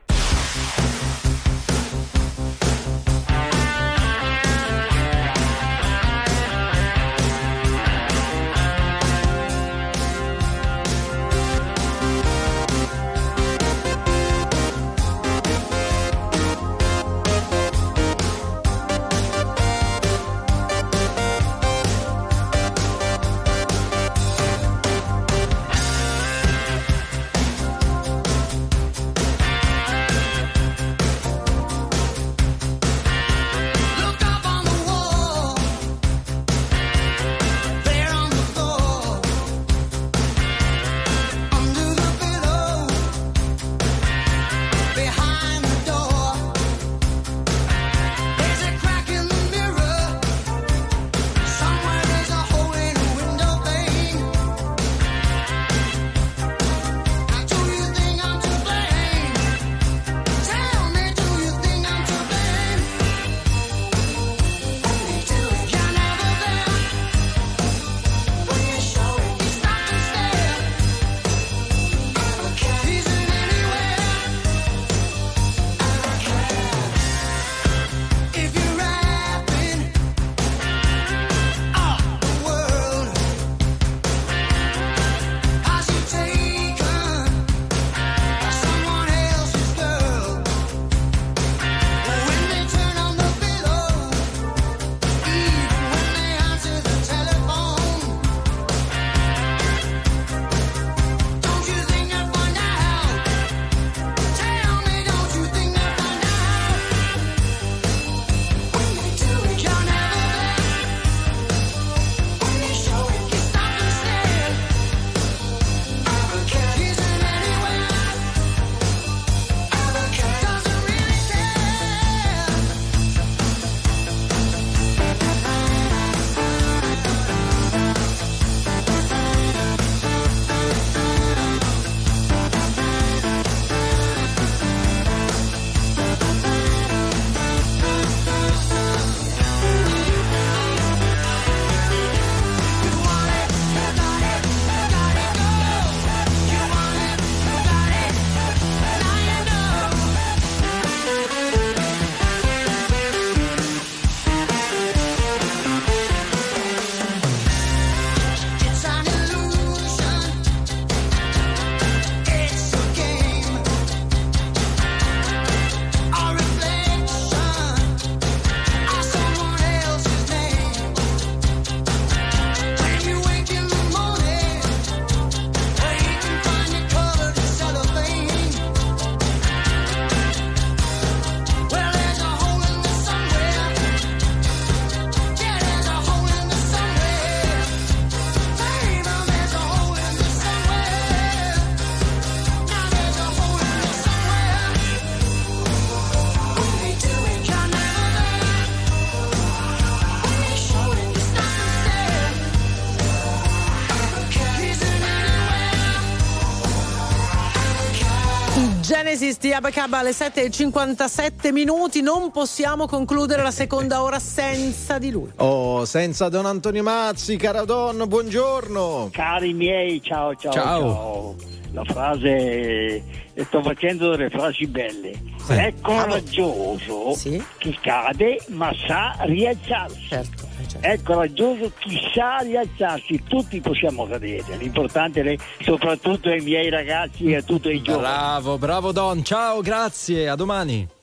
Di 209.58 209.64
Abacaba 209.64 209.98
alle 209.98 210.12
7.57 210.12 211.50
minuti. 211.50 212.00
Non 212.00 212.30
possiamo 212.30 212.86
concludere 212.86 213.42
la 213.42 213.50
seconda 213.50 214.02
ora 214.02 214.20
senza 214.20 214.98
di 214.98 215.10
lui. 215.10 215.32
Oh, 215.36 215.84
senza 215.84 216.28
Don 216.28 216.46
Antonio 216.46 216.84
Mazzi, 216.84 217.34
cara 217.36 217.64
Don, 217.64 218.04
buongiorno. 218.06 219.08
Cari 219.10 219.52
miei, 219.54 220.00
ciao 220.00 220.36
ciao 220.36 220.52
Ciao. 220.52 220.62
ciao. 220.62 221.57
La 221.72 221.84
frase, 221.84 223.02
e 223.34 223.44
sto 223.44 223.62
facendo 223.62 224.10
delle 224.10 224.30
frasi 224.30 224.66
belle. 224.66 225.12
È 225.46 225.72
coraggioso 225.80 227.16
chi 227.58 227.78
cade 227.80 228.42
ma 228.48 228.72
sa 228.86 229.16
rialzarsi. 229.20 230.08
Certo, 230.08 230.46
È 230.80 231.00
coraggioso 231.02 231.72
chi 231.78 231.98
sa 232.14 232.38
rialzarsi, 232.38 233.22
tutti 233.28 233.60
possiamo 233.60 234.06
cadere. 234.06 234.56
L'importante 234.56 235.22
è 235.22 235.36
soprattutto 235.62 236.28
ai 236.28 236.40
miei 236.40 236.68
ragazzi 236.68 237.26
e 237.26 237.36
a 237.36 237.42
tutti 237.42 237.68
i 237.68 237.80
giovani. 237.82 238.02
Bravo, 238.02 238.58
bravo 238.58 238.92
Don. 238.92 239.22
Ciao, 239.22 239.60
grazie, 239.60 240.28
a 240.28 240.34
domani. 240.34 240.96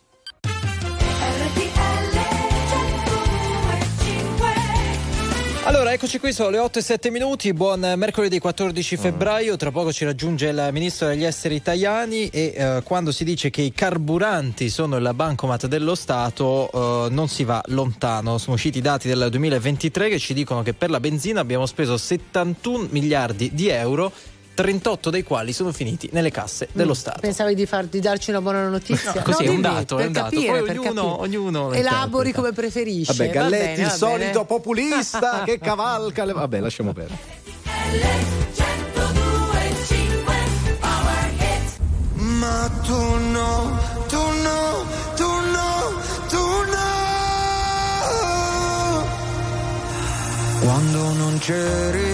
Allora, 5.65 5.91
eccoci 5.93 6.19
qui, 6.19 6.31
sono 6.31 6.51
le 6.51 6.59
8 6.59 6.77
e 6.77 6.81
7 6.83 7.09
minuti, 7.09 7.51
buon 7.51 7.79
mercoledì 7.97 8.37
14 8.37 8.97
febbraio, 8.97 9.55
tra 9.55 9.71
poco 9.71 9.91
ci 9.91 10.05
raggiunge 10.05 10.49
il 10.49 10.69
ministro 10.71 11.07
degli 11.07 11.23
esteri 11.25 11.55
italiani 11.55 12.27
e 12.27 12.53
eh, 12.55 12.81
quando 12.83 13.11
si 13.11 13.23
dice 13.23 13.49
che 13.49 13.63
i 13.63 13.71
carburanti 13.71 14.69
sono 14.69 14.97
il 14.97 15.11
bancomat 15.15 15.65
dello 15.65 15.95
Stato 15.95 16.69
eh, 16.71 17.09
non 17.09 17.27
si 17.29 17.43
va 17.45 17.63
lontano, 17.69 18.37
sono 18.37 18.53
usciti 18.57 18.77
i 18.77 18.81
dati 18.81 19.07
del 19.07 19.27
2023 19.27 20.09
che 20.09 20.19
ci 20.19 20.35
dicono 20.35 20.61
che 20.61 20.75
per 20.75 20.91
la 20.91 20.99
benzina 20.99 21.39
abbiamo 21.39 21.65
speso 21.65 21.97
71 21.97 22.89
miliardi 22.91 23.49
di 23.51 23.67
euro, 23.67 24.11
38 24.55 25.09
dei 25.11 25.21
quali 25.23 25.53
sono 25.53 25.71
finiti 25.71 26.09
nelle 26.13 26.31
casse 26.31 26.69
dello 26.71 26.93
Stato. 26.95 27.19
Pensavi 27.19 27.53
di, 27.53 27.65
far- 27.65 27.85
di 27.87 27.99
darci 27.99 28.29
una 28.31 28.41
buona 28.41 28.67
notizia? 28.67 29.11
No, 29.13 29.21
così 29.21 29.43
è 29.43 29.49
un 29.49 29.61
dato, 29.61 29.97
è 29.99 30.05
un 30.05 30.11
dato. 30.13 30.29
capire, 30.31 30.61
Poi 30.63 30.77
ognuno- 30.77 31.19
ognuno 31.19 31.71
Elabori 31.73 32.31
come 32.31 32.51
preferisce. 32.53 33.13
Vabbè, 33.13 33.27
Va 33.27 33.33
Galletti, 33.33 33.63
bene, 33.65 33.81
il 33.81 33.87
va 33.87 33.93
solito 33.93 34.31
bene. 34.31 34.45
populista 34.45 35.43
che 35.45 35.59
cavalca 35.59 36.25
le... 36.25 36.33
Vabbè, 36.33 36.59
lasciamo 36.59 36.93
perdere. 36.93 37.43
Ma 42.15 42.69
tu 42.83 42.93
no, 43.31 43.77
tu 44.07 44.17
no, 44.43 44.85
tu 45.15 45.27
no, 45.55 46.01
tu 46.29 46.45
no. 46.73 46.93
Quando 50.61 51.13
non 51.13 51.37
c'eri 51.39 52.13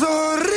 Tu 0.00 0.49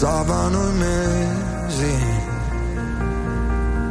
passavano 0.00 0.70
i 0.70 0.72
mesi. 0.72 1.94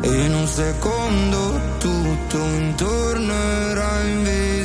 E 0.01 0.25
in 0.25 0.33
un 0.33 0.47
secondo 0.47 1.61
tutto 1.77 2.37
intorno 2.37 3.33
era 3.33 4.01
invisibile 4.01 4.58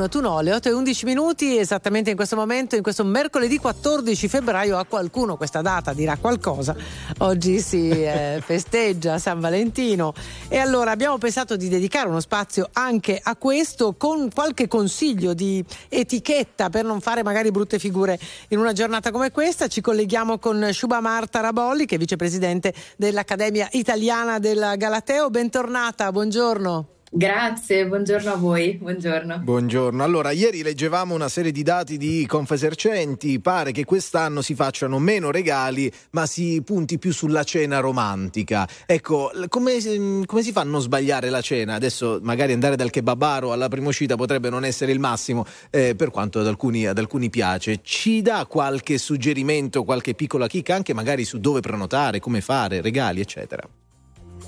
Con 0.00 0.08
Tunole, 0.08 0.54
8 0.54 0.70
e 0.70 0.72
11 0.72 1.04
minuti, 1.04 1.58
esattamente 1.58 2.08
in 2.08 2.16
questo 2.16 2.34
momento, 2.34 2.74
in 2.74 2.80
questo 2.80 3.04
mercoledì 3.04 3.58
14 3.58 4.28
febbraio, 4.28 4.78
a 4.78 4.86
qualcuno 4.86 5.36
questa 5.36 5.60
data 5.60 5.92
dirà 5.92 6.16
qualcosa. 6.16 6.74
Oggi 7.18 7.60
si 7.60 7.90
eh, 8.00 8.40
festeggia 8.42 9.18
San 9.18 9.40
Valentino 9.40 10.14
e 10.48 10.56
allora 10.56 10.92
abbiamo 10.92 11.18
pensato 11.18 11.54
di 11.54 11.68
dedicare 11.68 12.08
uno 12.08 12.20
spazio 12.20 12.70
anche 12.72 13.20
a 13.22 13.36
questo 13.36 13.92
con 13.92 14.30
qualche 14.32 14.68
consiglio 14.68 15.34
di 15.34 15.62
etichetta 15.90 16.70
per 16.70 16.86
non 16.86 17.02
fare 17.02 17.22
magari 17.22 17.50
brutte 17.50 17.78
figure 17.78 18.18
in 18.48 18.58
una 18.58 18.72
giornata 18.72 19.10
come 19.10 19.30
questa. 19.30 19.68
Ci 19.68 19.82
colleghiamo 19.82 20.38
con 20.38 20.66
Shuba 20.72 21.00
Marta 21.00 21.40
Rabolli, 21.40 21.84
che 21.84 21.96
è 21.96 21.98
vicepresidente 21.98 22.72
dell'Accademia 22.96 23.68
Italiana 23.72 24.38
del 24.38 24.72
Galateo. 24.78 25.28
Bentornata, 25.28 26.10
buongiorno. 26.10 26.99
Grazie, 27.12 27.88
buongiorno 27.88 28.30
a 28.30 28.36
voi, 28.36 28.76
buongiorno. 28.76 29.40
Buongiorno. 29.40 30.04
Allora, 30.04 30.30
ieri 30.30 30.62
leggevamo 30.62 31.12
una 31.12 31.28
serie 31.28 31.50
di 31.50 31.64
dati 31.64 31.96
di 31.96 32.24
Confesercenti, 32.24 33.40
pare 33.40 33.72
che 33.72 33.84
quest'anno 33.84 34.42
si 34.42 34.54
facciano 34.54 35.00
meno 35.00 35.32
regali, 35.32 35.90
ma 36.10 36.24
si 36.26 36.62
punti 36.64 37.00
più 37.00 37.12
sulla 37.12 37.42
cena 37.42 37.80
romantica. 37.80 38.68
Ecco, 38.86 39.32
come, 39.48 40.24
come 40.24 40.42
si 40.42 40.52
fa 40.52 40.60
a 40.60 40.64
non 40.64 40.80
sbagliare 40.80 41.30
la 41.30 41.40
cena? 41.40 41.74
Adesso 41.74 42.20
magari 42.22 42.52
andare 42.52 42.76
dal 42.76 42.90
kebabaro 42.90 43.50
alla 43.50 43.66
prima 43.66 43.88
uscita 43.88 44.14
potrebbe 44.14 44.48
non 44.48 44.64
essere 44.64 44.92
il 44.92 45.00
massimo, 45.00 45.44
eh, 45.70 45.96
per 45.96 46.10
quanto 46.10 46.38
ad 46.38 46.46
alcuni, 46.46 46.86
ad 46.86 46.98
alcuni 46.98 47.28
piace. 47.28 47.80
Ci 47.82 48.22
dà 48.22 48.46
qualche 48.48 48.98
suggerimento, 48.98 49.82
qualche 49.82 50.14
piccola 50.14 50.46
chicca 50.46 50.76
anche 50.76 50.94
magari 50.94 51.24
su 51.24 51.40
dove 51.40 51.58
prenotare, 51.58 52.20
come 52.20 52.40
fare, 52.40 52.80
regali, 52.80 53.18
eccetera? 53.18 53.68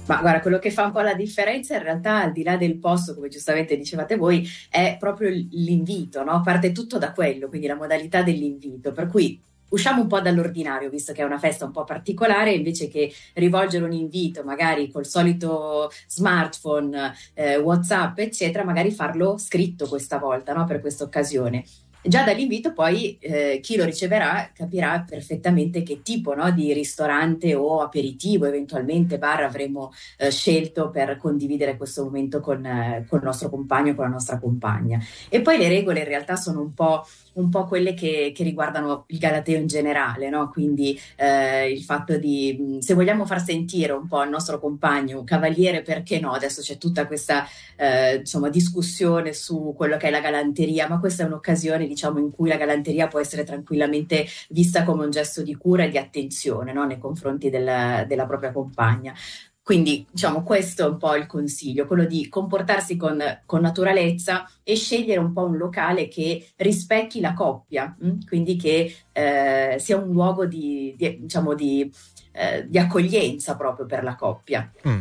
Ma 0.06 0.20
guarda, 0.20 0.40
quello 0.40 0.58
che 0.58 0.72
fa 0.72 0.84
un 0.84 0.92
po' 0.92 1.00
la 1.00 1.14
differenza 1.14 1.76
in 1.76 1.82
realtà, 1.84 2.22
al 2.22 2.32
di 2.32 2.42
là 2.42 2.56
del 2.56 2.76
posto, 2.78 3.14
come 3.14 3.28
giustamente 3.28 3.76
dicevate 3.76 4.16
voi, 4.16 4.46
è 4.68 4.96
proprio 4.98 5.30
l'invito, 5.30 6.24
no? 6.24 6.40
Parte 6.42 6.72
tutto 6.72 6.98
da 6.98 7.12
quello, 7.12 7.48
quindi 7.48 7.68
la 7.68 7.76
modalità 7.76 8.22
dell'invito. 8.22 8.90
Per 8.90 9.06
cui 9.06 9.40
usciamo 9.70 10.02
un 10.02 10.08
po' 10.08 10.20
dall'ordinario, 10.20 10.90
visto 10.90 11.12
che 11.12 11.22
è 11.22 11.24
una 11.24 11.38
festa 11.38 11.64
un 11.64 11.70
po' 11.70 11.84
particolare, 11.84 12.52
invece 12.52 12.88
che 12.88 13.12
rivolgere 13.34 13.84
un 13.84 13.92
invito 13.92 14.42
magari 14.42 14.90
col 14.90 15.06
solito 15.06 15.90
smartphone, 16.08 17.14
eh, 17.34 17.56
WhatsApp, 17.58 18.18
eccetera, 18.18 18.64
magari 18.64 18.90
farlo 18.90 19.38
scritto 19.38 19.86
questa 19.86 20.18
volta, 20.18 20.52
no? 20.52 20.64
Per 20.64 20.80
questa 20.80 21.04
occasione. 21.04 21.64
Già 22.04 22.24
dall'invito 22.24 22.72
poi 22.72 23.16
eh, 23.20 23.60
chi 23.62 23.76
lo 23.76 23.84
riceverà 23.84 24.50
capirà 24.52 25.04
perfettamente 25.08 25.84
che 25.84 26.02
tipo 26.02 26.34
no, 26.34 26.50
di 26.50 26.72
ristorante 26.72 27.54
o 27.54 27.80
aperitivo, 27.80 28.44
eventualmente 28.46 29.18
bar 29.18 29.44
avremo 29.44 29.92
eh, 30.18 30.32
scelto 30.32 30.90
per 30.90 31.16
condividere 31.16 31.76
questo 31.76 32.02
momento 32.02 32.40
con, 32.40 32.64
eh, 32.66 33.06
con 33.08 33.20
il 33.20 33.24
nostro 33.24 33.48
compagno, 33.50 33.94
con 33.94 34.04
la 34.04 34.10
nostra 34.10 34.40
compagna. 34.40 34.98
E 35.28 35.42
poi 35.42 35.58
le 35.58 35.68
regole 35.68 36.00
in 36.00 36.06
realtà 36.06 36.34
sono 36.34 36.60
un 36.60 36.74
po' 36.74 37.06
un 37.34 37.48
po' 37.48 37.64
quelle 37.64 37.94
che, 37.94 38.32
che 38.34 38.42
riguardano 38.44 39.04
il 39.08 39.18
Galateo 39.18 39.58
in 39.58 39.66
generale, 39.66 40.28
no? 40.28 40.50
quindi 40.50 40.98
eh, 41.16 41.70
il 41.70 41.82
fatto 41.82 42.16
di, 42.16 42.78
se 42.80 42.94
vogliamo 42.94 43.24
far 43.26 43.42
sentire 43.42 43.92
un 43.92 44.06
po' 44.06 44.22
il 44.22 44.30
nostro 44.30 44.58
compagno 44.58 45.18
un 45.18 45.24
cavaliere, 45.24 45.82
perché 45.82 46.20
no? 46.20 46.32
Adesso 46.32 46.60
c'è 46.60 46.78
tutta 46.78 47.06
questa 47.06 47.46
eh, 47.76 48.16
insomma, 48.16 48.48
discussione 48.48 49.32
su 49.32 49.74
quello 49.76 49.96
che 49.96 50.08
è 50.08 50.10
la 50.10 50.20
galanteria, 50.20 50.88
ma 50.88 50.98
questa 50.98 51.22
è 51.22 51.26
un'occasione 51.26 51.86
diciamo, 51.86 52.18
in 52.18 52.30
cui 52.30 52.48
la 52.48 52.56
galanteria 52.56 53.08
può 53.08 53.20
essere 53.20 53.44
tranquillamente 53.44 54.26
vista 54.50 54.84
come 54.84 55.04
un 55.04 55.10
gesto 55.10 55.42
di 55.42 55.54
cura 55.54 55.84
e 55.84 55.88
di 55.88 55.98
attenzione 55.98 56.72
no? 56.72 56.84
nei 56.84 56.98
confronti 56.98 57.50
della, 57.50 58.04
della 58.06 58.26
propria 58.26 58.52
compagna. 58.52 59.14
Quindi, 59.62 60.04
diciamo, 60.10 60.42
questo 60.42 60.84
è 60.84 60.88
un 60.88 60.98
po' 60.98 61.14
il 61.14 61.26
consiglio, 61.26 61.86
quello 61.86 62.04
di 62.04 62.28
comportarsi 62.28 62.96
con, 62.96 63.22
con 63.46 63.60
naturalezza 63.60 64.50
e 64.64 64.74
scegliere 64.74 65.20
un 65.20 65.32
po' 65.32 65.44
un 65.44 65.56
locale 65.56 66.08
che 66.08 66.48
rispecchi 66.56 67.20
la 67.20 67.32
coppia? 67.32 67.96
Mm? 68.04 68.20
quindi 68.26 68.56
che 68.56 68.92
eh, 69.12 69.76
sia 69.78 69.96
un 69.96 70.10
luogo 70.10 70.46
di, 70.46 70.94
di, 70.96 71.20
diciamo, 71.20 71.54
di, 71.54 71.90
eh, 72.32 72.64
di, 72.66 72.78
accoglienza 72.78 73.56
proprio 73.56 73.86
per 73.86 74.02
la 74.02 74.16
coppia. 74.16 74.70
Mm. 74.88 75.00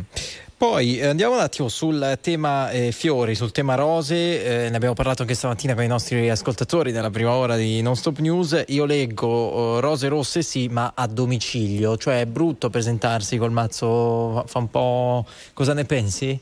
Poi 0.62 0.98
eh, 0.98 1.06
andiamo 1.06 1.34
un 1.34 1.40
attimo 1.40 1.68
sul 1.68 2.18
tema 2.20 2.70
eh, 2.70 2.92
fiori, 2.92 3.34
sul 3.34 3.50
tema 3.50 3.74
rose, 3.74 4.66
eh, 4.66 4.70
ne 4.70 4.76
abbiamo 4.76 4.94
parlato 4.94 5.22
anche 5.22 5.34
stamattina 5.34 5.74
con 5.74 5.82
i 5.82 5.88
nostri 5.88 6.30
ascoltatori 6.30 6.92
nella 6.92 7.10
prima 7.10 7.32
ora 7.32 7.56
di 7.56 7.82
Non 7.82 7.96
Stop 7.96 8.18
News. 8.18 8.62
Io 8.68 8.84
leggo 8.84 9.28
uh, 9.28 9.80
rose 9.80 10.06
rosse 10.06 10.42
sì, 10.42 10.68
ma 10.68 10.92
a 10.94 11.08
domicilio, 11.08 11.96
cioè 11.96 12.20
è 12.20 12.26
brutto 12.26 12.70
presentarsi 12.70 13.38
col 13.38 13.50
mazzo, 13.50 14.44
fa 14.46 14.58
un 14.60 14.70
po'... 14.70 15.26
cosa 15.52 15.74
ne 15.74 15.84
pensi? 15.84 16.38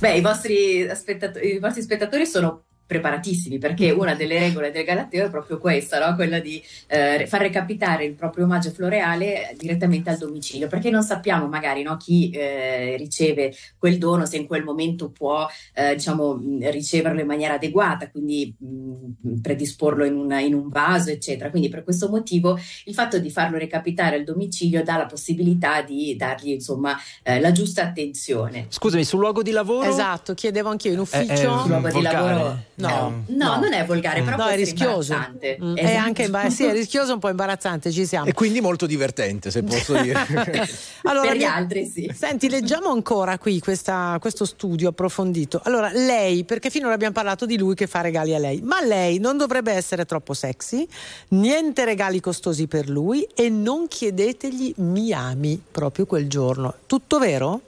Beh, 0.00 0.16
i 0.16 0.20
vostri, 0.20 0.90
spettatori, 0.96 1.54
i 1.54 1.58
vostri 1.60 1.82
spettatori 1.82 2.26
sono 2.26 2.64
preparatissimi 2.86 3.58
perché 3.58 3.90
una 3.90 4.14
delle 4.14 4.38
regole 4.38 4.70
del 4.70 4.84
Galateo 4.84 5.26
è 5.26 5.30
proprio 5.30 5.58
questa, 5.58 6.06
no? 6.06 6.14
quella 6.14 6.38
di 6.38 6.62
eh, 6.88 7.26
far 7.26 7.40
recapitare 7.40 8.04
il 8.04 8.14
proprio 8.14 8.44
omaggio 8.44 8.70
floreale 8.70 9.54
direttamente 9.58 10.10
al 10.10 10.18
domicilio, 10.18 10.68
perché 10.68 10.90
non 10.90 11.02
sappiamo 11.02 11.46
magari 11.46 11.82
no, 11.82 11.96
chi 11.96 12.30
eh, 12.30 12.96
riceve 12.96 13.54
quel 13.78 13.98
dono, 13.98 14.26
se 14.26 14.36
in 14.36 14.46
quel 14.46 14.64
momento 14.64 15.10
può 15.10 15.46
eh, 15.74 15.94
diciamo, 15.94 16.40
riceverlo 16.60 17.20
in 17.20 17.26
maniera 17.26 17.54
adeguata, 17.54 18.10
quindi 18.10 18.54
mh, 18.56 19.40
predisporlo 19.40 20.04
in, 20.04 20.16
una, 20.16 20.40
in, 20.40 20.54
un 20.54 20.68
vaso, 20.68 21.10
eccetera. 21.10 21.50
Quindi 21.50 21.68
per 21.68 21.84
questo 21.84 22.08
motivo 22.08 22.58
il 22.84 22.94
fatto 22.94 23.18
di 23.18 23.30
farlo 23.30 23.56
recapitare 23.56 24.16
al 24.16 24.24
domicilio 24.24 24.82
dà 24.82 24.96
la 24.96 25.06
possibilità 25.06 25.82
di 25.82 26.16
dargli 26.16 26.50
insomma 26.50 26.96
eh, 27.22 27.40
la 27.40 27.52
giusta 27.52 27.82
attenzione. 27.82 28.66
Scusami, 28.68 29.04
sul 29.04 29.20
luogo 29.20 29.42
di 29.42 29.50
lavoro? 29.50 29.88
Esatto, 29.88 30.34
chiedevo 30.34 30.68
anch'io 30.68 30.92
in 30.92 30.98
ufficio. 30.98 31.32
Eh, 31.32 31.36
sul 31.36 31.68
luogo 31.68 31.88
di 31.90 32.02
lavoro 32.02 32.72
No, 32.76 32.88
no, 32.88 33.24
no, 33.28 33.60
non 33.60 33.72
è 33.72 33.84
volgare, 33.84 34.22
però 34.22 34.36
no, 34.36 34.46
è 34.46 34.56
rischioso. 34.56 35.14
Mm. 35.62 35.76
È 35.76 35.94
anche 35.94 36.24
imba- 36.24 36.50
sì, 36.50 36.64
è 36.64 36.72
rischioso, 36.72 37.12
un 37.12 37.20
po' 37.20 37.28
imbarazzante, 37.28 37.92
ci 37.92 38.04
siamo. 38.04 38.26
E 38.26 38.32
quindi 38.32 38.60
molto 38.60 38.86
divertente, 38.86 39.50
se 39.50 39.62
posso 39.62 39.94
dire. 40.02 40.18
allora, 41.02 41.28
per 41.28 41.36
gli 41.36 41.44
altri, 41.44 41.86
sì. 41.86 42.10
Senti, 42.12 42.48
leggiamo 42.48 42.90
ancora 42.90 43.38
qui 43.38 43.60
questa, 43.60 44.16
questo 44.20 44.44
studio 44.44 44.88
approfondito. 44.88 45.60
Allora, 45.64 45.90
lei, 45.92 46.44
perché 46.44 46.70
finora 46.70 46.94
abbiamo 46.94 47.12
parlato 47.12 47.46
di 47.46 47.56
lui 47.56 47.74
che 47.74 47.86
fa 47.86 48.00
regali 48.00 48.34
a 48.34 48.38
lei, 48.38 48.60
ma 48.60 48.82
lei 48.82 49.18
non 49.18 49.36
dovrebbe 49.36 49.72
essere 49.72 50.04
troppo 50.04 50.34
sexy, 50.34 50.86
niente 51.28 51.84
regali 51.84 52.18
costosi 52.20 52.66
per 52.66 52.88
lui 52.88 53.26
e 53.34 53.48
non 53.48 53.86
chiedetegli 53.86 54.74
mi 54.78 55.12
ami 55.12 55.62
proprio 55.70 56.06
quel 56.06 56.28
giorno. 56.28 56.74
Tutto 56.86 57.18
vero? 57.18 57.60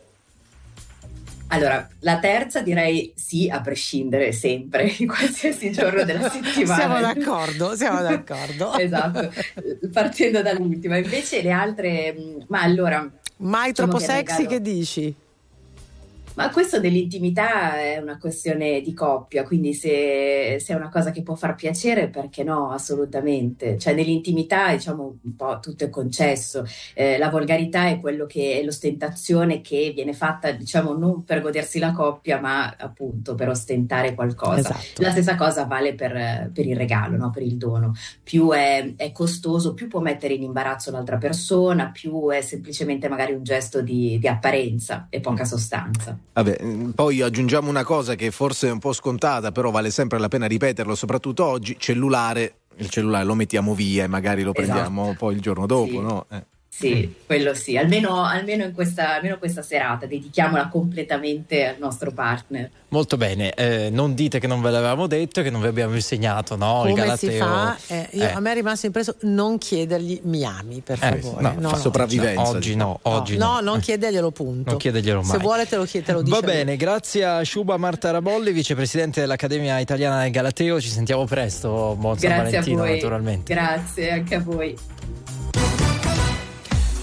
Allora, 1.48 1.89
la 2.01 2.18
terza 2.18 2.60
direi 2.60 3.12
sì, 3.14 3.48
a 3.48 3.60
prescindere 3.60 4.32
sempre, 4.32 4.93
in 4.98 5.06
qualsiasi 5.06 5.70
giorno 5.70 6.02
della 6.05 6.28
settimana. 6.31 6.74
siamo 6.74 7.01
d'accordo, 7.01 7.77
siamo 7.77 8.02
d'accordo. 8.02 8.77
esatto, 8.78 9.32
partendo 9.93 10.43
dall'ultima. 10.43 10.97
Invece 10.97 11.43
le 11.43 11.51
altre, 11.51 12.14
mm, 12.18 12.43
ma 12.48 12.62
allora... 12.62 13.09
Mai 13.39 13.70
diciamo 13.70 13.90
troppo 13.90 14.05
sexy 14.05 14.43
regalo... 14.43 14.48
che 14.48 14.60
dici? 14.60 15.14
Ma 16.37 16.51
questo 16.51 16.81
dell'intimità 16.81 17.81
è 17.81 17.97
una 17.97 18.19
questione 18.19 18.83
di 18.83 18.93
coppia, 18.93 19.43
quindi 19.43 19.73
se, 19.73 20.59
se, 20.61 20.75
è 20.75 20.77
una 20.77 20.91
cosa 20.91 21.11
che 21.11 21.23
può 21.23 21.35
far 21.35 21.55
piacere, 21.55 22.09
perché 22.09 22.45
no? 22.45 22.73
Assolutamente. 22.73 23.79
Cioè 23.79 23.95
nell'intimità 23.95 24.71
diciamo 24.73 25.17
un 25.23 25.35
po' 25.35 25.61
tutto 25.61 25.85
è 25.85 25.89
concesso. 25.89 26.67
Eh, 26.93 27.17
la 27.17 27.31
volgarità 27.31 27.89
è 27.89 27.99
quello 28.01 28.27
che 28.27 28.61
è 28.61 28.63
l'ostentazione 28.63 29.63
che 29.63 29.93
viene 29.95 30.13
fatta 30.13 30.53
diciamo 30.53 30.93
non 30.95 31.25
per 31.25 31.41
godersi 31.41 31.79
la 31.79 31.93
coppia, 31.93 32.39
ma 32.39 32.77
appunto 32.79 33.35
per 33.35 33.49
ostentare 33.49 34.15
qualcosa. 34.15 34.59
Esatto. 34.59 35.03
La 35.03 35.13
stessa 35.13 35.37
cosa 35.37 35.65
vale 35.65 35.95
per, 35.95 36.51
per 36.53 36.67
il 36.67 36.77
regalo, 36.77 37.17
no? 37.17 37.31
per 37.31 37.45
il 37.45 37.57
dono. 37.57 37.95
Più 38.23 38.51
è, 38.51 38.93
è, 38.97 39.11
costoso, 39.11 39.73
più 39.73 39.89
può 39.89 40.01
mettere 40.01 40.35
in 40.35 40.43
imbarazzo 40.43 40.91
l'altra 40.91 41.17
persona, 41.17 41.89
più 41.91 42.29
è 42.29 42.43
semplicemente 42.43 43.09
magari 43.09 43.33
un 43.33 43.43
gesto 43.43 43.81
di, 43.81 44.19
di 44.19 44.29
apparenza 44.29 45.07
e 45.09 45.21
poca 45.21 45.47
sostanza. 45.47 46.26
Vabbè, 46.37 46.59
mm, 46.63 46.91
poi 46.91 47.23
aggiungiamo 47.23 47.71
una 47.71 47.83
cosa 47.83 48.15
che 48.15 48.31
forse 48.31 48.69
è 48.69 48.71
un 48.71 48.79
po' 48.79 48.93
scontata, 48.93 49.53
però 49.53 49.71
vale 49.71 49.91
sempre 49.91 50.19
la 50.19 50.29
pena 50.29 50.45
ripeterlo, 50.45 50.95
soprattutto 50.95 51.47
oggi, 51.47 51.77
cellulare, 51.79 52.57
il 52.77 52.91
cellulare 52.91 53.25
lo 53.25 53.35
mettiamo 53.35 53.75
via 53.75 54.05
e 54.05 54.07
magari 54.07 54.43
lo 54.43 54.53
esatto. 54.53 54.71
prendiamo 54.71 55.15
poi 55.17 55.35
il 55.35 55.41
giorno 55.41 55.65
dopo, 55.65 55.89
sì. 55.89 55.99
no? 55.99 56.27
Eh. 56.31 56.45
Sì, 56.78 57.15
quello 57.24 57.55
sì, 57.55 57.78
almeno, 57.78 58.23
almeno, 58.23 58.62
in 58.62 58.74
questa, 58.74 59.15
almeno 59.15 59.39
questa 59.39 59.62
serata 59.62 60.05
dedichiamola 60.05 60.69
completamente 60.69 61.66
al 61.66 61.77
nostro 61.78 62.11
partner. 62.11 62.69
Molto 62.89 63.16
bene, 63.16 63.55
eh, 63.55 63.89
non 63.90 64.15
dite 64.15 64.39
che 64.39 64.47
non 64.47 64.61
ve 64.61 64.70
l'avevamo 64.70 65.07
detto, 65.07 65.40
che 65.40 65.48
non 65.48 65.62
vi 65.62 65.69
abbiamo 65.69 65.94
insegnato, 65.94 66.55
no? 66.55 66.81
Come 66.81 66.90
il 66.90 66.97
Galateo. 66.97 67.31
si 67.31 67.39
fa? 67.39 67.77
Eh, 67.86 68.09
io, 68.11 68.24
eh. 68.24 68.31
A 68.31 68.40
me 68.40 68.51
è 68.51 68.55
rimasto 68.55 68.85
impresso 68.85 69.16
non 69.23 69.57
chiedergli 69.57 70.20
mi 70.24 70.44
ami, 70.44 70.82
per 70.85 70.98
eh, 71.03 71.19
favore. 71.19 71.43
No, 71.43 71.55
no, 71.59 71.69
fa 71.70 71.77
no, 71.77 71.81
sopravvivenza. 71.82 72.43
Oggi 72.43 72.73
diciamo. 72.73 73.01
no, 73.03 73.11
oggi 73.11 73.36
no. 73.39 73.53
No, 73.53 73.61
non 73.61 73.81
chiederglielo 73.81 74.31
punto. 74.31 74.70
Non 74.70 74.78
chiederglielo 74.78 75.23
mai. 75.23 75.31
Se 75.31 75.39
vuole 75.39 75.66
te 75.66 75.77
lo 75.77 75.85
chiede, 75.85 76.05
te 76.05 76.12
lo 76.12 76.20
dice. 76.20 76.40
Va 76.40 76.47
bene, 76.47 76.77
grazie 76.77 77.24
a 77.24 77.40
Sciuba 77.40 77.78
Marta 77.78 78.11
Rabolli, 78.11 78.53
vicepresidente 78.53 79.20
dell'Accademia 79.20 79.78
Italiana 79.78 80.20
del 80.20 80.31
Galateo, 80.31 80.78
ci 80.78 80.90
sentiamo 80.90 81.24
presto, 81.24 81.97
buon 81.98 82.19
San 82.19 82.36
Valentino 82.36 82.85
naturalmente. 82.85 83.55
Grazie 83.55 84.11
anche 84.11 84.35
a 84.35 84.40
voi. 84.40 84.77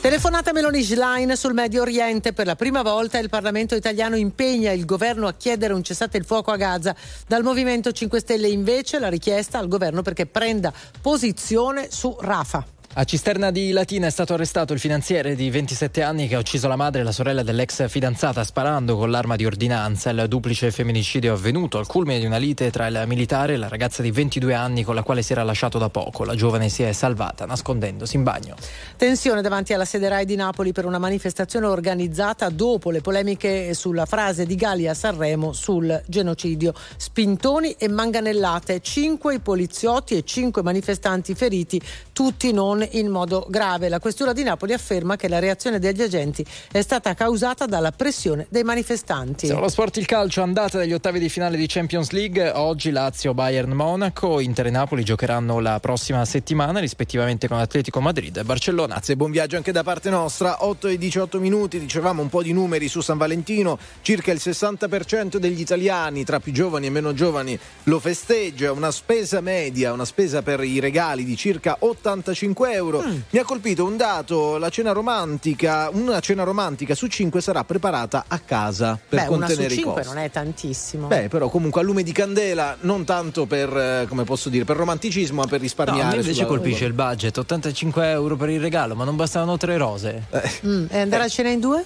Telefonata 0.03 0.51
Meloni 0.51 0.83
Schlein 0.83 1.33
sul 1.37 1.53
Medio 1.53 1.81
Oriente. 1.81 2.33
Per 2.33 2.45
la 2.45 2.57
prima 2.57 2.81
volta 2.81 3.19
il 3.19 3.29
Parlamento 3.29 3.73
italiano 3.73 4.17
impegna 4.17 4.73
il 4.73 4.83
governo 4.83 5.27
a 5.27 5.33
chiedere 5.33 5.71
un 5.71 5.81
cessate 5.81 6.17
il 6.17 6.25
fuoco 6.25 6.51
a 6.51 6.57
Gaza. 6.57 6.93
Dal 7.25 7.41
Movimento 7.41 7.89
5 7.93 8.19
Stelle 8.19 8.49
invece 8.49 8.99
la 8.99 9.07
richiesta 9.07 9.59
al 9.59 9.69
governo 9.69 10.01
perché 10.01 10.25
prenda 10.25 10.73
posizione 10.99 11.87
su 11.89 12.17
Rafa. 12.19 12.65
A 12.95 13.05
Cisterna 13.05 13.49
di 13.49 13.71
Latina 13.71 14.05
è 14.05 14.11
stato 14.11 14.35
arrestato 14.35 14.71
il 14.71 14.79
finanziere 14.79 15.33
di 15.33 15.49
27 15.49 16.03
anni 16.03 16.27
che 16.27 16.35
ha 16.35 16.37
ucciso 16.37 16.67
la 16.67 16.75
madre 16.75 17.01
e 17.01 17.03
la 17.03 17.11
sorella 17.11 17.41
dell'ex 17.41 17.89
fidanzata 17.89 18.43
sparando 18.43 18.95
con 18.95 19.09
l'arma 19.09 19.35
di 19.35 19.47
ordinanza. 19.47 20.11
Il 20.11 20.27
duplice 20.27 20.69
femminicidio 20.69 21.33
è 21.33 21.35
avvenuto 21.35 21.79
al 21.79 21.87
culmine 21.87 22.19
di 22.19 22.27
una 22.27 22.37
lite 22.37 22.69
tra 22.69 22.85
il 22.85 23.03
militare 23.07 23.53
e 23.53 23.57
la 23.57 23.67
ragazza 23.67 24.03
di 24.03 24.11
22 24.11 24.53
anni 24.53 24.83
con 24.83 24.93
la 24.93 25.01
quale 25.01 25.23
si 25.23 25.31
era 25.31 25.41
lasciato 25.41 25.79
da 25.79 25.89
poco. 25.89 26.23
La 26.23 26.35
giovane 26.35 26.69
si 26.69 26.83
è 26.83 26.91
salvata 26.91 27.47
nascondendosi 27.47 28.15
in 28.15 28.21
bagno. 28.21 28.53
Tensione 28.95 29.41
davanti 29.41 29.73
alla 29.73 29.85
sede 29.85 30.07
RAI 30.09 30.25
di 30.25 30.35
Napoli 30.35 30.71
per 30.71 30.85
una 30.85 30.99
manifestazione 30.99 31.65
organizzata 31.65 32.49
dopo 32.49 32.91
le 32.91 33.01
polemiche 33.01 33.73
sulla 33.73 34.05
frase 34.05 34.45
di 34.45 34.53
Gali 34.53 34.87
a 34.87 34.93
Sanremo 34.93 35.51
sul 35.51 35.99
genocidio. 36.05 36.75
Spintoni 36.95 37.71
e 37.71 37.89
manganellate, 37.89 38.81
cinque 38.81 39.39
poliziotti 39.39 40.15
e 40.15 40.23
cinque 40.23 40.61
manifestanti 40.61 41.33
feriti, 41.33 41.81
tutti 42.11 42.53
non 42.53 42.81
in 42.91 43.07
modo 43.07 43.45
grave. 43.49 43.89
La 43.89 43.99
Questura 43.99 44.33
di 44.33 44.43
Napoli 44.43 44.73
afferma 44.73 45.15
che 45.15 45.27
la 45.27 45.39
reazione 45.39 45.79
degli 45.79 46.01
agenti 46.01 46.45
è 46.71 46.81
stata 46.81 47.13
causata 47.13 47.65
dalla 47.65 47.91
pressione 47.91 48.47
dei 48.49 48.63
manifestanti. 48.63 49.45
Siamo 49.45 49.61
allo 49.61 49.69
sport 49.69 49.97
il 49.97 50.05
calcio, 50.05 50.41
andata 50.41 50.77
degli 50.77 50.93
ottavi 50.93 51.19
di 51.19 51.29
finale 51.29 51.57
di 51.57 51.65
Champions 51.67 52.11
League. 52.11 52.51
Oggi 52.51 52.91
Lazio, 52.91 53.33
Bayern, 53.33 53.71
Monaco, 53.71 54.39
Inter 54.39 54.67
e 54.67 54.71
Napoli 54.71 55.03
giocheranno 55.03 55.59
la 55.59 55.79
prossima 55.79 56.25
settimana 56.25 56.79
rispettivamente 56.79 57.47
con 57.47 57.57
Atletico 57.57 58.01
Madrid 58.01 58.35
e 58.37 58.43
Barcellona. 58.43 58.93
Grazie, 58.93 59.15
buon 59.15 59.31
viaggio 59.31 59.55
anche 59.55 59.71
da 59.71 59.83
parte 59.83 60.09
nostra. 60.09 60.65
8 60.65 60.87
e 60.87 60.97
18 60.97 61.39
minuti, 61.39 61.79
dicevamo 61.79 62.21
un 62.21 62.29
po' 62.29 62.43
di 62.43 62.53
numeri 62.53 62.87
su 62.87 63.01
San 63.01 63.17
Valentino. 63.17 63.77
Circa 64.01 64.31
il 64.31 64.39
60% 64.41 65.37
degli 65.37 65.59
italiani, 65.59 66.23
tra 66.23 66.39
più 66.39 66.51
giovani 66.51 66.87
e 66.87 66.89
meno 66.89 67.13
giovani, 67.13 67.57
lo 67.83 67.99
festeggia. 67.99 68.71
Una 68.71 68.91
spesa 68.91 69.41
media, 69.41 69.93
una 69.93 70.05
spesa 70.05 70.41
per 70.41 70.63
i 70.63 70.79
regali 70.79 71.23
di 71.23 71.35
circa 71.35 71.77
85 71.79 72.71
euro. 72.71 72.72
Mm. 72.81 73.19
Mi 73.29 73.39
ha 73.39 73.43
colpito 73.43 73.85
un 73.85 73.97
dato, 73.97 74.57
la 74.57 74.69
cena 74.69 74.91
romantica, 74.91 75.89
una 75.91 76.19
cena 76.19 76.43
romantica 76.43 76.95
su 76.95 77.07
5 77.07 77.41
sarà 77.41 77.63
preparata 77.63 78.25
a 78.27 78.39
casa 78.39 78.97
per 79.07 79.21
Beh, 79.21 79.25
contenere 79.27 79.59
una 79.59 79.67
su 79.69 79.73
i 79.73 79.77
5 79.77 79.93
costi. 80.01 80.13
non 80.15 80.23
è 80.23 80.29
tantissimo. 80.31 81.07
Beh, 81.07 81.27
però 81.29 81.49
comunque 81.49 81.81
a 81.81 81.83
lume 81.83 82.03
di 82.03 82.11
candela, 82.11 82.77
non 82.81 83.03
tanto 83.05 83.45
per, 83.45 83.75
eh, 83.75 84.05
come 84.07 84.23
posso 84.23 84.49
dire, 84.49 84.65
per 84.65 84.75
romanticismo, 84.77 85.41
ma 85.41 85.47
per 85.47 85.57
No, 85.59 85.63
risparmiare. 85.63 86.07
me 86.09 86.15
invece 86.15 86.33
sulla- 86.33 86.47
colpisce 86.47 86.85
il 86.85 86.93
budget, 86.93 87.37
85 87.37 88.09
euro 88.09 88.35
per 88.35 88.49
il 88.49 88.59
regalo, 88.59 88.95
ma 88.95 89.03
non 89.03 89.15
bastavano 89.15 89.57
tre 89.57 89.77
rose. 89.77 90.25
Mm, 90.65 90.85
e 90.89 90.99
andare 90.99 91.23
a 91.23 91.27
cena 91.27 91.49
in 91.49 91.59
due? 91.59 91.83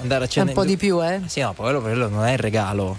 Andare 0.00 0.24
a 0.24 0.26
È 0.26 0.30
cena 0.30 0.48
un 0.50 0.54
po' 0.54 0.62
in 0.62 0.66
di 0.68 0.76
due- 0.76 0.86
più, 0.86 1.04
eh? 1.04 1.20
Sì, 1.26 1.40
no, 1.40 1.54
quello, 1.56 1.80
quello 1.80 2.08
non 2.08 2.24
è 2.24 2.32
il 2.32 2.38
regalo. 2.38 2.98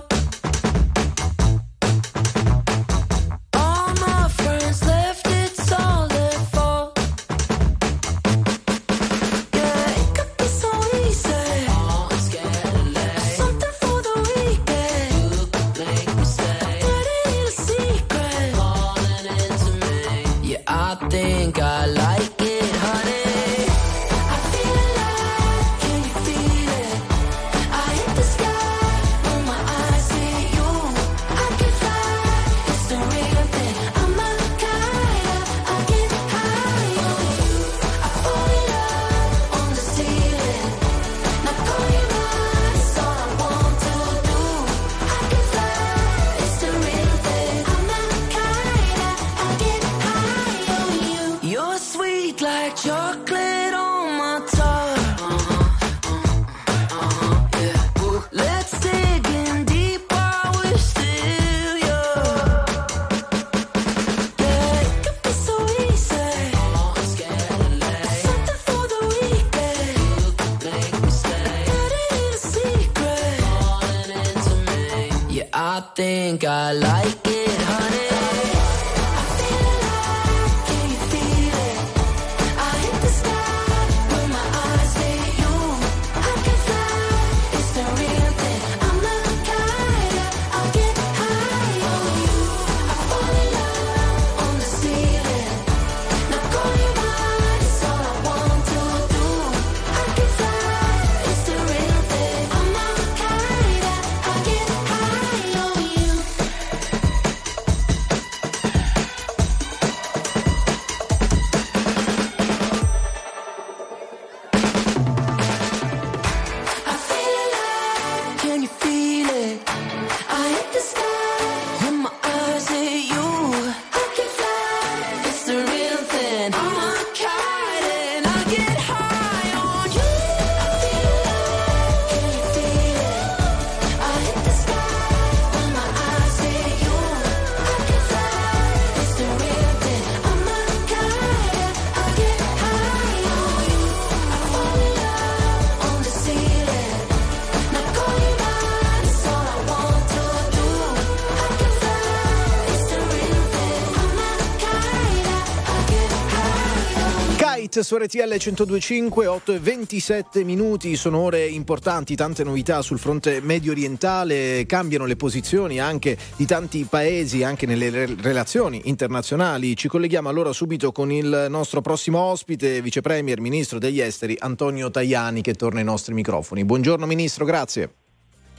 Su 157.83 157.97
RTL 157.97 158.19
1025, 158.27 159.25
8 159.25 159.53
e 159.53 159.59
27 159.59 160.43
minuti, 160.43 160.95
sono 160.95 161.19
ore 161.19 161.47
importanti, 161.47 162.15
tante 162.15 162.43
novità 162.43 162.81
sul 162.81 162.99
fronte 162.99 163.41
medio 163.41 163.71
orientale, 163.71 164.65
cambiano 164.65 165.05
le 165.05 165.15
posizioni 165.15 165.79
anche 165.79 166.17
di 166.35 166.45
tanti 166.45 166.85
paesi, 166.89 167.43
anche 167.43 167.65
nelle 167.65 167.89
re- 167.89 168.15
relazioni 168.19 168.81
internazionali. 168.85 169.75
Ci 169.75 169.87
colleghiamo 169.87 170.29
allora 170.29 170.53
subito 170.53 170.91
con 170.91 171.11
il 171.11 171.47
nostro 171.49 171.81
prossimo 171.81 172.19
ospite, 172.19 172.81
Vice 172.81 173.01
Premier, 173.01 173.39
Ministro 173.39 173.79
degli 173.79 174.01
Esteri, 174.01 174.35
Antonio 174.39 174.89
Tajani, 174.89 175.41
che 175.41 175.53
torna 175.53 175.79
ai 175.79 175.85
nostri 175.85 176.13
microfoni. 176.13 176.65
Buongiorno 176.65 177.05
Ministro, 177.05 177.45
grazie. 177.45 177.93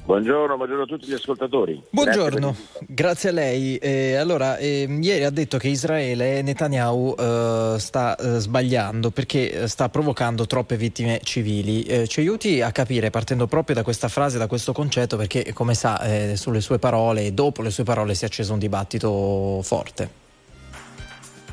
Buongiorno, 0.05 0.57
buongiorno 0.57 0.83
a 0.83 0.87
tutti 0.87 1.07
gli 1.07 1.13
ascoltatori. 1.13 1.81
Buongiorno, 1.91 2.57
grazie, 2.89 3.29
a 3.29 3.33
lei. 3.33 3.77
Eh, 3.77 4.17
allora, 4.17 4.57
eh, 4.57 4.89
ieri 5.01 5.23
ha 5.23 5.31
detto 5.31 5.59
che 5.59 5.69
Israele, 5.69 6.43
Netanyahu, 6.43 7.15
eh, 7.17 7.75
sta 7.79 8.17
eh, 8.17 8.41
sbagliando 8.41 9.13
perché 9.13 9.69
sta 9.69 9.89
provocando 9.89 10.45
troppe 10.47 10.77
vittime 10.77 11.21
civili. 11.23 11.85
Eh, 11.85 12.09
ci 12.09 12.19
aiuti 12.19 12.61
a 12.61 12.73
capire, 12.73 13.11
partendo 13.11 13.47
proprio 13.47 13.77
da 13.77 13.85
questa 13.85 14.09
frase, 14.09 14.39
da 14.39 14.49
questo 14.49 14.73
concetto, 14.73 15.17
perché 15.17 15.53
come 15.53 15.75
sa, 15.75 16.01
eh, 16.01 16.37
sulle 16.37 16.61
sue 16.61 16.81
parole 16.81 17.27
e 17.27 17.33
dopo 17.33 17.63
le 17.63 17.71
sue 17.71 17.85
parole 17.85 18.15
si 18.15 18.25
è 18.25 18.27
acceso 18.27 18.55
un 18.55 18.59
dibattito 18.59 19.61
forte. 19.63 20.11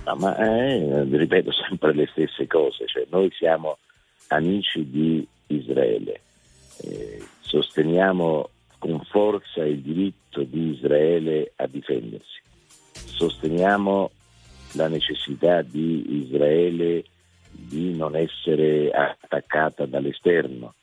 No, 0.05 0.15
ma 0.15 0.35
ripeto 0.35 1.51
sempre 1.51 1.93
le 1.93 2.07
stesse 2.11 2.47
cose, 2.47 2.87
cioè, 2.87 3.05
noi 3.11 3.29
siamo 3.37 3.77
amici 4.29 4.89
di 4.89 5.25
Israele 5.47 6.21
eh, 6.81 7.21
sosteniamo 7.49 8.49
con 8.77 9.01
forza 9.09 9.65
il 9.65 9.81
diritto 9.81 10.43
di 10.43 10.75
Israele 10.75 11.51
a 11.55 11.65
difendersi, 11.65 12.39
sosteniamo 12.91 14.11
la 14.73 14.87
necessità 14.87 15.63
di 15.63 16.23
Israele 16.23 17.03
di 17.49 17.95
non 17.95 18.15
essere 18.15 18.91
attaccata 18.91 19.87
dall'esterno. 19.87 20.75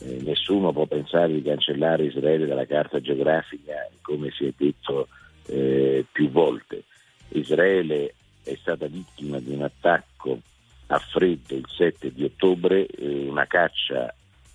Eh, 0.00 0.22
nessuno 0.22 0.72
può 0.72 0.86
pensare 0.86 1.34
di 1.34 1.42
cancellare 1.42 2.06
Israele 2.06 2.46
dalla 2.46 2.66
carta 2.66 3.00
geografica, 3.00 3.74
come 4.00 4.30
si 4.30 4.46
è 4.46 4.52
detto 4.56 5.08
eh, 5.46 6.06
più 6.10 6.30
volte. 6.30 6.84
Israele 7.28 8.14
è 8.42 8.56
stata 8.58 8.86
vittima 8.86 9.38
di 9.38 9.52
un 9.52 9.62
attacco 9.62 10.40
a 10.86 10.98
freddo 10.98 11.54
il 11.54 11.66
7 11.68 12.12
di 12.12 12.24
ottobre, 12.24 12.86
eh, 12.86 13.26
una 13.28 13.46
caccia 13.46 14.12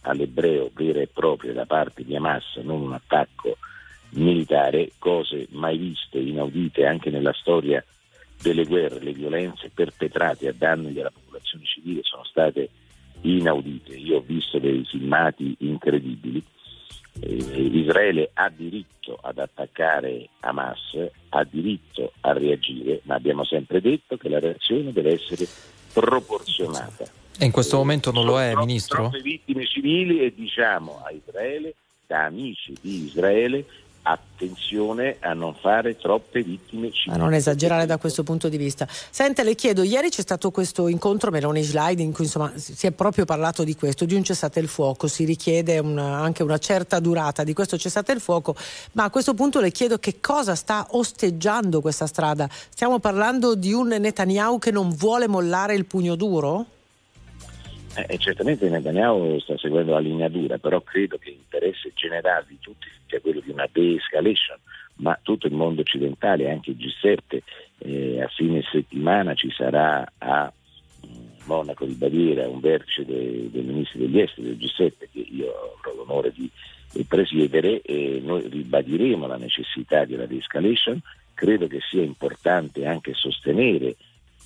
all'ebreo 0.09 0.69
vera 0.73 1.01
e 1.01 1.07
propria 1.07 1.53
da 1.53 1.65
parte 1.65 2.03
di 2.03 2.15
Hamas, 2.15 2.55
non 2.63 2.81
un 2.81 2.93
attacco 2.93 3.57
militare, 4.11 4.91
cose 4.97 5.47
mai 5.51 5.77
viste, 5.77 6.17
inaudite 6.17 6.85
anche 6.85 7.09
nella 7.09 7.33
storia 7.33 7.83
delle 8.41 8.65
guerre, 8.65 8.99
le 8.99 9.13
violenze 9.13 9.69
perpetrate 9.73 10.47
a 10.47 10.53
danno 10.53 10.89
della 10.89 11.11
popolazione 11.11 11.65
civile 11.65 12.01
sono 12.03 12.23
state 12.23 12.69
inaudite. 13.21 13.95
Io 13.95 14.17
ho 14.17 14.23
visto 14.25 14.59
dei 14.59 14.85
filmati 14.85 15.55
incredibili. 15.59 16.41
Eh, 17.21 17.35
Israele 17.35 18.31
ha 18.33 18.49
diritto 18.49 19.17
ad 19.21 19.39
attaccare 19.39 20.29
Hamas, 20.39 20.97
ha 21.29 21.43
diritto 21.43 22.13
a 22.21 22.31
reagire, 22.31 23.01
ma 23.03 23.15
abbiamo 23.15 23.43
sempre 23.43 23.81
detto 23.81 24.15
che 24.15 24.29
la 24.29 24.39
reazione 24.39 24.93
deve 24.93 25.13
essere 25.13 25.45
proporzionata. 25.91 27.18
E 27.41 27.45
in 27.45 27.51
questo 27.51 27.77
momento 27.77 28.11
non 28.11 28.25
lo 28.25 28.37
è, 28.41 28.51
tro- 28.51 28.65
Ministro? 28.65 28.97
Troppe 28.97 29.21
vittime 29.21 29.65
civili 29.65 30.19
e 30.19 30.33
diciamo 30.35 31.01
a 31.05 31.11
Israele, 31.11 31.73
da 32.05 32.25
amici 32.25 32.75
di 32.81 33.05
Israele, 33.05 33.65
attenzione 34.01 35.15
a 35.21 35.31
non 35.31 35.55
fare 35.55 35.95
troppe 35.95 36.43
vittime 36.43 36.91
civili. 36.91 37.15
A 37.15 37.17
non 37.17 37.33
esagerare 37.33 37.85
da 37.85 37.97
questo 37.97 38.23
punto 38.23 38.49
di 38.49 38.57
vista. 38.57 38.85
Senta, 38.89 39.43
le 39.43 39.55
chiedo, 39.55 39.83
ieri 39.83 40.09
c'è 40.09 40.19
stato 40.19 40.51
questo 40.51 40.89
incontro 40.89 41.31
Meloni 41.31 41.61
Slide 41.61 42.01
in 42.01 42.11
cui 42.11 42.25
insomma 42.25 42.51
si 42.55 42.85
è 42.85 42.91
proprio 42.91 43.23
parlato 43.23 43.63
di 43.63 43.73
questo, 43.73 44.03
di 44.03 44.15
un 44.15 44.23
cessate 44.25 44.59
il 44.59 44.67
fuoco, 44.67 45.07
si 45.07 45.23
richiede 45.23 45.79
una, 45.79 46.17
anche 46.17 46.43
una 46.43 46.57
certa 46.57 46.99
durata 46.99 47.45
di 47.45 47.53
questo 47.53 47.77
cessate 47.77 48.11
il 48.11 48.19
fuoco, 48.19 48.53
ma 48.93 49.05
a 49.05 49.09
questo 49.09 49.33
punto 49.33 49.61
le 49.61 49.71
chiedo 49.71 49.97
che 49.97 50.19
cosa 50.19 50.55
sta 50.55 50.87
osteggiando 50.89 51.79
questa 51.79 52.05
strada. 52.05 52.49
Stiamo 52.51 52.99
parlando 52.99 53.55
di 53.55 53.71
un 53.71 53.87
Netanyahu 53.87 54.59
che 54.59 54.71
non 54.71 54.89
vuole 54.89 55.29
mollare 55.29 55.73
il 55.75 55.85
pugno 55.85 56.15
duro? 56.15 56.65
Eh, 57.95 58.17
certamente 58.19 58.69
Netanyahu 58.69 59.39
sta 59.39 59.57
seguendo 59.57 59.93
la 59.93 59.99
linea 59.99 60.29
dura, 60.29 60.57
però 60.57 60.79
credo 60.81 61.17
che 61.17 61.31
l'interesse 61.31 61.91
generale 61.95 62.45
di 62.47 62.57
tutti 62.59 62.87
sia 63.07 63.19
quello 63.19 63.39
di 63.39 63.49
una 63.49 63.67
de-escalation, 63.71 64.57
ma 64.97 65.17
tutto 65.21 65.47
il 65.47 65.53
mondo 65.53 65.81
occidentale, 65.81 66.51
anche 66.51 66.71
il 66.71 66.77
G7, 66.77 67.39
eh, 67.79 68.21
a 68.21 68.27
fine 68.27 68.61
settimana 68.71 69.33
ci 69.33 69.49
sarà 69.51 70.09
a 70.19 70.51
mm, 71.05 71.45
Monaco 71.45 71.85
di 71.85 71.93
Baviera 71.93 72.47
un 72.47 72.59
vertice 72.59 73.05
dei, 73.05 73.49
dei, 73.51 73.63
ministri 73.63 73.99
degli 73.99 74.19
esteri 74.19 74.47
del 74.47 74.57
G7 74.57 74.91
che 75.11 75.19
io 75.19 75.77
avrò 75.77 75.95
l'onore 75.95 76.31
di, 76.31 76.49
presiedere 77.07 77.81
e 77.81 78.19
noi 78.23 78.47
ribadiremo 78.47 79.27
la 79.27 79.37
necessità 79.37 80.05
di 80.05 80.15
una 80.15 80.25
de-escalation. 80.25 80.99
Credo 81.35 81.67
che 81.67 81.79
sia 81.87 82.01
importante 82.01 82.85
anche 82.85 83.13
sostenere 83.13 83.95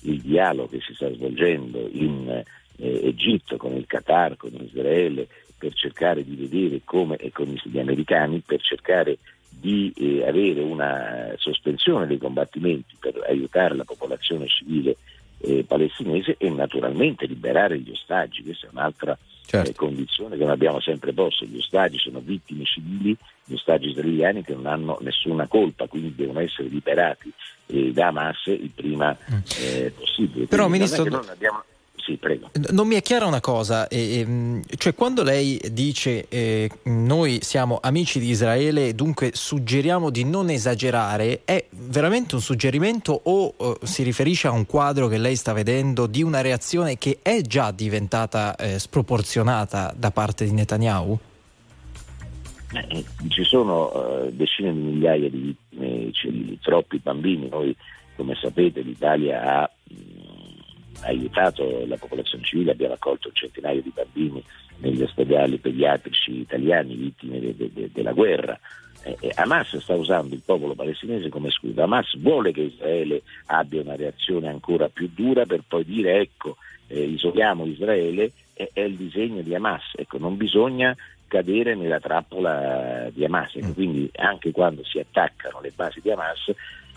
il 0.02 0.20
dialogo 0.20 0.68
che 0.68 0.80
si 0.80 0.94
sta 0.94 1.10
svolgendo 1.10 1.88
in 1.90 2.42
eh, 2.76 3.08
Egitto, 3.08 3.56
con 3.56 3.74
il 3.74 3.86
Qatar, 3.86 4.36
con 4.36 4.50
Israele, 4.54 5.28
per 5.56 5.72
cercare 5.74 6.24
di 6.24 6.34
vedere 6.34 6.80
come, 6.84 7.16
e 7.16 7.30
con 7.30 7.46
gli 7.46 7.78
americani, 7.78 8.42
per 8.44 8.60
cercare 8.60 9.18
di 9.48 9.92
eh, 9.96 10.26
avere 10.26 10.60
una 10.60 11.32
sospensione 11.36 12.06
dei 12.06 12.18
combattimenti 12.18 12.96
per 12.98 13.24
aiutare 13.28 13.74
la 13.74 13.84
popolazione 13.84 14.46
civile 14.46 14.96
eh, 15.38 15.64
palestinese 15.66 16.36
e 16.38 16.50
naturalmente 16.50 17.26
liberare 17.26 17.78
gli 17.78 17.90
ostaggi. 17.90 18.42
Questa 18.42 18.66
è 18.66 18.70
un'altra 18.72 19.16
certo. 19.46 19.70
eh, 19.70 19.74
condizione 19.74 20.36
che 20.36 20.42
non 20.42 20.52
abbiamo 20.52 20.80
sempre 20.80 21.12
posto. 21.12 21.44
Gli 21.44 21.58
ostaggi 21.58 21.98
sono 21.98 22.20
vittime 22.20 22.64
civili, 22.64 23.16
gli 23.44 23.54
ostaggi 23.54 23.88
israeliani 23.88 24.42
che 24.42 24.54
non 24.54 24.66
hanno 24.66 24.98
nessuna 25.00 25.46
colpa, 25.46 25.86
quindi 25.86 26.14
devono 26.14 26.40
essere 26.40 26.68
liberati 26.68 27.32
eh, 27.66 27.92
da 27.92 28.08
Hamas 28.08 28.46
il 28.46 28.70
prima 28.74 29.16
mm. 29.16 29.36
eh, 29.60 29.92
possibile. 29.96 30.46
Però, 30.46 30.68
Ministro... 30.68 31.04
Non 31.04 31.28
abbiamo 31.28 31.62
sì, 32.04 32.18
prego. 32.18 32.50
Non 32.70 32.86
mi 32.86 32.96
è 32.96 33.02
chiara 33.02 33.24
una 33.24 33.40
cosa, 33.40 33.88
eh, 33.88 34.60
cioè 34.76 34.94
quando 34.94 35.22
lei 35.22 35.58
dice 35.72 36.28
eh, 36.28 36.68
noi 36.84 37.38
siamo 37.40 37.78
amici 37.80 38.20
di 38.20 38.28
Israele 38.28 38.88
e 38.88 38.94
dunque 38.94 39.30
suggeriamo 39.32 40.10
di 40.10 40.22
non 40.24 40.50
esagerare, 40.50 41.40
è 41.46 41.64
veramente 41.70 42.34
un 42.34 42.42
suggerimento 42.42 43.18
o 43.24 43.54
eh, 43.58 43.86
si 43.86 44.02
riferisce 44.02 44.48
a 44.48 44.50
un 44.50 44.66
quadro 44.66 45.08
che 45.08 45.16
lei 45.16 45.34
sta 45.34 45.54
vedendo 45.54 46.06
di 46.06 46.22
una 46.22 46.42
reazione 46.42 46.98
che 46.98 47.20
è 47.22 47.40
già 47.40 47.70
diventata 47.70 48.54
eh, 48.56 48.78
sproporzionata 48.78 49.94
da 49.96 50.10
parte 50.10 50.44
di 50.44 50.52
Netanyahu? 50.52 51.18
Eh, 52.74 53.04
ci 53.28 53.44
sono 53.44 54.24
eh, 54.24 54.32
decine 54.32 54.74
di 54.74 54.78
migliaia 54.78 55.30
di 55.30 55.38
vittime 55.38 56.12
civili, 56.12 56.58
troppi 56.60 56.98
bambini, 56.98 57.48
noi 57.48 57.74
come 58.14 58.36
sapete 58.38 58.82
l'Italia 58.82 59.42
ha 59.42 59.70
aiutato 61.04 61.84
la 61.86 61.96
popolazione 61.96 62.44
civile, 62.44 62.72
abbiamo 62.72 62.94
accolto 62.94 63.28
un 63.28 63.34
centinaio 63.34 63.82
di 63.82 63.92
bambini 63.94 64.42
negli 64.78 65.02
ospedali 65.02 65.58
pediatrici 65.58 66.40
italiani 66.40 66.94
vittime 66.94 67.40
de, 67.40 67.56
de, 67.56 67.70
de, 67.72 67.90
della 67.92 68.12
guerra. 68.12 68.58
Eh, 69.02 69.32
Hamas 69.34 69.76
sta 69.76 69.94
usando 69.94 70.34
il 70.34 70.42
popolo 70.44 70.74
palestinese 70.74 71.28
come 71.28 71.50
scudo. 71.50 71.82
Hamas 71.82 72.18
vuole 72.18 72.52
che 72.52 72.62
Israele 72.62 73.22
abbia 73.46 73.82
una 73.82 73.96
reazione 73.96 74.48
ancora 74.48 74.88
più 74.88 75.10
dura 75.14 75.44
per 75.44 75.62
poi 75.66 75.84
dire 75.84 76.20
ecco, 76.20 76.56
eh, 76.86 77.02
isoliamo 77.02 77.66
Israele, 77.66 78.32
è, 78.54 78.68
è 78.72 78.80
il 78.80 78.96
disegno 78.96 79.42
di 79.42 79.54
Hamas. 79.54 79.92
Ecco, 79.94 80.18
non 80.18 80.36
bisogna 80.36 80.96
cadere 81.28 81.74
nella 81.74 82.00
trappola 82.00 83.10
di 83.12 83.24
Hamas. 83.24 83.56
Ecco, 83.56 83.68
mm. 83.68 83.72
quindi 83.72 84.10
anche 84.14 84.50
quando 84.52 84.82
si 84.84 84.98
attaccano 84.98 85.60
le 85.60 85.72
basi 85.74 86.00
di 86.00 86.10
Hamas, 86.10 86.50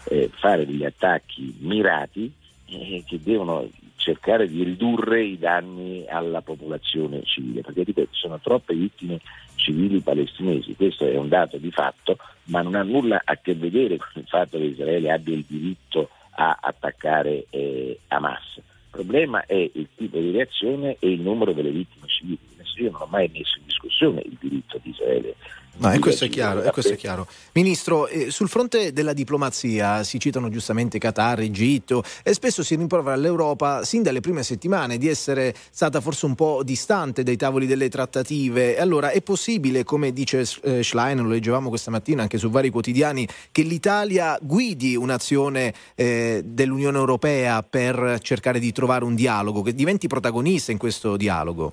eh, 0.09 0.29
fare 0.34 0.65
degli 0.65 0.85
attacchi 0.85 1.55
mirati 1.59 2.31
eh, 2.67 3.03
che 3.05 3.19
devono 3.21 3.67
cercare 4.07 4.47
di 4.47 4.63
ridurre 4.63 5.21
i 5.21 5.38
danni 5.38 6.05
alla 6.07 6.41
popolazione 6.41 7.23
civile, 7.23 7.59
perché 7.59 7.84
ripeto, 7.84 8.13
sono 8.13 8.39
troppe 8.39 8.73
vittime 8.73 9.19
civili 9.55 9.99
palestinesi, 9.99 10.75
questo 10.75 11.05
è 11.05 11.17
un 11.17 11.27
dato 11.27 11.57
di 11.57 11.71
fatto, 11.71 12.17
ma 12.45 12.61
non 12.61 12.75
ha 12.75 12.84
nulla 12.84 13.21
a 13.25 13.35
che 13.35 13.53
vedere 13.53 13.97
con 13.97 14.07
il 14.13 14.25
fatto 14.25 14.57
che 14.57 14.63
Israele 14.63 15.11
abbia 15.11 15.35
il 15.35 15.43
diritto 15.45 16.09
a 16.35 16.57
attaccare 16.61 17.47
eh, 17.49 17.99
Hamas. 18.07 18.55
Il 18.55 19.03
problema 19.03 19.45
è 19.45 19.69
il 19.73 19.89
tipo 19.93 20.17
di 20.17 20.31
reazione 20.31 20.95
e 20.99 21.11
il 21.11 21.19
numero 21.19 21.51
delle 21.51 21.71
vittime 21.71 22.07
civili. 22.07 22.39
Io 22.77 22.91
non 22.91 23.01
ho 23.01 23.07
mai 23.09 23.29
messo 23.34 23.57
in 23.57 23.65
discussione 23.65 24.21
il 24.23 24.38
diritto 24.39 24.79
di 24.84 24.91
Israele 24.91 25.35
No, 25.79 25.91
e 25.91 25.99
questo 25.99 26.25
è 26.25 26.29
chiaro, 26.29 26.63
e 26.63 26.71
questo 26.71 26.93
è 26.93 26.95
chiaro. 26.95 27.27
Ministro, 27.51 28.07
eh, 28.07 28.31
sul 28.31 28.49
fronte 28.49 28.93
della 28.93 29.13
diplomazia 29.13 30.03
si 30.03 30.19
citano 30.19 30.49
giustamente 30.49 30.97
Qatar, 30.97 31.41
Egitto 31.41 32.03
e 32.23 32.33
spesso 32.33 32.63
si 32.63 32.75
rimprovera 32.75 33.13
all'Europa 33.15 33.85
sin 33.85 34.01
dalle 34.01 34.19
prime 34.19 34.41
settimane 34.41 34.97
di 34.97 35.07
essere 35.07 35.53
stata 35.69 36.01
forse 36.01 36.25
un 36.25 36.33
po' 36.33 36.63
distante 36.63 37.21
dai 37.21 37.35
tavoli 37.35 37.67
delle 37.67 37.89
trattative. 37.89 38.79
Allora 38.79 39.11
è 39.11 39.21
possibile, 39.21 39.83
come 39.83 40.11
dice 40.13 40.47
eh, 40.63 40.81
Schlein, 40.81 41.21
lo 41.21 41.29
leggevamo 41.29 41.69
questa 41.69 41.91
mattina 41.91 42.23
anche 42.23 42.39
su 42.39 42.49
vari 42.49 42.71
quotidiani, 42.71 43.27
che 43.51 43.61
l'Italia 43.61 44.37
guidi 44.41 44.95
un'azione 44.95 45.73
eh, 45.93 46.41
dell'Unione 46.43 46.97
Europea 46.97 47.61
per 47.61 48.17
cercare 48.23 48.57
di 48.57 48.71
trovare 48.71 49.03
un 49.03 49.13
dialogo, 49.13 49.61
che 49.61 49.75
diventi 49.75 50.07
protagonista 50.07 50.71
in 50.71 50.79
questo 50.79 51.17
dialogo? 51.17 51.71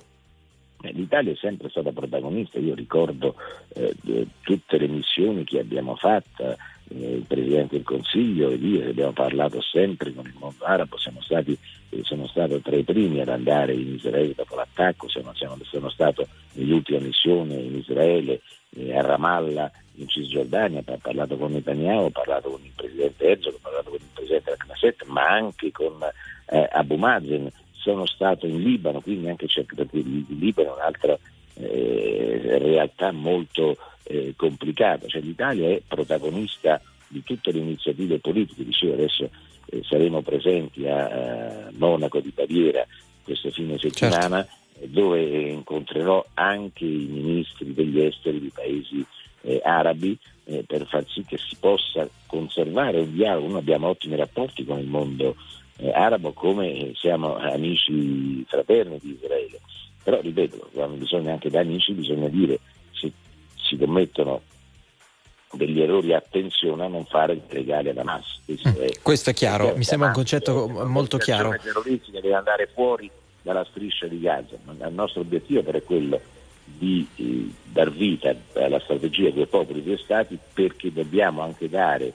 Eh, 0.85 0.91
L'Italia 0.93 1.31
è 1.31 1.35
sempre 1.35 1.69
stata 1.69 1.91
protagonista, 1.91 2.59
io 2.59 2.75
ricordo 2.75 3.35
eh, 3.73 3.95
tutte 4.41 4.77
le 4.77 4.87
missioni 4.87 5.43
che 5.43 5.59
abbiamo 5.59 5.95
fatto, 5.95 6.55
eh, 6.89 7.15
il 7.15 7.25
Presidente 7.27 7.75
del 7.75 7.83
Consiglio 7.83 8.49
e 8.49 8.55
io 8.55 8.89
abbiamo 8.89 9.13
parlato 9.13 9.61
sempre 9.61 10.13
con 10.13 10.25
il 10.25 10.35
mondo 10.37 10.63
arabo, 10.63 10.97
siamo 10.97 11.21
stati, 11.21 11.57
eh, 11.89 12.01
sono 12.03 12.27
stato 12.27 12.59
tra 12.59 12.75
i 12.75 12.83
primi 12.83 13.19
ad 13.21 13.29
andare 13.29 13.73
in 13.73 13.95
Israele 13.95 14.33
dopo 14.35 14.55
l'attacco, 14.55 15.09
sono, 15.09 15.31
sono, 15.33 15.57
sono 15.63 15.89
stato 15.89 16.27
nell'ultima 16.53 16.99
missione 16.99 17.55
in 17.55 17.75
Israele 17.75 18.41
eh, 18.75 18.95
a 18.95 19.01
Ramallah 19.01 19.71
in 19.95 20.07
Cisgiordania, 20.07 20.83
ha 20.85 20.97
parlato 21.01 21.37
con 21.37 21.53
Netanyahu, 21.53 22.05
ha 22.05 22.11
parlato 22.11 22.51
con 22.51 22.63
il 22.63 22.71
presidente 22.75 23.25
Herzog, 23.25 23.55
ha 23.55 23.59
parlato 23.61 23.89
con 23.89 23.99
il 23.99 24.09
presidente 24.13 24.49
del 24.51 24.59
Knesset, 24.59 25.03
ma 25.05 25.25
anche 25.27 25.71
con 25.71 25.93
eh, 26.47 26.69
Abu 26.71 26.95
Mazen, 26.95 27.49
sono 27.85 28.07
stato 28.07 28.47
in 28.47 28.63
Libano, 28.63 28.99
quindi 28.99 29.29
anche 29.29 29.45
c'è 29.45 29.63
perché 29.63 29.97
il 29.97 30.25
Libano 30.27 30.69
è 30.69 30.73
un'altra 30.73 31.17
eh, 31.53 32.57
realtà 32.57 33.11
molto 33.11 33.77
eh, 34.03 34.33
complicata, 34.35 35.07
cioè 35.07 35.21
l'Italia 35.21 35.69
è 35.69 35.81
protagonista 35.87 36.81
di 37.07 37.21
tutte 37.23 37.51
le 37.51 37.59
iniziative 37.59 38.17
politiche, 38.17 38.65
dicevo 38.65 38.93
adesso 38.93 39.29
eh, 39.67 39.83
saremo 39.83 40.21
presenti 40.21 40.87
a, 40.87 41.67
a 41.67 41.71
Monaco 41.73 42.19
di 42.19 42.31
Baviera 42.33 42.85
questo 43.23 43.51
fine 43.51 43.77
settimana 43.77 44.43
certo. 44.43 44.87
dove 44.87 45.21
incontrerò 45.49 46.25
anche 46.33 46.85
i 46.85 47.07
ministri 47.07 47.71
degli 47.71 48.01
esteri 48.01 48.39
di 48.39 48.51
paesi 48.53 49.05
eh, 49.41 49.61
arabi 49.63 50.17
eh, 50.45 50.63
per 50.65 50.87
far 50.87 51.05
sì 51.07 51.23
che 51.23 51.37
si 51.37 51.55
possa 51.59 52.09
conservare 52.25 52.99
un 52.99 53.13
dialogo. 53.13 53.47
Noi 53.47 53.59
abbiamo 53.59 53.87
ottimi 53.89 54.15
rapporti 54.15 54.65
con 54.65 54.79
il 54.79 54.87
mondo 54.87 55.35
eh, 55.77 55.91
arabo 55.91 56.33
come 56.33 56.91
siamo 56.95 57.35
amici 57.35 58.43
fraterni 58.47 58.99
di 59.01 59.17
Israele. 59.19 59.59
Però 60.03 60.19
ripeto, 60.21 60.69
quando 60.73 60.95
bisogna 60.97 61.33
anche 61.33 61.49
da 61.49 61.61
amici 61.61 61.93
bisogna 61.93 62.27
dire 62.27 62.59
se 62.91 63.11
si 63.55 63.75
commettono 63.77 64.41
degli 65.51 65.81
errori 65.81 66.13
attenzione 66.13 66.83
a 66.83 66.87
non 66.87 67.05
fare 67.05 67.41
legali 67.49 67.89
ad 67.89 67.97
Hamas. 67.97 68.41
Questo, 68.45 68.69
mm, 68.69 68.73
è, 68.73 68.91
questo 69.01 69.29
è 69.29 69.33
chiaro, 69.33 69.73
mi 69.75 69.83
sembra 69.83 70.09
un 70.09 70.13
concetto 70.13 70.67
molto 70.67 71.17
chiaro. 71.17 71.49
La 71.51 71.57
terroristica 71.57 72.19
deve 72.19 72.35
andare 72.35 72.69
fuori 72.73 73.09
dalla 73.41 73.65
striscia 73.65 74.07
di 74.07 74.19
Gaza, 74.19 74.55
il 74.55 74.93
nostro 74.93 75.21
obiettivo 75.21 75.61
però 75.61 75.77
è 75.77 75.83
quello 75.83 76.19
di 76.65 77.07
eh, 77.15 77.51
dar 77.63 77.91
vita 77.91 78.35
alla 78.55 78.79
strategia 78.79 79.29
due 79.29 79.45
popoli, 79.45 79.83
due 79.83 79.97
stati, 79.97 80.37
perché 80.53 80.91
dobbiamo 80.91 81.41
anche 81.41 81.69
dare, 81.69 82.13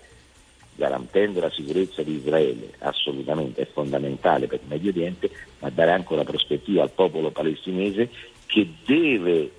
garantendo 0.80 1.40
la 1.40 1.50
sicurezza 1.50 2.02
di 2.02 2.14
Israele, 2.14 2.72
assolutamente 2.78 3.60
è 3.60 3.66
fondamentale 3.70 4.46
per 4.46 4.60
il 4.62 4.68
Medio 4.68 4.90
Oriente, 4.90 5.30
ma 5.58 5.68
dare 5.68 5.90
anche 5.90 6.14
una 6.14 6.24
prospettiva 6.24 6.82
al 6.82 6.90
popolo 6.90 7.30
palestinese 7.30 8.08
che 8.46 8.66
deve 8.86 9.50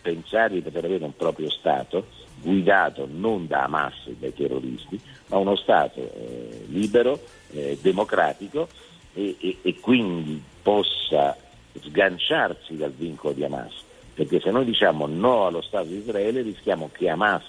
pensare 0.00 0.54
di 0.54 0.62
poter 0.62 0.86
avere 0.86 1.04
un 1.04 1.14
proprio 1.14 1.50
Stato 1.50 2.06
guidato 2.40 3.06
non 3.08 3.46
da 3.46 3.64
Hamas 3.64 4.06
e 4.06 4.16
dai 4.18 4.32
terroristi, 4.32 4.98
ma 5.26 5.36
uno 5.36 5.56
Stato 5.56 6.00
eh, 6.00 6.64
libero, 6.68 7.20
eh, 7.50 7.76
democratico 7.82 8.66
e, 9.12 9.36
e, 9.38 9.58
e 9.60 9.78
quindi 9.78 10.42
possa 10.62 11.36
sganciarsi 11.82 12.78
dal 12.78 12.92
vincolo 12.92 13.34
di 13.34 13.44
Hamas. 13.44 13.74
Perché 14.14 14.40
se 14.40 14.50
noi 14.50 14.64
diciamo 14.64 15.06
no 15.06 15.46
allo 15.46 15.60
Stato 15.60 15.88
di 15.88 15.98
Israele 15.98 16.40
rischiamo 16.40 16.88
che 16.90 17.10
Hamas 17.10 17.44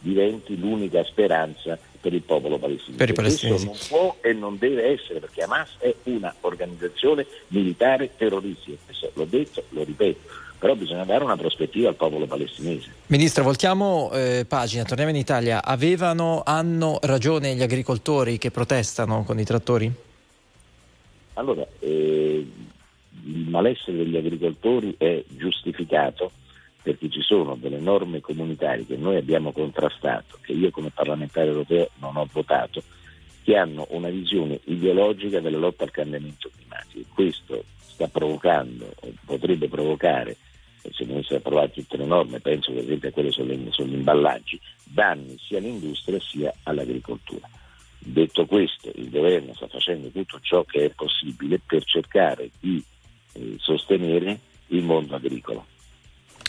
diventi 0.00 0.58
l'unica 0.58 1.02
speranza 1.04 1.78
per 2.04 2.12
il 2.12 2.20
popolo 2.20 2.58
palestinese. 2.58 3.02
Per 3.02 3.14
Questo 3.14 3.48
non 3.48 3.70
può 3.88 4.16
e 4.20 4.34
non 4.34 4.58
deve 4.58 4.92
essere 4.92 5.20
perché 5.20 5.40
Hamas 5.40 5.76
è 5.78 5.94
una 6.02 6.34
organizzazione 6.42 7.24
militare 7.48 8.10
terroristica. 8.14 8.76
Questo 8.84 9.10
l'ho 9.14 9.24
detto, 9.24 9.64
lo 9.70 9.84
ripeto, 9.84 10.18
però 10.58 10.74
bisogna 10.74 11.04
dare 11.04 11.24
una 11.24 11.38
prospettiva 11.38 11.88
al 11.88 11.94
popolo 11.94 12.26
palestinese. 12.26 12.92
Ministro, 13.06 13.42
voltiamo 13.42 14.10
eh, 14.12 14.44
pagina, 14.46 14.84
torniamo 14.84 15.12
in 15.12 15.16
Italia. 15.16 15.64
Avevano, 15.64 16.42
hanno 16.44 16.98
ragione 17.00 17.54
gli 17.54 17.62
agricoltori 17.62 18.36
che 18.36 18.50
protestano 18.50 19.24
con 19.24 19.38
i 19.38 19.44
trattori? 19.44 19.90
Allora, 21.34 21.66
eh, 21.78 22.46
il 23.24 23.48
malessere 23.48 23.96
degli 23.96 24.16
agricoltori 24.18 24.94
è 24.98 25.24
giustificato 25.28 26.32
perché 26.84 27.08
ci 27.08 27.22
sono 27.22 27.56
delle 27.56 27.80
norme 27.80 28.20
comunitarie 28.20 28.84
che 28.84 28.96
noi 28.96 29.16
abbiamo 29.16 29.52
contrastato, 29.52 30.38
che 30.42 30.52
io 30.52 30.70
come 30.70 30.90
parlamentare 30.90 31.48
europeo 31.48 31.88
non 31.98 32.16
ho 32.16 32.28
votato, 32.30 32.82
che 33.42 33.56
hanno 33.56 33.86
una 33.90 34.10
visione 34.10 34.60
ideologica 34.64 35.40
della 35.40 35.58
lotta 35.58 35.84
al 35.84 35.90
cambiamento 35.90 36.50
climatico 36.54 36.64
questo 37.14 37.64
sta 37.78 38.08
provocando, 38.08 38.92
potrebbe 39.24 39.68
provocare, 39.68 40.36
se 40.82 41.04
venissero 41.06 41.36
approvate 41.36 41.80
tutte 41.80 41.96
le 41.96 42.04
norme, 42.04 42.40
penso 42.40 42.72
per 42.72 42.82
esempio 42.82 43.08
a 43.08 43.12
quelle 43.12 43.30
sugli 43.30 43.94
imballaggi, 43.94 44.60
danni 44.82 45.38
sia 45.38 45.58
all'industria 45.58 46.20
sia 46.20 46.52
all'agricoltura. 46.64 47.48
Detto 47.98 48.44
questo, 48.44 48.90
il 48.96 49.08
governo 49.08 49.54
sta 49.54 49.66
facendo 49.68 50.08
tutto 50.08 50.38
ciò 50.42 50.62
che 50.64 50.86
è 50.86 50.90
possibile 50.90 51.58
per 51.64 51.82
cercare 51.84 52.50
di 52.60 52.82
eh, 53.32 53.54
sostenere 53.58 54.38
il 54.68 54.82
mondo 54.82 55.14
agricolo. 55.14 55.64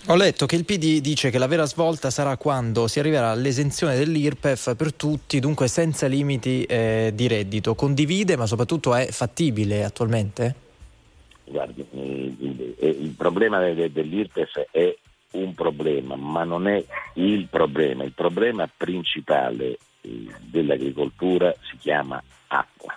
Ho 0.08 0.16
letto 0.16 0.46
che 0.46 0.56
il 0.56 0.66
PD 0.66 1.02
dice 1.02 1.32
che 1.32 1.40
la 1.40 1.48
vera 1.48 1.66
svolta 1.66 2.12
sarà 2.12 2.38
quando 2.38 2.88
si 2.88 3.00
arriverà 3.00 3.32
all'esenzione 3.32 3.98
dell'IRPEF 3.98 4.76
per 4.76 4.94
tutti, 4.94 5.40
dunque 5.40 5.68
senza 5.68 6.06
limiti 6.06 6.62
eh, 6.62 7.10
di 7.16 7.28
reddito. 7.28 7.74
Condivide, 7.74 8.38
ma 8.38 8.46
soprattutto 8.46 8.94
è 8.94 9.08
fattibile 9.08 9.84
attualmente? 9.84 10.56
Guardi, 11.46 11.84
eh, 11.92 12.88
il, 12.88 13.16
problema 13.18 13.60
dell'IRPEF 13.60 14.68
è 14.70 14.96
un 15.32 15.56
problema, 15.56 16.16
ma 16.16 16.44
non 16.44 16.68
è 16.68 16.86
il 17.16 17.48
problema. 17.48 18.04
Il 18.04 18.14
problema 18.14 18.70
principale 18.78 19.80
eh, 20.02 20.28
dell'agricoltura 20.40 21.52
si 21.68 21.78
chiama 21.78 22.22
acqua. 22.50 22.96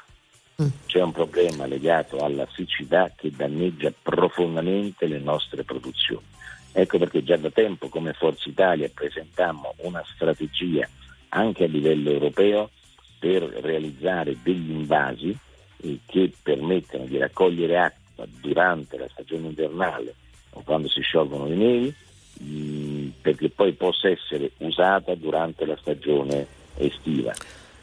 C'è 0.84 1.00
un 1.00 1.12
problema 1.12 1.64
legato 1.64 2.18
alla 2.18 2.46
siccità 2.52 3.10
che 3.16 3.30
danneggia 3.34 3.90
profondamente 4.02 5.06
le 5.06 5.20
nostre 5.20 5.64
produzioni. 5.64 6.36
Ecco 6.72 6.98
perché 6.98 7.24
già 7.24 7.36
da 7.36 7.50
tempo 7.50 7.88
come 7.88 8.12
Forza 8.12 8.48
Italia 8.48 8.90
presentammo 8.92 9.74
una 9.78 10.02
strategia 10.14 10.88
anche 11.30 11.64
a 11.64 11.68
livello 11.68 12.10
europeo 12.10 12.70
per 13.18 13.42
realizzare 13.42 14.36
degli 14.42 14.70
invasi 14.70 15.36
eh, 15.82 15.98
che 16.06 16.32
permettano 16.42 17.04
di 17.04 17.18
raccogliere 17.18 17.78
acqua 17.78 18.26
durante 18.40 18.96
la 18.96 19.08
stagione 19.10 19.48
invernale 19.48 20.14
o 20.52 20.62
quando 20.62 20.88
si 20.88 21.00
sciolgono 21.00 21.46
le 21.46 21.54
nevi 21.54 21.94
mm, 22.42 23.08
perché 23.20 23.50
poi 23.50 23.72
possa 23.72 24.08
essere 24.08 24.52
usata 24.58 25.14
durante 25.14 25.66
la 25.66 25.76
stagione 25.76 26.46
estiva. 26.76 27.32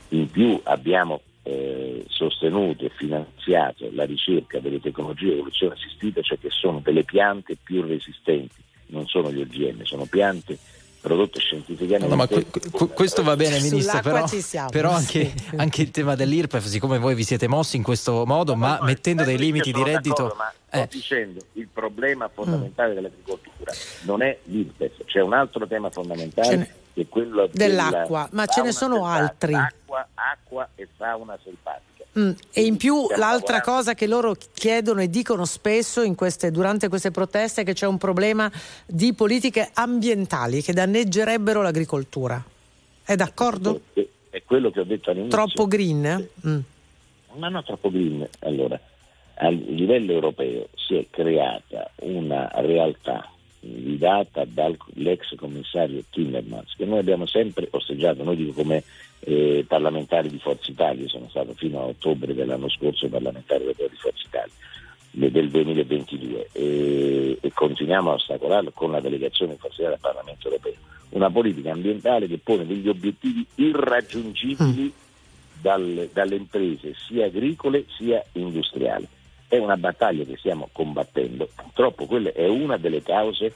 In 0.10 0.30
più 0.30 0.60
abbiamo 0.64 1.22
eh, 1.44 2.03
sostenuto 2.07 2.86
e 2.86 2.90
finanziato 2.90 3.90
la 3.91 4.06
ricerca 4.06 4.60
delle 4.60 4.80
tecnologie 4.80 5.26
di 5.26 5.34
evoluzione 5.34 5.74
assistita, 5.74 6.22
cioè 6.22 6.40
che 6.40 6.49
sono 6.49 6.80
delle 6.80 7.03
piante 7.03 7.56
più 7.62 7.82
resistenti, 7.82 8.64
non 8.96 9.08
sono 9.08 9.32
gli 9.32 9.42
OGM, 9.42 9.84
sono 9.84 10.06
piante 10.06 10.58
prodotte 11.06 11.40
scientificamente. 11.40 12.08
No, 12.08 12.16
ma 12.16 12.26
que- 12.26 12.48
que- 12.48 12.88
questo 12.88 13.22
va 13.22 13.36
bene, 13.36 13.60
Ministro, 13.60 14.00
però, 14.02 14.26
però 14.72 14.92
anche, 14.92 15.32
sì. 15.36 15.56
anche, 15.56 15.84
il 15.84 15.92
tema 15.92 16.16
dell'IRPEF, 16.16 16.66
siccome 16.66 16.98
voi 16.98 17.14
vi 17.14 17.24
siete 17.24 17.48
mossi 17.48 17.76
in 17.78 17.84
questo 17.84 18.26
modo, 18.26 18.54
no, 18.54 18.60
ma 18.60 18.80
no, 18.80 18.86
mettendo 18.86 19.24
dei 19.24 19.38
limiti 19.38 19.72
di 19.72 19.84
reddito... 19.84 20.34
ma 20.36 20.52
sto 20.66 20.78
eh. 20.78 20.88
dicendo, 20.90 21.46
il 21.54 21.68
problema 21.72 22.28
fondamentale 22.28 22.92
mm. 22.92 22.96
dell'agricoltura 22.96 23.72
non 24.02 24.24
è 24.24 24.40
l'IRPEF, 24.46 25.06
c'è 25.06 25.20
un 25.20 25.34
altro 25.34 25.68
tema 25.68 25.92
fondamentale 25.92 26.74
che 26.96 27.02
è 27.02 27.08
quello 27.08 27.48
dell'acqua, 27.52 28.28
ma 28.32 28.48
ce 28.48 28.64
ne 28.64 28.72
sono 28.72 29.06
altri. 29.06 29.54
Acqua, 29.54 30.08
acqua 30.16 30.70
e 30.74 30.88
fauna 30.96 31.38
selvatica. 31.44 31.95
Mm, 32.18 32.32
e 32.54 32.62
in 32.66 32.78
più 32.78 33.08
l'altra 33.18 33.60
cosa 33.60 33.94
che 33.94 34.08
loro 34.08 34.36
chiedono 34.54 35.02
e 35.02 35.10
dicono 35.10 35.44
spesso 35.44 36.02
queste, 36.16 36.50
durante 36.50 36.88
queste 36.88 37.12
proteste 37.12 37.62
è 37.62 37.66
che 37.66 37.74
c'è 37.74 37.88
un 37.88 37.98
problema 37.98 38.50
di 38.86 39.14
politiche 39.14 39.70
ambientali 39.74 40.62
che 40.62 40.72
danneggerebbero 40.72 41.62
l'agricoltura. 41.62 42.42
È 43.04 43.16
d'accordo? 43.16 43.82
È 43.94 44.42
quello 44.46 44.72
che 44.72 44.80
ho 44.80 44.86
detto 44.86 45.12
all'inizio. 45.12 45.38
Troppo 45.38 45.68
green? 45.68 46.30
Mm. 46.48 46.60
Ma 47.38 47.50
no, 47.50 47.64
troppo 47.64 47.92
green. 47.92 48.26
Allora, 48.40 48.80
a 49.36 49.50
livello 49.50 50.14
europeo 50.14 50.70
si 50.76 50.96
è 50.96 51.06
creata 51.10 51.92
una 52.02 52.50
realtà 52.56 53.30
guidata 53.60 54.46
dall'ex 54.46 55.36
commissario 55.36 56.04
Timmermans, 56.10 56.76
che 56.78 56.86
noi 56.86 57.00
abbiamo 57.00 57.26
sempre 57.26 57.68
osteggiato, 57.72 58.24
noi 58.24 58.36
dico 58.36 58.54
come 58.54 58.84
eh, 59.26 59.65
parlamentari 59.68 60.30
di 60.30 60.38
Forza 60.38 60.69
Italia, 60.69 61.07
sono 61.07 61.27
stato 61.30 61.53
fino 61.56 61.80
a 61.81 61.85
ottobre 61.85 62.34
dell'anno 62.34 62.69
scorso 62.69 63.07
parlamentare 63.07 63.61
europeo 63.61 63.88
di 63.88 63.95
Forza 63.95 64.23
Italia 64.27 64.53
del 65.11 65.49
2022 65.49 66.49
e, 66.52 67.38
e, 67.41 67.52
continuiamo 67.53 68.11
a 68.11 68.15
ostacolarlo 68.15 68.72
con 68.72 68.91
la 68.91 68.99
delegazione 68.99 69.56
Forza 69.56 69.81
Italia 69.81 69.93
al 69.93 69.99
Parlamento 70.02 70.47
europeo. 70.47 70.73
Una 71.10 71.31
politica 71.31 71.72
ambientale 71.72 72.27
che 72.27 72.38
pone 72.38 72.68
degli 72.68 72.88
obiettivi 72.88 73.45
irraggiungibili 73.56 74.84
mm. 74.84 75.61
dal, 75.61 76.10
dalle 76.11 76.35
imprese 76.35 76.93
sia 77.07 77.26
agricole 77.26 77.85
sia 77.97 78.23
industriali 78.34 79.07
è 79.47 79.57
una 79.57 79.77
battaglia 79.77 80.23
che 80.26 80.38
stiamo 80.38 80.69
combattendo, 80.72 81.47
purtroppo 81.56 82.06
quella 82.06 82.31
è 82.34 82.47
una 82.47 82.77
delle 82.77 83.02
cause 83.02 83.53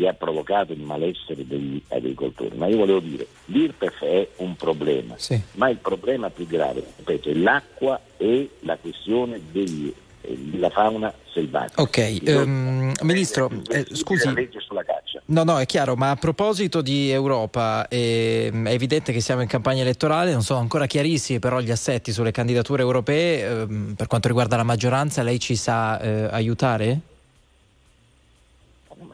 che 0.00 0.08
ha 0.08 0.14
provocato 0.14 0.72
il 0.72 0.80
malessere 0.80 1.46
degli 1.46 1.80
agricoltori. 1.88 2.56
Ma 2.56 2.66
io 2.68 2.78
volevo 2.78 3.00
dire, 3.00 3.26
l'IRPEF 3.46 4.02
è 4.02 4.28
un 4.36 4.56
problema, 4.56 5.14
sì. 5.18 5.38
ma 5.52 5.68
il 5.68 5.76
problema 5.76 6.30
più 6.30 6.46
grave, 6.46 6.82
ripeto, 6.96 7.28
è 7.28 7.34
l'acqua 7.34 8.00
e 8.16 8.48
la 8.60 8.78
questione 8.78 9.38
degli, 9.52 9.92
eh, 10.22 10.36
della 10.38 10.70
fauna 10.70 11.12
selvatica. 11.30 11.82
Ok, 11.82 12.18
um, 12.28 12.92
Ministro, 13.02 13.50
eh, 13.68 13.84
scusi. 13.92 14.24
La 14.24 14.32
legge 14.32 14.60
sulla 14.60 14.82
caccia. 14.82 15.20
No, 15.26 15.44
no, 15.44 15.60
è 15.60 15.66
chiaro, 15.66 15.94
ma 15.96 16.10
a 16.10 16.16
proposito 16.16 16.80
di 16.80 17.10
Europa, 17.10 17.86
ehm, 17.86 18.68
è 18.68 18.72
evidente 18.72 19.12
che 19.12 19.20
siamo 19.20 19.42
in 19.42 19.48
campagna 19.48 19.82
elettorale, 19.82 20.32
non 20.32 20.42
sono 20.42 20.60
ancora 20.60 20.86
chiarissimi 20.86 21.40
però 21.40 21.60
gli 21.60 21.70
assetti 21.70 22.10
sulle 22.10 22.30
candidature 22.30 22.80
europee. 22.80 23.44
ehm, 23.44 23.94
per 23.98 24.06
quanto 24.06 24.28
riguarda 24.28 24.56
la 24.56 24.62
maggioranza, 24.62 25.22
lei 25.22 25.38
ci 25.38 25.56
sa 25.56 26.00
eh, 26.00 26.28
aiutare? 26.30 27.00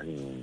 Si 0.06 0.35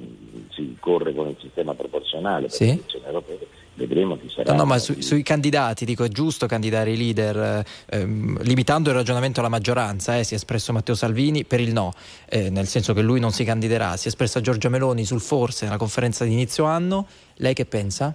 corre 0.84 1.14
con 1.14 1.30
il 1.30 1.38
sistema 1.40 1.74
proporzionale 1.74 2.48
per 2.48 2.52
Sì. 2.52 2.66
le 2.66 2.72
elezioni 2.74 3.06
europee, 3.06 3.48
vedremo 3.76 4.18
chi 4.18 4.30
sarà. 4.30 4.52
No, 4.52 4.58
no, 4.58 4.66
ma 4.66 4.78
su- 4.80 5.00
sui 5.00 5.24
candidati, 5.24 5.86
dico, 5.86 6.04
è 6.04 6.10
giusto 6.10 6.46
candidare 6.46 6.92
i 6.92 6.98
leader, 6.98 7.64
eh, 7.90 8.00
ehm, 8.00 8.42
limitando 8.44 8.90
il 8.90 8.96
ragionamento 8.98 9.40
alla 9.40 9.48
maggioranza, 9.48 10.18
eh, 10.18 10.26
si 10.26 10.34
è 10.34 10.36
espresso 10.36 10.74
Matteo 10.74 10.94
Salvini 10.94 11.46
per 11.46 11.62
il 11.62 11.72
no, 11.72 11.94
eh, 12.28 12.50
nel 12.50 12.68
senso 12.68 12.94
che 12.94 13.02
lui 13.02 13.22
non 13.22 13.32
si 13.32 13.46
candiderà, 13.46 13.96
si 13.96 14.06
è 14.06 14.08
espressa 14.10 14.42
Giorgia 14.42 14.68
Meloni 14.68 15.06
sul 15.06 15.22
forse 15.22 15.64
nella 15.64 15.78
conferenza 15.78 16.26
di 16.26 16.34
inizio 16.34 16.66
anno, 16.66 17.08
lei 17.36 17.54
che 17.54 17.66
pensa? 17.66 18.14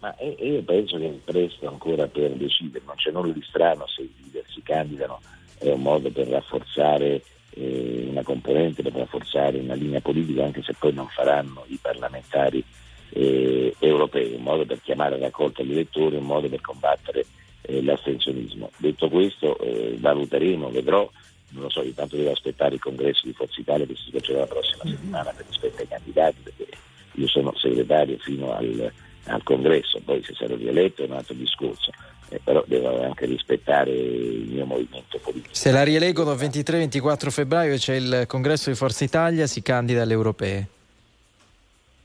Ma 0.00 0.12
io 0.40 0.62
penso 0.62 0.98
che 0.98 1.06
è 1.06 1.10
presto 1.24 1.68
ancora 1.68 2.08
per 2.08 2.32
decidere, 2.32 2.82
non 2.84 2.96
c'è 2.96 3.12
nulla 3.12 3.32
di 3.32 3.44
strano 3.48 3.86
se 3.86 4.02
i 4.02 4.12
leader 4.22 4.44
si 4.52 4.62
candidano, 4.62 5.20
è 5.58 5.70
un 5.70 5.80
modo 5.82 6.10
per 6.10 6.26
rafforzare 6.26 7.22
eh, 7.58 8.06
una 8.08 8.22
componente, 8.22 8.82
per 8.82 8.92
rafforzare 8.92 9.58
una 9.58 9.74
linea 9.74 10.00
politica, 10.00 10.44
anche 10.44 10.62
se 10.62 10.74
poi 10.78 10.92
non 10.92 11.08
faranno 11.08 11.64
i 11.68 11.78
parlamentari 11.80 12.62
eh, 13.10 13.74
europei, 13.78 14.34
un 14.34 14.42
modo 14.42 14.64
per 14.64 14.80
chiamare 14.82 15.16
a 15.16 15.18
raccolta 15.18 15.62
gli 15.62 15.72
elettori, 15.72 16.16
un 16.16 16.24
modo 16.24 16.48
per 16.48 16.60
combattere 16.60 17.24
eh, 17.62 17.82
l'astensionismo. 17.82 18.70
Detto 18.76 19.08
questo, 19.08 19.58
eh, 19.58 19.96
valuteremo, 19.98 20.70
vedrò, 20.70 21.08
non 21.50 21.62
lo 21.64 21.70
so, 21.70 21.82
intanto 21.82 22.16
devo 22.16 22.30
aspettare 22.30 22.74
il 22.74 22.80
congresso 22.80 23.26
di 23.26 23.32
Forza 23.32 23.60
Italia 23.60 23.86
che 23.86 23.96
si 23.96 24.08
svolgerà 24.08 24.40
la 24.40 24.46
prossima 24.46 24.84
settimana 24.84 25.32
per 25.32 25.46
rispetto 25.46 25.80
ai 25.80 25.88
candidati, 25.88 26.36
perché 26.42 26.66
io 27.12 27.26
sono 27.26 27.52
segretario 27.56 28.16
fino 28.18 28.52
al, 28.52 28.92
al 29.24 29.42
congresso, 29.42 30.00
poi 30.04 30.22
se 30.22 30.34
sarò 30.34 30.54
rieletto 30.54 31.02
è 31.02 31.06
un 31.06 31.12
altro 31.12 31.34
discorso, 31.34 31.90
eh, 32.28 32.40
però 32.42 32.62
devo 32.66 33.02
anche 33.02 33.26
rispettare 33.26 33.90
il 33.90 34.48
mio 34.48 34.64
movimento 34.66 35.18
politico. 35.18 35.54
Se 35.54 35.70
la 35.70 35.82
rielegono 35.82 36.34
23-24 36.34 37.30
febbraio 37.30 37.76
c'è 37.76 37.94
il 37.94 38.24
congresso 38.26 38.70
di 38.70 38.76
Forza 38.76 39.04
Italia, 39.04 39.46
si 39.46 39.62
candida 39.62 40.02
alle 40.02 40.12
europee. 40.12 40.68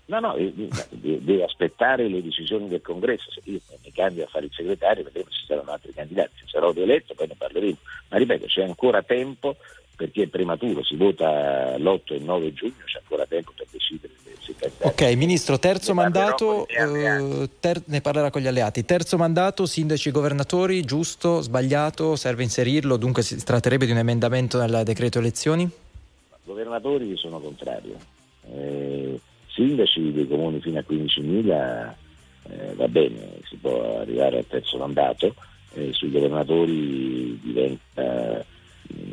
No, 0.06 0.20
no, 0.20 0.36
eh, 0.36 0.54
de- 0.54 1.24
deve 1.24 1.44
aspettare 1.44 2.08
le 2.08 2.22
decisioni 2.22 2.68
del 2.68 2.82
congresso. 2.82 3.32
Se 3.32 3.42
io 3.46 3.60
mi 3.84 3.92
candido 3.92 4.26
a 4.26 4.28
fare 4.28 4.46
il 4.46 4.52
segretario, 4.54 5.04
vedremo 5.04 5.30
se 5.30 5.40
ci 5.40 5.46
saranno 5.46 5.72
altri 5.72 5.94
candidati. 5.94 6.32
Se 6.36 6.46
sarò 6.48 6.72
rieletto, 6.72 7.14
poi 7.14 7.28
ne 7.28 7.36
parleremo. 7.38 7.78
Ma 8.10 8.18
ripeto, 8.18 8.46
c'è 8.46 8.64
ancora 8.64 9.02
tempo 9.02 9.56
perché 10.04 10.24
è 10.24 10.28
prematuro, 10.28 10.84
si 10.84 10.98
vota 10.98 11.78
l'8 11.78 12.02
e 12.08 12.16
il 12.16 12.24
9 12.24 12.54
giugno, 12.54 12.84
c'è 12.84 13.00
ancora 13.00 13.26
tempo 13.26 13.54
per 13.56 13.68
decidere 13.72 14.12
se. 14.42 14.54
Ok, 14.80 15.02
ministro, 15.16 15.58
terzo 15.58 15.94
Ne 15.94 16.02
mandato, 16.02 16.68
eh, 16.68 17.50
ter- 17.62 17.84
ne 17.86 18.02
parlerà 18.02 18.30
con 18.30 18.42
gli 18.42 18.48
alleati. 18.48 18.84
Terzo 18.84 19.16
mandato, 19.16 19.66
sindaci 19.66 20.10
e 20.10 20.12
governatori, 20.12 20.82
giusto, 20.82 21.40
sbagliato, 21.40 22.18
serve 22.18 22.44
inserirlo, 22.44 22.98
dunque 22.98 23.22
si 23.22 23.42
tratterebbe 23.42 23.86
di 23.86 23.92
un 23.94 24.00
emendamento 24.00 24.60
nel 24.60 24.82
decreto 24.84 25.20
elezioni? 25.20 25.70
Governatori 26.44 27.16
sono 27.16 27.40
contrario. 27.40 27.96
Eh, 28.54 29.18
sindaci 29.48 30.12
dei 30.12 30.28
comuni 30.28 30.60
fino 30.60 30.80
a 30.80 30.84
15.000 30.86 31.94
eh, 32.50 32.74
va 32.76 32.90
bene, 32.90 33.38
si 33.46 33.56
può 33.56 34.00
arrivare 34.02 34.40
al 34.40 34.48
terzo 34.48 34.78
mandato, 34.78 35.34
eh, 35.76 35.94
sui 35.94 36.12
governatori 36.12 37.40
diventa 37.42 38.52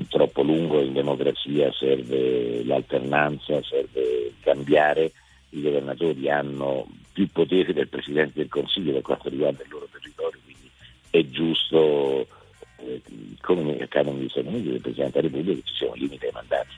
troppo 0.08 0.42
lungo 0.42 0.80
in 0.80 0.92
democrazia, 0.92 1.72
serve 1.72 2.64
l'alternanza, 2.64 3.62
serve 3.62 4.32
cambiare, 4.40 5.12
i 5.50 5.62
governatori 5.62 6.28
hanno 6.30 6.86
più 7.12 7.28
poteri 7.28 7.72
del 7.72 7.88
Presidente 7.88 8.32
del 8.34 8.48
Consiglio 8.48 8.92
per 8.92 9.02
quanto 9.02 9.28
riguarda 9.28 9.62
il 9.62 9.70
loro 9.70 9.88
territorio, 9.90 10.38
quindi 10.44 10.70
è 11.10 11.28
giusto, 11.28 12.26
eh, 12.76 13.02
come 13.40 13.78
accade 13.80 14.12
negli 14.12 14.28
Stati 14.28 14.46
Uniti 14.46 14.70
del 14.70 14.80
Presidente 14.80 15.20
della 15.20 15.32
Repubblica, 15.32 15.60
che 15.60 15.68
ci 15.68 15.74
sia 15.74 15.88
un 15.88 15.98
limite 15.98 16.26
ai 16.26 16.32
mandati. 16.32 16.74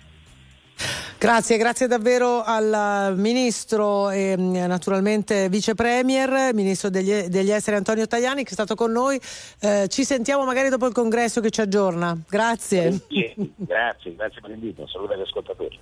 Grazie, 1.23 1.57
grazie 1.57 1.87
davvero 1.87 2.43
al 2.43 3.15
ministro 3.17 4.11
e 4.11 4.35
mm, 4.37 4.57
naturalmente 4.67 5.49
vice 5.49 5.75
premier, 5.75 6.53
ministro 6.53 6.91
degli, 6.91 7.13
degli 7.29 7.53
esteri 7.53 7.77
Antonio 7.77 8.09
Tajani 8.09 8.43
che 8.43 8.51
è 8.51 8.55
stato 8.55 8.75
con 8.75 8.91
noi. 8.91 9.21
Eh, 9.61 9.87
ci 9.87 10.03
sentiamo 10.03 10.45
magari 10.45 10.69
dopo 10.69 10.85
il 10.89 10.93
congresso 10.93 11.41
che 11.41 11.51
ci 11.51 11.61
aggiorna. 11.61 12.19
Grazie. 12.29 13.03
Grazie, 13.55 14.17
grazie 14.17 14.41
per 14.41 14.51
l'invito, 14.51 14.85
saluto 14.89 15.13
agli 15.13 15.21
ascoltatori. 15.21 15.79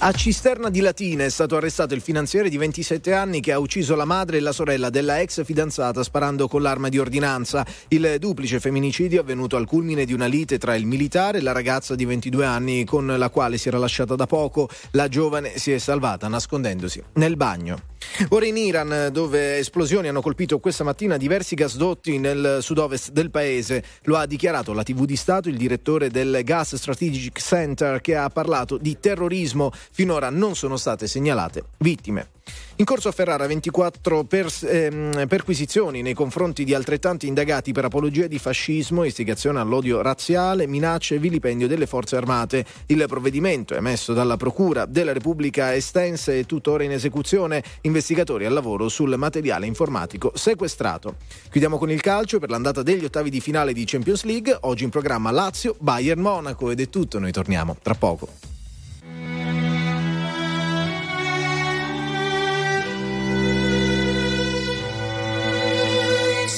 A 0.00 0.12
Cisterna 0.12 0.70
di 0.70 0.78
Latina 0.78 1.24
è 1.24 1.28
stato 1.28 1.56
arrestato 1.56 1.92
il 1.92 2.00
finanziere 2.00 2.48
di 2.48 2.56
27 2.56 3.12
anni 3.12 3.40
che 3.40 3.50
ha 3.50 3.58
ucciso 3.58 3.96
la 3.96 4.04
madre 4.04 4.36
e 4.36 4.40
la 4.40 4.52
sorella 4.52 4.90
della 4.90 5.20
ex 5.20 5.44
fidanzata 5.44 6.04
sparando 6.04 6.46
con 6.46 6.62
l'arma 6.62 6.88
di 6.88 7.00
ordinanza. 7.00 7.66
Il 7.88 8.14
duplice 8.20 8.60
femminicidio 8.60 9.18
è 9.18 9.22
avvenuto 9.22 9.56
al 9.56 9.66
culmine 9.66 10.04
di 10.04 10.12
una 10.12 10.26
lite 10.26 10.56
tra 10.56 10.76
il 10.76 10.86
militare 10.86 11.38
e 11.38 11.40
la 11.40 11.50
ragazza 11.50 11.96
di 11.96 12.04
22 12.04 12.46
anni 12.46 12.84
con 12.84 13.08
la 13.08 13.28
quale 13.28 13.58
si 13.58 13.66
era 13.66 13.78
lasciata 13.78 14.14
da 14.14 14.26
poco. 14.26 14.68
La 14.92 15.08
giovane 15.08 15.58
si 15.58 15.72
è 15.72 15.78
salvata 15.78 16.28
nascondendosi 16.28 17.02
nel 17.14 17.36
bagno. 17.36 17.96
Ora 18.30 18.46
in 18.46 18.56
Iran, 18.56 19.10
dove 19.12 19.58
esplosioni 19.58 20.08
hanno 20.08 20.20
colpito 20.20 20.58
questa 20.60 20.84
mattina 20.84 21.16
diversi 21.16 21.54
gasdotti 21.54 22.18
nel 22.18 22.58
sud-ovest 22.60 23.10
del 23.10 23.30
paese, 23.30 23.82
lo 24.04 24.16
ha 24.16 24.26
dichiarato 24.26 24.72
la 24.72 24.82
TV 24.82 25.04
di 25.04 25.16
Stato 25.16 25.48
il 25.48 25.56
direttore 25.56 26.08
del 26.08 26.40
Gas 26.44 26.76
Strategic 26.76 27.38
Center 27.40 28.00
che 28.00 28.16
ha 28.16 28.28
parlato 28.30 28.76
di 28.76 28.98
terrorismo. 28.98 29.72
Finora 29.92 30.30
non 30.30 30.54
sono 30.54 30.76
state 30.76 31.06
segnalate 31.06 31.64
vittime. 31.78 32.30
In 32.76 32.84
corso 32.84 33.08
a 33.08 33.12
Ferrara 33.12 33.46
24 33.46 34.24
pers- 34.24 34.62
ehm, 34.62 35.26
perquisizioni 35.26 36.00
nei 36.00 36.14
confronti 36.14 36.64
di 36.64 36.74
altrettanti 36.74 37.26
indagati 37.26 37.72
per 37.72 37.84
apologia 37.84 38.26
di 38.26 38.38
fascismo, 38.38 39.04
istigazione 39.04 39.58
all'odio 39.58 40.00
razziale, 40.00 40.66
minacce 40.66 41.16
e 41.16 41.18
vilipendio 41.18 41.66
delle 41.66 41.86
forze 41.86 42.16
armate. 42.16 42.64
Il 42.86 43.04
provvedimento 43.08 43.74
emesso 43.74 44.12
dalla 44.12 44.36
Procura 44.36 44.86
della 44.86 45.12
Repubblica 45.12 45.74
estense 45.74 46.38
e 46.38 46.46
tuttora 46.46 46.84
in 46.84 46.92
esecuzione, 46.92 47.64
investigatori 47.82 48.46
al 48.46 48.52
lavoro 48.52 48.88
sul 48.88 49.16
materiale 49.16 49.66
informatico 49.66 50.32
sequestrato. 50.34 51.16
Chiudiamo 51.50 51.78
con 51.78 51.90
il 51.90 52.00
calcio 52.00 52.38
per 52.38 52.50
l'andata 52.50 52.82
degli 52.82 53.04
ottavi 53.04 53.28
di 53.28 53.40
finale 53.40 53.72
di 53.72 53.84
Champions 53.84 54.22
League, 54.22 54.56
oggi 54.60 54.84
in 54.84 54.90
programma 54.90 55.32
Lazio, 55.32 55.74
Bayern 55.80 56.20
Monaco 56.20 56.70
ed 56.70 56.80
è 56.80 56.88
tutto, 56.88 57.18
noi 57.18 57.32
torniamo 57.32 57.76
tra 57.82 57.94
poco. 57.94 58.57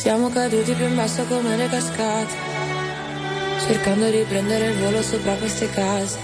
Siamo 0.01 0.31
caduti 0.31 0.73
più 0.73 0.87
in 0.87 0.97
basso 0.97 1.25
come 1.25 1.57
le 1.59 1.69
cascate, 1.69 2.33
cercando 3.67 4.09
di 4.09 4.25
prendere 4.27 4.69
il 4.69 4.79
volo 4.79 5.03
sopra 5.03 5.35
queste 5.35 5.69
case. 5.69 6.17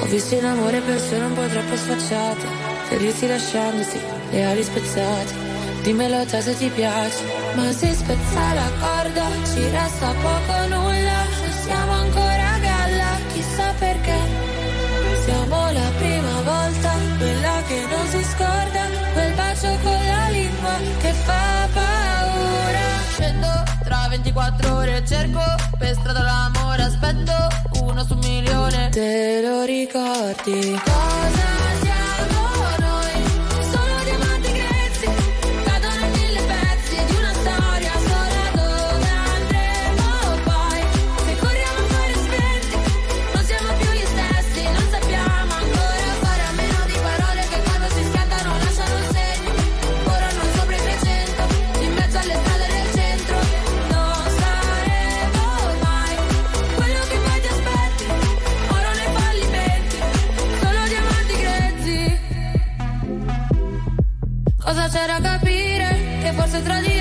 Ho 0.00 0.04
visto 0.06 0.34
in 0.34 0.44
amore 0.44 0.80
persone 0.80 1.24
un 1.26 1.34
po' 1.34 1.46
troppo 1.46 1.76
sfacciate, 1.76 2.44
ferirsi 2.88 3.28
lasciandosi 3.28 4.00
le 4.32 4.44
ali 4.44 4.64
spezzate. 4.64 5.32
Dimmelo 5.82 6.26
te 6.26 6.40
se 6.40 6.56
ti 6.56 6.68
piace, 6.70 7.22
ma 7.54 7.70
se 7.70 7.94
spezza 7.94 8.54
la 8.54 8.70
corda 8.80 9.26
ci 9.46 9.62
resta 9.70 10.12
poco 10.20 10.66
nulla. 10.66 11.20
Siamo 11.62 11.92
ancora 11.92 12.54
a 12.54 12.58
galla, 12.58 13.10
chissà 13.32 13.72
perché. 13.78 14.18
Siamo 15.24 15.70
la 15.70 15.90
prima 15.96 16.40
volta, 16.42 16.92
quella 17.18 17.62
che 17.68 17.84
non 17.88 18.06
si 18.08 18.24
scorda, 18.24 18.71
24 24.12 24.74
ore 24.74 25.02
cerco 25.06 25.40
per 25.78 25.94
strada 25.94 26.20
l'amore, 26.20 26.82
aspetto 26.82 27.32
uno 27.80 28.04
su 28.04 28.12
un 28.12 28.18
milione. 28.18 28.90
Te 28.90 29.40
lo 29.40 29.64
ricordi? 29.64 30.78
Cosa 30.84 31.81
Che 66.52 66.91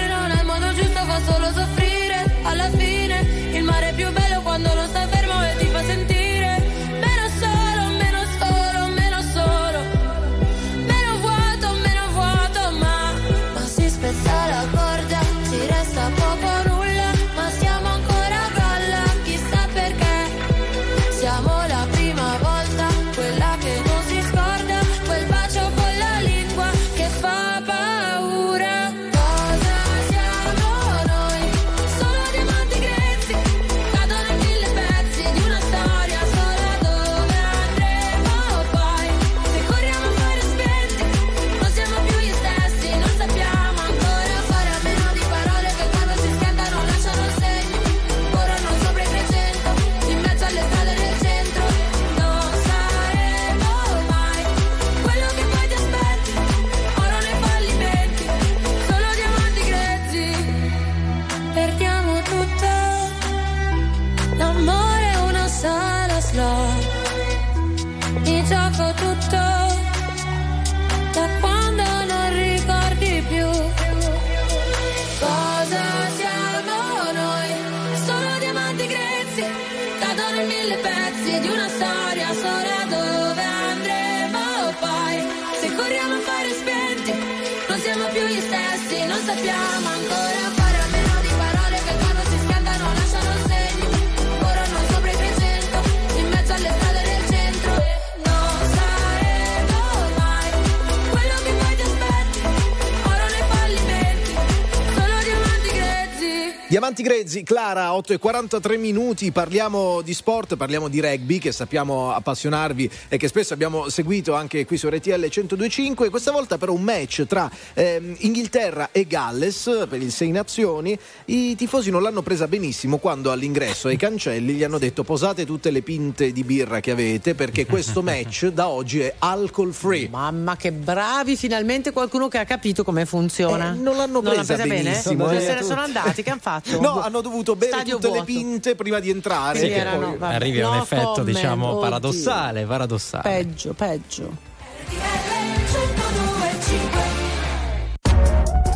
Diamanti 106.82 107.04
Grezzi, 107.04 107.44
Clara, 107.44 107.94
8 107.94 108.14
e 108.14 108.18
43 108.18 108.76
minuti, 108.76 109.32
parliamo 109.32 110.02
di 110.02 110.16
sport, 110.16 110.56
parliamo 110.56 110.88
di 110.88 111.00
rugby 111.00 111.38
che 111.38 111.52
sappiamo 111.52 112.12
appassionarvi 112.12 112.90
e 113.08 113.18
che 113.18 113.28
spesso 113.28 113.54
abbiamo 113.54 113.88
seguito 113.90 114.34
anche 114.34 114.66
qui 114.66 114.78
su 114.78 114.90
RTL 114.90 115.12
1025, 115.12 116.10
questa 116.10 116.32
volta 116.32 116.58
però 116.58 116.74
un 116.74 116.82
match 116.82 117.28
tra 117.28 117.48
ehm, 117.76 118.16
Inghilterra 118.22 118.90
e 118.92 119.06
Galles 119.06 119.86
per 119.88 120.02
il 120.02 120.12
Sei 120.12 120.32
Nazioni, 120.32 120.98
i 121.26 121.56
tifosi 121.56 121.92
non 121.92 122.02
l'hanno 122.02 122.24
presa 122.24 122.48
benissimo 122.48 122.98
quando 122.98 123.32
all'ingresso 123.32 123.88
ai 123.88 123.98
cancelli 123.98 124.54
gli 124.54 124.64
hanno 124.64 124.80
detto 124.80 125.04
posate 125.04 125.46
tutte 125.46 125.70
le 125.70 125.84
pinte 125.84 126.32
di 126.32 126.44
birra 126.44 126.80
che 126.80 126.90
avete 126.90 127.36
perché 127.36 127.68
questo 127.68 128.02
match 128.02 128.48
da 128.48 128.68
oggi 128.70 129.02
è 129.02 129.14
alcol 129.20 129.72
free. 129.72 130.10
Mamma 130.10 130.56
che 130.56 130.72
bravi, 130.72 131.36
finalmente 131.36 131.92
qualcuno 131.92 132.28
che 132.28 132.40
ha 132.40 132.46
capito 132.46 132.84
come 132.84 133.06
funziona. 133.06 133.72
Eh, 133.72 133.78
non 133.78 133.98
l'hanno 133.98 134.22
presa 134.22 134.56
benissimo, 134.56 135.28
bene? 135.28 135.38
eh. 135.38 135.46
Se 135.46 135.54
ne 135.54 135.62
sono 135.62 135.82
andati, 135.82 136.24
che 136.24 136.32
hanno 136.32 136.40
fatto? 136.42 136.70
No, 136.82 137.02
hanno 137.02 137.22
dovuto 137.22 137.56
bere 137.56 137.72
Stadio 137.72 137.96
tutte 137.96 138.08
le 138.08 138.14
vuoto. 138.14 138.26
pinte 138.26 138.76
prima 138.76 139.00
di 139.00 139.10
entrare. 139.10 139.60
Sì, 139.60 139.70
erano- 139.70 140.14
poi-. 140.16 140.34
Arrivi 140.36 140.62
a 140.62 140.70
un 140.70 140.76
No 140.78 140.82
effetto, 140.84 141.12
comment, 141.14 141.26
diciamo, 141.36 141.68
oddio. 141.68 141.80
paradossale, 141.80 142.66
paradossale. 142.66 143.24
Peggio, 143.24 143.74
peggio. 143.74 144.50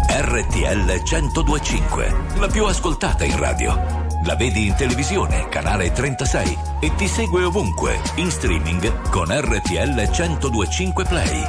RTL 0.08 1.02
1025, 1.04 2.16
la 2.40 2.48
più 2.48 2.66
ascoltata 2.66 3.24
in 3.24 3.38
radio. 3.38 4.04
La 4.26 4.36
vedi 4.36 4.68
in 4.68 4.76
televisione, 4.76 5.48
canale 5.50 5.92
36 5.92 6.58
e 6.80 6.96
ti 6.96 7.08
segue 7.08 7.44
ovunque, 7.44 8.00
in 8.16 8.32
streaming 8.32 9.10
con 9.10 9.28
RTL 9.30 10.10
1025 10.12 11.04
Play. 11.06 11.44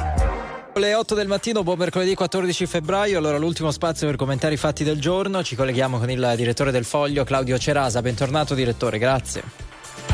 Le 0.77 0.93
8 0.93 1.15
del 1.15 1.27
mattino, 1.27 1.63
buon 1.63 1.79
mercoledì 1.79 2.13
14 2.13 2.67
febbraio. 2.67 3.17
Allora, 3.17 3.39
l'ultimo 3.39 3.71
spazio 3.71 4.05
per 4.05 4.15
commentare 4.15 4.53
i 4.53 4.57
fatti 4.57 4.83
del 4.83 5.01
giorno. 5.01 5.41
Ci 5.41 5.55
colleghiamo 5.55 5.97
con 5.97 6.09
il 6.11 6.33
direttore 6.35 6.69
del 6.69 6.85
Foglio, 6.85 7.23
Claudio 7.23 7.57
Cerasa. 7.57 7.99
Bentornato, 8.03 8.53
direttore, 8.53 8.99
grazie. 8.99 9.41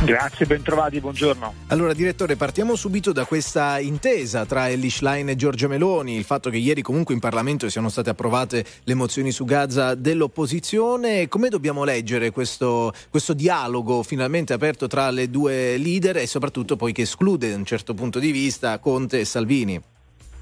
Grazie, 0.05 0.45
bentrovati, 0.45 1.01
buongiorno. 1.01 1.53
Allora, 1.67 1.93
direttore, 1.93 2.37
partiamo 2.37 2.75
subito 2.75 3.11
da 3.11 3.25
questa 3.25 3.77
intesa 3.79 4.45
tra 4.45 4.69
Ellie 4.69 4.89
Schlein 4.89 5.27
e 5.29 5.35
Giorgia 5.35 5.67
Meloni, 5.67 6.15
il 6.15 6.23
fatto 6.23 6.49
che 6.49 6.57
ieri 6.57 6.81
comunque 6.81 7.13
in 7.13 7.19
Parlamento 7.19 7.69
siano 7.69 7.89
state 7.89 8.09
approvate 8.11 8.65
le 8.83 8.93
mozioni 8.93 9.31
su 9.31 9.43
Gaza 9.43 9.95
dell'opposizione. 9.95 11.27
Come 11.27 11.49
dobbiamo 11.49 11.83
leggere 11.83 12.31
questo, 12.31 12.93
questo 13.09 13.33
dialogo 13.33 14.01
finalmente 14.01 14.53
aperto 14.53 14.87
tra 14.87 15.11
le 15.11 15.29
due 15.29 15.77
leader 15.77 16.17
e 16.17 16.25
soprattutto 16.25 16.77
poi 16.77 16.93
che 16.93 17.01
esclude 17.01 17.49
da 17.49 17.57
un 17.57 17.65
certo 17.65 17.93
punto 17.93 18.19
di 18.19 18.31
vista 18.31 18.79
Conte 18.79 19.19
e 19.19 19.25
Salvini? 19.25 19.91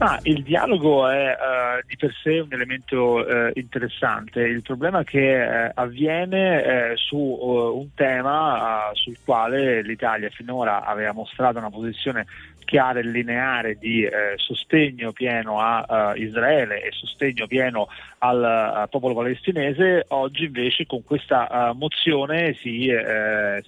Ma 0.00 0.18
il 0.22 0.42
dialogo 0.42 1.08
è 1.08 1.28
eh, 1.28 1.84
di 1.86 1.94
per 1.98 2.10
sé 2.22 2.38
un 2.38 2.48
elemento 2.52 3.26
eh, 3.26 3.52
interessante. 3.56 4.40
Il 4.40 4.62
problema 4.62 5.00
è 5.00 5.04
che 5.04 5.66
eh, 5.66 5.72
avviene 5.74 6.64
eh, 6.64 6.96
su 6.96 7.18
eh, 7.38 7.44
un 7.44 7.92
tema 7.94 8.92
eh, 8.92 8.94
sul 8.94 9.18
quale 9.22 9.82
l'Italia 9.82 10.30
finora 10.30 10.86
aveva 10.86 11.12
mostrato 11.12 11.58
una 11.58 11.68
posizione 11.68 12.24
chiara 12.64 13.00
e 13.00 13.02
lineare 13.02 13.74
di 13.80 14.08
sostegno 14.36 15.10
pieno 15.10 15.60
a 15.60 16.14
eh, 16.14 16.20
Israele 16.20 16.82
e 16.82 16.92
sostegno 16.92 17.48
pieno 17.48 17.88
al 18.18 18.84
eh, 18.84 18.88
popolo 18.88 19.12
palestinese, 19.14 20.04
oggi 20.08 20.44
invece 20.44 20.86
con 20.86 21.02
questa 21.02 21.72
mozione 21.74 22.54
si 22.54 22.88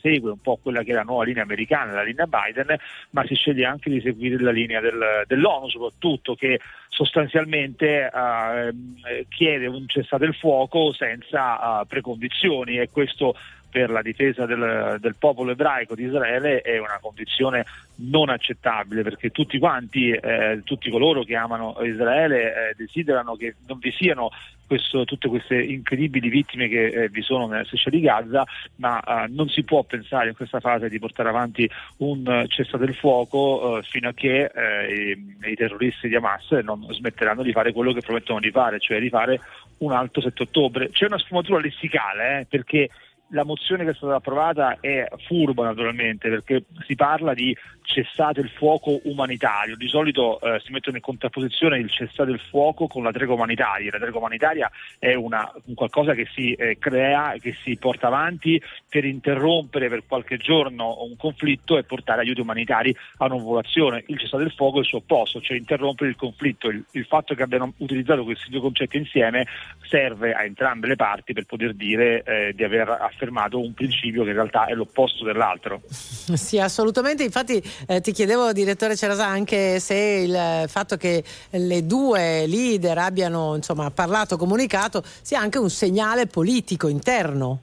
segue 0.01 0.31
un 0.31 0.41
po' 0.41 0.59
quella 0.63 0.85
che 0.85 0.93
è 0.93 0.95
la 0.95 1.03
nuova 1.03 1.25
linea 1.25 1.43
americana, 1.43 1.95
la 1.95 2.05
linea 2.05 2.29
Biden, 2.29 2.77
ma 3.11 3.27
si 3.27 3.35
sceglie 3.35 3.65
anche 3.65 3.91
di 3.91 4.01
seguire 4.01 4.41
la 4.41 4.53
linea 4.53 4.81
del- 4.81 5.25
dell'ONU 5.27 5.69
soprattutto 5.69 6.22
che 6.23 6.61
sostanzialmente 6.89 8.11
eh, 8.11 9.27
chiede 9.29 9.67
un 9.67 9.87
cessate 9.89 10.25
il 10.25 10.35
fuoco 10.35 10.93
senza 10.93 11.81
eh, 11.81 11.87
precondizioni 11.87 12.79
e 12.79 12.89
questo 12.91 13.35
per 13.73 13.91
la 13.91 14.03
difesa 14.03 14.45
del, 14.45 14.99
del 15.01 15.17
popolo 15.19 15.53
ebraico 15.53 15.95
di 15.95 16.05
Israele 16.05 16.61
è 16.61 16.79
una 16.79 16.99
condizione 17.01 17.65
non 18.11 18.29
accettabile 18.29 19.03
perché 19.03 19.31
tutti 19.31 19.59
quanti, 19.59 20.11
eh, 20.11 20.63
tutti 20.65 20.91
coloro 20.91 21.23
che 21.23 21.37
amano 21.37 21.77
Israele 21.83 22.71
eh, 22.71 22.75
desiderano 22.77 23.37
che 23.37 23.57
non 23.67 23.79
vi 23.79 23.93
siano 23.93 24.31
questo- 24.67 25.05
tutte 25.05 25.29
queste 25.29 25.61
incredibili 25.63 26.29
vittime 26.31 26.69
che 26.69 26.87
eh, 26.87 27.09
vi 27.11 27.23
sono 27.23 27.47
nella 27.47 27.65
striscia 27.65 27.91
di 27.91 28.01
Gaza, 28.01 28.45
ma 28.77 29.01
eh, 29.01 29.29
non 29.29 29.49
si 29.49 29.63
può 29.65 29.83
pensare 29.83 30.29
in 30.29 30.35
questa 30.35 30.61
fase 30.61 30.89
di 30.89 30.99
portare 30.99 31.29
avanti 31.29 31.69
un 31.99 32.27
eh, 32.27 32.47
cessate 32.49 32.85
il 32.85 32.95
fuoco 32.95 33.79
eh, 33.79 33.83
fino 33.83 34.09
a 34.09 34.13
che 34.15 34.51
i, 34.89 35.51
i 35.51 35.55
terroristi 35.55 36.09
di 36.09 36.17
Hamas 36.17 36.51
non 36.63 36.87
smetteranno 36.89 37.43
di 37.43 37.53
fare 37.53 37.73
quello 37.73 37.93
che 37.93 38.01
promettono 38.01 38.41
di 38.41 38.51
fare, 38.51 38.79
cioè 38.81 38.99
di 38.99 39.09
fare 39.09 39.41
un 39.79 39.93
altro 39.93 40.23
7 40.23 40.43
ottobre. 40.45 40.91
C'è 40.91 41.07
una 41.07 41.19
sfumatura 41.19 41.61
lessicale 41.61 42.47
perché 42.49 42.89
la 43.33 43.45
mozione 43.45 43.85
che 43.85 43.91
è 43.91 43.95
stata 43.95 44.17
approvata 44.17 44.79
è 44.81 45.07
furba 45.27 45.65
naturalmente 45.65 46.29
perché 46.29 46.65
si 46.87 46.95
parla 46.95 47.35
di 47.35 47.57
cessate 47.83 48.41
il 48.41 48.51
fuoco 48.51 49.01
umanitario. 49.05 49.77
Di 49.77 49.89
solito 49.89 50.41
eh, 50.41 50.61
si 50.65 50.73
mettono 50.73 50.97
in 50.97 51.03
contrapposizione 51.03 51.79
il 51.79 51.91
cessate 51.91 52.31
il 52.31 52.41
fuoco 52.41 52.87
con 52.87 53.03
la 53.03 53.13
tregua 53.13 53.35
umanitaria. 53.35 53.91
La 53.91 53.99
tregua 53.99 54.21
umanitaria 54.21 54.71
è 54.99 55.15
una, 55.15 55.51
un 55.67 55.75
qualcosa 55.75 56.15
che 56.15 56.29
si 56.35 56.53
eh, 56.53 56.79
crea, 56.79 57.35
che 57.41 57.57
si 57.63 57.77
porta 57.77 58.07
avanti 58.07 58.61
per 58.89 59.05
interrompere 59.05 59.89
per 59.89 60.05
qualche 60.07 60.37
giorno 60.37 61.03
un 61.03 61.17
conflitto 61.17 61.77
e 61.77 61.85
portare 61.85 62.21
aiuti 62.23 62.41
umanitari 62.41 62.95
a 63.19 63.27
una 63.27 63.37
popolazione. 63.37 64.05
Il 64.07 64.19
cessate 64.19 64.45
il 64.45 64.53
fuoco 64.53 64.79
è 64.79 64.81
il 64.81 64.87
suo 64.87 64.99
opposto, 64.99 65.41
cioè 65.41 65.57
interrompere 65.57 66.11
il 66.11 66.17
conflitto. 66.17 66.69
Il, 66.69 66.85
il 66.93 67.05
fatto 67.07 67.35
che 67.35 67.43
abbiano 67.43 67.73
utilizzato 67.79 68.25
questi 68.25 68.51
due 68.51 68.61
concetti 68.61 68.97
insieme 68.97 69.47
serve 69.89 70.33
a 70.33 70.45
entrambe 70.45 70.87
le 70.87 70.97
parti 70.97 71.33
per 71.33 71.45
poter 71.45 71.75
dire 71.75 72.23
eh, 72.23 72.53
di 72.55 72.65
aver 72.65 72.89
affermato 72.89 73.61
un 73.61 73.75
principio 73.75 74.23
che 74.23 74.31
in 74.31 74.37
realtà 74.37 74.67
è 74.67 74.75
l'opposto 74.75 75.25
dell'altro. 75.25 75.83
Sì, 75.87 76.59
assolutamente. 76.59 77.23
Infatti 77.23 77.63
eh, 77.87 78.01
ti 78.01 78.13
chiedevo, 78.13 78.53
direttore 78.53 78.97
Cerasa, 78.97 79.27
anche 79.27 79.81
se 79.81 79.95
il 79.95 80.65
fatto 80.69 80.97
che 80.97 81.23
le 81.51 81.87
due 81.87 82.47
leader 82.47 82.99
abbiano 82.99 83.55
insomma, 83.55 83.91
parlato, 83.91 84.37
comunicato, 84.37 85.03
sia 85.23 85.41
anche 85.41 85.59
un 85.59 85.71
segnale 85.71 86.27
politico 86.27 86.89
interno. 86.89 87.61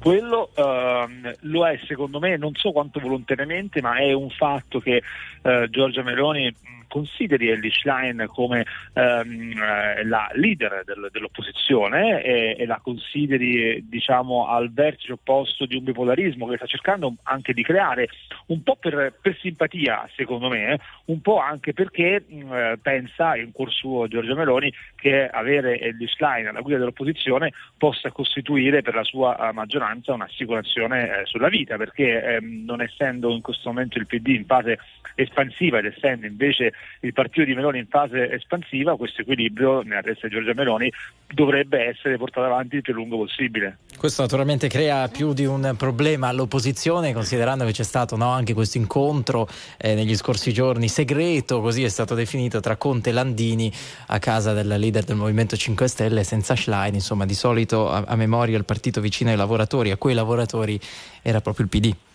Quello 0.00 0.50
ehm, 0.54 1.34
lo 1.40 1.66
è 1.66 1.78
secondo 1.86 2.20
me, 2.20 2.36
non 2.36 2.54
so 2.54 2.70
quanto 2.70 3.00
volontariamente, 3.00 3.80
ma 3.80 3.96
è 3.96 4.12
un 4.12 4.30
fatto 4.30 4.78
che 4.78 5.02
eh, 5.42 5.68
Giorgia 5.70 6.02
Meloni 6.02 6.54
consideri 6.88 7.50
Ellie 7.50 7.70
Schlein 7.70 8.24
come 8.28 8.66
ehm, 8.94 9.52
eh, 9.52 10.04
la 10.04 10.30
leader 10.34 10.82
del- 10.84 11.08
dell'opposizione 11.12 12.22
e, 12.22 12.56
e 12.58 12.66
la 12.66 12.80
consideri 12.82 13.86
diciamo 13.88 14.48
al 14.48 14.72
vertice 14.72 15.12
opposto 15.12 15.66
di 15.66 15.76
un 15.76 15.84
bipolarismo 15.84 16.46
che 16.46 16.56
sta 16.56 16.66
cercando 16.66 17.14
anche 17.24 17.52
di 17.52 17.62
creare 17.62 18.08
un 18.46 18.62
po' 18.62 18.76
per, 18.76 19.14
per 19.20 19.36
simpatia 19.38 20.08
secondo 20.16 20.48
me, 20.48 20.78
un 21.06 21.20
po' 21.20 21.38
anche 21.38 21.72
perché 21.72 22.24
mh, 22.26 22.52
eh, 22.52 22.78
pensa 22.80 23.36
in 23.36 23.52
cuor 23.52 23.72
suo 23.72 24.08
Giorgia 24.08 24.34
Meloni 24.34 24.72
che 24.94 25.28
avere 25.28 25.78
Ellie 25.78 26.08
Schlein 26.08 26.48
alla 26.48 26.60
guida 26.60 26.78
dell'opposizione 26.78 27.52
possa 27.76 28.10
costituire 28.10 28.82
per 28.82 28.94
la 28.94 29.04
sua 29.04 29.48
eh, 29.48 29.52
maggioranza 29.52 30.12
un'assicurazione 30.12 31.20
eh, 31.20 31.26
sulla 31.26 31.48
vita 31.48 31.76
perché 31.76 32.22
ehm, 32.22 32.64
non 32.64 32.80
essendo 32.80 33.30
in 33.30 33.42
questo 33.42 33.68
momento 33.68 33.98
il 33.98 34.06
PD 34.06 34.28
in 34.28 34.44
fase 34.44 34.78
espansiva 35.14 35.78
ed 35.78 35.86
essendo 35.86 36.26
invece 36.26 36.72
il 37.00 37.12
partito 37.12 37.44
di 37.44 37.54
Meloni 37.54 37.78
in 37.78 37.86
fase 37.86 38.30
espansiva 38.32 38.96
questo 38.96 39.22
equilibrio 39.22 39.82
nella 39.82 40.02
testa 40.02 40.26
di 40.26 40.34
Giorgia 40.34 40.52
Meloni 40.54 40.92
dovrebbe 41.32 41.86
essere 41.86 42.16
portato 42.16 42.46
avanti 42.46 42.76
il 42.76 42.82
più 42.82 42.92
lungo 42.92 43.18
possibile. 43.18 43.78
Questo 43.96 44.22
naturalmente 44.22 44.68
crea 44.68 45.08
più 45.08 45.32
di 45.32 45.44
un 45.44 45.74
problema 45.76 46.28
all'opposizione, 46.28 47.12
considerando 47.12 47.64
che 47.64 47.72
c'è 47.72 47.82
stato 47.82 48.16
no, 48.16 48.30
anche 48.30 48.54
questo 48.54 48.78
incontro 48.78 49.48
eh, 49.76 49.94
negli 49.94 50.16
scorsi 50.16 50.52
giorni 50.52 50.88
segreto, 50.88 51.60
così 51.60 51.84
è 51.84 51.88
stato 51.88 52.14
definito, 52.14 52.60
tra 52.60 52.76
Conte 52.76 53.10
e 53.10 53.12
Landini 53.12 53.72
a 54.06 54.18
casa 54.18 54.52
del 54.52 54.68
leader 54.68 55.04
del 55.04 55.16
Movimento 55.16 55.56
5 55.56 55.86
Stelle, 55.88 56.24
senza 56.24 56.56
Schlein. 56.56 56.94
Insomma, 56.94 57.26
di 57.26 57.34
solito 57.34 57.90
a, 57.90 58.04
a 58.06 58.16
memoria 58.16 58.56
il 58.56 58.64
partito 58.64 59.00
vicino 59.00 59.30
ai 59.30 59.36
lavoratori, 59.36 59.90
a 59.90 59.96
quei 59.96 60.14
lavoratori 60.14 60.78
era 61.22 61.40
proprio 61.40 61.66
il 61.66 61.70
PD. 61.70 62.07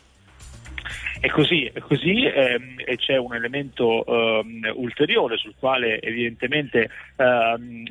È 1.24 1.30
così, 1.30 1.64
è 1.74 1.80
così 1.80 2.26
ehm, 2.26 2.82
e 2.84 2.98
c'è 2.98 3.16
un 3.16 3.34
elemento 3.34 4.06
ehm, 4.06 4.74
ulteriore 4.76 5.38
sul 5.38 5.54
quale 5.58 6.02
evidentemente 6.02 6.90
ehm, 7.16 7.86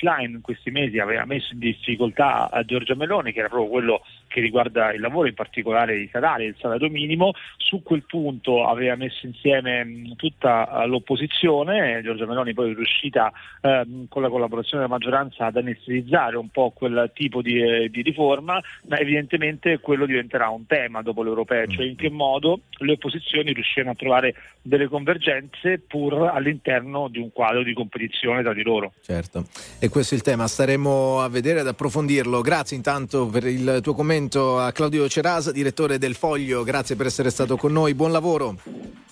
Line 0.00 0.36
in 0.36 0.40
questi 0.40 0.70
mesi 0.70 1.00
aveva 1.00 1.24
messo 1.24 1.54
in 1.54 1.58
difficoltà 1.58 2.48
a 2.48 2.62
Giorgia 2.62 2.94
Meloni, 2.94 3.32
che 3.32 3.40
era 3.40 3.48
proprio 3.48 3.68
quello 3.68 4.02
che 4.28 4.40
riguarda 4.40 4.92
il 4.92 5.00
lavoro, 5.00 5.26
in 5.26 5.34
particolare 5.34 5.98
i 5.98 6.08
salari, 6.12 6.44
il 6.44 6.56
salario 6.58 6.88
minimo. 6.88 7.32
Su 7.56 7.82
quel 7.82 8.04
punto 8.04 8.66
aveva 8.66 8.94
messo 8.94 9.26
insieme 9.26 10.12
tutta 10.16 10.84
l'opposizione, 10.86 12.00
Giorgia 12.02 12.26
Meloni 12.26 12.54
poi 12.54 12.70
è 12.70 12.74
riuscita 12.74 13.32
ehm, 13.60 14.06
con 14.08 14.22
la 14.22 14.28
collaborazione 14.28 14.84
della 14.84 14.94
maggioranza 14.94 15.46
ad 15.46 15.56
anestetizzare 15.56 16.36
un 16.36 16.50
po' 16.50 16.70
quel 16.70 17.10
tipo 17.14 17.42
di, 17.42 17.60
eh, 17.60 17.88
di 17.88 18.02
riforma, 18.02 18.62
ma 18.86 18.98
evidentemente 18.98 19.80
quello 19.80 20.06
diventerà 20.06 20.48
un 20.48 20.66
tema 20.66 21.02
dopo 21.02 21.22
l'europeo, 21.22 21.66
cioè 21.66 21.86
in 21.86 21.96
che 21.96 22.10
modo 22.10 22.60
le 22.78 22.92
opposizioni 22.92 23.52
riusciranno 23.52 23.92
a 23.92 23.94
trovare 23.94 24.34
delle 24.62 24.88
convergenze 24.88 25.78
pur 25.78 26.30
all'interno 26.32 27.08
di 27.08 27.18
un 27.18 27.32
quadro 27.32 27.62
di 27.62 27.72
competizione 27.72 28.42
tra 28.42 28.52
di 28.52 28.62
loro. 28.62 28.92
Certo, 29.00 29.46
e 29.80 29.88
questo 29.88 30.14
è 30.14 30.16
il 30.18 30.22
tema, 30.22 30.46
staremo 30.46 31.20
a 31.20 31.28
vedere 31.28 31.60
ed 31.60 31.66
approfondirlo. 31.66 32.40
Grazie 32.42 32.76
intanto 32.76 33.26
per 33.26 33.46
il 33.46 33.80
tuo 33.82 33.94
commento 33.94 34.17
a 34.26 34.72
Claudio 34.72 35.08
Cerasa, 35.08 35.52
direttore 35.52 35.96
del 35.96 36.16
Foglio, 36.16 36.64
grazie 36.64 36.96
per 36.96 37.06
essere 37.06 37.30
stato 37.30 37.56
con 37.56 37.72
noi, 37.72 37.94
buon 37.94 38.10
lavoro. 38.10 38.56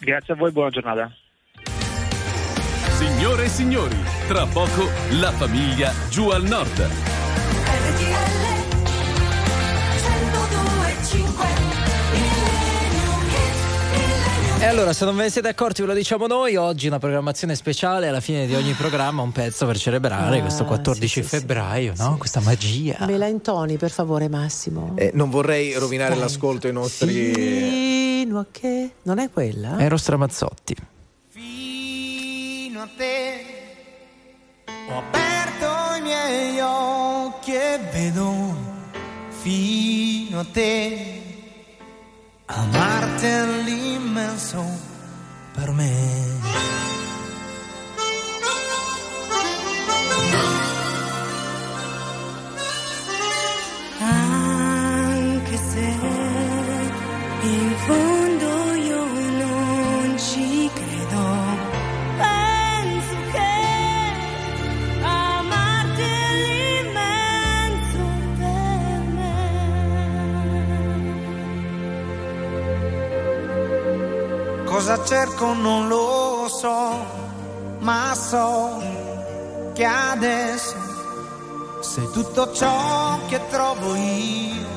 Grazie 0.00 0.34
a 0.34 0.36
voi, 0.36 0.50
buona 0.50 0.70
giornata. 0.70 1.14
Signore 2.90 3.44
e 3.44 3.48
signori, 3.48 3.96
tra 4.26 4.46
poco 4.46 4.88
la 5.20 5.30
famiglia 5.30 5.92
giù 6.10 6.30
al 6.30 6.42
nord. 6.42 7.14
E 14.58 14.64
allora, 14.64 14.92
se 14.94 15.04
non 15.04 15.14
ve 15.16 15.24
ne 15.24 15.30
siete 15.30 15.48
accorti, 15.48 15.82
ve 15.82 15.88
lo 15.88 15.94
diciamo 15.94 16.26
noi. 16.26 16.56
Oggi 16.56 16.86
una 16.86 16.98
programmazione 16.98 17.54
speciale 17.54 18.08
alla 18.08 18.20
fine 18.20 18.46
di 18.46 18.54
ogni 18.54 18.72
programma, 18.72 19.20
un 19.22 19.30
pezzo 19.30 19.66
per 19.66 19.76
celebrare 19.78 20.38
Ah, 20.38 20.40
questo 20.40 20.64
14 20.64 21.06
sì, 21.06 21.22
sì, 21.22 21.28
febbraio, 21.28 21.92
no? 21.96 22.16
Questa 22.16 22.40
magia. 22.40 22.96
Me 23.06 23.18
la 23.18 23.26
intoni, 23.26 23.76
per 23.76 23.90
favore, 23.90 24.28
Massimo. 24.28 24.92
Eh, 24.96 25.10
non 25.14 25.28
vorrei 25.30 25.74
rovinare 25.74 26.12
Stai. 26.12 26.22
l'ascolto 26.22 26.66
ai 26.66 26.72
nostri... 26.72 27.32
Fino 27.34 28.38
a 28.40 28.46
che? 28.50 28.90
Non 29.02 29.18
è 29.18 29.30
quella? 29.30 29.78
Ero 29.78 29.96
Stramazzotti. 29.98 30.74
Fino 31.28 32.80
a 32.82 32.88
te 32.96 33.44
ho 34.88 34.98
aperto 34.98 35.96
i 35.98 36.00
miei 36.02 36.58
occhi 36.60 37.52
e 37.54 37.78
vedo 37.92 38.54
fino 39.28 40.40
a 40.40 40.46
te 40.50 41.20
amarti 42.46 43.26
è 43.26 43.44
per 45.52 45.70
me. 45.72 47.05
Cerco 75.06 75.52
non 75.54 75.86
lo 75.86 76.48
so, 76.48 77.06
ma 77.78 78.12
so 78.14 78.82
che 79.72 79.84
adesso 79.84 80.74
sei 81.80 82.10
tutto 82.10 82.52
ciò 82.52 83.18
che 83.28 83.40
trovo 83.48 83.94
io. 83.94 84.75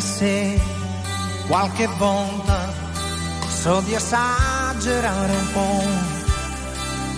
Anche 0.00 0.06
se 0.06 0.60
qualche 1.46 1.86
volta. 1.98 2.72
So 3.48 3.80
di 3.82 3.94
esagerare 3.94 5.32
un 5.32 5.52
po' 5.52 5.82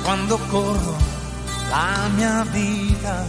quando 0.03 0.39
corro 0.49 0.97
la 1.71 2.09
mia 2.15 2.45
vita, 2.51 3.25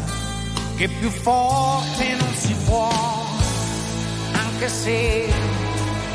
che 0.76 0.88
più 0.88 1.10
forte 1.10 2.16
non 2.16 2.34
si 2.34 2.56
può, 2.66 2.90
anche 4.34 4.68
se 4.68 5.32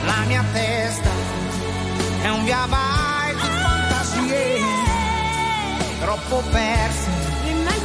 la 0.04 0.24
mia 0.26 0.44
testa 0.52 1.10
è 2.22 2.28
un 2.30 2.44
via 2.44 2.66
vai 2.66 3.34
di 3.34 3.48
fantasie, 3.62 4.60
troppo 6.00 6.42
perse, 6.50 7.10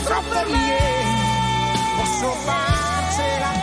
troppo 0.03 0.49
mie, 0.49 0.77
posso 1.97 2.31
farcela 2.43 3.62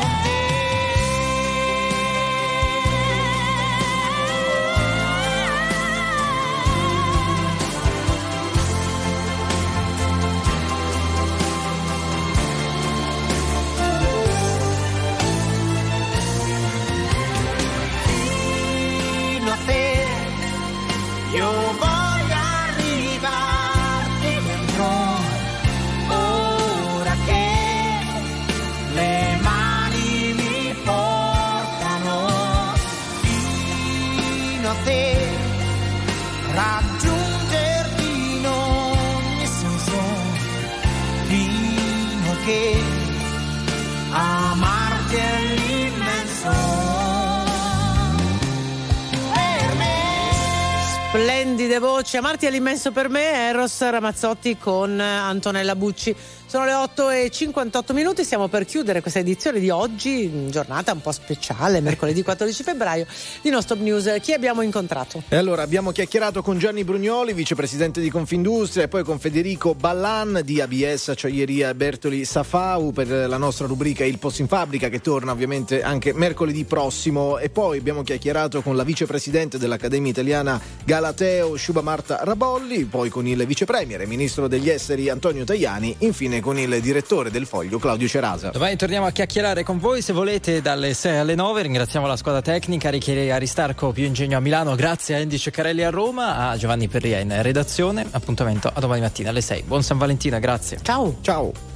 Splendide 51.71 51.79
voci, 51.79 52.17
amarti 52.17 52.47
all'immenso 52.47 52.91
per 52.91 53.09
me, 53.09 53.49
Eros 53.49 53.79
Ramazzotti 53.79 54.59
con 54.59 54.99
Antonella 54.99 55.77
Bucci 55.77 56.15
Sono 56.51 56.65
le 56.65 56.75
8 56.75 57.11
e 57.11 57.31
58 57.31 57.93
minuti, 57.93 58.25
stiamo 58.25 58.49
per 58.49 58.65
chiudere 58.65 59.01
questa 59.01 59.21
edizione 59.21 59.61
di 59.61 59.71
oggi, 59.71 60.49
giornata 60.51 60.91
un 60.91 61.01
po' 61.01 61.13
speciale, 61.13 61.81
mercoledì 61.81 62.25
14 62.25 62.65
febbraio, 62.65 63.07
di 63.41 63.51
No 63.51 63.61
Stop 63.61 63.79
News. 63.79 64.17
Chi 64.21 64.33
abbiamo 64.33 64.61
incontrato? 64.63 65.23
E 65.29 65.37
allora 65.37 65.63
abbiamo 65.63 65.93
chiacchierato 65.93 66.43
con 66.43 66.59
Gianni 66.59 66.83
Brugnoli, 66.83 67.35
vicepresidente 67.35 68.01
di 68.01 68.11
Confindustria, 68.11 68.83
e 68.83 68.89
poi 68.89 69.05
con 69.05 69.21
Federico 69.21 69.77
Ballan 69.77 70.41
di 70.43 70.61
ABS 70.61 71.11
Acciaieria 71.11 71.73
Bertoli 71.73 72.25
Safau 72.25 72.91
per 72.91 73.07
la 73.07 73.37
nostra 73.37 73.69
rubrica 73.69 74.03
Il 74.05 74.19
Post 74.19 74.41
in 74.41 74.49
Fabbrica 74.49 74.89
che 74.89 75.01
torna 75.01 75.31
ovviamente 75.31 75.83
anche 75.85 76.13
mercoledì 76.13 76.65
prossimo. 76.65 77.39
E 77.39 77.49
poi 77.49 77.79
abbiamo 77.79 78.03
chiacchierato 78.03 78.61
con 78.61 78.75
la 78.75 78.83
vicepresidente 78.83 79.57
dell'Accademia 79.57 80.11
Italiana 80.11 80.61
Galateo 80.85 81.55
Sciuba 81.55 81.81
Marta 81.81 82.19
Rabolli, 82.25 82.87
poi 82.87 83.09
con 83.09 83.29
il 83.29 83.47
vicepremier 83.47 84.01
e 84.01 84.07
ministro 84.07 84.49
degli 84.49 84.69
esteri 84.69 85.09
Antonio 85.09 85.45
Tajani, 85.45 85.95
infine 85.99 86.39
con 86.41 86.59
il 86.59 86.81
direttore 86.81 87.31
del 87.31 87.47
Foglio 87.47 87.79
Claudio 87.79 88.09
Cerasa. 88.09 88.51
Domani 88.51 88.77
torniamo 88.77 89.07
a 89.07 89.11
chiacchierare 89.11 89.63
con 89.63 89.79
voi 89.79 90.03
se 90.03 90.13
volete 90.13 90.61
dalle 90.61 90.95
6 90.95 91.19
alle 91.19 91.35
9. 91.35 91.63
Ringraziamo 91.63 92.07
la 92.07 92.17
squadra 92.17 92.43
tecnica, 92.43 92.91
Richieri 92.91 93.31
Aristarco 93.31 93.93
Più 93.93 94.05
Ingegno 94.05 94.37
a 94.37 94.41
Milano, 94.41 94.75
grazie 94.75 95.17
a 95.17 95.19
Andy 95.19 95.39
Ceccarelli 95.39 95.83
a 95.83 95.91
Roma, 95.91 96.51
a 96.51 96.57
Giovanni 96.57 96.89
Perria 96.89 97.19
in 97.19 97.43
redazione. 97.43 98.07
Appuntamento 98.11 98.71
a 98.73 98.81
domani 98.81 99.01
mattina 99.01 99.31
alle 99.31 99.41
6. 99.41 99.63
Buon 99.63 99.83
San 99.83 99.99
Valentina, 99.99 100.39
grazie. 100.39 100.79
Ciao. 100.83 101.17
Ciao. 101.21 101.70